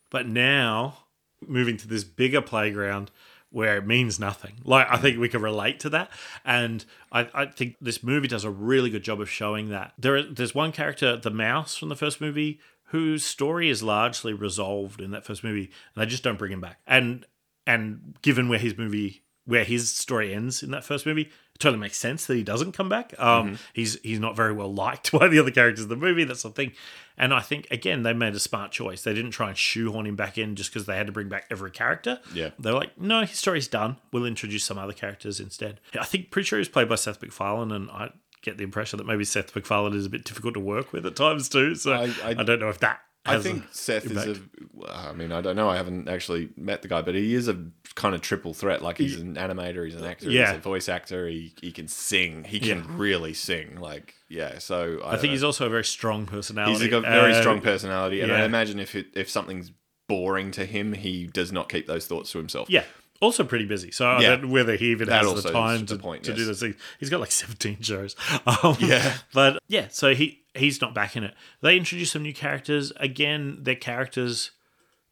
but 0.10 0.28
now 0.28 1.06
moving 1.48 1.78
to 1.78 1.88
this 1.88 2.04
bigger 2.04 2.42
playground 2.42 3.12
where 3.52 3.78
it 3.78 3.86
means 3.86 4.20
nothing. 4.20 4.56
Like 4.64 4.88
I 4.90 4.98
think 4.98 5.20
we 5.20 5.30
can 5.30 5.44
relate 5.44 5.80
to 5.82 5.90
that, 5.92 6.10
and 6.44 6.84
I, 7.12 7.30
I 7.34 7.46
think 7.46 7.76
this 7.80 8.04
movie 8.04 8.28
does 8.28 8.44
a 8.44 8.50
really 8.50 8.90
good 8.90 9.04
job 9.04 9.22
of 9.22 9.30
showing 9.30 9.70
that. 9.70 9.94
There, 9.98 10.24
there's 10.24 10.56
one 10.56 10.72
character, 10.72 11.18
the 11.18 11.30
mouse 11.30 11.76
from 11.76 11.90
the 11.90 11.96
first 11.96 12.20
movie, 12.20 12.60
whose 12.90 13.24
story 13.24 13.70
is 13.70 13.82
largely 13.84 14.34
resolved 14.34 15.02
in 15.02 15.12
that 15.12 15.26
first 15.26 15.44
movie, 15.44 15.72
and 15.96 16.02
they 16.02 16.06
just 16.06 16.24
don't 16.24 16.38
bring 16.38 16.52
him 16.52 16.62
back. 16.62 16.80
And 16.88 17.26
and 17.68 18.18
given 18.22 18.50
where 18.50 18.60
his 18.60 18.78
movie 18.78 19.24
where 19.46 19.64
his 19.64 19.90
story 19.90 20.34
ends 20.34 20.62
in 20.62 20.70
that 20.72 20.84
first 20.84 21.08
movie, 21.08 21.24
it 21.24 21.60
totally 21.60 21.80
makes 21.80 21.98
sense 21.98 22.28
that 22.28 22.36
he 22.36 22.44
doesn't 22.44 22.72
come 22.74 22.88
back. 22.88 23.20
Um, 23.20 23.58
He's 23.74 24.00
he's 24.02 24.20
not 24.20 24.36
very 24.36 24.54
well 24.54 24.72
liked 24.72 25.12
by 25.18 25.28
the 25.28 25.40
other 25.40 25.50
characters 25.52 25.84
in 25.84 25.90
the 25.90 25.96
movie. 25.96 26.24
That's 26.24 26.44
the 26.44 26.52
thing. 26.52 26.74
And 27.18 27.34
I 27.34 27.42
think 27.42 27.68
again 27.72 28.04
they 28.04 28.14
made 28.14 28.34
a 28.36 28.40
smart 28.40 28.72
choice. 28.72 29.04
They 29.04 29.14
didn't 29.14 29.32
try 29.32 29.50
and 29.50 29.58
shoehorn 29.58 30.06
him 30.06 30.16
back 30.16 30.38
in 30.38 30.56
just 30.56 30.72
because 30.72 30.86
they 30.86 30.96
had 30.98 31.08
to 31.08 31.14
bring 31.14 31.30
back 31.30 31.46
every 31.50 31.72
character. 31.72 32.20
Yeah. 32.34 32.52
They 32.60 32.72
were 32.72 32.78
like, 32.80 33.00
no, 33.00 33.22
his 33.22 33.38
story's 33.38 33.68
done. 33.68 33.98
We'll 34.12 34.26
introduce 34.26 34.64
some 34.64 34.78
other 34.78 34.94
characters 34.94 35.40
instead. 35.40 35.80
I 36.00 36.06
think 36.06 36.32
pretty 36.32 36.46
sure 36.48 36.58
he 36.58 36.62
was 36.62 36.70
played 36.70 36.90
by 36.90 36.96
Seth 36.96 37.22
MacFarlane, 37.22 37.72
and 37.72 37.90
I 37.92 38.12
get 38.42 38.58
the 38.58 38.64
impression 38.64 38.98
that 38.98 39.06
maybe 39.06 39.24
Seth 39.26 39.56
MacFarlane 39.56 39.94
is 39.94 40.06
a 40.06 40.10
bit 40.10 40.24
difficult 40.26 40.54
to 40.56 40.60
work 40.60 40.92
with 40.94 41.06
at 41.06 41.16
times 41.16 41.50
too. 41.50 41.76
So 41.76 41.94
I, 41.94 42.06
I- 42.24 42.30
I- 42.38 42.44
don't 42.44 42.60
know 42.60 42.70
if 42.70 42.80
that. 42.80 43.02
I 43.26 43.38
think 43.38 43.66
Seth 43.72 44.06
impact. 44.08 44.28
is 44.28 44.40
a. 44.40 44.92
I 44.92 45.12
mean, 45.12 45.32
I 45.34 45.42
don't 45.42 45.56
know. 45.58 45.70
I 45.70 45.76
haven't 45.76 46.08
actually 46.08 46.50
met 46.56 46.82
the 46.82 46.88
guy, 46.88 47.02
but 47.02 47.14
he 47.16 47.36
is 47.36 47.48
a 47.50 47.66
kind 47.94 48.16
of 48.16 48.22
triple 48.22 48.54
threat. 48.54 48.82
Like 48.82 48.98
he's 48.98 49.20
an 49.20 49.36
animator, 49.36 49.86
he's 49.86 49.94
an 49.96 50.06
actor, 50.06 50.32
Yeah. 50.32 50.48
he's 50.48 50.58
a 50.58 50.62
voice 50.62 50.88
actor. 50.90 51.28
He 51.28 51.54
he 51.62 51.72
can 51.72 51.88
sing. 51.90 52.46
He 52.46 52.60
can 52.60 52.78
Yeah. 52.80 52.84
really 52.96 53.34
sing. 53.34 53.76
Like 53.82 54.16
yeah. 54.30 54.58
So 54.58 55.00
I, 55.04 55.10
I 55.10 55.12
think 55.12 55.24
don't 55.24 55.32
he's 55.32 55.44
also 55.44 55.66
a 55.68 55.70
very 55.70 55.84
strong 55.84 56.26
personality. 56.26 56.80
he's 56.80 56.90
got 56.90 57.00
a 57.06 57.12
very 57.12 57.34
Uh, 57.34 57.42
strong 57.42 57.60
personality, 57.62 58.22
and 58.22 58.32
I 58.32 58.46
imagine 58.46 58.80
if 58.80 58.96
it, 58.96 59.08
if 59.14 59.30
something's 59.30 59.74
boring 60.08 60.50
to 60.52 60.66
him, 60.66 60.94
he 60.94 61.28
does 61.28 61.52
not 61.52 61.70
keep 61.70 61.86
those 61.88 62.08
thoughts 62.08 62.32
to 62.32 62.38
himself. 62.40 62.68
Yeah. 62.70 62.86
Also 63.22 63.43
pretty 63.43 63.65
busy. 63.65 63.91
So 63.91 64.05
I 64.09 64.22
Yeah. 64.22 64.30
don't 64.30 64.43
know 64.45 64.49
whether 64.49 64.76
he 64.76 64.91
even 64.91 65.09
That 65.09 65.24
has 65.26 65.43
the 65.43 65.51
time 65.51 65.86
the 65.86 65.97
to, 65.97 66.01
point, 66.01 66.24
to 66.24 66.34
do 66.34 66.39
yes. 66.39 66.47
those 66.47 66.59
things. 66.61 66.76
He's 66.99 67.09
got 67.09 67.20
like 67.20 67.32
17 67.32 67.82
shows. 67.82 68.15
Um, 68.45 68.78
Yeah. 68.80 69.17
But 69.34 69.59
yeah, 69.67 69.88
so 69.89 70.13
he 70.15 70.43
he's 70.55 70.80
not 70.82 70.93
back 70.95 71.15
in 71.15 71.24
it. 71.24 71.34
They 71.61 71.78
introduce 71.78 72.11
some 72.11 72.24
new 72.24 72.34
characters. 72.34 72.91
Again, 72.97 73.57
they're 73.61 73.76
characters 73.76 74.51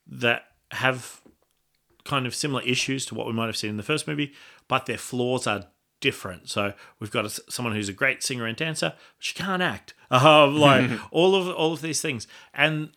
that 0.07 0.43
have 0.71 1.21
kind 2.05 2.25
of 2.25 2.33
similar 2.33 2.61
issues 2.63 3.05
to 3.07 3.15
what 3.15 3.27
we 3.27 3.33
might 3.33 3.47
have 3.47 3.57
seen 3.57 3.71
in 3.71 3.77
the 3.77 3.83
first 3.83 4.07
movie, 4.07 4.33
but 4.69 4.85
their 4.85 4.97
flaws 4.97 5.45
are 5.45 5.65
different. 5.99 6.49
So 6.49 6.73
we've 6.99 7.11
got 7.11 7.25
a, 7.25 7.29
someone 7.51 7.75
who's 7.75 7.89
a 7.89 7.93
great 7.93 8.23
singer 8.23 8.45
and 8.45 8.55
dancer, 8.55 8.93
but 8.95 9.25
she 9.25 9.33
can't 9.33 9.61
act. 9.61 9.93
Um, 10.09 10.55
like 10.57 10.89
all 11.11 11.35
of 11.35 11.49
all 11.53 11.73
of 11.73 11.81
these 11.81 11.99
things, 12.01 12.27
and 12.53 12.91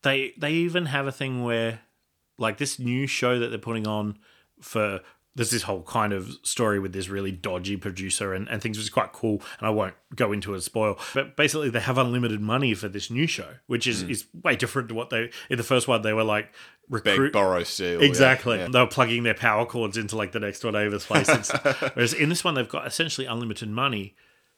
they 0.00 0.32
they 0.38 0.52
even 0.52 0.86
have 0.86 1.06
a 1.06 1.12
thing 1.12 1.44
where 1.44 1.80
like 2.38 2.56
this 2.56 2.78
new 2.78 3.06
show 3.06 3.38
that 3.38 3.48
they're 3.48 3.58
putting 3.58 3.86
on 3.86 4.16
for 4.60 5.00
there's 5.36 5.50
this 5.50 5.62
whole 5.62 5.82
kind 5.82 6.14
of 6.14 6.30
story 6.42 6.80
with 6.80 6.94
this 6.94 7.10
really 7.10 7.30
dodgy 7.30 7.76
producer 7.76 8.32
and, 8.32 8.48
and 8.48 8.62
things 8.62 8.78
which 8.78 8.86
is 8.86 8.90
quite 8.90 9.12
cool 9.12 9.42
and 9.58 9.66
I 9.66 9.70
won't 9.70 9.94
go 10.14 10.32
into 10.32 10.54
it 10.54 10.62
spoil. 10.62 10.98
But 11.12 11.36
basically 11.36 11.68
they 11.68 11.80
have 11.80 11.98
unlimited 11.98 12.40
money 12.40 12.72
for 12.72 12.88
this 12.88 13.10
new 13.10 13.26
show, 13.26 13.56
which 13.66 13.86
is, 13.86 14.02
hmm. 14.02 14.10
is 14.10 14.24
way 14.42 14.56
different 14.56 14.88
to 14.88 14.94
what 14.94 15.10
they 15.10 15.30
in 15.50 15.58
the 15.58 15.62
first 15.62 15.86
one 15.86 16.00
they 16.00 16.14
were 16.14 16.24
like 16.24 16.54
Beg, 16.90 17.06
recruit 17.06 17.32
borrow, 17.34 17.62
steal. 17.64 18.00
Exactly. 18.00 18.58
yeah. 18.58 18.68
They 18.70 18.80
were 18.80 18.86
plugging 18.86 19.24
their 19.24 19.34
power 19.34 19.66
cords 19.66 19.98
into 19.98 20.16
like 20.16 20.32
the 20.32 20.40
next 20.40 20.60
door 20.60 20.72
neighbor's 20.72 21.04
place. 21.04 21.50
Whereas 21.94 22.14
in 22.14 22.30
this 22.30 22.42
one, 22.42 22.54
they've 22.54 22.68
got 22.68 22.86
essentially 22.86 23.26
unlimited 23.26 23.68
money. 23.68 24.16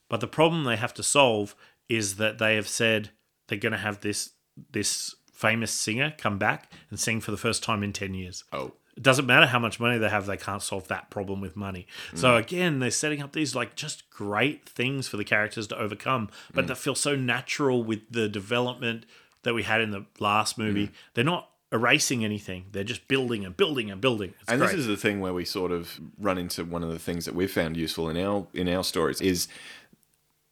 But 0.09 0.21
the 0.21 0.27
problem 0.27 0.65
they 0.65 0.77
have 0.77 0.95
to 0.95 1.03
solve 1.03 1.57
is 1.89 2.17
that 2.17 2.39
they 2.39 2.55
have 2.55 2.69
said 2.69 3.11
they're 3.49 3.59
going 3.59 3.73
to 3.73 3.79
have 3.79 4.01
this 4.01 4.31
this 4.71 5.15
famous 5.33 5.71
singer 5.71 6.15
come 6.19 6.39
back 6.39 6.73
and 6.91 6.99
sing 6.99 7.21
for 7.21 7.31
the 7.31 7.37
first 7.37 7.63
time 7.63 7.83
in 7.83 7.93
10 7.93 8.15
years. 8.15 8.45
Oh. 8.53 8.73
It 8.99 9.03
doesn't 9.05 9.27
matter 9.27 9.47
how 9.47 9.61
much 9.61 9.79
money 9.79 9.97
they 9.97 10.09
have, 10.09 10.27
they 10.27 10.37
can't 10.37 10.61
solve 10.63 10.89
that 10.89 11.09
problem 11.09 11.41
with 11.41 11.55
money. 11.57 11.87
So 12.15 12.31
Mm. 12.33 12.39
again, 12.41 12.79
they're 12.81 12.91
setting 12.91 13.23
up 13.23 13.33
these 13.33 13.55
like 13.55 13.77
just 13.77 14.11
great 14.11 14.69
things 14.69 15.07
for 15.07 15.17
the 15.17 15.25
characters 15.25 15.69
to 15.69 15.79
overcome, 15.79 16.29
but 16.53 16.65
Mm. 16.65 16.69
that 16.69 16.79
feel 16.79 16.97
so 16.97 17.15
natural 17.15 17.85
with 17.85 18.01
the 18.11 18.29
development 18.29 19.07
that 19.45 19.55
we 19.55 19.63
had 19.63 19.81
in 19.81 19.93
the 19.93 20.05
last 20.19 20.59
movie. 20.59 20.89
Mm. 20.89 20.93
They're 21.15 21.25
not 21.25 21.49
erasing 21.71 22.25
anything. 22.25 22.65
They're 22.73 22.83
just 22.83 23.07
building 23.07 23.45
and 23.45 23.57
building 23.57 23.89
and 23.89 24.01
building. 24.01 24.35
It's 24.41 24.51
and 24.51 24.59
great. 24.61 24.73
this 24.73 24.81
is 24.81 24.87
the 24.89 24.97
thing 24.97 25.21
where 25.21 25.33
we 25.33 25.45
sort 25.45 25.71
of 25.71 26.01
run 26.19 26.37
into 26.37 26.65
one 26.65 26.83
of 26.83 26.91
the 26.91 26.99
things 26.99 27.25
that 27.27 27.35
we've 27.37 27.53
found 27.53 27.77
useful 27.77 28.09
in 28.09 28.17
our 28.17 28.49
in 28.53 28.69
our 28.69 28.83
stories 28.83 29.21
is 29.21 29.47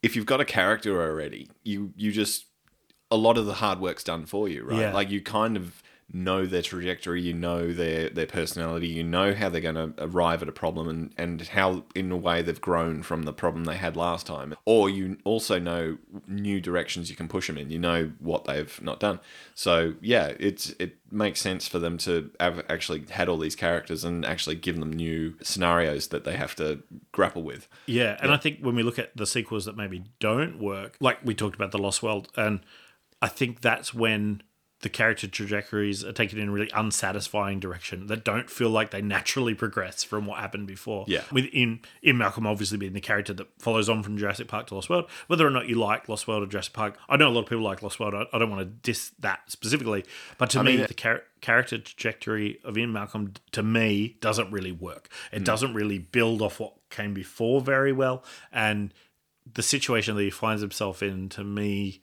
if 0.04 0.14
you've 0.14 0.26
got 0.26 0.40
a 0.40 0.44
character 0.44 1.02
already, 1.02 1.48
you 1.64 1.92
you 1.96 2.12
just 2.12 2.44
a 3.10 3.16
lot 3.16 3.38
of 3.38 3.46
the 3.46 3.54
hard 3.54 3.80
work's 3.80 4.04
done 4.04 4.24
for 4.26 4.48
you, 4.48 4.62
right? 4.62 4.80
Yeah. 4.80 4.92
Like 4.94 5.10
you 5.10 5.20
kind 5.20 5.56
of 5.56 5.82
know 6.12 6.46
their 6.46 6.62
trajectory, 6.62 7.20
you 7.20 7.32
know 7.32 7.72
their 7.72 8.08
their 8.08 8.26
personality, 8.26 8.86
you 8.86 9.02
know 9.02 9.34
how 9.34 9.48
they're 9.48 9.60
going 9.60 9.74
to 9.74 9.92
arrive 9.98 10.42
at 10.42 10.48
a 10.48 10.52
problem, 10.52 10.88
and 10.88 11.14
and 11.16 11.42
how 11.48 11.84
in 11.94 12.12
a 12.12 12.16
way 12.16 12.42
they've 12.42 12.60
grown 12.60 13.02
from 13.02 13.24
the 13.24 13.32
problem 13.32 13.64
they 13.64 13.76
had 13.76 13.96
last 13.96 14.26
time, 14.26 14.54
or 14.64 14.88
you 14.88 15.18
also 15.24 15.58
know 15.58 15.98
new 16.26 16.60
directions 16.60 17.10
you 17.10 17.16
can 17.16 17.28
push 17.28 17.48
them 17.48 17.58
in. 17.58 17.70
You 17.70 17.78
know 17.78 18.12
what 18.20 18.44
they've 18.44 18.80
not 18.82 19.00
done. 19.00 19.20
So 19.54 19.94
yeah, 20.00 20.32
it's 20.38 20.70
it 20.78 20.96
makes 21.10 21.40
sense 21.40 21.66
for 21.66 21.78
them 21.78 21.98
to 21.98 22.30
have 22.38 22.64
actually 22.68 23.04
had 23.10 23.28
all 23.28 23.38
these 23.38 23.56
characters 23.56 24.04
and 24.04 24.24
actually 24.24 24.56
give 24.56 24.78
them 24.78 24.92
new 24.92 25.34
scenarios 25.42 26.08
that 26.08 26.24
they 26.24 26.36
have 26.36 26.54
to 26.56 26.82
grapple 27.12 27.42
with. 27.42 27.68
Yeah, 27.86 28.16
and 28.20 28.32
I 28.32 28.36
think 28.36 28.60
when 28.60 28.76
we 28.76 28.82
look 28.82 28.98
at 28.98 29.16
the 29.16 29.26
sequels 29.26 29.64
that 29.64 29.76
maybe 29.76 30.04
don't 30.20 30.60
work, 30.60 30.96
like 31.00 31.18
we 31.24 31.34
talked 31.34 31.56
about 31.56 31.72
the 31.72 31.78
Lost 31.78 32.02
World, 32.02 32.28
and 32.36 32.60
I 33.20 33.28
think 33.28 33.60
that's 33.60 33.92
when 33.92 34.42
the 34.82 34.88
character 34.90 35.26
trajectories 35.26 36.04
are 36.04 36.12
taken 36.12 36.38
in 36.38 36.48
a 36.48 36.52
really 36.52 36.70
unsatisfying 36.74 37.58
direction 37.58 38.08
that 38.08 38.24
don't 38.24 38.50
feel 38.50 38.68
like 38.68 38.90
they 38.90 39.00
naturally 39.00 39.54
progress 39.54 40.04
from 40.04 40.26
what 40.26 40.38
happened 40.38 40.66
before. 40.66 41.06
Yeah. 41.08 41.22
With 41.32 41.46
in, 41.46 41.80
in 42.02 42.18
Malcolm 42.18 42.46
obviously 42.46 42.76
being 42.76 42.92
the 42.92 43.00
character 43.00 43.32
that 43.32 43.48
follows 43.58 43.88
on 43.88 44.02
from 44.02 44.18
Jurassic 44.18 44.48
Park 44.48 44.66
to 44.66 44.74
Lost 44.74 44.90
World. 44.90 45.06
Whether 45.28 45.46
or 45.46 45.50
not 45.50 45.66
you 45.66 45.76
like 45.76 46.08
Lost 46.10 46.28
World 46.28 46.42
or 46.42 46.46
Jurassic 46.46 46.74
Park, 46.74 46.98
I 47.08 47.16
know 47.16 47.28
a 47.28 47.30
lot 47.30 47.44
of 47.44 47.46
people 47.46 47.64
like 47.64 47.82
Lost 47.82 47.98
World. 47.98 48.14
I, 48.14 48.26
I 48.36 48.38
don't 48.38 48.50
want 48.50 48.60
to 48.60 48.66
diss 48.66 49.12
that 49.20 49.50
specifically, 49.50 50.04
but 50.36 50.50
to 50.50 50.58
I 50.58 50.62
me, 50.62 50.76
mean, 50.76 50.86
the 50.86 50.94
char- 50.94 51.22
character 51.40 51.78
trajectory 51.78 52.58
of 52.62 52.76
Ian 52.76 52.92
Malcolm 52.92 53.32
to 53.52 53.62
me 53.62 54.18
doesn't 54.20 54.50
really 54.52 54.72
work. 54.72 55.08
It 55.32 55.40
Mm. 55.40 55.44
doesn't 55.44 55.72
really 55.74 55.98
build 55.98 56.42
off 56.42 56.60
what 56.60 56.74
came 56.90 57.14
before 57.14 57.62
very 57.62 57.92
well, 57.92 58.22
and 58.52 58.92
the 59.50 59.62
situation 59.62 60.16
that 60.16 60.22
he 60.22 60.30
finds 60.30 60.60
himself 60.60 61.02
in 61.02 61.28
to 61.30 61.44
me 61.44 62.02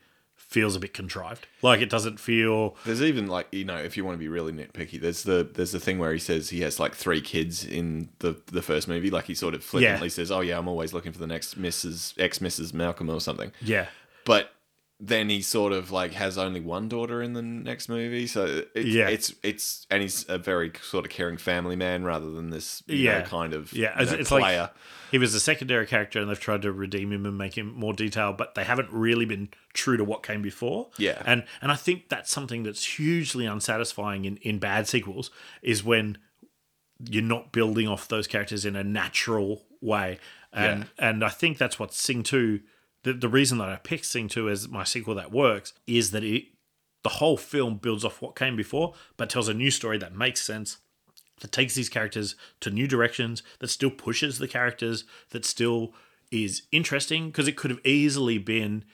feels 0.54 0.76
a 0.76 0.80
bit 0.80 0.94
contrived. 0.94 1.48
Like 1.64 1.82
it 1.82 1.90
doesn't 1.90 2.20
feel. 2.20 2.76
There's 2.86 3.02
even 3.02 3.26
like 3.26 3.48
you 3.52 3.66
know 3.66 3.78
if 3.78 3.98
you 3.98 4.06
want 4.06 4.14
to 4.16 4.20
be 4.20 4.28
really 4.28 4.54
nitpicky, 4.54 5.02
there's 5.02 5.24
the 5.24 5.50
there's 5.52 5.72
the 5.72 5.80
thing 5.80 5.98
where 5.98 6.14
he 6.14 6.20
says 6.20 6.50
he 6.50 6.62
has 6.62 6.80
like 6.80 6.94
three 6.94 7.22
kids 7.22 7.66
in 7.66 8.10
the 8.20 8.40
the 8.52 8.62
first 8.62 8.88
movie. 8.88 9.10
Like 9.10 9.26
he 9.26 9.34
sort 9.34 9.56
of 9.56 9.64
flippantly 9.64 10.10
says, 10.10 10.32
"Oh 10.32 10.42
yeah, 10.42 10.60
I'm 10.60 10.68
always 10.68 10.94
looking 10.94 11.12
for 11.12 11.20
the 11.20 11.28
next 11.28 11.60
Mrs. 11.60 12.14
ex 12.20 12.38
Mrs. 12.38 12.72
Malcolm 12.74 13.10
or 13.10 13.20
something." 13.20 13.52
Yeah. 13.62 13.88
but 14.26 14.52
then 15.06 15.28
he 15.28 15.42
sort 15.42 15.74
of 15.74 15.92
like 15.92 16.14
has 16.14 16.38
only 16.38 16.62
one 16.62 16.88
daughter 16.88 17.22
in 17.22 17.34
the 17.34 17.42
next 17.42 17.90
movie. 17.90 18.26
So 18.26 18.64
it's, 18.74 18.88
Yeah. 18.88 19.10
it's 19.10 19.34
it's 19.44 19.86
and 19.90 20.02
he's 20.02 20.26
a 20.30 20.38
very 20.38 20.72
sort 20.82 21.06
of 21.06 21.12
caring 21.12 21.36
family 21.38 21.76
man 21.76 22.06
rather 22.06 22.32
than 22.32 22.52
this 22.52 22.82
you 22.88 22.96
yeah, 22.98 23.20
know, 23.20 23.26
kind 23.26 23.54
of 23.54 23.74
yeah. 23.74 24.00
It's, 24.02 24.12
know, 24.12 24.18
it's 24.18 24.30
player. 24.30 24.62
like 24.62 24.72
he 25.12 25.18
was 25.18 25.36
a 25.36 25.40
secondary 25.42 25.86
character, 25.86 26.20
and 26.22 26.30
they've 26.30 26.40
tried 26.40 26.62
to 26.62 26.72
redeem 26.72 27.12
him 27.12 27.26
and 27.26 27.38
make 27.38 27.58
him 27.58 27.74
more 27.76 27.94
detailed, 27.94 28.38
but 28.38 28.56
they 28.56 28.64
haven't 28.64 28.90
really 28.92 29.26
been 29.26 29.50
true 29.74 29.98
to 29.98 30.04
what 30.04 30.24
came 30.24 30.42
before. 30.42 30.90
Yeah. 30.98 31.22
and 31.26 31.44
and 31.62 31.72
I 31.72 31.76
think 31.76 32.08
that's 32.08 32.32
something 32.32 32.64
that's 32.64 32.98
hugely 32.98 33.46
unsatisfying 33.46 34.24
in 34.24 34.38
in 34.38 34.58
bad 34.60 34.88
sequels 34.88 35.32
is 35.62 35.84
when 35.84 36.18
you're 37.10 37.24
not 37.24 37.52
building 37.52 37.90
off 37.90 38.08
those 38.08 38.26
characters 38.28 38.64
in 38.64 38.78
a 38.78 38.84
natural 38.84 39.66
way. 39.82 40.20
And 40.54 40.86
and 40.98 41.24
I 41.24 41.30
think 41.30 41.58
that's 41.58 41.78
what 41.80 41.94
Sing 41.94 42.24
2 42.24 42.62
the, 43.04 43.14
the 43.14 43.30
reason 43.30 43.58
that 43.60 43.70
I 43.70 43.76
picked 43.78 44.06
Sing 44.06 44.28
2 44.28 44.50
as 44.50 44.68
my 44.68 44.84
sequel 44.84 45.16
that 45.16 45.32
works 45.32 45.74
is 45.88 46.12
that 46.12 46.24
it 46.24 46.46
the 47.04 47.10
whole 47.10 47.36
film 47.36 47.78
builds 47.78 48.06
off 48.06 48.22
what 48.22 48.34
came 48.36 48.56
before, 48.56 48.94
but 49.18 49.30
tells 49.30 49.50
a 49.50 49.54
new 49.54 49.70
story 49.70 49.98
that 49.98 50.16
makes 50.16 50.42
sense, 50.42 50.78
that 51.42 51.52
takes 51.52 51.76
these 51.76 51.90
characters 51.90 52.36
to 52.62 52.70
new 52.70 52.88
directions, 52.88 53.44
that 53.60 53.68
still 53.68 53.92
pushes 53.92 54.38
the 54.40 54.48
characters, 54.48 55.04
that 55.32 55.44
still 55.44 55.94
is 56.32 56.64
interesting, 56.72 57.28
because 57.28 57.48
it 57.48 57.58
could 57.58 57.72
have 57.72 57.86
easily 57.86 58.38
been 58.38 58.86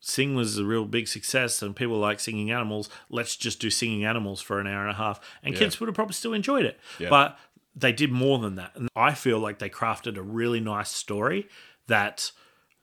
Sing 0.00 0.34
was 0.34 0.58
a 0.58 0.64
real 0.64 0.84
big 0.84 1.06
success 1.06 1.62
and 1.62 1.76
people 1.76 1.96
like 1.96 2.18
singing 2.18 2.50
animals. 2.50 2.90
Let's 3.08 3.36
just 3.36 3.60
do 3.60 3.70
singing 3.70 4.04
animals 4.04 4.40
for 4.40 4.58
an 4.58 4.66
hour 4.66 4.82
and 4.82 4.90
a 4.90 4.94
half. 4.94 5.20
And 5.44 5.54
Yeah. 5.54 5.60
kids 5.60 5.78
would 5.78 5.86
have 5.86 5.94
probably 5.94 6.14
still 6.14 6.32
enjoyed 6.32 6.64
it. 6.64 6.80
Yeah. 6.98 7.08
But 7.08 7.38
they 7.76 7.92
did 7.92 8.10
more 8.10 8.40
than 8.40 8.56
that. 8.56 8.74
And 8.74 8.88
I 8.96 9.14
feel 9.14 9.38
like 9.38 9.60
they 9.60 9.70
crafted 9.70 10.16
a 10.16 10.22
really 10.22 10.58
nice 10.58 10.90
story 10.90 11.48
that 11.86 12.32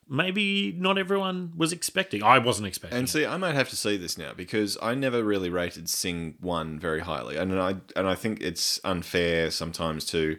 maybe 0.10 0.72
not 0.78 0.98
everyone 0.98 1.54
was 1.56 1.72
expecting. 1.72 2.24
I 2.24 2.38
wasn't 2.40 2.68
expecting. 2.68 2.98
And 3.00 3.10
see, 3.10 3.26
I 3.26 3.38
might 3.38 3.56
have 3.56 3.70
to 3.70 3.76
see 3.76 3.96
this 3.98 4.18
now 4.18 4.34
because 4.34 4.78
I 4.82 4.96
never 4.96 5.24
really 5.24 5.50
rated 5.50 5.90
Sing 5.90 6.36
One 6.40 6.80
very 6.80 7.02
highly, 7.02 7.38
and 7.38 7.60
I 7.60 7.76
and 7.96 8.08
I 8.08 8.16
think 8.16 8.42
it's 8.42 8.80
unfair 8.84 9.52
sometimes 9.52 10.06
to 10.08 10.38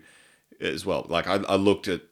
as 0.60 0.84
well. 0.84 1.06
Like 1.08 1.26
I, 1.26 1.36
I 1.48 1.56
looked 1.56 1.88
at, 1.88 2.02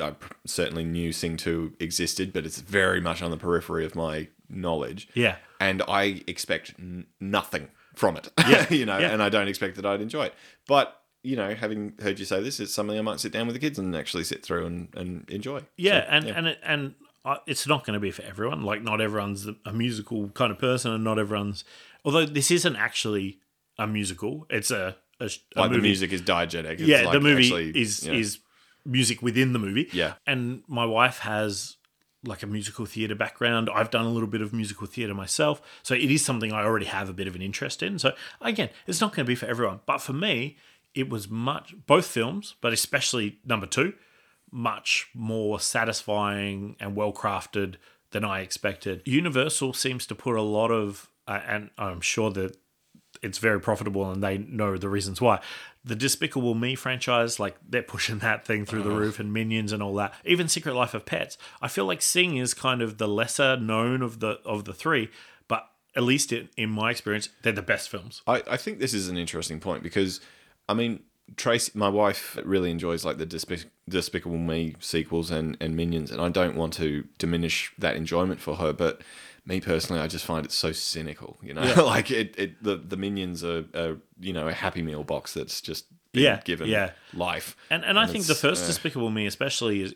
I 0.00 0.14
certainly 0.46 0.84
knew 0.84 1.12
Sing 1.12 1.36
Two 1.36 1.74
existed, 1.80 2.32
but 2.32 2.44
it's 2.44 2.60
very 2.60 3.00
much 3.00 3.22
on 3.22 3.30
the 3.30 3.36
periphery 3.36 3.84
of 3.86 3.94
my 3.94 4.28
knowledge. 4.48 5.08
Yeah. 5.14 5.36
and 5.60 5.82
I 5.88 6.22
expect 6.26 6.74
n- 6.78 7.06
nothing 7.20 7.68
from 7.94 8.16
it. 8.16 8.28
Yeah, 8.46 8.66
you 8.72 8.84
know, 8.84 8.98
yeah. 8.98 9.10
and 9.10 9.22
I 9.22 9.28
don't 9.30 9.48
expect 9.48 9.76
that 9.76 9.86
I'd 9.86 10.00
enjoy 10.02 10.24
it. 10.26 10.34
But 10.66 11.00
you 11.22 11.36
know, 11.36 11.54
having 11.54 11.94
heard 12.02 12.18
you 12.18 12.26
say 12.26 12.42
this, 12.42 12.60
it's 12.60 12.74
something 12.74 12.98
I 12.98 13.00
might 13.00 13.18
sit 13.18 13.32
down 13.32 13.46
with 13.46 13.54
the 13.54 13.60
kids 13.60 13.78
and 13.78 13.96
actually 13.96 14.24
sit 14.24 14.42
through 14.44 14.66
and, 14.66 14.88
and 14.94 15.30
enjoy. 15.30 15.62
Yeah, 15.78 16.02
So, 16.02 16.08
and 16.10 16.26
and 16.26 16.46
it, 16.48 16.58
and 16.62 16.94
uh, 17.00 17.03
it's 17.46 17.66
not 17.66 17.84
going 17.84 17.94
to 17.94 18.00
be 18.00 18.10
for 18.10 18.22
everyone. 18.22 18.62
Like 18.62 18.82
not 18.82 19.00
everyone's 19.00 19.46
a 19.64 19.72
musical 19.72 20.28
kind 20.30 20.50
of 20.50 20.58
person, 20.58 20.92
and 20.92 21.04
not 21.04 21.18
everyone's. 21.18 21.64
Although 22.04 22.26
this 22.26 22.50
isn't 22.50 22.76
actually 22.76 23.38
a 23.78 23.86
musical, 23.86 24.46
it's 24.50 24.70
a, 24.70 24.96
a, 25.20 25.30
a 25.56 25.60
like 25.60 25.72
the 25.72 25.78
music 25.78 26.12
is 26.12 26.22
diegetic. 26.22 26.72
It's 26.72 26.82
yeah, 26.82 27.02
like 27.02 27.12
the 27.12 27.20
movie 27.20 27.44
actually, 27.44 27.70
is 27.70 28.06
yeah. 28.06 28.12
is 28.12 28.38
music 28.84 29.22
within 29.22 29.52
the 29.52 29.58
movie. 29.58 29.88
Yeah. 29.92 30.14
and 30.26 30.62
my 30.68 30.84
wife 30.84 31.20
has 31.20 31.76
like 32.26 32.42
a 32.42 32.46
musical 32.46 32.86
theater 32.86 33.14
background. 33.14 33.70
I've 33.72 33.90
done 33.90 34.06
a 34.06 34.10
little 34.10 34.28
bit 34.28 34.40
of 34.40 34.52
musical 34.52 34.86
theater 34.86 35.14
myself, 35.14 35.60
so 35.82 35.94
it 35.94 36.10
is 36.10 36.24
something 36.24 36.52
I 36.52 36.64
already 36.64 36.86
have 36.86 37.08
a 37.08 37.12
bit 37.12 37.26
of 37.26 37.34
an 37.34 37.42
interest 37.42 37.82
in. 37.82 37.98
So 37.98 38.12
again, 38.40 38.70
it's 38.86 39.00
not 39.00 39.14
going 39.14 39.24
to 39.26 39.28
be 39.28 39.34
for 39.34 39.46
everyone, 39.46 39.80
but 39.86 39.98
for 39.98 40.12
me, 40.12 40.56
it 40.94 41.08
was 41.08 41.28
much 41.28 41.74
both 41.86 42.06
films, 42.06 42.54
but 42.60 42.72
especially 42.72 43.38
number 43.44 43.66
two, 43.66 43.94
much 44.54 45.08
more 45.14 45.58
satisfying 45.58 46.76
and 46.78 46.94
well 46.94 47.12
crafted 47.12 47.74
than 48.12 48.24
I 48.24 48.40
expected. 48.40 49.02
Universal 49.04 49.72
seems 49.72 50.06
to 50.06 50.14
put 50.14 50.36
a 50.36 50.42
lot 50.42 50.70
of, 50.70 51.10
uh, 51.26 51.40
and 51.44 51.70
I'm 51.76 52.00
sure 52.00 52.30
that 52.30 52.56
it's 53.20 53.38
very 53.38 53.60
profitable 53.60 54.08
and 54.08 54.22
they 54.22 54.38
know 54.38 54.76
the 54.76 54.88
reasons 54.88 55.20
why. 55.20 55.40
The 55.84 55.96
Despicable 55.96 56.54
Me 56.54 56.76
franchise, 56.76 57.40
like 57.40 57.56
they're 57.68 57.82
pushing 57.82 58.18
that 58.20 58.46
thing 58.46 58.64
through 58.64 58.84
the 58.84 58.90
roof 58.90 59.18
and 59.18 59.32
Minions 59.32 59.72
and 59.72 59.82
all 59.82 59.94
that. 59.96 60.14
Even 60.24 60.46
Secret 60.46 60.74
Life 60.74 60.94
of 60.94 61.04
Pets. 61.04 61.36
I 61.60 61.66
feel 61.66 61.84
like 61.84 62.00
Sing 62.00 62.36
is 62.36 62.54
kind 62.54 62.80
of 62.80 62.98
the 62.98 63.08
lesser 63.08 63.56
known 63.56 64.02
of 64.02 64.20
the 64.20 64.40
of 64.44 64.64
the 64.64 64.72
three, 64.72 65.10
but 65.48 65.68
at 65.96 66.04
least 66.04 66.32
in, 66.32 66.48
in 66.56 66.70
my 66.70 66.92
experience, 66.92 67.28
they're 67.42 67.52
the 67.52 67.60
best 67.60 67.88
films. 67.88 68.22
I, 68.26 68.42
I 68.48 68.56
think 68.56 68.78
this 68.78 68.94
is 68.94 69.08
an 69.08 69.18
interesting 69.18 69.58
point 69.58 69.82
because, 69.82 70.20
I 70.68 70.74
mean, 70.74 71.02
Tracy, 71.36 71.72
my 71.74 71.88
wife 71.88 72.38
really 72.44 72.70
enjoys 72.70 73.04
like 73.04 73.18
the 73.18 73.26
Despic- 73.26 73.66
Despicable 73.88 74.38
Me 74.38 74.74
sequels 74.78 75.30
and, 75.30 75.56
and 75.60 75.74
Minions, 75.74 76.10
and 76.10 76.20
I 76.20 76.28
don't 76.28 76.54
want 76.56 76.74
to 76.74 77.04
diminish 77.18 77.72
that 77.78 77.96
enjoyment 77.96 78.40
for 78.40 78.56
her, 78.56 78.72
but 78.72 79.00
me 79.46 79.60
personally, 79.60 80.00
I 80.00 80.06
just 80.06 80.24
find 80.24 80.44
it 80.46 80.52
so 80.52 80.72
cynical. 80.72 81.36
You 81.42 81.54
know, 81.54 81.62
Yeah. 81.64 81.80
like 81.94 82.10
it, 82.10 82.34
it 82.38 82.62
the 82.62 82.76
the 82.76 82.96
Minions 82.96 83.42
are, 83.42 83.64
are 83.74 83.96
you 84.20 84.32
know 84.32 84.48
a 84.48 84.52
Happy 84.52 84.82
Meal 84.82 85.02
box 85.02 85.34
that's 85.34 85.60
just 85.60 85.86
been 86.12 86.22
Yeah, 86.24 86.40
given 86.44 86.68
yeah. 86.68 86.90
life, 87.14 87.56
And 87.70 87.84
and 87.84 87.98
I 87.98 88.06
think 88.06 88.26
the 88.26 88.34
first 88.34 88.64
uh, 88.64 88.66
Despicable 88.68 89.10
Me, 89.10 89.26
especially, 89.26 89.80
is 89.82 89.94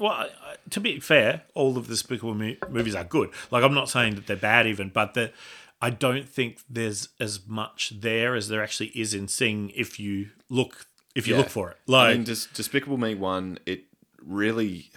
well. 0.00 0.28
To 0.70 0.80
be 0.80 0.98
fair, 0.98 1.42
all 1.54 1.76
of 1.76 1.88
the 1.88 1.92
Despicable 1.92 2.34
Me 2.34 2.56
movies 2.70 2.94
are 2.94 3.04
good. 3.04 3.28
Like 3.50 3.62
I'm 3.62 3.74
not 3.74 3.90
saying 3.90 4.14
that 4.14 4.26
they're 4.26 4.34
bad, 4.36 4.66
even, 4.66 4.88
but 4.88 5.12
that 5.14 5.34
I 5.80 5.90
don't 5.90 6.28
think 6.28 6.60
there's 6.68 7.08
as 7.20 7.46
much 7.46 7.92
there 8.00 8.34
as 8.34 8.48
there 8.48 8.62
actually 8.62 8.88
is 8.88 9.12
in 9.14 9.28
Sing. 9.28 9.70
If 9.74 10.00
you 10.00 10.30
look, 10.48 10.86
if 11.14 11.26
you 11.26 11.34
Yeah. 11.34 11.40
look 11.40 11.50
for 11.50 11.70
it, 11.70 11.76
like 11.86 12.10
I 12.10 12.14
mean, 12.14 12.24
Des- 12.24 12.48
Despicable 12.54 12.96
Me 12.96 13.14
one, 13.14 13.58
it 13.66 13.84
really. 14.22 14.90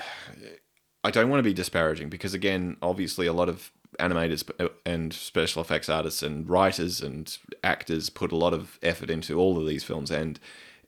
I 1.04 1.12
don't 1.12 1.30
want 1.30 1.40
to 1.40 1.44
be 1.44 1.54
disparaging 1.54 2.10
because 2.10 2.34
again, 2.34 2.78
obviously, 2.82 3.28
a 3.28 3.34
lot 3.34 3.50
of 3.50 3.72
animators 4.00 4.50
uh, 4.60 4.70
and 4.86 5.14
special 5.14 5.62
effects 5.62 5.90
artists 5.90 6.22
and 6.22 6.50
writers 6.50 7.02
and 7.02 7.38
actors 7.64 8.10
put 8.10 8.32
a 8.32 8.36
lot 8.36 8.54
of 8.54 8.78
effort 8.84 9.10
into 9.10 9.40
all 9.40 9.58
of 9.60 9.68
these 9.68 9.84
films, 9.84 10.12
and 10.12 10.40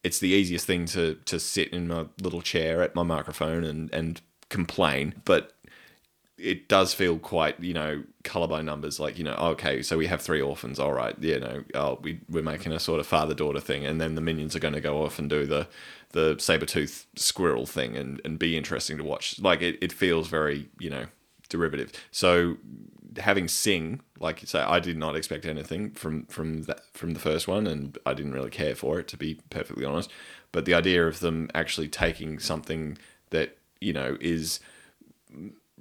it's 0.03 0.19
the 0.19 0.29
easiest 0.29 0.65
thing 0.65 0.85
to 0.85 1.15
to 1.25 1.39
sit 1.39 1.69
in 1.69 1.87
my 1.87 2.05
little 2.21 2.41
chair 2.41 2.81
at 2.81 2.95
my 2.95 3.03
microphone 3.03 3.63
and 3.63 3.93
and 3.93 4.21
complain, 4.49 5.13
but 5.25 5.53
it 6.39 6.67
does 6.67 6.93
feel 6.93 7.19
quite, 7.19 7.59
you 7.59 7.73
know, 7.73 8.03
color 8.23 8.47
by 8.47 8.61
numbers. 8.61 8.99
Like, 8.99 9.17
you 9.17 9.23
know, 9.23 9.35
okay, 9.35 9.81
so 9.81 9.97
we 9.97 10.07
have 10.07 10.21
three 10.21 10.41
orphans. 10.41 10.79
All 10.79 10.93
right, 10.93 11.15
you 11.21 11.39
know, 11.39 11.63
oh, 11.75 11.99
we 12.01 12.19
we're 12.29 12.43
making 12.43 12.71
a 12.71 12.79
sort 12.79 12.99
of 12.99 13.07
father 13.07 13.33
daughter 13.33 13.59
thing, 13.59 13.85
and 13.85 13.99
then 13.99 14.15
the 14.15 14.21
minions 14.21 14.55
are 14.55 14.59
going 14.59 14.73
to 14.73 14.81
go 14.81 15.03
off 15.03 15.19
and 15.19 15.29
do 15.29 15.45
the 15.45 15.67
the 16.11 16.35
saber 16.39 16.65
tooth 16.65 17.05
squirrel 17.15 17.65
thing, 17.65 17.95
and 17.95 18.21
and 18.23 18.39
be 18.39 18.57
interesting 18.57 18.97
to 18.97 19.03
watch. 19.03 19.39
Like, 19.39 19.61
it, 19.61 19.77
it 19.81 19.91
feels 19.91 20.27
very, 20.27 20.69
you 20.79 20.89
know, 20.89 21.05
derivative. 21.49 21.91
So 22.11 22.57
having 23.17 23.47
Sing, 23.47 24.01
like 24.19 24.41
you 24.41 24.47
say, 24.47 24.61
I 24.61 24.79
did 24.79 24.97
not 24.97 25.15
expect 25.15 25.45
anything 25.45 25.91
from 25.91 26.25
from 26.25 26.63
that 26.63 26.81
from 26.93 27.13
the 27.13 27.19
first 27.19 27.47
one, 27.47 27.67
and 27.67 27.97
I 28.05 28.13
didn't 28.13 28.33
really 28.33 28.51
care 28.51 28.75
for 28.75 28.99
it 28.99 29.07
to 29.09 29.17
be 29.17 29.39
perfectly 29.49 29.85
honest. 29.85 30.09
But 30.51 30.65
the 30.65 30.73
idea 30.73 31.05
of 31.05 31.19
them 31.19 31.49
actually 31.53 31.89
taking 31.89 32.39
something 32.39 32.97
that 33.29 33.57
you 33.81 33.93
know 33.93 34.17
is 34.19 34.59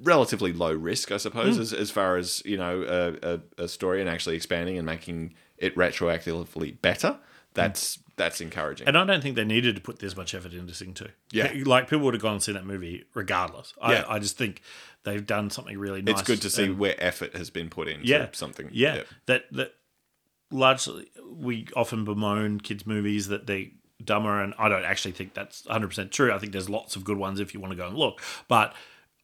relatively 0.02 0.52
low 0.52 0.72
risk, 0.72 1.10
I 1.12 1.16
suppose, 1.16 1.56
Mm. 1.56 1.60
as, 1.60 1.72
as 1.72 1.90
far 1.90 2.16
as 2.16 2.42
you 2.44 2.56
know 2.56 2.82
a, 3.22 3.34
a, 3.34 3.64
a 3.64 3.68
story 3.68 4.00
and 4.00 4.08
actually 4.08 4.36
expanding 4.36 4.76
and 4.76 4.86
making 4.86 5.34
it 5.56 5.74
retroactively 5.76 6.80
better, 6.80 7.18
that's 7.54 7.98
that's 8.16 8.40
encouraging. 8.40 8.86
And 8.88 8.96
I 8.98 9.04
don't 9.04 9.22
think 9.22 9.36
they 9.36 9.44
needed 9.44 9.76
to 9.76 9.80
put 9.80 10.00
this 10.00 10.16
much 10.16 10.34
effort 10.34 10.52
into 10.52 10.74
Sing 10.74 10.92
2. 10.92 11.06
Yeah. 11.30 11.52
Like, 11.64 11.88
people 11.88 12.04
would 12.06 12.14
have 12.14 12.22
gone 12.22 12.32
and 12.34 12.42
seen 12.42 12.54
that 12.56 12.66
movie 12.66 13.04
regardless. 13.14 13.74
Yeah. 13.80 14.04
I, 14.08 14.14
I 14.14 14.18
just 14.18 14.36
think 14.36 14.60
they've 15.04 15.24
done 15.24 15.50
something 15.50 15.78
really 15.78 16.02
nice. 16.02 16.18
it's 16.18 16.26
good 16.26 16.42
to 16.42 16.50
see 16.50 16.64
and- 16.64 16.78
where 16.80 16.96
effort 16.98 17.36
has 17.36 17.48
been 17.48 17.70
put 17.70 17.86
into 17.86 18.06
yeah, 18.06 18.26
something. 18.32 18.68
Yeah, 18.72 19.02
that 19.26 19.44
that 19.52 19.74
largely 20.50 21.10
we 21.30 21.68
often 21.76 22.04
bemoan 22.04 22.60
kids' 22.60 22.86
movies 22.86 23.28
that 23.28 23.46
they 23.46 23.72
dumber, 24.02 24.40
and 24.42 24.54
I 24.58 24.68
don't 24.68 24.84
actually 24.84 25.12
think 25.12 25.34
that's 25.34 25.64
100 25.66 25.88
percent 25.88 26.12
true. 26.12 26.32
I 26.32 26.38
think 26.38 26.52
there's 26.52 26.68
lots 26.70 26.96
of 26.96 27.04
good 27.04 27.18
ones 27.18 27.40
if 27.40 27.54
you 27.54 27.60
want 27.60 27.72
to 27.72 27.76
go 27.76 27.86
and 27.86 27.96
look, 27.96 28.20
but. 28.48 28.74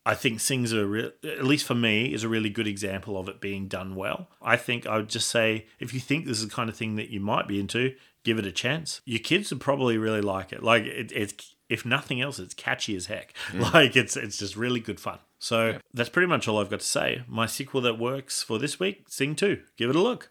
I 0.06 0.14
think 0.14 0.40
Sing's 0.40 0.72
a 0.72 0.84
real, 0.84 1.10
at 1.22 1.44
least 1.44 1.64
for 1.64 1.74
me, 1.74 2.12
is 2.12 2.24
a 2.24 2.28
really 2.28 2.50
good 2.50 2.66
example 2.66 3.18
of 3.18 3.28
it 3.28 3.40
being 3.40 3.68
done 3.68 3.94
well. 3.94 4.28
I 4.42 4.56
think 4.56 4.86
I 4.86 4.98
would 4.98 5.08
just 5.08 5.28
say 5.28 5.66
if 5.80 5.94
you 5.94 6.00
think 6.00 6.26
this 6.26 6.38
is 6.38 6.48
the 6.48 6.54
kind 6.54 6.68
of 6.68 6.76
thing 6.76 6.96
that 6.96 7.08
you 7.08 7.20
might 7.20 7.48
be 7.48 7.58
into, 7.58 7.94
give 8.22 8.38
it 8.38 8.46
a 8.46 8.52
chance. 8.52 9.00
Your 9.06 9.20
kids 9.20 9.50
would 9.50 9.60
probably 9.60 9.96
really 9.96 10.20
like 10.20 10.52
it. 10.52 10.62
Like 10.62 10.84
it, 10.84 11.10
it's 11.12 11.54
if 11.70 11.86
nothing 11.86 12.20
else, 12.20 12.38
it's 12.38 12.54
catchy 12.54 12.94
as 12.96 13.06
heck. 13.06 13.32
Mm. 13.50 13.72
Like 13.74 13.96
it's 13.96 14.16
it's 14.16 14.38
just 14.38 14.56
really 14.56 14.80
good 14.80 15.00
fun. 15.00 15.18
So 15.38 15.78
that's 15.92 16.08
pretty 16.08 16.28
much 16.28 16.48
all 16.48 16.58
I've 16.58 16.70
got 16.70 16.80
to 16.80 16.86
say. 16.86 17.22
My 17.26 17.46
sequel 17.46 17.80
that 17.82 17.98
works 17.98 18.42
for 18.42 18.58
this 18.58 18.78
week, 18.78 19.06
Sing 19.08 19.34
Two. 19.34 19.62
Give 19.76 19.90
it 19.90 19.96
a 19.96 20.00
look. 20.02 20.30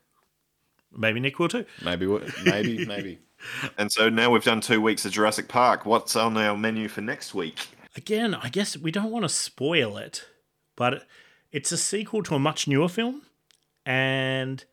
Maybe 0.96 1.20
Nick 1.20 1.40
will 1.40 1.48
too. 1.48 1.66
Maybe, 1.84 2.06
maybe, 2.46 2.86
maybe. 2.88 3.20
And 3.78 3.92
so 3.92 4.10
now 4.10 4.30
we've 4.30 4.44
done 4.44 4.62
two 4.62 4.80
weeks 4.80 5.06
of 5.06 5.12
Jurassic 5.12 5.48
Park. 5.48 5.86
What's 5.86 6.16
on 6.16 6.38
our 6.38 6.56
menu 6.56 6.88
for 6.88 7.02
next 7.02 7.34
week? 7.34 7.68
Again, 7.96 8.34
I 8.34 8.50
guess 8.50 8.78
we 8.78 8.92
don't 8.92 9.12
want 9.12 9.24
to 9.24 9.30
spoil 9.30 9.98
it, 9.98 10.26
but 10.76 11.06
it's 11.52 11.72
a 11.72 11.78
sequel 11.78 12.24
to 12.24 12.36
a 12.36 12.40
much 12.40 12.68
newer 12.68 12.90
film, 12.90 13.22
and 13.86 14.64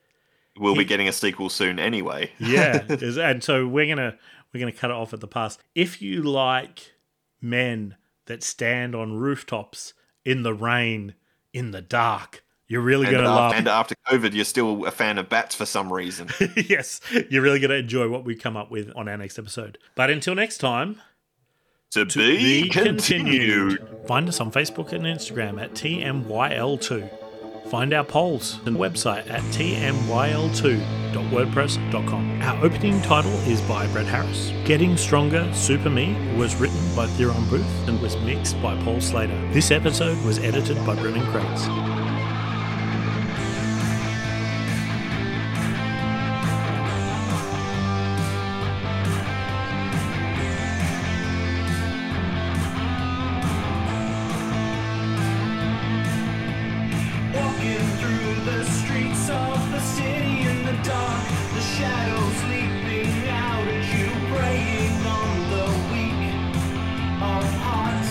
We'll 0.59 0.75
be 0.75 0.85
getting 0.85 1.09
a 1.09 1.13
sequel 1.13 1.49
soon 1.49 1.79
anyway. 1.79 2.31
yeah, 2.39 2.85
and 2.89 3.43
so 3.43 3.67
we're 3.67 3.87
gonna 3.87 4.17
we're 4.53 4.61
gonna 4.61 4.73
cut 4.73 4.91
it 4.91 4.97
off 4.97 5.15
at 5.15 5.21
the 5.21 5.27
pass. 5.27 5.59
If 5.75 6.03
you 6.03 6.23
like 6.23 6.93
men 7.41 7.97
that 8.27 8.43
stand 8.43 8.95
on 8.95 9.15
rooftops 9.15 9.95
in 10.25 10.43
the 10.43 10.53
rain 10.53 11.15
in 11.55 11.71
the 11.71 11.81
dark, 11.81 12.45
you're 12.67 12.83
really 12.83 13.07
and, 13.07 13.17
gonna 13.17 13.29
love. 13.29 13.55
and 13.55 13.69
after 13.69 13.95
COVID, 14.09 14.35
you're 14.35 14.45
still 14.45 14.85
a 14.87 14.91
fan 14.91 15.17
of 15.17 15.31
bats 15.31 15.55
for 15.55 15.65
some 15.65 15.91
reason. 15.91 16.29
yes, 16.69 17.01
you're 17.31 17.43
really 17.43 17.61
gonna 17.61 17.75
enjoy 17.75 18.09
what 18.09 18.25
we 18.25 18.35
come 18.35 18.57
up 18.57 18.71
with 18.71 18.93
on 18.95 19.09
our 19.09 19.17
next 19.17 19.39
episode. 19.39 19.79
But 19.95 20.11
until 20.11 20.35
next 20.35 20.59
time. 20.59 21.01
To, 21.93 22.07
be, 22.07 22.69
continued. 22.69 23.85
Find 24.07 24.29
us 24.29 24.41
on 24.41 24.53
Facebook 24.53 24.93
and 24.93 25.03
Instagram 25.03 25.61
at 25.61 25.73
TMYL2. 25.73 27.69
Find 27.69 27.93
our 27.93 28.05
polls 28.05 28.61
and 28.65 28.77
website 28.77 29.29
at 29.29 29.41
tmyl2.wordpress.com. 29.53 32.43
Our 32.43 32.65
opening 32.65 33.03
title 33.03 33.33
is 33.49 33.61
by 33.63 33.89
Brett 33.89 34.07
Harris. 34.07 34.53
Getting 34.65 34.97
Stronger 34.97 35.53
Super 35.53 35.91
Me 35.91 36.15
was 36.37 36.55
written 36.55 36.95
by 36.95 37.09
Theron 37.09 37.49
Booth 37.49 37.89
and 37.89 38.01
was 38.01 38.17
mixed 38.19 38.63
by 38.63 38.81
Paul 38.85 39.01
Slater. 39.01 39.51
This 39.53 39.73
episode 39.73 40.25
was 40.25 40.39
edited 40.39 40.77
by 40.87 40.95
Brennan 40.95 41.27
Crates. 41.33 41.67
The 58.45 58.65
streets 58.65 59.29
of 59.29 59.71
the 59.71 59.81
city 59.81 60.41
in 60.49 60.65
the 60.65 60.73
dark, 60.83 61.25
the 61.55 61.61
shadows 61.61 62.43
leaping 62.49 63.29
out 63.29 63.67
at 63.69 63.85
you, 63.93 64.09
preying 64.33 64.97
on 65.05 65.33
the 65.53 65.67
weak 65.93 66.55
of 67.21 67.45
heart. 67.61 68.07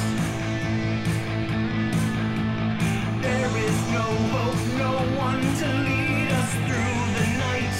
There 3.22 3.54
is 3.58 3.78
no 3.92 4.06
hope, 4.34 4.62
no 4.78 4.94
one 5.18 5.42
to 5.42 5.68
lead 5.88 6.30
us 6.40 6.52
through 6.68 7.00
the 7.18 7.26
night, 7.46 7.78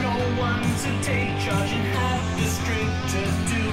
no 0.00 0.14
one 0.40 0.62
to 0.84 0.90
take 1.04 1.38
charge 1.44 1.70
and 1.70 1.86
have 1.98 2.24
the 2.40 2.46
strength 2.48 2.98
to 3.12 3.22
do 3.52 3.64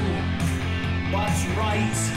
what's 1.15 1.45
right. 1.55 2.16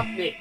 topic 0.00 0.34